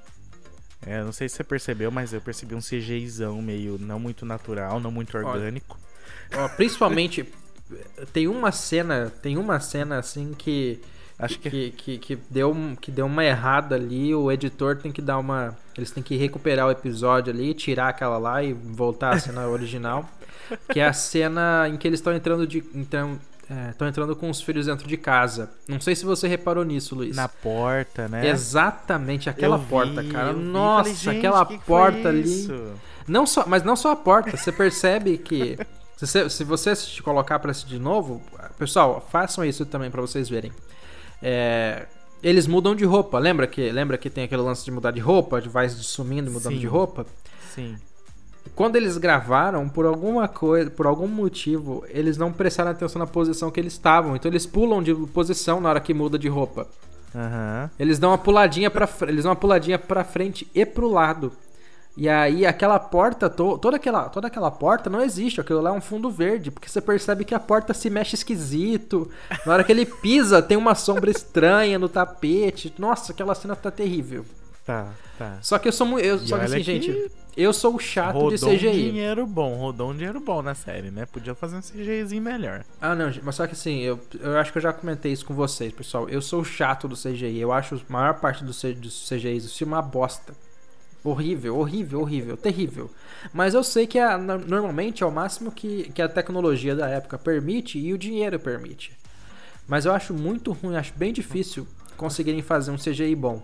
É, 0.86 1.04
não 1.04 1.12
sei 1.12 1.28
se 1.28 1.36
você 1.36 1.44
percebeu, 1.44 1.92
mas 1.92 2.14
eu 2.14 2.22
percebi 2.22 2.56
um 2.56 2.62
CGIzão 2.62 3.42
meio 3.42 3.78
não 3.80 4.00
muito 4.00 4.26
natural, 4.26 4.80
não 4.80 4.92
muito 4.92 5.18
Olha. 5.18 5.62
Ó, 6.36 6.48
principalmente 6.50 7.26
tem 8.14 8.28
uma 8.28 8.52
cena, 8.52 9.12
tem 9.22 9.38
uma 9.38 9.60
cena 9.60 9.98
assim 10.00 10.34
que 10.38 10.80
Acho 11.20 11.40
que- 11.40 11.50
que, 11.50 11.72
que, 11.72 11.98
que 11.98 12.16
deu 12.30 12.56
que 12.80 12.92
deu 12.92 13.08
uma 13.08 13.26
errada 13.26 13.74
ali, 13.76 14.14
o 14.14 14.32
editor 14.32 14.76
tem 14.78 14.92
que 14.92 15.02
dar 15.02 15.18
uma, 15.18 15.58
eles 15.76 15.90
têm 15.90 16.04
que 16.04 16.16
recuperar 16.16 16.68
o 16.68 16.72
episódio 16.72 17.34
ali, 17.34 17.56
tirar 17.56 17.90
aquela 17.90 18.20
lá 18.20 18.44
e 18.44 18.54
voltar 18.54 19.16
à 19.16 19.20
cena 19.20 19.48
original, 19.48 20.08
que 20.72 20.80
é 20.80 20.86
a 20.86 20.94
cena 20.94 21.68
em 21.68 21.76
que 21.76 21.88
eles 21.88 22.00
estão 22.00 22.14
entrando 22.14 22.46
de 22.46 22.64
então 22.76 23.18
estão 23.72 23.88
entrando 23.88 24.16
com 24.16 24.30
os 24.30 24.42
filhos 24.42 24.68
dentro 24.68 24.88
de 24.88 24.96
casa. 24.98 25.50
Não 25.68 25.80
sei 25.82 25.96
se 25.96 26.06
você 26.06 26.28
reparou 26.28 26.64
nisso, 26.64 26.94
Luiz. 26.94 27.16
Na 27.16 27.28
porta, 27.30 28.08
né? 28.08 28.28
Exatamente 28.30 29.28
aquela 29.30 29.56
Eu 29.56 29.60
vi, 29.62 29.66
porta, 29.70 30.04
cara. 30.04 30.34
vi, 30.34 30.40
Nossa, 30.40 30.84
falei, 30.84 30.96
"Gente, 30.96 31.18
aquela 31.18 31.46
que 31.48 31.58
que 31.58 31.66
porta 31.66 32.10
ali. 32.10 32.22
isso?" 32.22 32.54
Não 33.08 33.26
só, 33.26 33.46
mas 33.48 33.64
não 33.64 33.76
só 33.76 33.92
a 33.92 33.96
porta, 33.96 34.36
você 34.38 34.52
percebe 34.52 35.18
que 35.18 35.58
se 35.98 36.06
você, 36.08 36.30
se 36.30 36.44
você 36.46 36.70
assistir- 36.70 37.02
colocar 37.04 37.40
pra 37.40 37.52
assistir 37.52 37.70
de 37.72 37.80
novo, 37.80 38.22
pessoal, 38.58 39.06
façam 39.12 39.44
isso 39.44 39.66
também 39.66 39.92
pra 39.92 40.00
vocês 40.02 40.30
verem. 40.30 40.52
É, 41.22 41.86
eles 42.24 42.48
mudam 42.48 42.74
de 42.76 42.86
roupa, 42.86 43.20
lembra 43.20 43.46
que 43.48 43.70
lembra 43.72 43.98
que 43.98 44.10
tem 44.10 44.24
aquele 44.24 44.42
lance 44.42 44.64
de 44.64 44.72
mudar 44.72 44.92
de 44.92 45.00
roupa, 45.00 45.42
de 45.42 45.50
vai 45.50 45.68
sumindo 45.68 46.30
e 46.30 46.34
mudando 46.34 46.54
Sim. 46.54 46.60
de 46.60 46.68
roupa? 46.68 47.06
Sim. 47.54 47.76
Quando 48.56 48.76
eles 48.78 48.98
gravaram, 48.98 49.68
por 49.68 49.86
alguma 49.86 50.28
coisa, 50.28 50.72
por 50.72 50.86
algum 50.88 51.08
motivo, 51.08 51.84
eles 51.90 52.18
não 52.18 52.32
prestaram 52.32 52.72
atenção 52.72 52.98
na 53.00 53.06
posição 53.06 53.52
que 53.52 53.60
eles 53.60 53.74
estavam, 53.74 54.16
então 54.16 54.32
eles 54.32 54.46
pulam 54.46 54.82
de 54.82 54.96
posição 55.14 55.60
na 55.60 55.70
hora 55.70 55.80
que 55.82 55.94
muda 55.94 56.18
de 56.18 56.30
roupa. 56.30 56.66
Aham. 57.14 57.70
Eles 57.78 58.00
dão 58.00 58.12
uma 58.12 58.18
puladinha 58.18 58.70
para 58.72 58.88
eles 59.08 59.24
dão 59.24 59.32
uma 59.32 59.36
puladinha 59.36 59.78
para 59.78 60.04
frente 60.04 60.48
e 60.56 60.66
pro 60.66 60.88
lado. 60.90 61.32
E 61.98 62.08
aí 62.08 62.46
aquela 62.46 62.78
porta, 62.80 63.28
to- 63.28 63.58
toda 63.58 63.78
aquela, 63.78 64.08
toda 64.08 64.28
aquela 64.28 64.52
porta 64.52 64.88
não 64.88 65.02
existe, 65.02 65.42
aquilo 65.42 65.60
lá 65.62 65.72
é 65.72 65.74
um 65.74 65.82
fundo 65.82 66.12
verde, 66.12 66.52
porque 66.52 66.70
você 66.70 66.80
percebe 66.80 67.26
que 67.26 67.34
a 67.34 67.40
porta 67.40 67.74
se 67.74 67.90
mexe 67.90 68.14
esquisito. 68.16 69.10
Na 69.46 69.54
hora 69.54 69.64
que 69.64 69.72
ele 69.72 69.84
pisa, 69.86 70.40
tem 70.42 70.56
uma 70.56 70.76
sombra 70.76 71.10
estranha 71.10 71.80
no 71.80 71.90
tapete. 71.90 72.72
Nossa, 72.78 73.12
aquela 73.12 73.34
cena 73.34 73.56
tá 73.56 73.72
terrível. 73.72 74.24
Tá, 74.64 74.90
tá. 75.18 75.40
Só 75.42 75.58
que 75.58 75.68
eu 75.68 75.72
sou 75.72 75.88
muito, 75.88 76.06
eu, 76.06 76.20
só 76.20 76.38
que 76.38 76.44
assim, 76.46 76.58
que 76.58 76.64
gente, 76.64 77.12
eu 77.38 77.52
sou 77.54 77.76
o 77.76 77.80
chato 77.80 78.14
rodou 78.16 78.38
de 78.38 78.46
um 78.46 78.50
CGI. 78.58 78.92
dinheiro 78.92 79.26
bom, 79.26 79.56
rodou 79.56 79.90
um 79.92 79.96
dinheiro 79.96 80.20
bom 80.20 80.42
na 80.42 80.54
série, 80.54 80.92
né? 80.92 81.06
Podia 81.06 81.34
fazer 81.34 81.56
um 81.56 81.62
CGIzinho 81.62 82.22
melhor. 82.22 82.64
Ah, 82.82 82.94
não, 82.94 83.10
mas 83.24 83.34
só 83.36 83.48
que 83.48 83.54
assim, 83.54 83.80
eu, 83.80 83.98
eu 84.20 84.38
acho 84.38 84.52
que 84.52 84.58
eu 84.58 84.62
já 84.62 84.74
comentei 84.74 85.12
isso 85.14 85.26
com 85.26 85.34
vocês, 85.34 85.74
pessoal. 85.74 86.08
Eu 86.10 86.22
sou 86.22 86.42
o 86.42 86.46
chato 86.46 86.88
do 86.88 86.96
CGI. 86.96 87.40
Eu 87.40 87.52
acho 87.54 87.76
a 87.76 87.80
maior 87.92 88.16
parte 88.16 88.44
do 88.44 88.52
C- 88.54 88.74
dos 88.74 89.08
CGIs 89.10 89.46
do 89.46 89.50
filme 89.50 89.74
uma 89.74 89.82
bosta. 89.82 90.34
Horrível, 91.10 91.58
horrível, 91.58 92.02
horrível, 92.02 92.36
terrível. 92.36 92.92
Mas 93.34 93.54
eu 93.54 93.64
sei 93.64 93.88
que 93.88 93.98
é, 93.98 94.18
no- 94.18 94.40
normalmente 94.40 95.04
é 95.04 95.06
o 95.06 95.12
máximo 95.12 95.52
que, 95.52 95.90
que 95.94 96.02
a 96.02 96.10
tecnologia 96.10 96.76
da 96.76 96.90
época 96.90 97.18
permite 97.18 97.80
e 97.80 97.94
o 97.94 97.98
dinheiro 97.98 98.38
permite. 98.38 98.92
Mas 99.66 99.86
eu 99.86 99.94
acho 99.94 100.14
muito 100.14 100.52
ruim, 100.52 100.76
acho 100.76 100.94
bem 100.98 101.14
difícil 101.14 101.66
conseguirem 101.96 102.42
fazer 102.42 102.72
um 102.72 102.78
CGI 102.78 103.16
bom. 103.16 103.42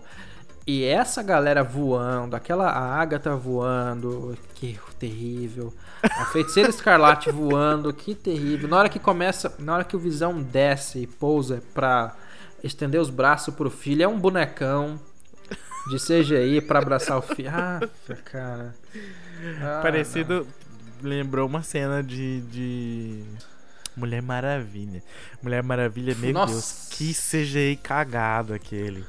E 0.66 0.84
essa 0.84 1.22
galera 1.22 1.62
voando, 1.64 2.36
aquela 2.36 2.68
a 2.70 3.00
Agatha 3.00 3.34
voando, 3.34 4.36
que 4.54 4.78
terrível. 4.98 5.72
A 6.02 6.26
feiticeira 6.26 6.68
escarlate 6.68 7.30
voando, 7.32 7.92
que 7.94 8.14
terrível. 8.14 8.68
Na 8.68 8.76
hora 8.78 8.88
que 8.90 8.98
começa, 8.98 9.54
na 9.58 9.74
hora 9.74 9.84
que 9.84 9.96
o 9.96 9.98
Visão 9.98 10.42
desce 10.42 11.00
e 11.00 11.06
pousa 11.06 11.62
pra 11.72 12.14
estender 12.62 13.00
os 13.00 13.08
braços 13.10 13.54
pro 13.54 13.70
filho, 13.70 14.02
é 14.02 14.08
um 14.08 14.18
bonecão 14.18 14.98
de 15.88 15.98
CGI 15.98 16.60
pra 16.60 16.78
abraçar 16.78 17.18
o 17.18 17.22
filho. 17.22 17.50
Ah, 17.54 17.80
cara. 18.24 18.74
Ah, 19.60 19.80
Parecido. 19.82 20.46
Lembrou 21.02 21.46
uma 21.46 21.62
cena 21.62 22.02
de. 22.02 22.40
de... 22.42 23.24
Mulher 23.96 24.22
Maravilha. 24.22 25.02
Mulher 25.42 25.62
Maravilha, 25.62 26.14
meu 26.16 26.32
Nossa. 26.32 26.52
Deus, 26.52 26.88
que 26.90 27.12
CGI 27.12 27.76
cagado 27.76 28.54
aquele. 28.54 29.04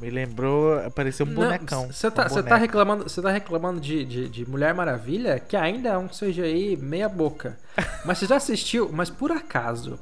Me 0.00 0.10
lembrou, 0.10 0.78
pareceu 0.92 1.26
um 1.26 1.34
bonecão. 1.34 1.88
Você 1.88 2.08
tá, 2.08 2.28
um 2.30 2.42
tá 2.42 2.56
reclamando, 2.56 3.04
tá 3.04 3.30
reclamando 3.30 3.80
de, 3.80 4.04
de, 4.04 4.28
de 4.28 4.48
Mulher 4.48 4.72
Maravilha, 4.72 5.40
que 5.40 5.56
ainda 5.56 5.88
é 5.88 5.98
um 5.98 6.06
CGI 6.06 6.76
meia 6.76 7.08
boca. 7.08 7.58
Mas 8.04 8.18
você 8.18 8.26
já 8.26 8.36
assistiu, 8.36 8.90
mas 8.92 9.10
por 9.10 9.32
acaso, 9.32 9.98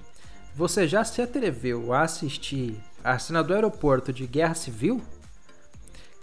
você 0.55 0.87
já 0.87 1.03
se 1.03 1.23
atreveu 1.23 1.95
a 1.95 2.03
assistir 2.03 2.79
a 3.03 3.19
cena 3.19 3.43
do 3.43 3.55
aeroporto 3.55 4.13
de 4.13 4.27
Guerra 4.27 4.55
Civil? 4.55 5.03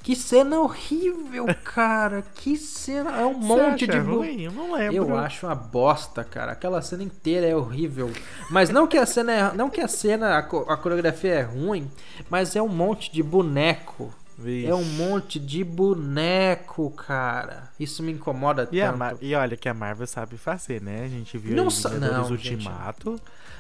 Que 0.04 0.16
cena 0.18 0.60
horrível, 0.60 1.46
cara. 1.64 2.24
Que 2.36 2.58
cena. 2.58 3.12
É 3.22 3.26
um 3.26 3.40
Você 3.40 3.48
monte 3.48 3.88
de. 3.88 3.98
ruim? 3.98 4.42
Eu 4.42 4.52
não 4.52 4.74
lembro. 4.74 4.96
Eu 4.96 5.18
acho 5.18 5.46
uma 5.46 5.56
bosta, 5.56 6.24
cara. 6.26 6.52
Aquela 6.52 6.82
cena 6.82 7.04
inteira 7.04 7.48
é 7.48 7.56
horrível. 7.56 8.12
Mas 8.50 8.70
não 8.70 8.86
que 8.86 8.98
a 8.98 9.06
cena 9.06 9.32
é, 9.32 9.54
não 9.54 9.70
que 9.70 9.80
a 9.80 9.88
cena, 9.88 10.36
a, 10.36 10.40
a 10.40 10.78
coreografia 10.78 11.34
é 11.36 11.42
ruim, 11.42 11.90
mas 12.30 12.54
é 12.56 12.62
um 12.62 12.68
monte 12.68 13.12
de 13.12 13.24
boneco. 13.24 14.14
Vixe. 14.38 14.68
É 14.68 14.76
um 14.76 14.84
monte 14.84 15.40
de 15.40 15.64
boneco, 15.64 16.90
cara. 16.92 17.70
Isso 17.80 18.02
me 18.04 18.12
incomoda 18.12 18.68
E, 18.72 18.80
tanto. 18.82 19.18
E 19.22 19.34
olha 19.36 19.56
que 19.56 19.70
a 19.70 19.74
Marvel 19.74 20.08
sabe 20.08 20.38
fazer, 20.38 20.82
né? 20.82 21.04
A 21.06 21.08
gente 21.08 21.38
viu 21.38 21.56
Não 21.56 21.66
aí 21.66 21.72
sa- 21.72 21.90
Vingadores 21.90 22.30
não, 22.30 22.38
gente. 22.38 22.66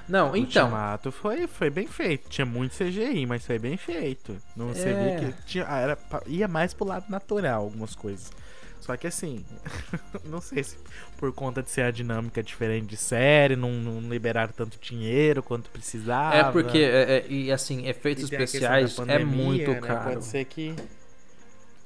Não, 0.07 0.35
então. 0.35 0.63
Ultimato 0.65 1.11
foi, 1.11 1.47
foi 1.47 1.69
bem 1.69 1.87
feito. 1.87 2.29
Tinha 2.29 2.45
muito 2.45 2.75
CGI, 2.75 3.25
mas 3.25 3.45
foi 3.45 3.57
bem 3.59 3.77
feito. 3.77 4.35
Não 4.55 4.67
você 4.69 4.89
É. 4.89 5.17
via 5.17 5.31
que 5.31 5.43
tinha, 5.43 5.65
ah, 5.67 5.79
era, 5.79 5.97
ia 6.27 6.47
mais 6.47 6.73
pro 6.73 6.85
lado 6.85 7.05
natural 7.09 7.63
algumas 7.63 7.95
coisas. 7.95 8.31
Só 8.81 8.97
que 8.97 9.07
assim, 9.07 9.45
não 10.25 10.41
sei 10.41 10.61
se 10.61 10.75
por 11.17 11.31
conta 11.31 11.63
de 11.63 11.71
ser 11.71 11.83
a 11.83 11.91
dinâmica 11.91 12.43
diferente 12.43 12.85
de 12.87 12.97
série, 12.97 13.55
não, 13.55 13.71
não 13.71 14.01
liberaram 14.09 14.51
tanto 14.51 14.77
dinheiro 14.77 15.41
quanto 15.41 15.69
precisava. 15.69 16.35
É 16.35 16.43
porque, 16.51 16.79
é, 16.79 17.19
é, 17.19 17.25
e 17.29 17.49
assim, 17.49 17.87
efeitos 17.87 18.23
E 18.23 18.35
especiais 18.35 18.91
é 18.91 18.95
pandemia, 18.97 19.25
muito 19.25 19.71
né? 19.71 19.79
caro. 19.79 20.09
Pode 20.15 20.25
ser 20.25 20.43
que. 20.45 20.75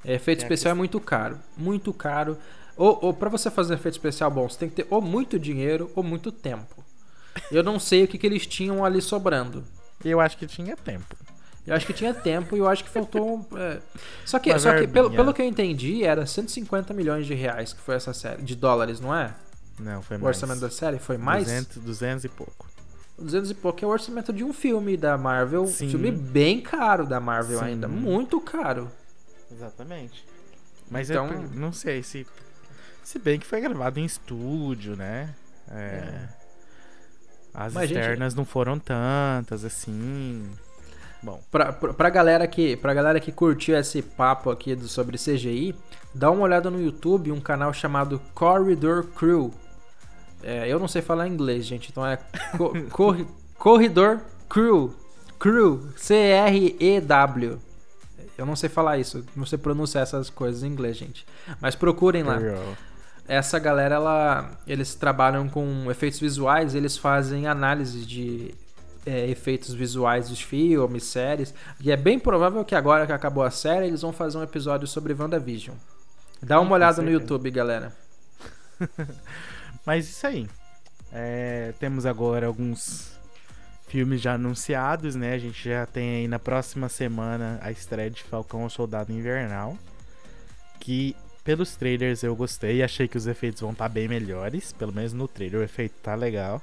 Efeito 0.04 0.38
Tem 0.40 0.46
a 0.46 0.48
especial 0.48 0.48
é 0.48 0.54
questão- 0.72 0.76
muito 0.76 1.00
caro. 1.00 1.38
Muito 1.56 1.92
caro. 1.92 2.36
Ou, 2.76 2.98
ou 3.02 3.14
para 3.14 3.28
você 3.28 3.50
fazer 3.50 3.74
efeito 3.74 3.94
especial 3.94 4.30
bom, 4.30 4.48
você 4.48 4.58
tem 4.58 4.68
que 4.68 4.76
ter 4.76 4.86
ou 4.90 5.00
muito 5.00 5.38
dinheiro 5.38 5.90
ou 5.94 6.02
muito 6.02 6.30
tempo. 6.32 6.77
Eu 7.50 7.62
não 7.62 7.78
sei 7.78 8.04
o 8.04 8.08
que, 8.08 8.18
que 8.18 8.26
eles 8.26 8.46
tinham 8.46 8.84
ali 8.84 9.00
sobrando. 9.00 9.64
Eu 10.04 10.20
acho 10.20 10.36
que 10.36 10.46
tinha 10.46 10.76
tempo. 10.76 11.16
Eu 11.66 11.74
acho 11.74 11.86
que 11.86 11.92
tinha 11.92 12.14
tempo 12.14 12.56
e 12.56 12.60
eu 12.60 12.68
acho 12.68 12.82
que 12.82 12.88
faltou. 12.90 13.46
é, 13.56 13.78
Só 14.24 14.38
que, 14.38 14.50
Uma 14.50 14.58
só 14.58 14.74
que 14.74 14.86
pelo, 14.86 15.10
pelo 15.10 15.34
que 15.34 15.42
eu 15.42 15.46
entendi, 15.46 16.02
era 16.02 16.24
150 16.24 16.94
milhões 16.94 17.26
de 17.26 17.34
reais 17.34 17.72
que 17.74 17.80
foi 17.80 17.94
essa 17.96 18.14
série. 18.14 18.42
De 18.42 18.56
dólares, 18.56 19.00
não 19.00 19.14
é? 19.14 19.34
Não, 19.78 20.00
foi 20.00 20.16
O 20.16 20.20
mais. 20.20 20.36
orçamento 20.36 20.60
da 20.60 20.70
série 20.70 20.98
foi 20.98 21.18
mais? 21.18 21.44
200, 21.44 21.76
200 21.78 22.24
e 22.24 22.28
pouco. 22.30 22.66
200 23.18 23.50
e 23.50 23.54
pouco 23.54 23.84
é 23.84 23.86
o 23.88 23.90
orçamento 23.90 24.32
de 24.32 24.42
um 24.44 24.52
filme 24.52 24.96
da 24.96 25.18
Marvel. 25.18 25.66
Sim. 25.66 25.90
Filme 25.90 26.10
bem 26.10 26.60
caro 26.60 27.04
da 27.06 27.20
Marvel 27.20 27.58
Sim. 27.58 27.64
ainda. 27.66 27.86
Muito 27.88 28.40
caro. 28.40 28.90
Exatamente. 29.52 30.24
Mas 30.90 31.10
Então- 31.10 31.26
eu 31.30 31.42
não 31.54 31.72
sei 31.72 32.02
se. 32.02 32.26
Se 33.02 33.18
bem 33.18 33.38
que 33.38 33.46
foi 33.46 33.60
gravado 33.60 33.98
em 34.00 34.04
estúdio, 34.04 34.96
né? 34.96 35.34
É. 35.70 36.28
As 37.60 37.72
Mas, 37.74 37.88
gente- 37.88 37.98
externas 37.98 38.34
não 38.36 38.44
foram 38.44 38.78
tantas 38.78 39.64
assim. 39.64 40.48
Bom, 41.20 41.42
Pra, 41.50 41.72
pra, 41.72 41.92
pra, 41.92 42.08
galera 42.08 42.46
que, 42.46 42.76
pra 42.76 42.94
galera 42.94 43.18
que 43.18 43.32
curtiu 43.32 43.76
esse 43.76 44.00
papo 44.00 44.48
aqui 44.50 44.76
do, 44.76 44.86
sobre 44.86 45.18
CGI, 45.18 45.74
dá 46.14 46.30
uma 46.30 46.42
olhada 46.44 46.70
no 46.70 46.80
YouTube, 46.80 47.32
um 47.32 47.40
canal 47.40 47.72
chamado 47.72 48.20
Corridor 48.32 49.02
Crew. 49.16 49.52
É, 50.44 50.68
eu 50.68 50.78
não 50.78 50.86
sei 50.86 51.02
falar 51.02 51.26
inglês, 51.26 51.66
gente, 51.66 51.90
então 51.90 52.06
é 52.06 52.16
co- 52.56 52.72
corri- 52.92 53.26
Corridor 53.58 54.20
Crew. 54.48 54.94
Crew. 55.40 55.88
C-R-E-W. 55.96 57.58
Eu 58.36 58.46
não 58.46 58.54
sei 58.54 58.68
falar 58.68 58.98
isso, 58.98 59.24
não 59.34 59.44
sei 59.44 59.58
pronunciar 59.58 60.02
essas 60.04 60.30
coisas 60.30 60.62
em 60.62 60.68
inglês, 60.68 60.96
gente. 60.96 61.26
Mas 61.60 61.74
procurem 61.74 62.22
lá. 62.22 62.38
Girl. 62.38 62.72
Essa 63.28 63.58
galera, 63.58 63.96
ela, 63.96 64.50
eles 64.66 64.94
trabalham 64.94 65.50
com 65.50 65.90
efeitos 65.90 66.18
visuais, 66.18 66.74
eles 66.74 66.96
fazem 66.96 67.46
análise 67.46 68.06
de 68.06 68.54
é, 69.04 69.28
efeitos 69.28 69.74
visuais 69.74 70.30
dos 70.30 70.40
filmes, 70.40 71.04
séries. 71.04 71.52
E 71.78 71.92
é 71.92 71.96
bem 71.96 72.18
provável 72.18 72.64
que 72.64 72.74
agora 72.74 73.06
que 73.06 73.12
acabou 73.12 73.44
a 73.44 73.50
série, 73.50 73.86
eles 73.86 74.00
vão 74.00 74.14
fazer 74.14 74.38
um 74.38 74.42
episódio 74.42 74.88
sobre 74.88 75.12
WandaVision. 75.12 75.76
Dá 76.42 76.58
uma 76.58 76.74
olhada 76.74 77.02
no. 77.02 77.10
YouTube, 77.10 77.50
galera. 77.50 77.92
Mas 79.84 80.08
isso 80.08 80.26
aí. 80.26 80.48
É, 81.12 81.72
temos 81.78 82.06
agora 82.06 82.46
alguns 82.46 83.12
filmes 83.88 84.20
já 84.20 84.34
anunciados, 84.34 85.14
né? 85.14 85.34
A 85.34 85.38
gente 85.38 85.68
já 85.68 85.86
tem 85.86 86.16
aí 86.16 86.28
na 86.28 86.38
próxima 86.38 86.88
semana 86.88 87.58
a 87.62 87.70
estreia 87.70 88.10
de 88.10 88.22
Falcão 88.22 88.64
o 88.64 88.70
Soldado 88.70 89.12
Invernal. 89.12 89.76
Que 90.78 91.16
pelos 91.48 91.76
trailers 91.76 92.22
eu 92.22 92.36
gostei, 92.36 92.82
achei 92.82 93.08
que 93.08 93.16
os 93.16 93.26
efeitos 93.26 93.62
vão 93.62 93.70
estar 93.70 93.88
bem 93.88 94.06
melhores. 94.06 94.70
Pelo 94.70 94.92
menos 94.92 95.14
no 95.14 95.26
trailer 95.26 95.58
o 95.58 95.64
efeito 95.64 95.94
tá 96.02 96.14
legal. 96.14 96.60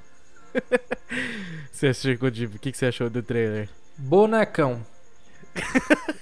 você 1.72 1.88
achou, 1.88 2.30
Divo? 2.30 2.54
O 2.54 2.58
que, 2.60 2.70
que 2.70 2.78
você 2.78 2.86
achou 2.86 3.10
do 3.10 3.20
trailer? 3.20 3.68
Bonecão. 3.98 4.86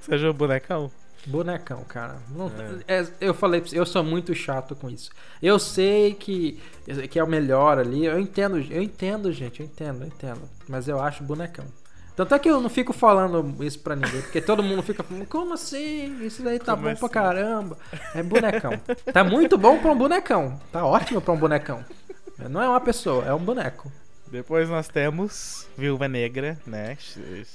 Você 0.00 0.16
achou 0.16 0.34
bonecão? 0.34 0.90
Bonecão, 1.26 1.82
cara. 1.84 2.18
Não- 2.28 2.52
é, 2.86 3.06
eu 3.18 3.32
falei 3.32 3.62
pra 3.62 3.70
você, 3.70 3.78
eu 3.78 3.86
sou 3.86 4.04
muito 4.04 4.34
chato 4.34 4.76
com 4.76 4.90
isso. 4.90 5.10
Eu 5.40 5.58
sei 5.58 6.12
que, 6.12 6.60
que 7.10 7.18
é 7.18 7.24
o 7.24 7.26
melhor 7.26 7.78
ali. 7.78 8.04
Eu 8.04 8.18
entendo, 8.18 8.58
eu 8.58 8.82
entendo, 8.82 9.32
gente. 9.32 9.60
Eu 9.60 9.66
entendo, 9.66 10.02
eu 10.02 10.08
entendo. 10.08 10.42
Mas 10.68 10.86
eu 10.86 11.00
acho 11.00 11.24
bonecão. 11.24 11.64
Tanto 12.16 12.34
é 12.34 12.38
que 12.38 12.48
eu 12.48 12.60
não 12.60 12.70
fico 12.70 12.92
falando 12.92 13.56
isso 13.64 13.78
pra 13.80 13.96
ninguém, 13.96 14.22
porque 14.22 14.40
todo 14.40 14.62
mundo 14.62 14.82
fica 14.82 15.02
falando, 15.02 15.26
como 15.26 15.54
assim? 15.54 16.24
Isso 16.24 16.42
daí 16.42 16.58
tá 16.58 16.76
Como 16.76 16.88
bom 16.88 16.94
pra 16.94 17.06
assim?" 17.06 17.08
caramba. 17.14 17.78
É 18.14 18.22
bonecão. 18.22 18.72
Tá 19.12 19.24
muito 19.24 19.58
bom 19.58 19.78
pra 19.78 19.90
um 19.90 19.96
bonecão. 19.96 20.60
Tá 20.70 20.84
ótimo 20.86 21.20
pra 21.20 21.32
um 21.32 21.36
bonecão. 21.36 21.84
Não 22.48 22.62
é 22.62 22.68
uma 22.68 22.80
pessoa, 22.80 23.24
é 23.24 23.34
um 23.34 23.38
boneco. 23.38 23.90
Depois 24.28 24.68
nós 24.68 24.88
temos 24.88 25.68
Viúva 25.76 26.08
Negra, 26.08 26.58
né? 26.66 26.96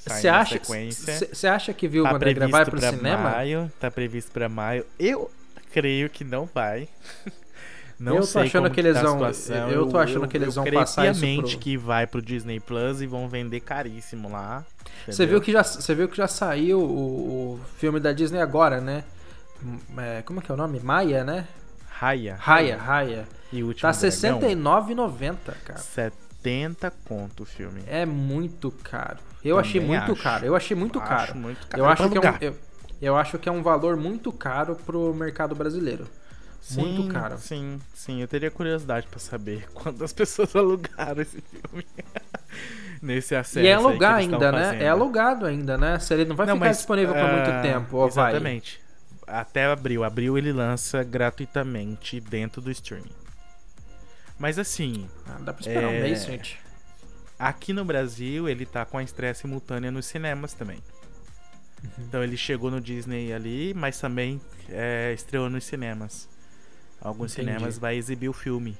Você 0.06 0.28
acha, 0.30 0.54
sequência. 0.54 1.28
você 1.34 1.48
acha 1.48 1.74
que 1.74 1.88
Viúva 1.88 2.18
tá 2.18 2.26
Negra 2.26 2.48
vai 2.48 2.64
pro 2.66 2.80
pra 2.80 2.92
cinema? 2.92 3.32
maio, 3.32 3.72
tá 3.80 3.90
previsto 3.92 4.32
pra 4.32 4.48
maio. 4.48 4.86
Eu 4.98 5.30
creio 5.74 6.10
que 6.10 6.24
não 6.24 6.46
vai. 6.54 6.88
Não 8.00 8.14
Eu 8.16 8.22
tô 8.22 8.28
sei 8.28 8.44
achando 8.44 8.64
como 8.64 8.74
que 8.74 8.80
eles 8.80 8.94
tá 8.94 9.02
vão- 9.04 9.14
situação. 9.14 9.70
eu 9.70 9.86
tô 9.88 9.98
achando 9.98 10.28
que 10.28 10.38
eles 10.38 10.56
eu 10.56 10.64
vão 10.64 10.72
passar 10.74 11.12
isso 11.12 11.22
pro- 11.52 11.60
que 11.60 11.76
vai 11.78 12.08
pro 12.08 12.22
Disney 12.22 12.60
Plus 12.60 13.02
e 13.02 13.06
vão 13.08 13.28
vender 13.28 13.60
caríssimo 13.60 14.32
lá. 14.32 14.64
Você 15.06 15.26
viu 15.26 15.42
que 15.42 15.52
já, 15.52 15.64
você 15.64 15.94
viu 15.94 16.08
que 16.08 16.16
já 16.16 16.28
saiu 16.28 16.80
o, 16.80 17.56
o 17.56 17.60
filme 17.78 18.00
da 18.00 18.14
Disney 18.14 18.40
agora, 18.40 18.80
né? 18.80 19.04
É, 19.98 20.22
como 20.22 20.42
que 20.42 20.50
é 20.50 20.54
o 20.54 20.58
nome? 20.58 20.80
Maia, 20.80 21.24
né? 21.26 21.46
Raya. 21.90 22.38
Raya, 22.40 22.78
Raya. 22.78 23.28
E 23.52 23.62
o 23.62 23.68
último 23.68 23.92
Tá 23.92 23.98
Dragão, 24.00 24.40
R$69,90, 24.40 25.36
cara. 25.66 25.80
70 25.80 26.92
conto 27.04 27.44
o 27.44 27.46
filme. 27.46 27.82
É 27.88 28.06
muito 28.06 28.72
caro. 28.72 29.18
Eu 29.44 29.60
achei 29.60 29.82
Também 29.82 29.98
muito 29.98 30.14
acho. 30.14 30.24
caro. 30.24 30.46
Eu 30.46 30.56
achei 30.56 30.78
muito 30.78 31.00
Acho 31.00 31.10
caro. 31.10 31.38
muito 31.38 31.68
caro 31.68 31.82
Eu 31.82 31.86
pra 31.86 31.94
acho 31.94 32.10
que 32.10 32.18
é 32.18 32.22
um, 32.32 32.36
eu, 32.42 32.56
eu 33.02 33.18
acho 33.18 33.38
que 33.40 33.50
é 33.50 33.52
um 33.52 33.62
valor 33.62 33.98
muito 33.98 34.32
caro 34.32 34.76
pro 34.86 35.14
mercado 35.14 35.54
brasileiro. 35.56 36.08
Muito 36.72 37.04
Sim, 37.04 37.10
caro. 37.10 37.38
Sim, 37.38 37.80
sim. 37.94 38.22
Eu 38.22 38.28
teria 38.28 38.52
curiosidade 38.52 39.08
pra 39.08 39.20
saber 39.20 39.68
quantas 39.74 40.14
pessoas 40.14 40.54
alugaram 40.56 41.22
esse 41.22 41.42
filme. 41.42 41.86
Nesse 43.02 43.34
acesso. 43.34 43.60
e 43.66 43.68
é 43.68 43.74
alugar 43.74 44.16
ainda, 44.16 44.52
né? 44.52 44.64
fazendo. 44.66 44.82
É 44.82 44.90
alugado 44.90 45.46
ainda, 45.46 45.78
né? 45.78 45.98
Se 46.00 46.14
ele 46.14 46.26
não 46.26 46.36
vai 46.36 46.46
Não, 46.46 46.56
ficar 46.56 46.66
mas, 46.68 46.78
disponível 46.78 47.14
por 47.14 47.24
ah, 47.24 47.32
muito 47.34 47.62
tempo, 47.62 47.96
ou 47.98 48.10
vai? 48.10 48.32
Exatamente. 48.34 48.82
Até 49.26 49.66
abril. 49.68 50.04
Abril 50.04 50.38
ele 50.38 50.52
lança 50.52 51.02
gratuitamente 51.04 52.20
dentro 52.20 52.62
do 52.62 52.70
streaming. 52.72 53.12
Mas 54.38 54.60
assim, 54.60 55.08
Ah, 55.28 55.38
dá 55.42 55.54
pra 55.54 55.62
esperar 55.62 55.88
um 55.88 55.94
É. 55.94 56.02
mês, 56.02 56.26
gente. 56.26 56.60
aqui 57.38 57.72
no 57.72 57.86
Brasil 57.86 58.50
ele 58.50 58.66
tá 58.66 58.84
com 58.86 58.98
a 58.98 59.04
estreia 59.04 59.34
simultânea 59.34 59.92
nos 59.92 60.06
cinemas 60.06 60.54
também. 60.54 60.84
Uhum. 61.82 61.90
Então 62.06 62.22
ele 62.22 62.36
chegou 62.36 62.70
no 62.70 62.82
Disney 62.82 63.32
ali, 63.32 63.74
mas 63.74 63.98
também 63.98 64.42
é, 64.68 65.14
estreou 65.14 65.50
nos 65.50 65.64
cinemas. 65.64 66.28
Alguns 67.02 67.34
Entendi. 67.34 67.52
cinemas 67.54 67.78
vai 67.78 67.96
exibir 67.96 68.30
o 68.30 68.34
filme. 68.34 68.78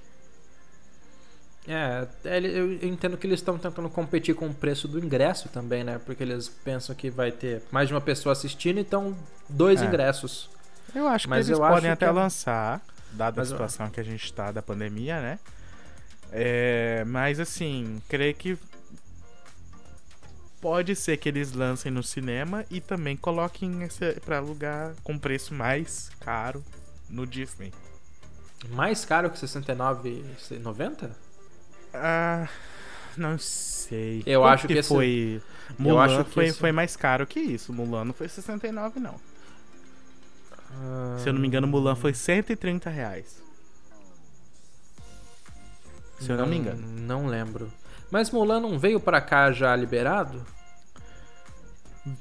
É, 1.68 2.08
ele- 2.26 2.58
eu 2.58 2.74
entendo 2.90 3.16
que 3.18 3.28
eles 3.28 3.40
estão 3.40 3.58
tentando 3.58 3.90
competir 3.90 4.34
com 4.34 4.48
o 4.48 4.54
preço 4.54 4.88
do 4.88 4.98
ingresso 4.98 5.50
também, 5.50 5.84
né? 5.84 6.00
Porque 6.04 6.24
eles 6.24 6.50
pensam 6.50 6.96
que 6.96 7.10
vai 7.10 7.32
ter 7.32 7.62
mais 7.72 7.88
de 7.88 7.94
uma 7.94 8.02
pessoa 8.02 8.34
assistindo, 8.34 8.80
então 8.80 9.16
dois 9.48 9.82
É. 9.82 9.86
ingressos. 9.86 10.50
Eu 10.96 11.08
acho 11.08 11.30
Mas 11.30 11.46
que 11.46 11.52
eles 11.52 11.60
eu 11.60 11.66
podem 11.68 11.90
acho 11.92 11.94
até 11.94 12.06
que 12.08 12.10
é- 12.10 12.12
lançar, 12.14 12.82
dada 13.12 13.40
a 13.40 13.42
Mas 13.42 13.52
eu- 13.52 13.56
situação 13.58 13.90
que 13.90 14.00
a 14.00 14.04
gente 14.04 14.34
tá 14.34 14.52
da 14.52 14.62
pandemia, 14.62 15.22
né? 15.22 15.40
É, 16.32 17.04
mas 17.06 17.40
assim, 17.40 18.02
creio 18.08 18.34
que 18.34 18.58
pode 20.62 20.96
ser 20.96 21.18
que 21.18 21.30
eles 21.30 21.52
lancem 21.54 21.92
no 21.92 22.04
cinema 22.04 22.66
e 22.70 22.82
também 22.82 23.16
coloquem 23.16 23.84
esse 23.84 24.14
para 24.22 24.38
alugar 24.38 24.94
com 25.04 25.18
preço 25.18 25.54
mais 25.54 26.10
caro 26.20 26.64
no 27.10 27.26
Disney. 27.28 27.72
Mais 28.68 29.06
caro 29.06 29.30
que 29.30 29.40
R$69,90? 29.40 31.10
Ah, 31.94 32.48
Não 33.18 33.38
sei. 33.40 34.22
Eu 34.26 34.42
Quanto 34.42 34.54
acho 34.54 34.68
que 34.68 34.74
esse- 34.74 34.88
foi. 34.90 35.42
Eu 35.70 35.76
Mulan 35.80 36.04
acho 36.06 36.26
que 36.26 36.32
foi, 36.32 36.46
esse- 36.46 36.60
foi 36.60 36.72
mais 36.72 36.96
caro 36.96 37.26
que 37.28 37.40
isso. 37.40 37.74
Mulan 37.74 38.06
não 38.06 38.14
foi 38.14 38.28
69, 38.30 39.00
não. 39.00 39.16
Ah, 40.72 41.18
Se 41.20 41.28
eu 41.28 41.34
não 41.34 41.42
me 41.42 41.48
engano, 41.48 41.68
Mulan 41.68 41.96
foi 41.96 42.14
130 42.14 42.90
reais. 42.90 43.42
Se 46.20 46.30
eu 46.32 46.38
não 46.38 46.46
me 46.46 46.58
engano. 46.58 46.82
Não 47.02 47.28
lembro. 47.28 47.72
Mas 48.12 48.30
Mulan 48.30 48.60
não 48.60 48.78
veio 48.78 49.00
pra 49.00 49.20
cá 49.22 49.52
já 49.52 49.76
liberado? 49.76 50.46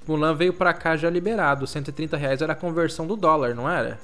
Mulan 0.06 0.34
veio 0.34 0.52
pra 0.52 0.72
cá 0.72 0.96
já 0.96 1.08
liberado. 1.10 1.66
130 1.66 2.16
reais 2.16 2.40
era 2.42 2.52
a 2.52 2.56
conversão 2.56 3.06
do 3.06 3.16
dólar, 3.16 3.54
não 3.54 3.68
era? 3.70 4.00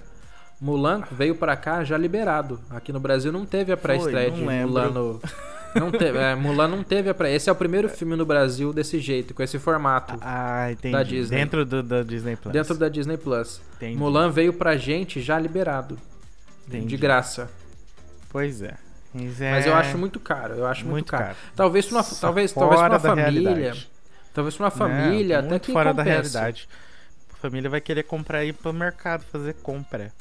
Mulan 0.64 1.02
veio 1.12 1.34
pra 1.34 1.54
cá 1.56 1.84
já 1.84 1.98
liberado. 1.98 2.58
Aqui 2.70 2.90
no 2.90 2.98
Brasil 2.98 3.30
não 3.30 3.44
teve 3.44 3.70
a 3.70 3.76
pré-estreia 3.76 4.30
de 4.30 4.40
lembro. 4.42 4.68
Mulan 4.68 4.90
no. 4.90 5.20
Não 5.74 5.90
teve, 5.90 6.16
é, 6.18 6.36
Mulan 6.36 6.68
não 6.68 6.84
teve 6.84 7.10
a 7.10 7.14
pré. 7.14 7.34
Esse 7.34 7.50
é 7.50 7.52
o 7.52 7.56
primeiro 7.56 7.88
filme 7.88 8.14
no 8.14 8.24
Brasil 8.24 8.72
desse 8.72 9.00
jeito, 9.00 9.34
com 9.34 9.42
esse 9.42 9.58
formato, 9.58 10.16
Ah, 10.20 10.70
entendi. 10.70 10.92
Da 10.92 11.02
Disney. 11.02 11.36
Dentro 11.36 11.64
do, 11.66 11.82
da 11.82 12.04
Disney 12.04 12.36
Plus. 12.36 12.52
dentro 12.52 12.74
da 12.76 12.88
Disney 12.88 13.16
Plus. 13.16 13.60
Entendi. 13.74 13.96
Mulan 13.98 14.30
veio 14.30 14.52
pra 14.52 14.76
gente 14.76 15.20
já 15.20 15.36
liberado, 15.36 15.98
Entendi. 16.68 16.86
de 16.86 16.96
graça. 16.96 17.50
Pois 18.30 18.62
é. 18.62 18.74
Mas, 19.12 19.40
Mas 19.40 19.66
é 19.66 19.68
eu 19.68 19.74
acho 19.74 19.98
muito 19.98 20.20
caro, 20.20 20.54
eu 20.54 20.64
acho 20.64 20.82
muito, 20.84 20.92
muito 20.92 21.10
caro. 21.10 21.24
caro. 21.24 21.36
Talvez 21.56 21.86
pra 21.86 21.96
uma, 21.96 22.02
Só 22.04 22.20
talvez, 22.24 22.52
talvez 22.52 22.80
pra 22.80 22.88
uma 22.90 22.96
da 22.96 23.00
família, 23.00 23.50
realidade. 23.50 23.90
talvez 24.32 24.56
pra 24.56 24.64
uma 24.66 24.70
família, 24.70 25.38
até 25.40 25.48
muito 25.48 25.62
que 25.66 25.72
fora 25.72 25.92
da 25.92 26.04
compense. 26.04 26.34
realidade. 26.34 26.68
A 27.32 27.36
família 27.38 27.68
vai 27.68 27.80
querer 27.80 28.04
comprar 28.04 28.38
aí 28.38 28.52
pro 28.52 28.72
mercado, 28.72 29.24
fazer 29.24 29.54
compra. 29.54 30.12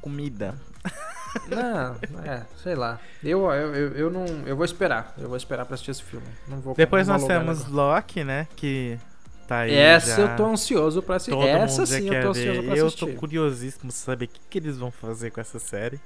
Comida. 0.00 0.54
Não, 1.48 1.96
é, 2.24 2.44
sei 2.62 2.74
lá. 2.74 2.98
Eu, 3.22 3.44
eu, 3.52 3.74
eu, 3.74 3.92
eu 3.92 4.10
não, 4.10 4.24
eu 4.46 4.56
vou 4.56 4.64
esperar, 4.64 5.14
eu 5.18 5.28
vou 5.28 5.36
esperar 5.36 5.64
pra 5.64 5.74
assistir 5.74 5.92
esse 5.92 6.02
filme. 6.02 6.26
Não 6.48 6.60
vou 6.60 6.74
Depois 6.74 7.06
não 7.06 7.14
nós 7.18 7.26
temos 7.26 7.60
agora. 7.66 7.74
Loki, 7.96 8.24
né? 8.24 8.48
Que 8.56 8.98
tá 9.46 9.60
aí. 9.60 9.74
Essa 9.74 10.16
já- 10.16 10.22
eu 10.32 10.36
tô 10.36 10.46
ansioso 10.46 11.02
pra 11.02 11.16
assistir. 11.16 11.30
Todo 11.32 11.46
Essa 11.46 11.82
mundo 11.82 11.86
já 11.88 11.98
sim 11.98 12.06
eu 12.14 12.22
tô 12.22 12.28
ansioso 12.30 12.60
ver. 12.62 12.66
pra 12.66 12.76
Eu 12.76 12.86
assistir. 12.86 13.06
tô 13.06 13.12
curiosíssimo 13.18 13.82
pra 13.92 13.92
saber 13.92 14.24
o 14.24 14.28
que, 14.28 14.40
que 14.50 14.58
eles 14.58 14.76
vão 14.78 14.90
fazer 14.90 15.30
com 15.30 15.40
essa 15.40 15.58
série. 15.60 16.00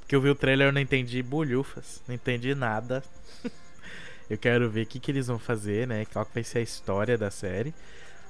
Porque 0.00 0.14
eu 0.14 0.20
vi 0.20 0.28
o 0.28 0.34
trailer 0.34 0.68
e 0.68 0.72
não 0.72 0.80
entendi 0.80 1.22
bolhufas. 1.22 2.02
Não 2.06 2.14
entendi 2.14 2.54
nada. 2.54 3.02
eu 4.28 4.36
quero 4.36 4.68
ver 4.68 4.82
o 4.82 4.86
que, 4.86 5.00
que 5.00 5.10
eles 5.10 5.26
vão 5.28 5.38
fazer, 5.38 5.86
né? 5.86 6.04
Qual 6.12 6.24
que 6.26 6.34
vai 6.34 6.44
ser 6.44 6.58
a 6.58 6.62
história 6.62 7.16
da 7.16 7.30
série. 7.30 7.72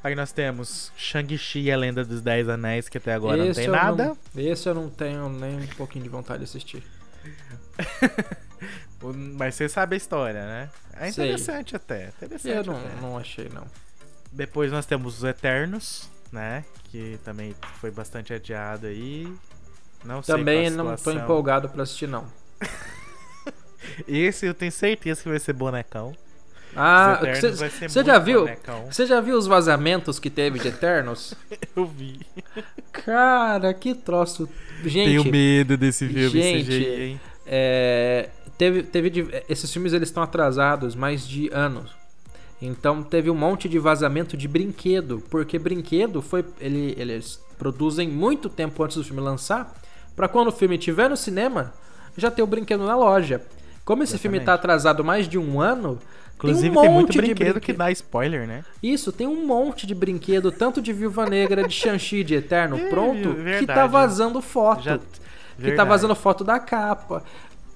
Aí 0.02 0.14
nós 0.14 0.32
temos 0.32 0.90
Shang-Chi 0.97 1.60
e 1.60 1.72
a 1.72 1.77
Lenda 1.77 2.05
dos 2.05 2.22
Dez 2.22 2.48
Anéis, 2.48 2.89
que 2.89 2.97
até 2.97 3.12
agora 3.12 3.47
esse 3.47 3.48
não 3.48 3.55
tem 3.55 3.68
nada. 3.68 4.06
Não, 4.06 4.43
esse 4.43 4.68
eu 4.68 4.74
não 4.74 4.89
tenho 4.89 5.28
nem 5.28 5.60
um 5.60 5.66
pouquinho 5.68 6.02
de 6.05 6.09
vontade 6.09 6.39
de 6.39 6.44
assistir. 6.44 6.82
Mas 9.39 9.55
você 9.55 9.68
sabe 9.68 9.94
a 9.94 9.97
história, 9.97 10.44
né? 10.47 10.70
É 10.94 11.10
Sei. 11.10 11.24
interessante 11.27 11.77
até. 11.77 12.09
Interessante 12.09 12.56
Eu 12.56 12.64
não, 12.64 12.77
até. 12.77 13.01
não 13.01 13.18
achei, 13.18 13.48
não. 13.48 13.66
Depois 14.32 14.70
nós 14.70 14.86
temos 14.86 15.18
os 15.18 15.24
Eternos, 15.24 16.09
né? 16.32 16.64
Que 16.85 17.18
também 17.24 17.55
foi 17.81 17.90
bastante 17.90 18.32
adiado 18.32 18.86
aí. 18.86 19.32
Não 20.05 20.22
sei 20.22 20.35
Também 20.35 20.66
a 20.66 20.70
não 20.70 20.97
tô 20.97 21.10
empolgado 21.10 21.68
pra 21.68 21.82
assistir, 21.82 22.06
não. 22.09 22.27
Esse 24.06 24.47
eu 24.47 24.55
tenho 24.55 24.72
certeza 24.72 25.22
que 25.22 25.28
vai 25.28 25.39
ser 25.39 25.52
bonecão. 25.52 26.14
Ah, 26.76 27.20
você 27.88 28.05
já 28.05 28.18
viu? 28.18 28.48
Você 28.90 29.06
já 29.06 29.20
viu 29.20 29.36
os 29.36 29.47
vazamentos 29.47 30.18
que 30.18 30.30
teve 30.30 30.59
de 30.59 30.68
Eternos? 30.68 31.34
Eu 31.74 31.84
vi. 31.86 32.20
Cara, 32.92 33.72
que 33.74 33.94
troço. 33.94 34.48
Gente, 34.84 35.09
Tenho 35.09 35.24
medo 35.24 35.76
desse 35.76 36.06
filme 36.06 36.28
gente, 36.28 36.64
CGI, 36.66 37.02
hein? 37.02 37.20
É, 37.47 38.28
teve, 38.56 38.82
teve 38.82 39.10
de- 39.10 39.28
esses 39.48 39.70
filmes 39.72 39.92
eles 39.92 40.09
estão 40.09 40.22
atrasados 40.22 40.94
mais 40.94 41.26
de 41.26 41.51
anos. 41.52 41.90
Então 42.62 43.02
teve 43.02 43.30
um 43.30 43.34
monte 43.34 43.68
de 43.68 43.78
vazamento 43.78 44.36
de 44.36 44.47
brinquedo, 44.47 45.22
porque 45.30 45.59
brinquedo 45.59 46.20
foi 46.22 46.44
ele, 46.60 46.94
eles 46.98 47.40
produzem 47.59 48.09
muito 48.09 48.48
tempo 48.48 48.82
antes 48.82 48.97
do 48.97 49.05
filme 49.05 49.20
lançar, 49.20 49.74
pra 50.14 50.28
quando 50.28 50.48
o 50.48 50.52
filme 50.52 50.76
estiver 50.76 51.09
no 51.09 51.16
cinema 51.16 51.72
já 52.16 52.30
ter 52.30 52.42
o 52.42 52.47
brinquedo 52.47 52.84
na 52.84 52.97
loja. 52.97 53.40
Como 53.84 54.02
esse 54.02 54.18
filme 54.18 54.38
tá 54.38 54.52
Exatamente. 54.52 54.60
atrasado 54.60 55.05
mais 55.05 55.26
de 55.26 55.38
um 55.38 55.60
ano, 55.60 55.98
Inclusive 56.49 56.71
tem 56.71 56.79
um 56.79 56.83
tem, 56.83 56.91
monte 56.91 56.95
muito 57.01 57.12
de 57.12 57.19
brinquedo 57.19 57.47
que 57.47 57.53
brinquedo. 57.73 57.77
dá 57.77 57.91
spoiler, 57.91 58.47
né? 58.47 58.65
Isso, 58.83 59.12
tem 59.12 59.27
um 59.27 59.47
monte 59.47 59.87
de 59.87 59.95
brinquedo, 59.95 60.51
tanto 60.51 60.81
de 60.83 60.93
Viúva 60.93 61.27
Negra, 61.27 61.67
de 61.67 61.75
Shang-Chi, 61.75 62.25
de 62.25 62.35
Eterno, 62.35 62.77
É, 62.79 62.89
pronto, 62.89 63.29
que 63.35 63.41
verdade. 63.43 63.67
tá 63.67 63.87
vazando 63.87 64.41
foto. 64.43 64.83
Já- 64.83 64.99
que 65.62 65.73
tá 65.73 65.85
vazando 65.85 66.15
foto 66.15 66.43
da 66.43 66.59
capa. 66.59 67.23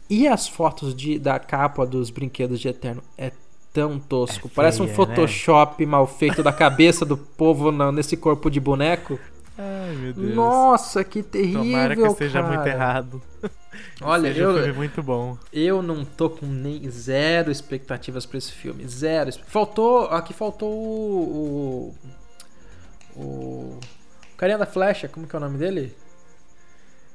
E 0.08 0.26
as 0.26 0.48
fotos 0.48 0.94
de, 0.94 1.18
da 1.18 1.38
capa 1.38 1.84
dos 1.86 2.08
brinquedos 2.10 2.58
de 2.60 2.68
Eterno 2.68 3.02
é 3.18 3.30
tão 3.72 3.98
tosco. 3.98 4.48
É 4.48 4.50
Parece 4.54 4.80
um 4.80 4.84
feia, 4.86 4.96
Photoshop 4.96 5.84
mal 5.84 6.06
feito 6.06 6.42
da 6.42 6.52
cabeça 6.52 7.04
do 7.04 7.16
povo 7.16 7.70
nesse 7.92 8.16
corpo 8.16 8.50
de 8.50 8.60
boneco. 8.60 9.18
Ai, 9.56 9.94
meu 9.94 10.12
Deus. 10.12 10.34
Nossa, 10.34 11.04
que 11.04 11.22
terrível, 11.22 11.62
Tomara 11.62 11.94
que 11.96 12.02
esteja 12.02 12.42
cara. 12.42 12.54
muito 12.54 12.66
errado. 12.66 13.22
Olha, 14.00 14.32
Seja 14.32 14.48
um 14.48 14.50
eu, 14.52 14.56
filme 14.64 14.72
muito 14.72 15.02
bom. 15.02 15.38
eu 15.52 15.82
não 15.82 16.04
tô 16.04 16.28
com 16.30 16.46
nem 16.46 16.88
zero 16.90 17.50
expectativas 17.50 18.26
pra 18.26 18.38
esse 18.38 18.52
filme. 18.52 18.86
Zero. 18.88 19.30
Faltou. 19.46 20.06
Aqui 20.06 20.32
faltou 20.32 20.70
o. 20.72 21.94
O. 23.16 23.20
O 23.20 23.80
carinha 24.36 24.58
da 24.58 24.66
flecha, 24.66 25.06
como 25.08 25.26
que 25.26 25.34
é 25.36 25.38
o 25.38 25.40
nome 25.40 25.56
dele? 25.58 25.94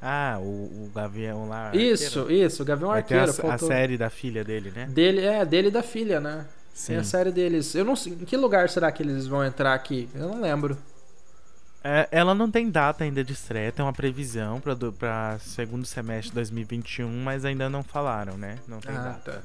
Ah, 0.02 0.38
o, 0.40 0.44
o 0.86 0.91
Gavião 0.95 1.49
lá. 1.49 1.72
Isso, 1.76 2.20
arqueiro. 2.22 2.45
isso, 2.45 2.64
o 2.64 2.66
Gavião 2.66 2.90
Vai 2.91 3.03
ter 3.03 3.16
a, 3.18 3.22
Arqueiro. 3.24 3.41
a 3.48 3.49
faltou. 3.49 3.68
série 3.68 3.98
da 3.98 4.10
filha 4.10 4.45
dele, 4.45 4.72
né? 4.74 4.86
Dele, 4.86 5.26
é, 5.26 5.44
dele 5.45 5.68
e 5.68 5.72
da 5.72 5.84
filha, 5.84 6.22
né? 6.22 6.45
Sim. 6.74 6.94
Tem 6.94 6.98
a 6.98 7.03
série 7.03 7.32
deles. 7.32 7.76
Eu 7.76 7.84
não 7.84 7.98
sei. 7.98 8.14
Em 8.14 8.24
que 8.26 8.38
lugar 8.38 8.70
será 8.70 8.90
que 8.94 9.03
eles 9.03 9.28
vão 9.28 9.44
entrar 9.44 9.74
aqui? 9.74 10.07
Eu 10.16 10.30
não 10.30 10.41
lembro. 10.41 10.78
É, 11.84 12.07
ela 12.11 12.35
não 12.35 12.51
tem 12.51 12.69
data 12.69 13.03
ainda 13.03 13.23
de 13.23 13.34
estreia, 13.34 13.72
tem 13.72 13.84
uma 13.84 13.93
previsão 13.93 14.61
pra 14.97 15.38
segundo 15.39 15.85
semestre 15.85 16.30
de 16.30 16.35
2021, 16.35 17.10
mas 17.23 17.45
ainda 17.45 17.69
não 17.69 17.84
falaram, 17.84 18.38
né? 18.38 18.57
Não 18.68 18.80
tem 18.80 18.93
data. 18.93 19.31
tá. 19.31 19.41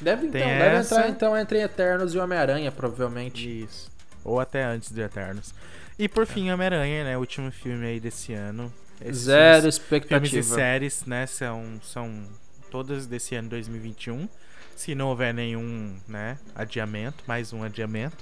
Deve 0.00 0.26
então, 0.26 0.40
deve 0.40 0.76
entrar 0.78 1.08
então 1.08 1.36
entre 1.36 1.60
Eternos 1.62 2.14
e 2.14 2.18
Homem-Aranha, 2.18 2.72
provavelmente. 2.72 3.62
Isso. 3.64 3.90
Ou 4.24 4.40
até 4.40 4.64
antes 4.64 4.90
de 4.90 5.00
Eternos. 5.00 5.54
E 5.98 6.08
por 6.08 6.26
fim, 6.26 6.50
Homem-Aranha, 6.50 7.04
né? 7.04 7.16
O 7.16 7.20
último 7.20 7.50
filme 7.50 7.86
aí 7.86 8.00
desse 8.00 8.32
ano. 8.32 8.72
Esses 9.00 9.24
Zero 9.24 9.68
expectativa. 9.68 10.26
Filmes 10.26 10.46
e 10.46 10.54
séries, 10.54 11.04
né? 11.06 11.26
São, 11.26 11.80
são 11.82 12.24
todas 12.70 13.06
desse 13.06 13.34
ano 13.36 13.50
2021. 13.50 14.28
Se 14.74 14.94
não 14.94 15.08
houver 15.08 15.32
nenhum, 15.32 15.94
né, 16.08 16.36
adiamento, 16.54 17.22
mais 17.26 17.52
um 17.52 17.62
adiamento. 17.62 18.16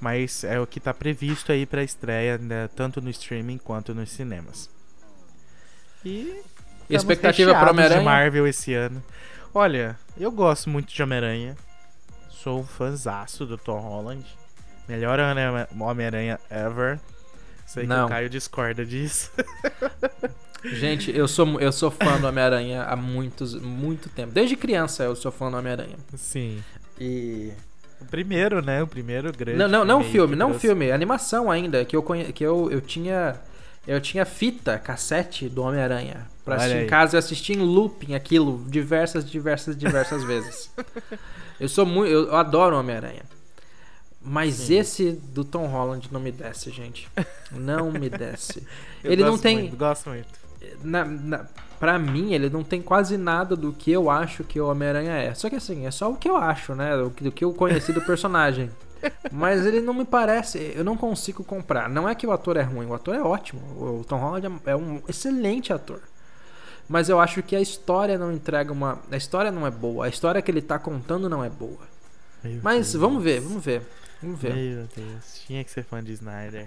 Mas 0.00 0.44
é 0.44 0.60
o 0.60 0.66
que 0.66 0.78
tá 0.78 0.92
previsto 0.92 1.50
aí 1.52 1.64
pra 1.66 1.82
estreia, 1.82 2.36
né, 2.38 2.68
tanto 2.76 3.00
no 3.00 3.08
streaming 3.10 3.58
quanto 3.58 3.94
nos 3.94 4.10
cinemas. 4.10 4.68
E 6.04 6.40
E 6.88 6.94
expectativa 6.94 7.52
para 7.52 7.70
Homem-Aranha? 7.70 8.02
Marvel 8.02 8.46
esse 8.46 8.74
ano. 8.74 9.02
Olha, 9.54 9.98
eu 10.18 10.30
gosto 10.30 10.68
muito 10.70 10.92
de 10.92 11.02
Homem-Aranha. 11.02 11.56
Sou 12.30 12.60
um 12.60 12.64
fãzaço 12.66 13.46
do 13.46 13.56
Tom 13.58 13.80
Holland. 13.80 14.24
Melhor 14.86 15.18
Homem- 15.18 15.66
Homem-Aranha 15.80 16.38
ever. 16.50 17.00
Sei 17.66 17.86
Não. 17.86 18.00
que 18.00 18.04
o 18.04 18.08
Caio 18.10 18.30
discorda 18.30 18.84
disso. 18.86 19.32
Gente, 20.64 21.16
eu 21.16 21.26
sou, 21.28 21.60
eu 21.60 21.72
sou 21.72 21.90
fã 21.90 22.20
do 22.20 22.26
Homem-Aranha 22.26 22.84
há 22.84 22.94
muitos, 22.96 23.54
muito 23.54 24.08
tempo. 24.08 24.32
Desde 24.32 24.56
criança 24.56 25.04
eu 25.04 25.16
sou 25.16 25.32
fã 25.32 25.50
do 25.50 25.56
Homem-Aranha. 25.56 25.96
Sim. 26.16 26.62
E. 27.00 27.52
O 28.00 28.04
primeiro, 28.04 28.60
né? 28.62 28.82
O 28.82 28.86
primeiro 28.86 29.32
grande. 29.32 29.58
Não, 29.58 29.68
não, 29.68 29.84
não 29.84 30.04
filme, 30.04 30.36
não 30.36 30.48
trouxe- 30.50 30.66
filme, 30.66 30.90
animação 30.92 31.50
ainda, 31.50 31.84
que 31.84 31.96
eu 31.96 32.02
conhe... 32.02 32.32
que 32.32 32.44
eu, 32.44 32.70
eu 32.70 32.80
tinha 32.80 33.36
eu 33.86 34.00
tinha 34.00 34.24
fita, 34.24 34.78
cassete 34.80 35.48
do 35.48 35.62
Homem-Aranha 35.62 36.26
pra 36.44 36.54
Olha 36.56 36.62
assistir 36.64 36.76
em 36.78 36.80
aí. 36.82 36.86
casa 36.88 37.16
e 37.16 37.18
assistir 37.18 37.52
em 37.56 37.60
looping 37.62 38.14
aquilo 38.14 38.64
diversas, 38.68 39.24
diversas, 39.28 39.76
diversas 39.78 40.22
vezes. 40.26 40.70
Eu 41.60 41.68
sou 41.68 41.86
muito, 41.86 42.10
eu, 42.12 42.26
eu 42.26 42.34
adoro 42.36 42.76
Homem-Aranha. 42.76 43.22
Mas 44.20 44.70
esse 44.70 45.12
do 45.12 45.44
Tom 45.44 45.66
Holland 45.68 46.08
não 46.10 46.18
me 46.18 46.32
desce, 46.32 46.70
gente. 46.72 47.08
Não 47.52 47.92
me 47.92 48.10
desce. 48.10 48.66
Eu 49.04 49.12
ele 49.12 49.22
não 49.22 49.30
gosto 49.32 49.42
tem 49.44 49.58
Muito, 49.58 49.76
gosto 49.76 50.08
muito. 50.10 50.28
na, 50.82 51.04
na, 51.04 51.46
pra 51.78 51.98
mim, 51.98 52.32
ele 52.32 52.48
não 52.50 52.62
tem 52.64 52.82
quase 52.82 53.16
nada 53.16 53.56
do 53.56 53.72
que 53.72 53.90
eu 53.90 54.10
acho 54.10 54.44
que 54.44 54.60
o 54.60 54.68
Homem-Aranha 54.68 55.12
é. 55.12 55.34
Só 55.34 55.48
que 55.48 55.56
assim, 55.56 55.86
é 55.86 55.90
só 55.90 56.10
o 56.10 56.16
que 56.16 56.28
eu 56.28 56.36
acho, 56.36 56.74
né? 56.74 56.96
Do 56.96 57.10
que, 57.10 57.24
do 57.24 57.32
que 57.32 57.44
eu 57.44 57.52
conheci 57.52 57.92
do 57.92 58.02
personagem. 58.02 58.70
Mas 59.30 59.64
ele 59.66 59.80
não 59.80 59.94
me 59.94 60.04
parece. 60.04 60.72
Eu 60.74 60.84
não 60.84 60.96
consigo 60.96 61.44
comprar. 61.44 61.88
Não 61.88 62.08
é 62.08 62.14
que 62.14 62.26
o 62.26 62.32
ator 62.32 62.56
é 62.56 62.62
ruim, 62.62 62.86
o 62.86 62.94
ator 62.94 63.14
é 63.14 63.20
ótimo. 63.22 63.60
O 63.76 64.04
Tom 64.04 64.18
Holland 64.18 64.46
é 64.64 64.70
é 64.72 64.76
um 64.76 65.02
excelente 65.08 65.72
ator. 65.72 66.00
Mas 66.88 67.08
eu 67.08 67.18
acho 67.20 67.42
que 67.42 67.56
a 67.56 67.60
história 67.60 68.16
não 68.16 68.32
entrega 68.32 68.72
uma. 68.72 69.00
A 69.10 69.16
história 69.16 69.50
não 69.50 69.66
é 69.66 69.70
boa. 69.70 70.06
A 70.06 70.08
história 70.08 70.40
que 70.40 70.50
ele 70.50 70.62
tá 70.62 70.78
contando 70.78 71.28
não 71.28 71.44
é 71.44 71.50
boa. 71.50 71.78
Meu 72.42 72.60
Mas 72.62 72.92
Deus. 72.92 72.94
vamos 72.94 73.22
ver, 73.22 73.40
vamos 73.40 73.64
ver. 73.64 73.82
Vamos 74.22 74.40
ver. 74.40 74.54
Meu 74.54 74.86
Deus. 74.94 75.42
Tinha 75.46 75.64
que 75.64 75.70
ser 75.70 75.82
fã 75.84 76.02
de 76.02 76.12
Snyder. 76.12 76.66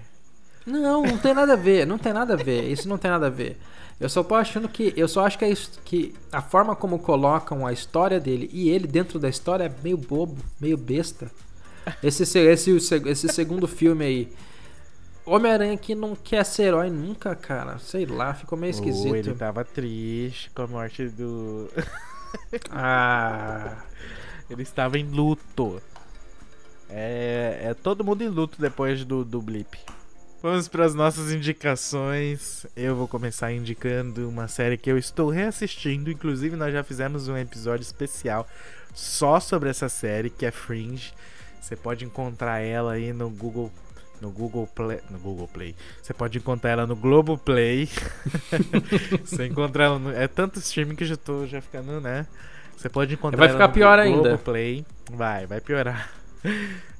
Não, 0.66 1.02
não 1.02 1.18
tem 1.18 1.32
nada 1.32 1.54
a 1.54 1.56
ver, 1.56 1.86
não 1.86 1.98
tem 1.98 2.12
nada 2.12 2.34
a 2.34 2.36
ver. 2.36 2.70
Isso 2.70 2.88
não 2.88 2.98
tem 2.98 3.10
nada 3.10 3.26
a 3.26 3.30
ver. 3.30 3.58
Eu 4.00 4.08
só 4.08 4.22
tô 4.24 4.34
achando 4.34 4.68
que. 4.68 4.94
Eu 4.96 5.06
só 5.06 5.26
acho 5.26 5.38
que, 5.38 5.44
é 5.44 5.50
isso, 5.50 5.78
que 5.84 6.14
a 6.32 6.40
forma 6.40 6.74
como 6.74 6.98
colocam 6.98 7.66
a 7.66 7.72
história 7.72 8.18
dele 8.18 8.48
e 8.52 8.70
ele 8.70 8.86
dentro 8.86 9.18
da 9.18 9.28
história 9.28 9.64
é 9.64 9.72
meio 9.82 9.98
bobo, 9.98 10.42
meio 10.60 10.76
besta. 10.78 11.30
Esse, 12.02 12.24
se- 12.24 12.38
esse, 12.38 12.70
esse 13.06 13.28
segundo 13.28 13.68
filme 13.68 14.04
aí. 14.04 14.32
Homem-Aranha 15.26 15.76
que 15.76 15.94
não 15.94 16.16
quer 16.16 16.44
ser 16.44 16.64
herói 16.64 16.88
nunca, 16.90 17.36
cara. 17.36 17.78
Sei 17.78 18.06
lá, 18.06 18.32
ficou 18.34 18.58
meio 18.58 18.72
Oh, 18.72 18.76
esquisito. 18.76 19.14
ele 19.14 19.34
tava 19.34 19.64
triste 19.64 20.50
com 20.50 20.62
a 20.62 20.66
morte 20.66 21.06
do. 21.08 21.68
Ah. 22.70 23.76
Ele 24.48 24.62
estava 24.62 24.98
em 24.98 25.04
luto. 25.04 25.80
É, 26.88 27.60
é 27.64 27.74
todo 27.74 28.02
mundo 28.04 28.22
em 28.22 28.28
luto 28.28 28.60
depois 28.60 29.04
do, 29.04 29.24
do 29.24 29.40
blip. 29.40 29.78
Vamos 30.42 30.68
para 30.68 30.86
as 30.86 30.94
nossas 30.94 31.30
indicações. 31.30 32.64
Eu 32.74 32.96
vou 32.96 33.06
começar 33.06 33.52
indicando 33.52 34.26
uma 34.26 34.48
série 34.48 34.78
que 34.78 34.90
eu 34.90 34.96
estou 34.96 35.28
reassistindo. 35.28 36.10
Inclusive, 36.10 36.56
nós 36.56 36.72
já 36.72 36.82
fizemos 36.82 37.28
um 37.28 37.36
episódio 37.36 37.82
especial 37.82 38.48
só 38.94 39.38
sobre 39.38 39.68
essa 39.68 39.90
série, 39.90 40.30
que 40.30 40.46
é 40.46 40.50
Fringe. 40.50 41.12
Você 41.60 41.76
pode 41.76 42.06
encontrar 42.06 42.60
ela 42.60 42.92
aí 42.92 43.12
no 43.12 43.28
Google. 43.28 43.70
No 44.18 44.30
Google 44.30 44.66
Play. 44.66 45.00
No 45.10 45.18
Google 45.18 45.46
Play. 45.46 45.76
Você 46.02 46.14
pode 46.14 46.38
encontrar 46.38 46.70
ela 46.70 46.86
no 46.86 46.96
Globoplay. 46.96 47.88
Você 49.24 49.46
encontra 49.46 49.84
ela 49.84 49.98
no. 49.98 50.10
É 50.10 50.26
tanto 50.26 50.58
streaming 50.58 50.94
que 50.94 51.04
eu 51.04 51.08
já 51.08 51.16
tô 51.16 51.46
já 51.46 51.60
ficando, 51.60 52.00
né? 52.00 52.26
Você 52.76 52.88
pode 52.88 53.12
encontrar 53.12 53.38
Vai 53.38 53.48
ela 53.48 53.56
ficar 53.56 53.68
no 53.68 53.74
pior 53.74 53.98
ainda. 53.98 54.22
Globoplay. 54.22 54.86
Vai, 55.10 55.46
vai 55.46 55.60
piorar. 55.60 56.10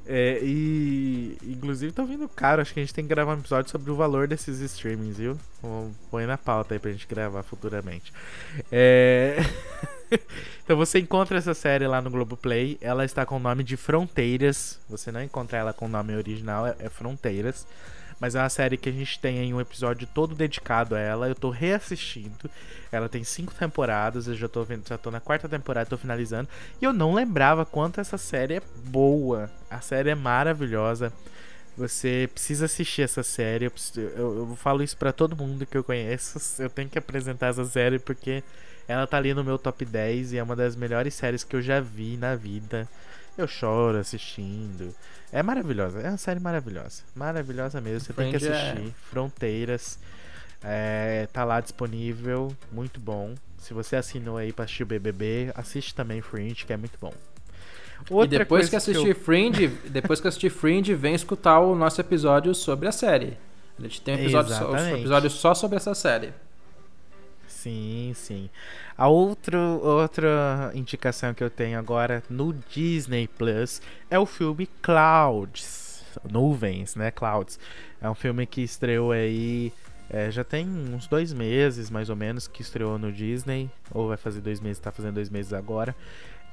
É, 0.06 0.40
e 0.42 1.36
inclusive 1.42 1.92
tá 1.92 2.02
vindo 2.02 2.28
caro, 2.28 2.60
acho 2.60 2.74
que 2.74 2.80
a 2.80 2.82
gente 2.82 2.94
tem 2.94 3.04
que 3.04 3.08
gravar 3.08 3.34
um 3.34 3.38
episódio 3.38 3.70
sobre 3.70 3.90
o 3.90 3.94
valor 3.94 4.26
desses 4.26 4.58
streamings, 4.60 5.18
viu? 5.18 5.38
Põe 6.10 6.26
na 6.26 6.38
pauta 6.38 6.74
aí 6.74 6.80
pra 6.80 6.90
gente 6.90 7.06
gravar 7.06 7.42
futuramente. 7.42 8.12
É... 8.72 9.36
então 10.64 10.76
você 10.76 10.98
encontra 10.98 11.38
essa 11.38 11.54
série 11.54 11.86
lá 11.86 12.00
no 12.00 12.10
Globoplay, 12.10 12.78
ela 12.80 13.04
está 13.04 13.24
com 13.24 13.36
o 13.36 13.40
nome 13.40 13.62
de 13.62 13.76
Fronteiras. 13.76 14.80
Você 14.88 15.12
não 15.12 15.22
encontra 15.22 15.58
ela 15.58 15.72
com 15.72 15.86
o 15.86 15.88
nome 15.88 16.16
original, 16.16 16.66
é, 16.66 16.74
é 16.78 16.88
Fronteiras. 16.88 17.66
Mas 18.18 18.34
é 18.34 18.38
uma 18.38 18.50
série 18.50 18.76
que 18.76 18.90
a 18.90 18.92
gente 18.92 19.18
tem 19.18 19.38
aí 19.38 19.54
um 19.54 19.60
episódio 19.60 20.06
todo 20.06 20.34
dedicado 20.34 20.94
a 20.94 20.98
ela. 20.98 21.26
Eu 21.26 21.34
tô 21.34 21.48
reassistindo. 21.48 22.50
Ela 22.92 23.08
tem 23.08 23.24
cinco 23.24 23.54
temporadas. 23.54 24.28
Eu 24.28 24.34
já 24.34 24.46
tô 24.46 24.62
vendo, 24.62 24.86
já 24.86 24.98
tô 24.98 25.10
na 25.10 25.20
quarta 25.20 25.48
temporada, 25.48 25.88
tô 25.88 25.96
finalizando. 25.96 26.46
E 26.82 26.84
eu 26.84 26.92
não 26.92 27.14
lembrava 27.14 27.64
quanto 27.64 27.98
essa 27.98 28.18
série 28.18 28.56
é 28.56 28.62
boa. 28.84 29.50
A 29.70 29.80
série 29.80 30.10
é 30.10 30.14
maravilhosa. 30.14 31.12
Você 31.76 32.28
precisa 32.32 32.66
assistir 32.66 33.02
essa 33.02 33.22
série. 33.22 33.66
Eu, 33.66 33.72
eu- 34.16 34.38
eu 34.50 34.56
falo 34.56 34.82
isso 34.82 34.96
pra 34.96 35.12
todo 35.12 35.36
mundo 35.36 35.64
que 35.64 35.78
eu 35.78 35.84
conheço. 35.84 36.38
Eu 36.60 36.68
tenho 36.68 36.88
que 36.88 36.98
apresentar 36.98 37.46
essa 37.48 37.64
série 37.64 37.98
porque 37.98 38.42
ela 38.88 39.06
tá 39.06 39.16
ali 39.16 39.32
no 39.32 39.44
meu 39.44 39.56
top 39.58 39.84
10 39.84 40.32
e 40.32 40.38
é 40.38 40.42
uma 40.42 40.56
das 40.56 40.74
melhores 40.76 41.14
séries 41.14 41.44
que 41.44 41.54
eu 41.56 41.62
já 41.62 41.80
vi 41.80 42.16
na 42.16 42.34
vida. 42.34 42.88
Eu 43.38 43.46
choro 43.46 43.96
assistindo. 43.98 44.94
É 45.32 45.42
maravilhosa, 45.42 46.00
é 46.00 46.08
uma 46.08 46.18
série 46.18 46.40
maravilhosa. 46.40 47.02
Maravilhosa 47.14 47.80
mesmo, 47.80 48.00
você 48.00 48.12
tem 48.12 48.32
que 48.32 48.38
Fringe 48.40 48.52
é- 48.52 48.60
assistir. 48.72 48.94
Fronteiras. 49.08 49.98
É, 50.62 51.26
tá 51.32 51.44
lá 51.44 51.60
disponível, 51.60 52.54
muito 52.72 53.00
bom. 53.00 53.34
Se 53.56 53.72
você 53.72 53.96
assinou 53.96 54.36
aí 54.36 54.52
pra 54.52 54.64
assistir 54.64 54.82
o 54.82 54.86
BBB, 54.86 55.52
assiste 55.54 55.94
também 55.94 56.20
Fringe, 56.20 56.66
que 56.66 56.72
é 56.72 56.76
muito 56.76 56.98
bom. 57.00 57.14
E 58.24 58.26
depois 58.28 58.68
que 58.68 58.76
assistir 58.76 59.08
eu- 59.08 59.14
Fringe, 59.14 59.68
depois 59.88 60.20
que 60.20 60.28
assistir 60.28 60.50
Fringe, 60.50 60.94
vem 60.94 61.14
escutar 61.14 61.60
o 61.60 61.74
nosso 61.74 62.00
episódio 62.00 62.54
sobre 62.54 62.88
a 62.88 62.92
série. 62.92 63.36
A 63.78 63.82
gente 63.82 64.00
tem 64.02 64.14
um 64.16 64.18
episódio, 64.20 64.54
só, 64.54 64.72
um 64.72 64.96
episódio 64.96 65.30
só 65.30 65.54
sobre 65.54 65.76
essa 65.76 65.94
série. 65.94 66.32
Sim, 67.46 68.12
sim. 68.14 68.48
A 68.96 69.08
outro, 69.08 69.58
outra 69.82 70.70
indicação 70.74 71.34
que 71.34 71.42
eu 71.42 71.50
tenho 71.50 71.78
agora 71.78 72.22
no 72.28 72.54
Disney 72.70 73.28
Plus 73.28 73.80
é 74.10 74.18
o 74.18 74.26
filme 74.26 74.66
Clouds. 74.82 76.04
Nuvens, 76.30 76.96
né? 76.96 77.10
Clouds. 77.10 77.58
É 78.00 78.08
um 78.08 78.14
filme 78.14 78.46
que 78.46 78.62
estreou 78.62 79.12
aí. 79.12 79.72
é, 80.12 80.30
já 80.30 80.42
tem 80.42 80.66
uns 80.68 81.06
dois 81.06 81.32
meses, 81.32 81.88
mais 81.88 82.10
ou 82.10 82.16
menos, 82.16 82.48
que 82.48 82.62
estreou 82.62 82.98
no 82.98 83.12
Disney. 83.12 83.70
Ou 83.92 84.08
vai 84.08 84.16
fazer 84.16 84.40
dois 84.40 84.60
meses, 84.60 84.78
tá 84.78 84.90
fazendo 84.90 85.14
dois 85.14 85.30
meses 85.30 85.52
agora. 85.52 85.94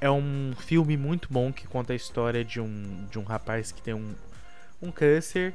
É 0.00 0.10
um 0.10 0.52
filme 0.56 0.96
muito 0.96 1.28
bom 1.30 1.52
que 1.52 1.66
conta 1.66 1.92
a 1.92 1.96
história 1.96 2.44
de 2.44 2.60
um, 2.60 3.06
de 3.10 3.18
um 3.18 3.24
rapaz 3.24 3.72
que 3.72 3.82
tem 3.82 3.94
um, 3.94 4.14
um 4.80 4.92
câncer 4.92 5.52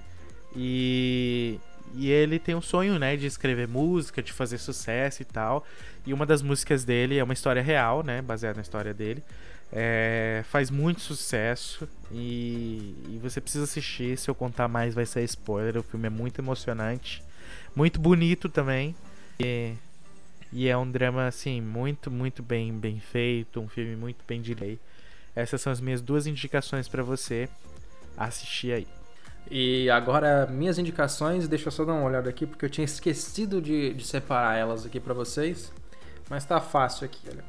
e, 0.55 1.59
e 1.95 2.09
ele 2.09 2.39
tem 2.39 2.53
um 2.53 2.61
sonho, 2.61 2.99
né, 2.99 3.15
de 3.15 3.25
escrever 3.25 3.67
música, 3.67 4.21
de 4.21 4.33
fazer 4.33 4.57
sucesso 4.57 5.21
e 5.21 5.25
tal. 5.25 5.65
E 6.05 6.13
uma 6.13 6.25
das 6.25 6.41
músicas 6.41 6.83
dele 6.83 7.17
é 7.17 7.23
uma 7.23 7.33
história 7.33 7.61
real, 7.61 8.03
né, 8.03 8.21
baseada 8.21 8.55
na 8.55 8.61
história 8.61 8.93
dele. 8.93 9.23
É, 9.71 10.43
faz 10.49 10.69
muito 10.69 11.01
sucesso 11.01 11.89
e, 12.11 12.95
e 13.09 13.19
você 13.21 13.41
precisa 13.41 13.63
assistir. 13.63 14.17
Se 14.17 14.29
eu 14.29 14.35
contar 14.35 14.67
mais, 14.67 14.93
vai 14.93 15.05
ser 15.05 15.23
spoiler. 15.23 15.77
O 15.77 15.83
filme 15.83 16.07
é 16.07 16.09
muito 16.09 16.39
emocionante, 16.39 17.23
muito 17.75 17.99
bonito 17.99 18.49
também. 18.49 18.95
E, 19.39 19.73
e 20.53 20.69
é 20.69 20.77
um 20.77 20.89
drama 20.89 21.25
assim 21.25 21.59
muito, 21.59 22.11
muito 22.11 22.43
bem, 22.43 22.71
bem 22.71 22.99
feito, 22.99 23.59
um 23.59 23.67
filme 23.67 23.95
muito 23.95 24.23
bem 24.27 24.41
direito. 24.41 24.81
Essas 25.35 25.59
são 25.61 25.73
as 25.73 25.81
minhas 25.81 25.99
duas 25.99 26.27
indicações 26.27 26.87
pra 26.87 27.01
você 27.01 27.49
assistir 28.15 28.71
aí. 28.71 28.87
E 29.49 29.89
agora, 29.89 30.47
minhas 30.47 30.77
indicações, 30.77 31.47
deixa 31.47 31.67
eu 31.67 31.71
só 31.71 31.83
dar 31.83 31.93
uma 31.93 32.05
olhada 32.05 32.29
aqui, 32.29 32.45
porque 32.45 32.65
eu 32.65 32.69
tinha 32.69 32.85
esquecido 32.85 33.61
de, 33.61 33.93
de 33.93 34.05
separar 34.05 34.55
elas 34.55 34.85
aqui 34.85 34.99
pra 34.99 35.13
vocês. 35.13 35.73
Mas 36.29 36.45
tá 36.45 36.61
fácil 36.61 37.05
aqui, 37.05 37.19
olha. 37.29 37.43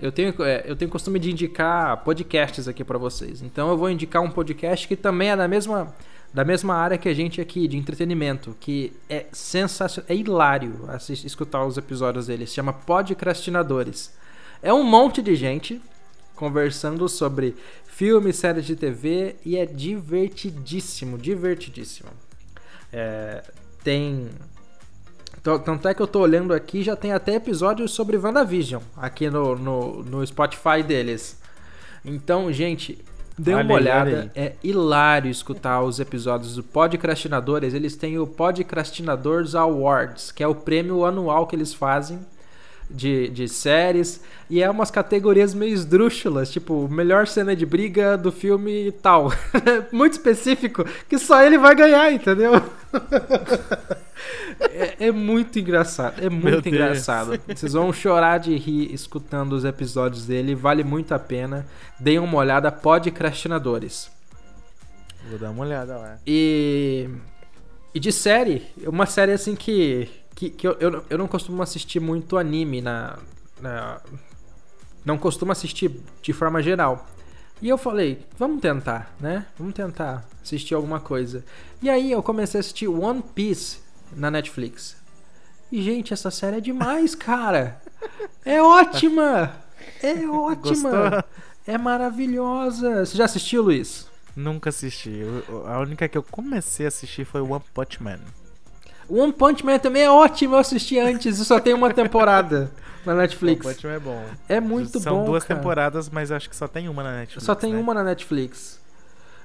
Eu 0.00 0.12
tenho, 0.12 0.34
é, 0.44 0.62
eu 0.64 0.76
tenho 0.76 0.90
costume 0.90 1.18
de 1.18 1.30
indicar 1.30 1.96
podcasts 2.04 2.68
aqui 2.68 2.84
pra 2.84 2.98
vocês. 2.98 3.42
Então 3.42 3.68
eu 3.68 3.76
vou 3.76 3.90
indicar 3.90 4.22
um 4.22 4.30
podcast 4.30 4.86
que 4.86 4.96
também 4.96 5.30
é 5.30 5.36
da 5.36 5.48
mesma, 5.48 5.94
da 6.32 6.44
mesma 6.44 6.74
área 6.74 6.98
que 6.98 7.08
a 7.08 7.14
gente 7.14 7.40
aqui, 7.40 7.66
de 7.66 7.76
entretenimento, 7.76 8.56
que 8.60 8.92
é 9.08 9.26
sensacional, 9.32 10.06
é 10.10 10.14
hilário 10.14 10.84
assistir, 10.88 11.26
escutar 11.26 11.64
os 11.64 11.76
episódios 11.76 12.26
dele. 12.26 12.46
Se 12.46 12.54
chama 12.54 12.72
Podcrastinadores. 12.72 14.12
É 14.62 14.72
um 14.72 14.82
monte 14.82 15.22
de 15.22 15.34
gente 15.34 15.80
conversando 16.34 17.08
sobre 17.08 17.56
filmes, 17.86 18.36
séries 18.36 18.64
de 18.64 18.76
TV 18.76 19.36
e 19.44 19.56
é 19.56 19.66
divertidíssimo, 19.66 21.18
divertidíssimo. 21.18 22.10
É, 22.92 23.42
tem. 23.82 24.28
Tanto 25.42 25.88
é 25.88 25.94
que 25.94 26.02
eu 26.02 26.06
tô 26.06 26.20
olhando 26.20 26.52
aqui, 26.52 26.82
já 26.82 26.94
tem 26.94 27.12
até 27.12 27.36
episódios 27.36 27.92
sobre 27.92 28.16
WandaVision 28.18 28.82
aqui 28.96 29.30
no, 29.30 29.56
no, 29.56 30.02
no 30.02 30.26
Spotify 30.26 30.82
deles. 30.86 31.38
Então, 32.04 32.52
gente, 32.52 32.98
dê 33.38 33.54
Olha 33.54 33.64
uma 33.64 33.76
aí, 33.76 33.82
olha 33.82 33.92
olhada. 34.02 34.32
É 34.34 34.52
hilário 34.62 35.30
escutar 35.30 35.82
os 35.82 36.00
episódios 36.00 36.56
do 36.56 36.62
Podcrastinadores. 36.62 37.72
Eles 37.72 37.96
têm 37.96 38.18
o 38.18 38.26
Podcrastinadores 38.26 39.54
Awards, 39.54 40.32
que 40.32 40.42
é 40.42 40.48
o 40.48 40.54
prêmio 40.54 41.04
anual 41.04 41.46
que 41.46 41.54
eles 41.54 41.72
fazem 41.72 42.18
de, 42.90 43.28
de 43.28 43.48
séries. 43.48 44.20
E 44.50 44.62
é 44.62 44.70
umas 44.70 44.90
categorias 44.90 45.54
meio 45.54 45.72
esdrúxulas, 45.72 46.50
tipo, 46.50 46.88
melhor 46.88 47.26
cena 47.26 47.54
de 47.54 47.64
briga 47.64 48.16
do 48.16 48.32
filme 48.32 48.92
tal. 49.02 49.32
Muito 49.92 50.14
específico, 50.14 50.84
que 51.08 51.18
só 51.18 51.42
ele 51.42 51.58
vai 51.58 51.74
ganhar, 51.74 52.12
entendeu? 52.12 52.52
é, 54.60 55.06
é 55.06 55.12
muito 55.12 55.58
engraçado, 55.58 56.22
é 56.24 56.28
muito 56.28 56.68
engraçado. 56.68 57.40
Vocês 57.46 57.72
vão 57.72 57.92
chorar 57.92 58.38
de 58.38 58.56
rir 58.56 58.92
escutando 58.92 59.52
os 59.52 59.64
episódios 59.64 60.26
dele, 60.26 60.54
vale 60.54 60.84
muito 60.84 61.12
a 61.12 61.18
pena. 61.18 61.66
Deem 61.98 62.18
uma 62.18 62.38
olhada, 62.38 62.70
Podcrastinadores. 62.70 64.10
Vou 65.28 65.38
dar 65.38 65.50
uma 65.50 65.64
olhada 65.64 65.96
lá. 65.96 66.18
E, 66.26 67.08
e 67.94 68.00
de 68.00 68.12
série, 68.12 68.66
uma 68.86 69.06
série 69.06 69.32
assim 69.32 69.54
que, 69.54 70.08
que, 70.34 70.50
que 70.50 70.66
eu, 70.66 70.76
eu, 70.80 71.04
eu 71.08 71.18
não 71.18 71.28
costumo 71.28 71.62
assistir 71.62 72.00
muito 72.00 72.36
anime 72.36 72.80
na, 72.80 73.18
na. 73.60 74.00
Não 75.04 75.18
costumo 75.18 75.52
assistir 75.52 75.90
de 76.22 76.32
forma 76.32 76.62
geral. 76.62 77.06
E 77.60 77.68
eu 77.68 77.76
falei, 77.76 78.24
vamos 78.38 78.60
tentar, 78.60 79.12
né? 79.18 79.46
Vamos 79.58 79.74
tentar 79.74 80.24
assistir 80.42 80.74
alguma 80.74 81.00
coisa. 81.00 81.44
E 81.82 81.90
aí 81.90 82.12
eu 82.12 82.22
comecei 82.22 82.58
a 82.58 82.60
assistir 82.60 82.86
One 82.86 83.22
Piece 83.34 83.87
na 84.16 84.30
Netflix. 84.30 84.96
E, 85.70 85.82
gente, 85.82 86.12
essa 86.12 86.30
série 86.30 86.56
é 86.56 86.60
demais, 86.60 87.14
cara! 87.16 87.80
É 88.44 88.62
ótima! 88.62 89.54
É 90.02 90.14
ótima! 90.26 90.90
Gostou? 90.90 91.24
É 91.66 91.76
maravilhosa! 91.76 93.04
Você 93.04 93.16
já 93.16 93.24
assistiu, 93.26 93.62
Luiz? 93.62 94.06
Nunca 94.34 94.70
assisti. 94.70 95.22
A 95.66 95.80
única 95.80 96.08
que 96.08 96.16
eu 96.16 96.22
comecei 96.22 96.86
a 96.86 96.88
assistir 96.88 97.24
foi 97.24 97.40
One 97.40 97.62
Punch 97.74 98.02
Man. 98.02 98.20
One 99.08 99.32
Punch 99.32 99.64
Man 99.64 99.78
também 99.78 100.02
é 100.02 100.10
ótimo, 100.10 100.54
eu 100.54 100.58
assisti 100.58 100.98
antes 100.98 101.38
e 101.38 101.44
só 101.44 101.58
tem 101.58 101.74
uma 101.74 101.92
temporada 101.92 102.70
na 103.04 103.14
Netflix. 103.14 103.66
One 103.66 103.74
Punch 103.74 103.86
Man 103.86 103.94
é 103.94 103.98
bom. 103.98 104.24
É 104.48 104.60
muito 104.60 105.00
São 105.00 105.18
bom. 105.18 105.24
duas 105.24 105.44
cara. 105.44 105.58
temporadas, 105.58 106.08
mas 106.08 106.30
acho 106.30 106.48
que 106.48 106.54
só 106.54 106.68
tem 106.68 106.88
uma 106.88 107.02
na 107.02 107.12
Netflix. 107.12 107.44
Só 107.44 107.54
tem 107.54 107.72
né? 107.72 107.80
uma 107.80 107.92
na 107.94 108.04
Netflix. 108.04 108.80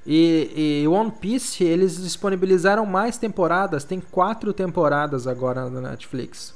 E, 0.05 0.81
e 0.83 0.87
One 0.87 1.11
Piece, 1.11 1.63
eles 1.63 2.01
disponibilizaram 2.01 2.85
mais 2.85 3.17
temporadas, 3.17 3.83
tem 3.83 4.01
quatro 4.01 4.51
temporadas 4.53 5.27
agora 5.27 5.69
na 5.69 5.81
Netflix. 5.91 6.53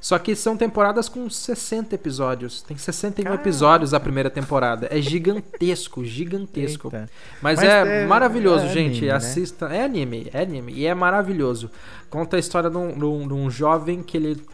Só 0.00 0.18
que 0.18 0.36
são 0.36 0.54
temporadas 0.54 1.08
com 1.08 1.30
60 1.30 1.94
episódios. 1.94 2.60
Tem 2.60 2.76
61 2.76 3.24
Caramba. 3.24 3.40
episódios 3.42 3.94
a 3.94 3.98
primeira 3.98 4.28
temporada. 4.28 4.86
É 4.90 5.00
gigantesco, 5.00 6.04
gigantesco. 6.04 6.90
Mas, 7.40 7.58
Mas 7.58 7.62
é, 7.62 8.02
é- 8.02 8.06
maravilhoso, 8.06 8.66
é 8.66 8.68
gente. 8.68 8.90
anime, 8.98 9.06
né? 9.06 9.12
Assista. 9.14 9.66
É 9.74 9.82
anime, 9.82 10.28
é 10.32 10.42
anime. 10.42 10.74
E 10.74 10.84
é 10.84 10.94
maravilhoso. 10.94 11.70
Conta 12.10 12.36
a 12.36 12.38
história 12.38 12.68
de 12.68 12.76
um, 12.76 12.92
de 12.98 13.04
um- 13.04 13.26
de 13.26 13.32
um 13.32 13.50
jovem 13.50 14.02
que 14.02 14.16
ele. 14.18 14.44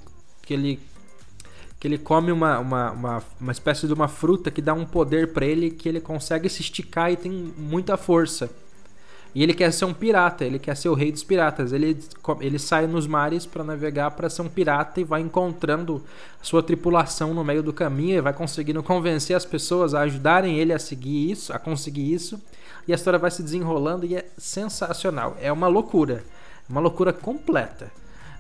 que 0.43 0.55
ele. 0.55 0.81
Que 1.81 1.89
ele 1.89 1.97
come 1.97 2.31
uma, 2.31 2.59
uma, 2.59 2.91
uma, 2.91 3.23
uma 3.41 3.53
espécie 3.53 3.87
de 3.87 3.95
uma 3.95 4.07
fruta 4.07 4.51
que 4.51 4.61
dá 4.61 4.75
um 4.75 4.85
poder 4.85 5.33
pra 5.33 5.47
ele 5.47 5.71
que 5.71 5.89
ele 5.89 5.99
consegue 5.99 6.47
se 6.51 6.61
esticar 6.61 7.11
e 7.11 7.17
tem 7.17 7.33
muita 7.57 7.97
força. 7.97 8.51
E 9.35 9.43
ele 9.43 9.55
quer 9.55 9.73
ser 9.73 9.87
um 9.87 9.95
pirata, 9.95 10.45
ele 10.45 10.59
quer 10.59 10.77
ser 10.77 10.91
o 10.91 10.95
rei 10.95 11.11
dos 11.11 11.23
piratas. 11.23 11.73
Ele, 11.73 11.97
ele 12.41 12.59
sai 12.59 12.87
nos 12.87 13.07
mares 13.07 13.47
pra 13.47 13.65
navegar 13.65 14.11
pra 14.11 14.29
ser 14.29 14.43
um 14.43 14.49
pirata 14.49 15.01
e 15.01 15.05
vai 15.05 15.23
encontrando 15.23 16.03
sua 16.43 16.63
tripulação 16.63 17.33
no 17.33 17.45
meio 17.45 17.63
do 17.63 17.73
caminho 17.73 18.19
e 18.19 18.21
vai 18.21 18.35
conseguindo 18.35 18.83
convencer 18.83 19.35
as 19.35 19.47
pessoas 19.47 19.95
a 19.95 20.01
ajudarem 20.01 20.59
ele 20.59 20.75
a 20.75 20.79
seguir 20.79 21.31
isso, 21.31 21.53
a 21.53 21.59
conseguir 21.59 22.13
isso. 22.13 22.39
E 22.87 22.93
a 22.93 22.97
história 22.97 23.19
vai 23.19 23.31
se 23.31 23.43
desenrolando 23.43 24.05
e 24.05 24.17
é 24.17 24.27
sensacional. 24.37 25.37
É 25.41 25.51
uma 25.51 25.69
loucura, 25.69 26.25
uma 26.69 26.81
loucura 26.81 27.13
completa. 27.13 27.91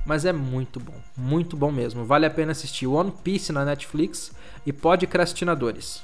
Mas 0.05 0.25
é 0.25 0.33
muito 0.33 0.81
bom, 0.81 0.95
muito 1.17 1.57
bom 1.57 1.71
mesmo. 1.71 2.05
Vale 2.05 2.27
a 2.27 2.31
pena 2.31 2.53
assistir 2.53 2.87
One 2.87 3.13
Piece 3.23 3.53
na 3.53 3.65
Netflix 3.65 4.33
e 4.65 4.73
Podcrastinadores. 4.73 6.03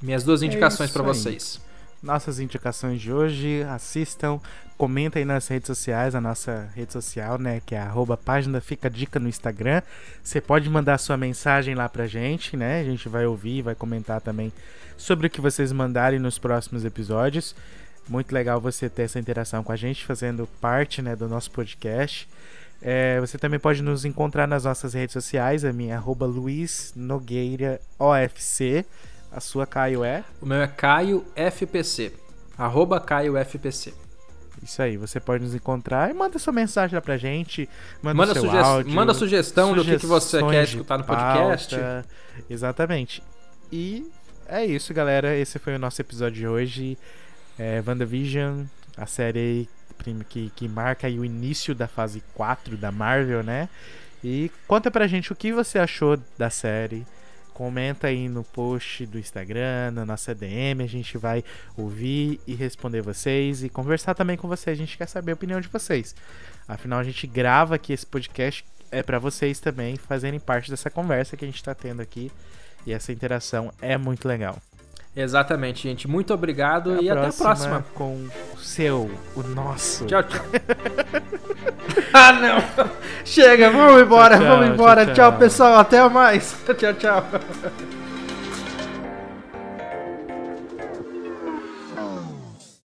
Minhas 0.00 0.22
duas 0.22 0.42
indicações 0.42 0.90
isso 0.90 0.98
pra 0.98 1.02
aí. 1.02 1.14
vocês. 1.14 1.60
Nossas 2.02 2.38
indicações 2.38 3.00
de 3.00 3.12
hoje, 3.12 3.62
assistam, 3.64 4.38
comentem 4.76 5.24
nas 5.24 5.48
redes 5.48 5.66
sociais, 5.66 6.14
a 6.14 6.20
nossa 6.20 6.68
rede 6.74 6.92
social, 6.92 7.38
né, 7.38 7.60
que 7.64 7.74
é 7.74 7.78
a 7.78 7.84
arroba 7.84 8.16
página 8.16 8.60
Fica 8.60 8.88
Dica 8.88 9.18
no 9.18 9.28
Instagram. 9.28 9.82
Você 10.22 10.40
pode 10.40 10.68
mandar 10.68 10.98
sua 10.98 11.16
mensagem 11.16 11.74
lá 11.74 11.88
pra 11.88 12.06
gente, 12.06 12.56
né? 12.56 12.80
A 12.80 12.84
gente 12.84 13.08
vai 13.08 13.26
ouvir, 13.26 13.62
vai 13.62 13.74
comentar 13.74 14.20
também 14.20 14.52
sobre 14.96 15.26
o 15.26 15.30
que 15.30 15.40
vocês 15.40 15.72
mandarem 15.72 16.18
nos 16.18 16.38
próximos 16.38 16.84
episódios. 16.84 17.56
Muito 18.08 18.32
legal 18.32 18.60
você 18.60 18.88
ter 18.88 19.02
essa 19.02 19.18
interação 19.18 19.64
com 19.64 19.72
a 19.72 19.76
gente, 19.76 20.04
fazendo 20.04 20.46
parte, 20.60 21.02
né, 21.02 21.16
do 21.16 21.28
nosso 21.28 21.50
podcast. 21.50 22.28
É, 22.88 23.18
você 23.20 23.36
também 23.36 23.58
pode 23.58 23.82
nos 23.82 24.04
encontrar 24.04 24.46
nas 24.46 24.62
nossas 24.62 24.94
redes 24.94 25.12
sociais, 25.12 25.64
a 25.64 25.72
minha 25.72 25.94
é 25.94 25.96
arroba 25.96 26.24
Luiz 26.24 26.92
Nogueira 26.94 27.80
OFC. 27.98 28.86
A 29.32 29.40
sua 29.40 29.66
Caio 29.66 30.04
é? 30.04 30.22
O 30.40 30.46
meu 30.46 30.62
é 30.62 30.68
Caio 30.68 31.26
FPC. 31.34 32.12
Arroba 32.56 33.00
Caio 33.00 33.36
FPC. 33.36 33.92
Isso 34.62 34.80
aí, 34.80 34.96
você 34.96 35.18
pode 35.18 35.42
nos 35.42 35.52
encontrar 35.52 36.10
e 36.10 36.14
manda 36.14 36.38
sua 36.38 36.52
mensagem 36.52 36.94
lá 36.94 37.00
pra 37.02 37.16
gente. 37.16 37.68
Manda, 38.00 38.14
Manda, 38.14 38.34
suge- 38.40 38.56
áudio, 38.56 38.92
manda 38.94 39.12
sugestão 39.14 39.74
do 39.74 39.84
que, 39.84 39.98
que 39.98 40.06
você 40.06 40.40
quer 40.48 40.62
escutar 40.62 40.96
no 40.96 41.04
podcast. 41.04 41.74
pauta. 41.74 42.04
Exatamente. 42.48 43.20
E 43.70 44.08
é 44.48 44.64
isso, 44.64 44.94
galera. 44.94 45.36
Esse 45.36 45.58
foi 45.58 45.74
o 45.74 45.78
nosso 45.78 46.00
episódio 46.00 46.38
de 46.38 46.46
hoje. 46.46 46.96
É, 47.58 47.82
WandaVision, 47.86 48.62
a 48.96 49.06
série 49.06 49.68
que, 50.28 50.50
que 50.54 50.68
marca 50.68 51.06
o 51.08 51.24
início 51.24 51.74
da 51.74 51.88
fase 51.88 52.22
4 52.34 52.76
da 52.76 52.92
Marvel, 52.92 53.42
né? 53.42 53.68
E 54.22 54.50
conta 54.66 54.90
pra 54.90 55.06
gente 55.06 55.32
o 55.32 55.36
que 55.36 55.52
você 55.52 55.78
achou 55.78 56.18
da 56.38 56.50
série. 56.50 57.06
Comenta 57.52 58.08
aí 58.08 58.28
no 58.28 58.44
post 58.44 59.06
do 59.06 59.18
Instagram, 59.18 59.90
na 59.92 60.04
nossa 60.04 60.34
DM, 60.34 60.82
a 60.82 60.86
gente 60.86 61.16
vai 61.16 61.42
ouvir 61.76 62.38
e 62.46 62.54
responder 62.54 63.00
vocês 63.00 63.64
e 63.64 63.68
conversar 63.70 64.14
também 64.14 64.36
com 64.36 64.46
vocês. 64.46 64.76
A 64.76 64.80
gente 64.80 64.98
quer 64.98 65.08
saber 65.08 65.32
a 65.32 65.34
opinião 65.34 65.60
de 65.60 65.68
vocês. 65.68 66.14
Afinal, 66.68 66.98
a 66.98 67.04
gente 67.04 67.26
grava 67.26 67.76
aqui 67.76 67.92
esse 67.92 68.04
podcast 68.04 68.64
é 68.90 69.02
para 69.02 69.18
vocês 69.18 69.58
também 69.58 69.96
fazerem 69.96 70.38
parte 70.38 70.70
dessa 70.70 70.90
conversa 70.90 71.36
que 71.36 71.44
a 71.44 71.48
gente 71.48 71.62
tá 71.62 71.74
tendo 71.74 72.02
aqui. 72.02 72.30
E 72.86 72.92
essa 72.92 73.10
interação 73.10 73.72
é 73.80 73.96
muito 73.96 74.28
legal. 74.28 74.60
Exatamente, 75.16 75.88
gente. 75.88 76.06
Muito 76.06 76.34
obrigado 76.34 77.02
e 77.02 77.08
até 77.08 77.28
a 77.28 77.32
próxima. 77.32 77.82
Com 77.94 78.28
o 78.54 78.58
seu, 78.58 79.10
o 79.34 79.42
nosso. 79.42 80.04
Tchau, 80.04 80.22
tchau. 80.22 80.44
ah, 82.12 82.32
não. 82.32 82.88
Chega, 83.24 83.70
vamos 83.70 84.02
embora, 84.02 84.36
Tchau, 84.36 84.46
vamos 84.46 84.68
embora. 84.68 85.06
tchau, 85.06 85.14
tchau, 85.14 85.30
tchau. 85.30 85.38
pessoal. 85.38 85.78
Até 85.78 86.06
mais. 86.10 86.54
tchau, 86.78 86.92
tchau. 86.92 87.24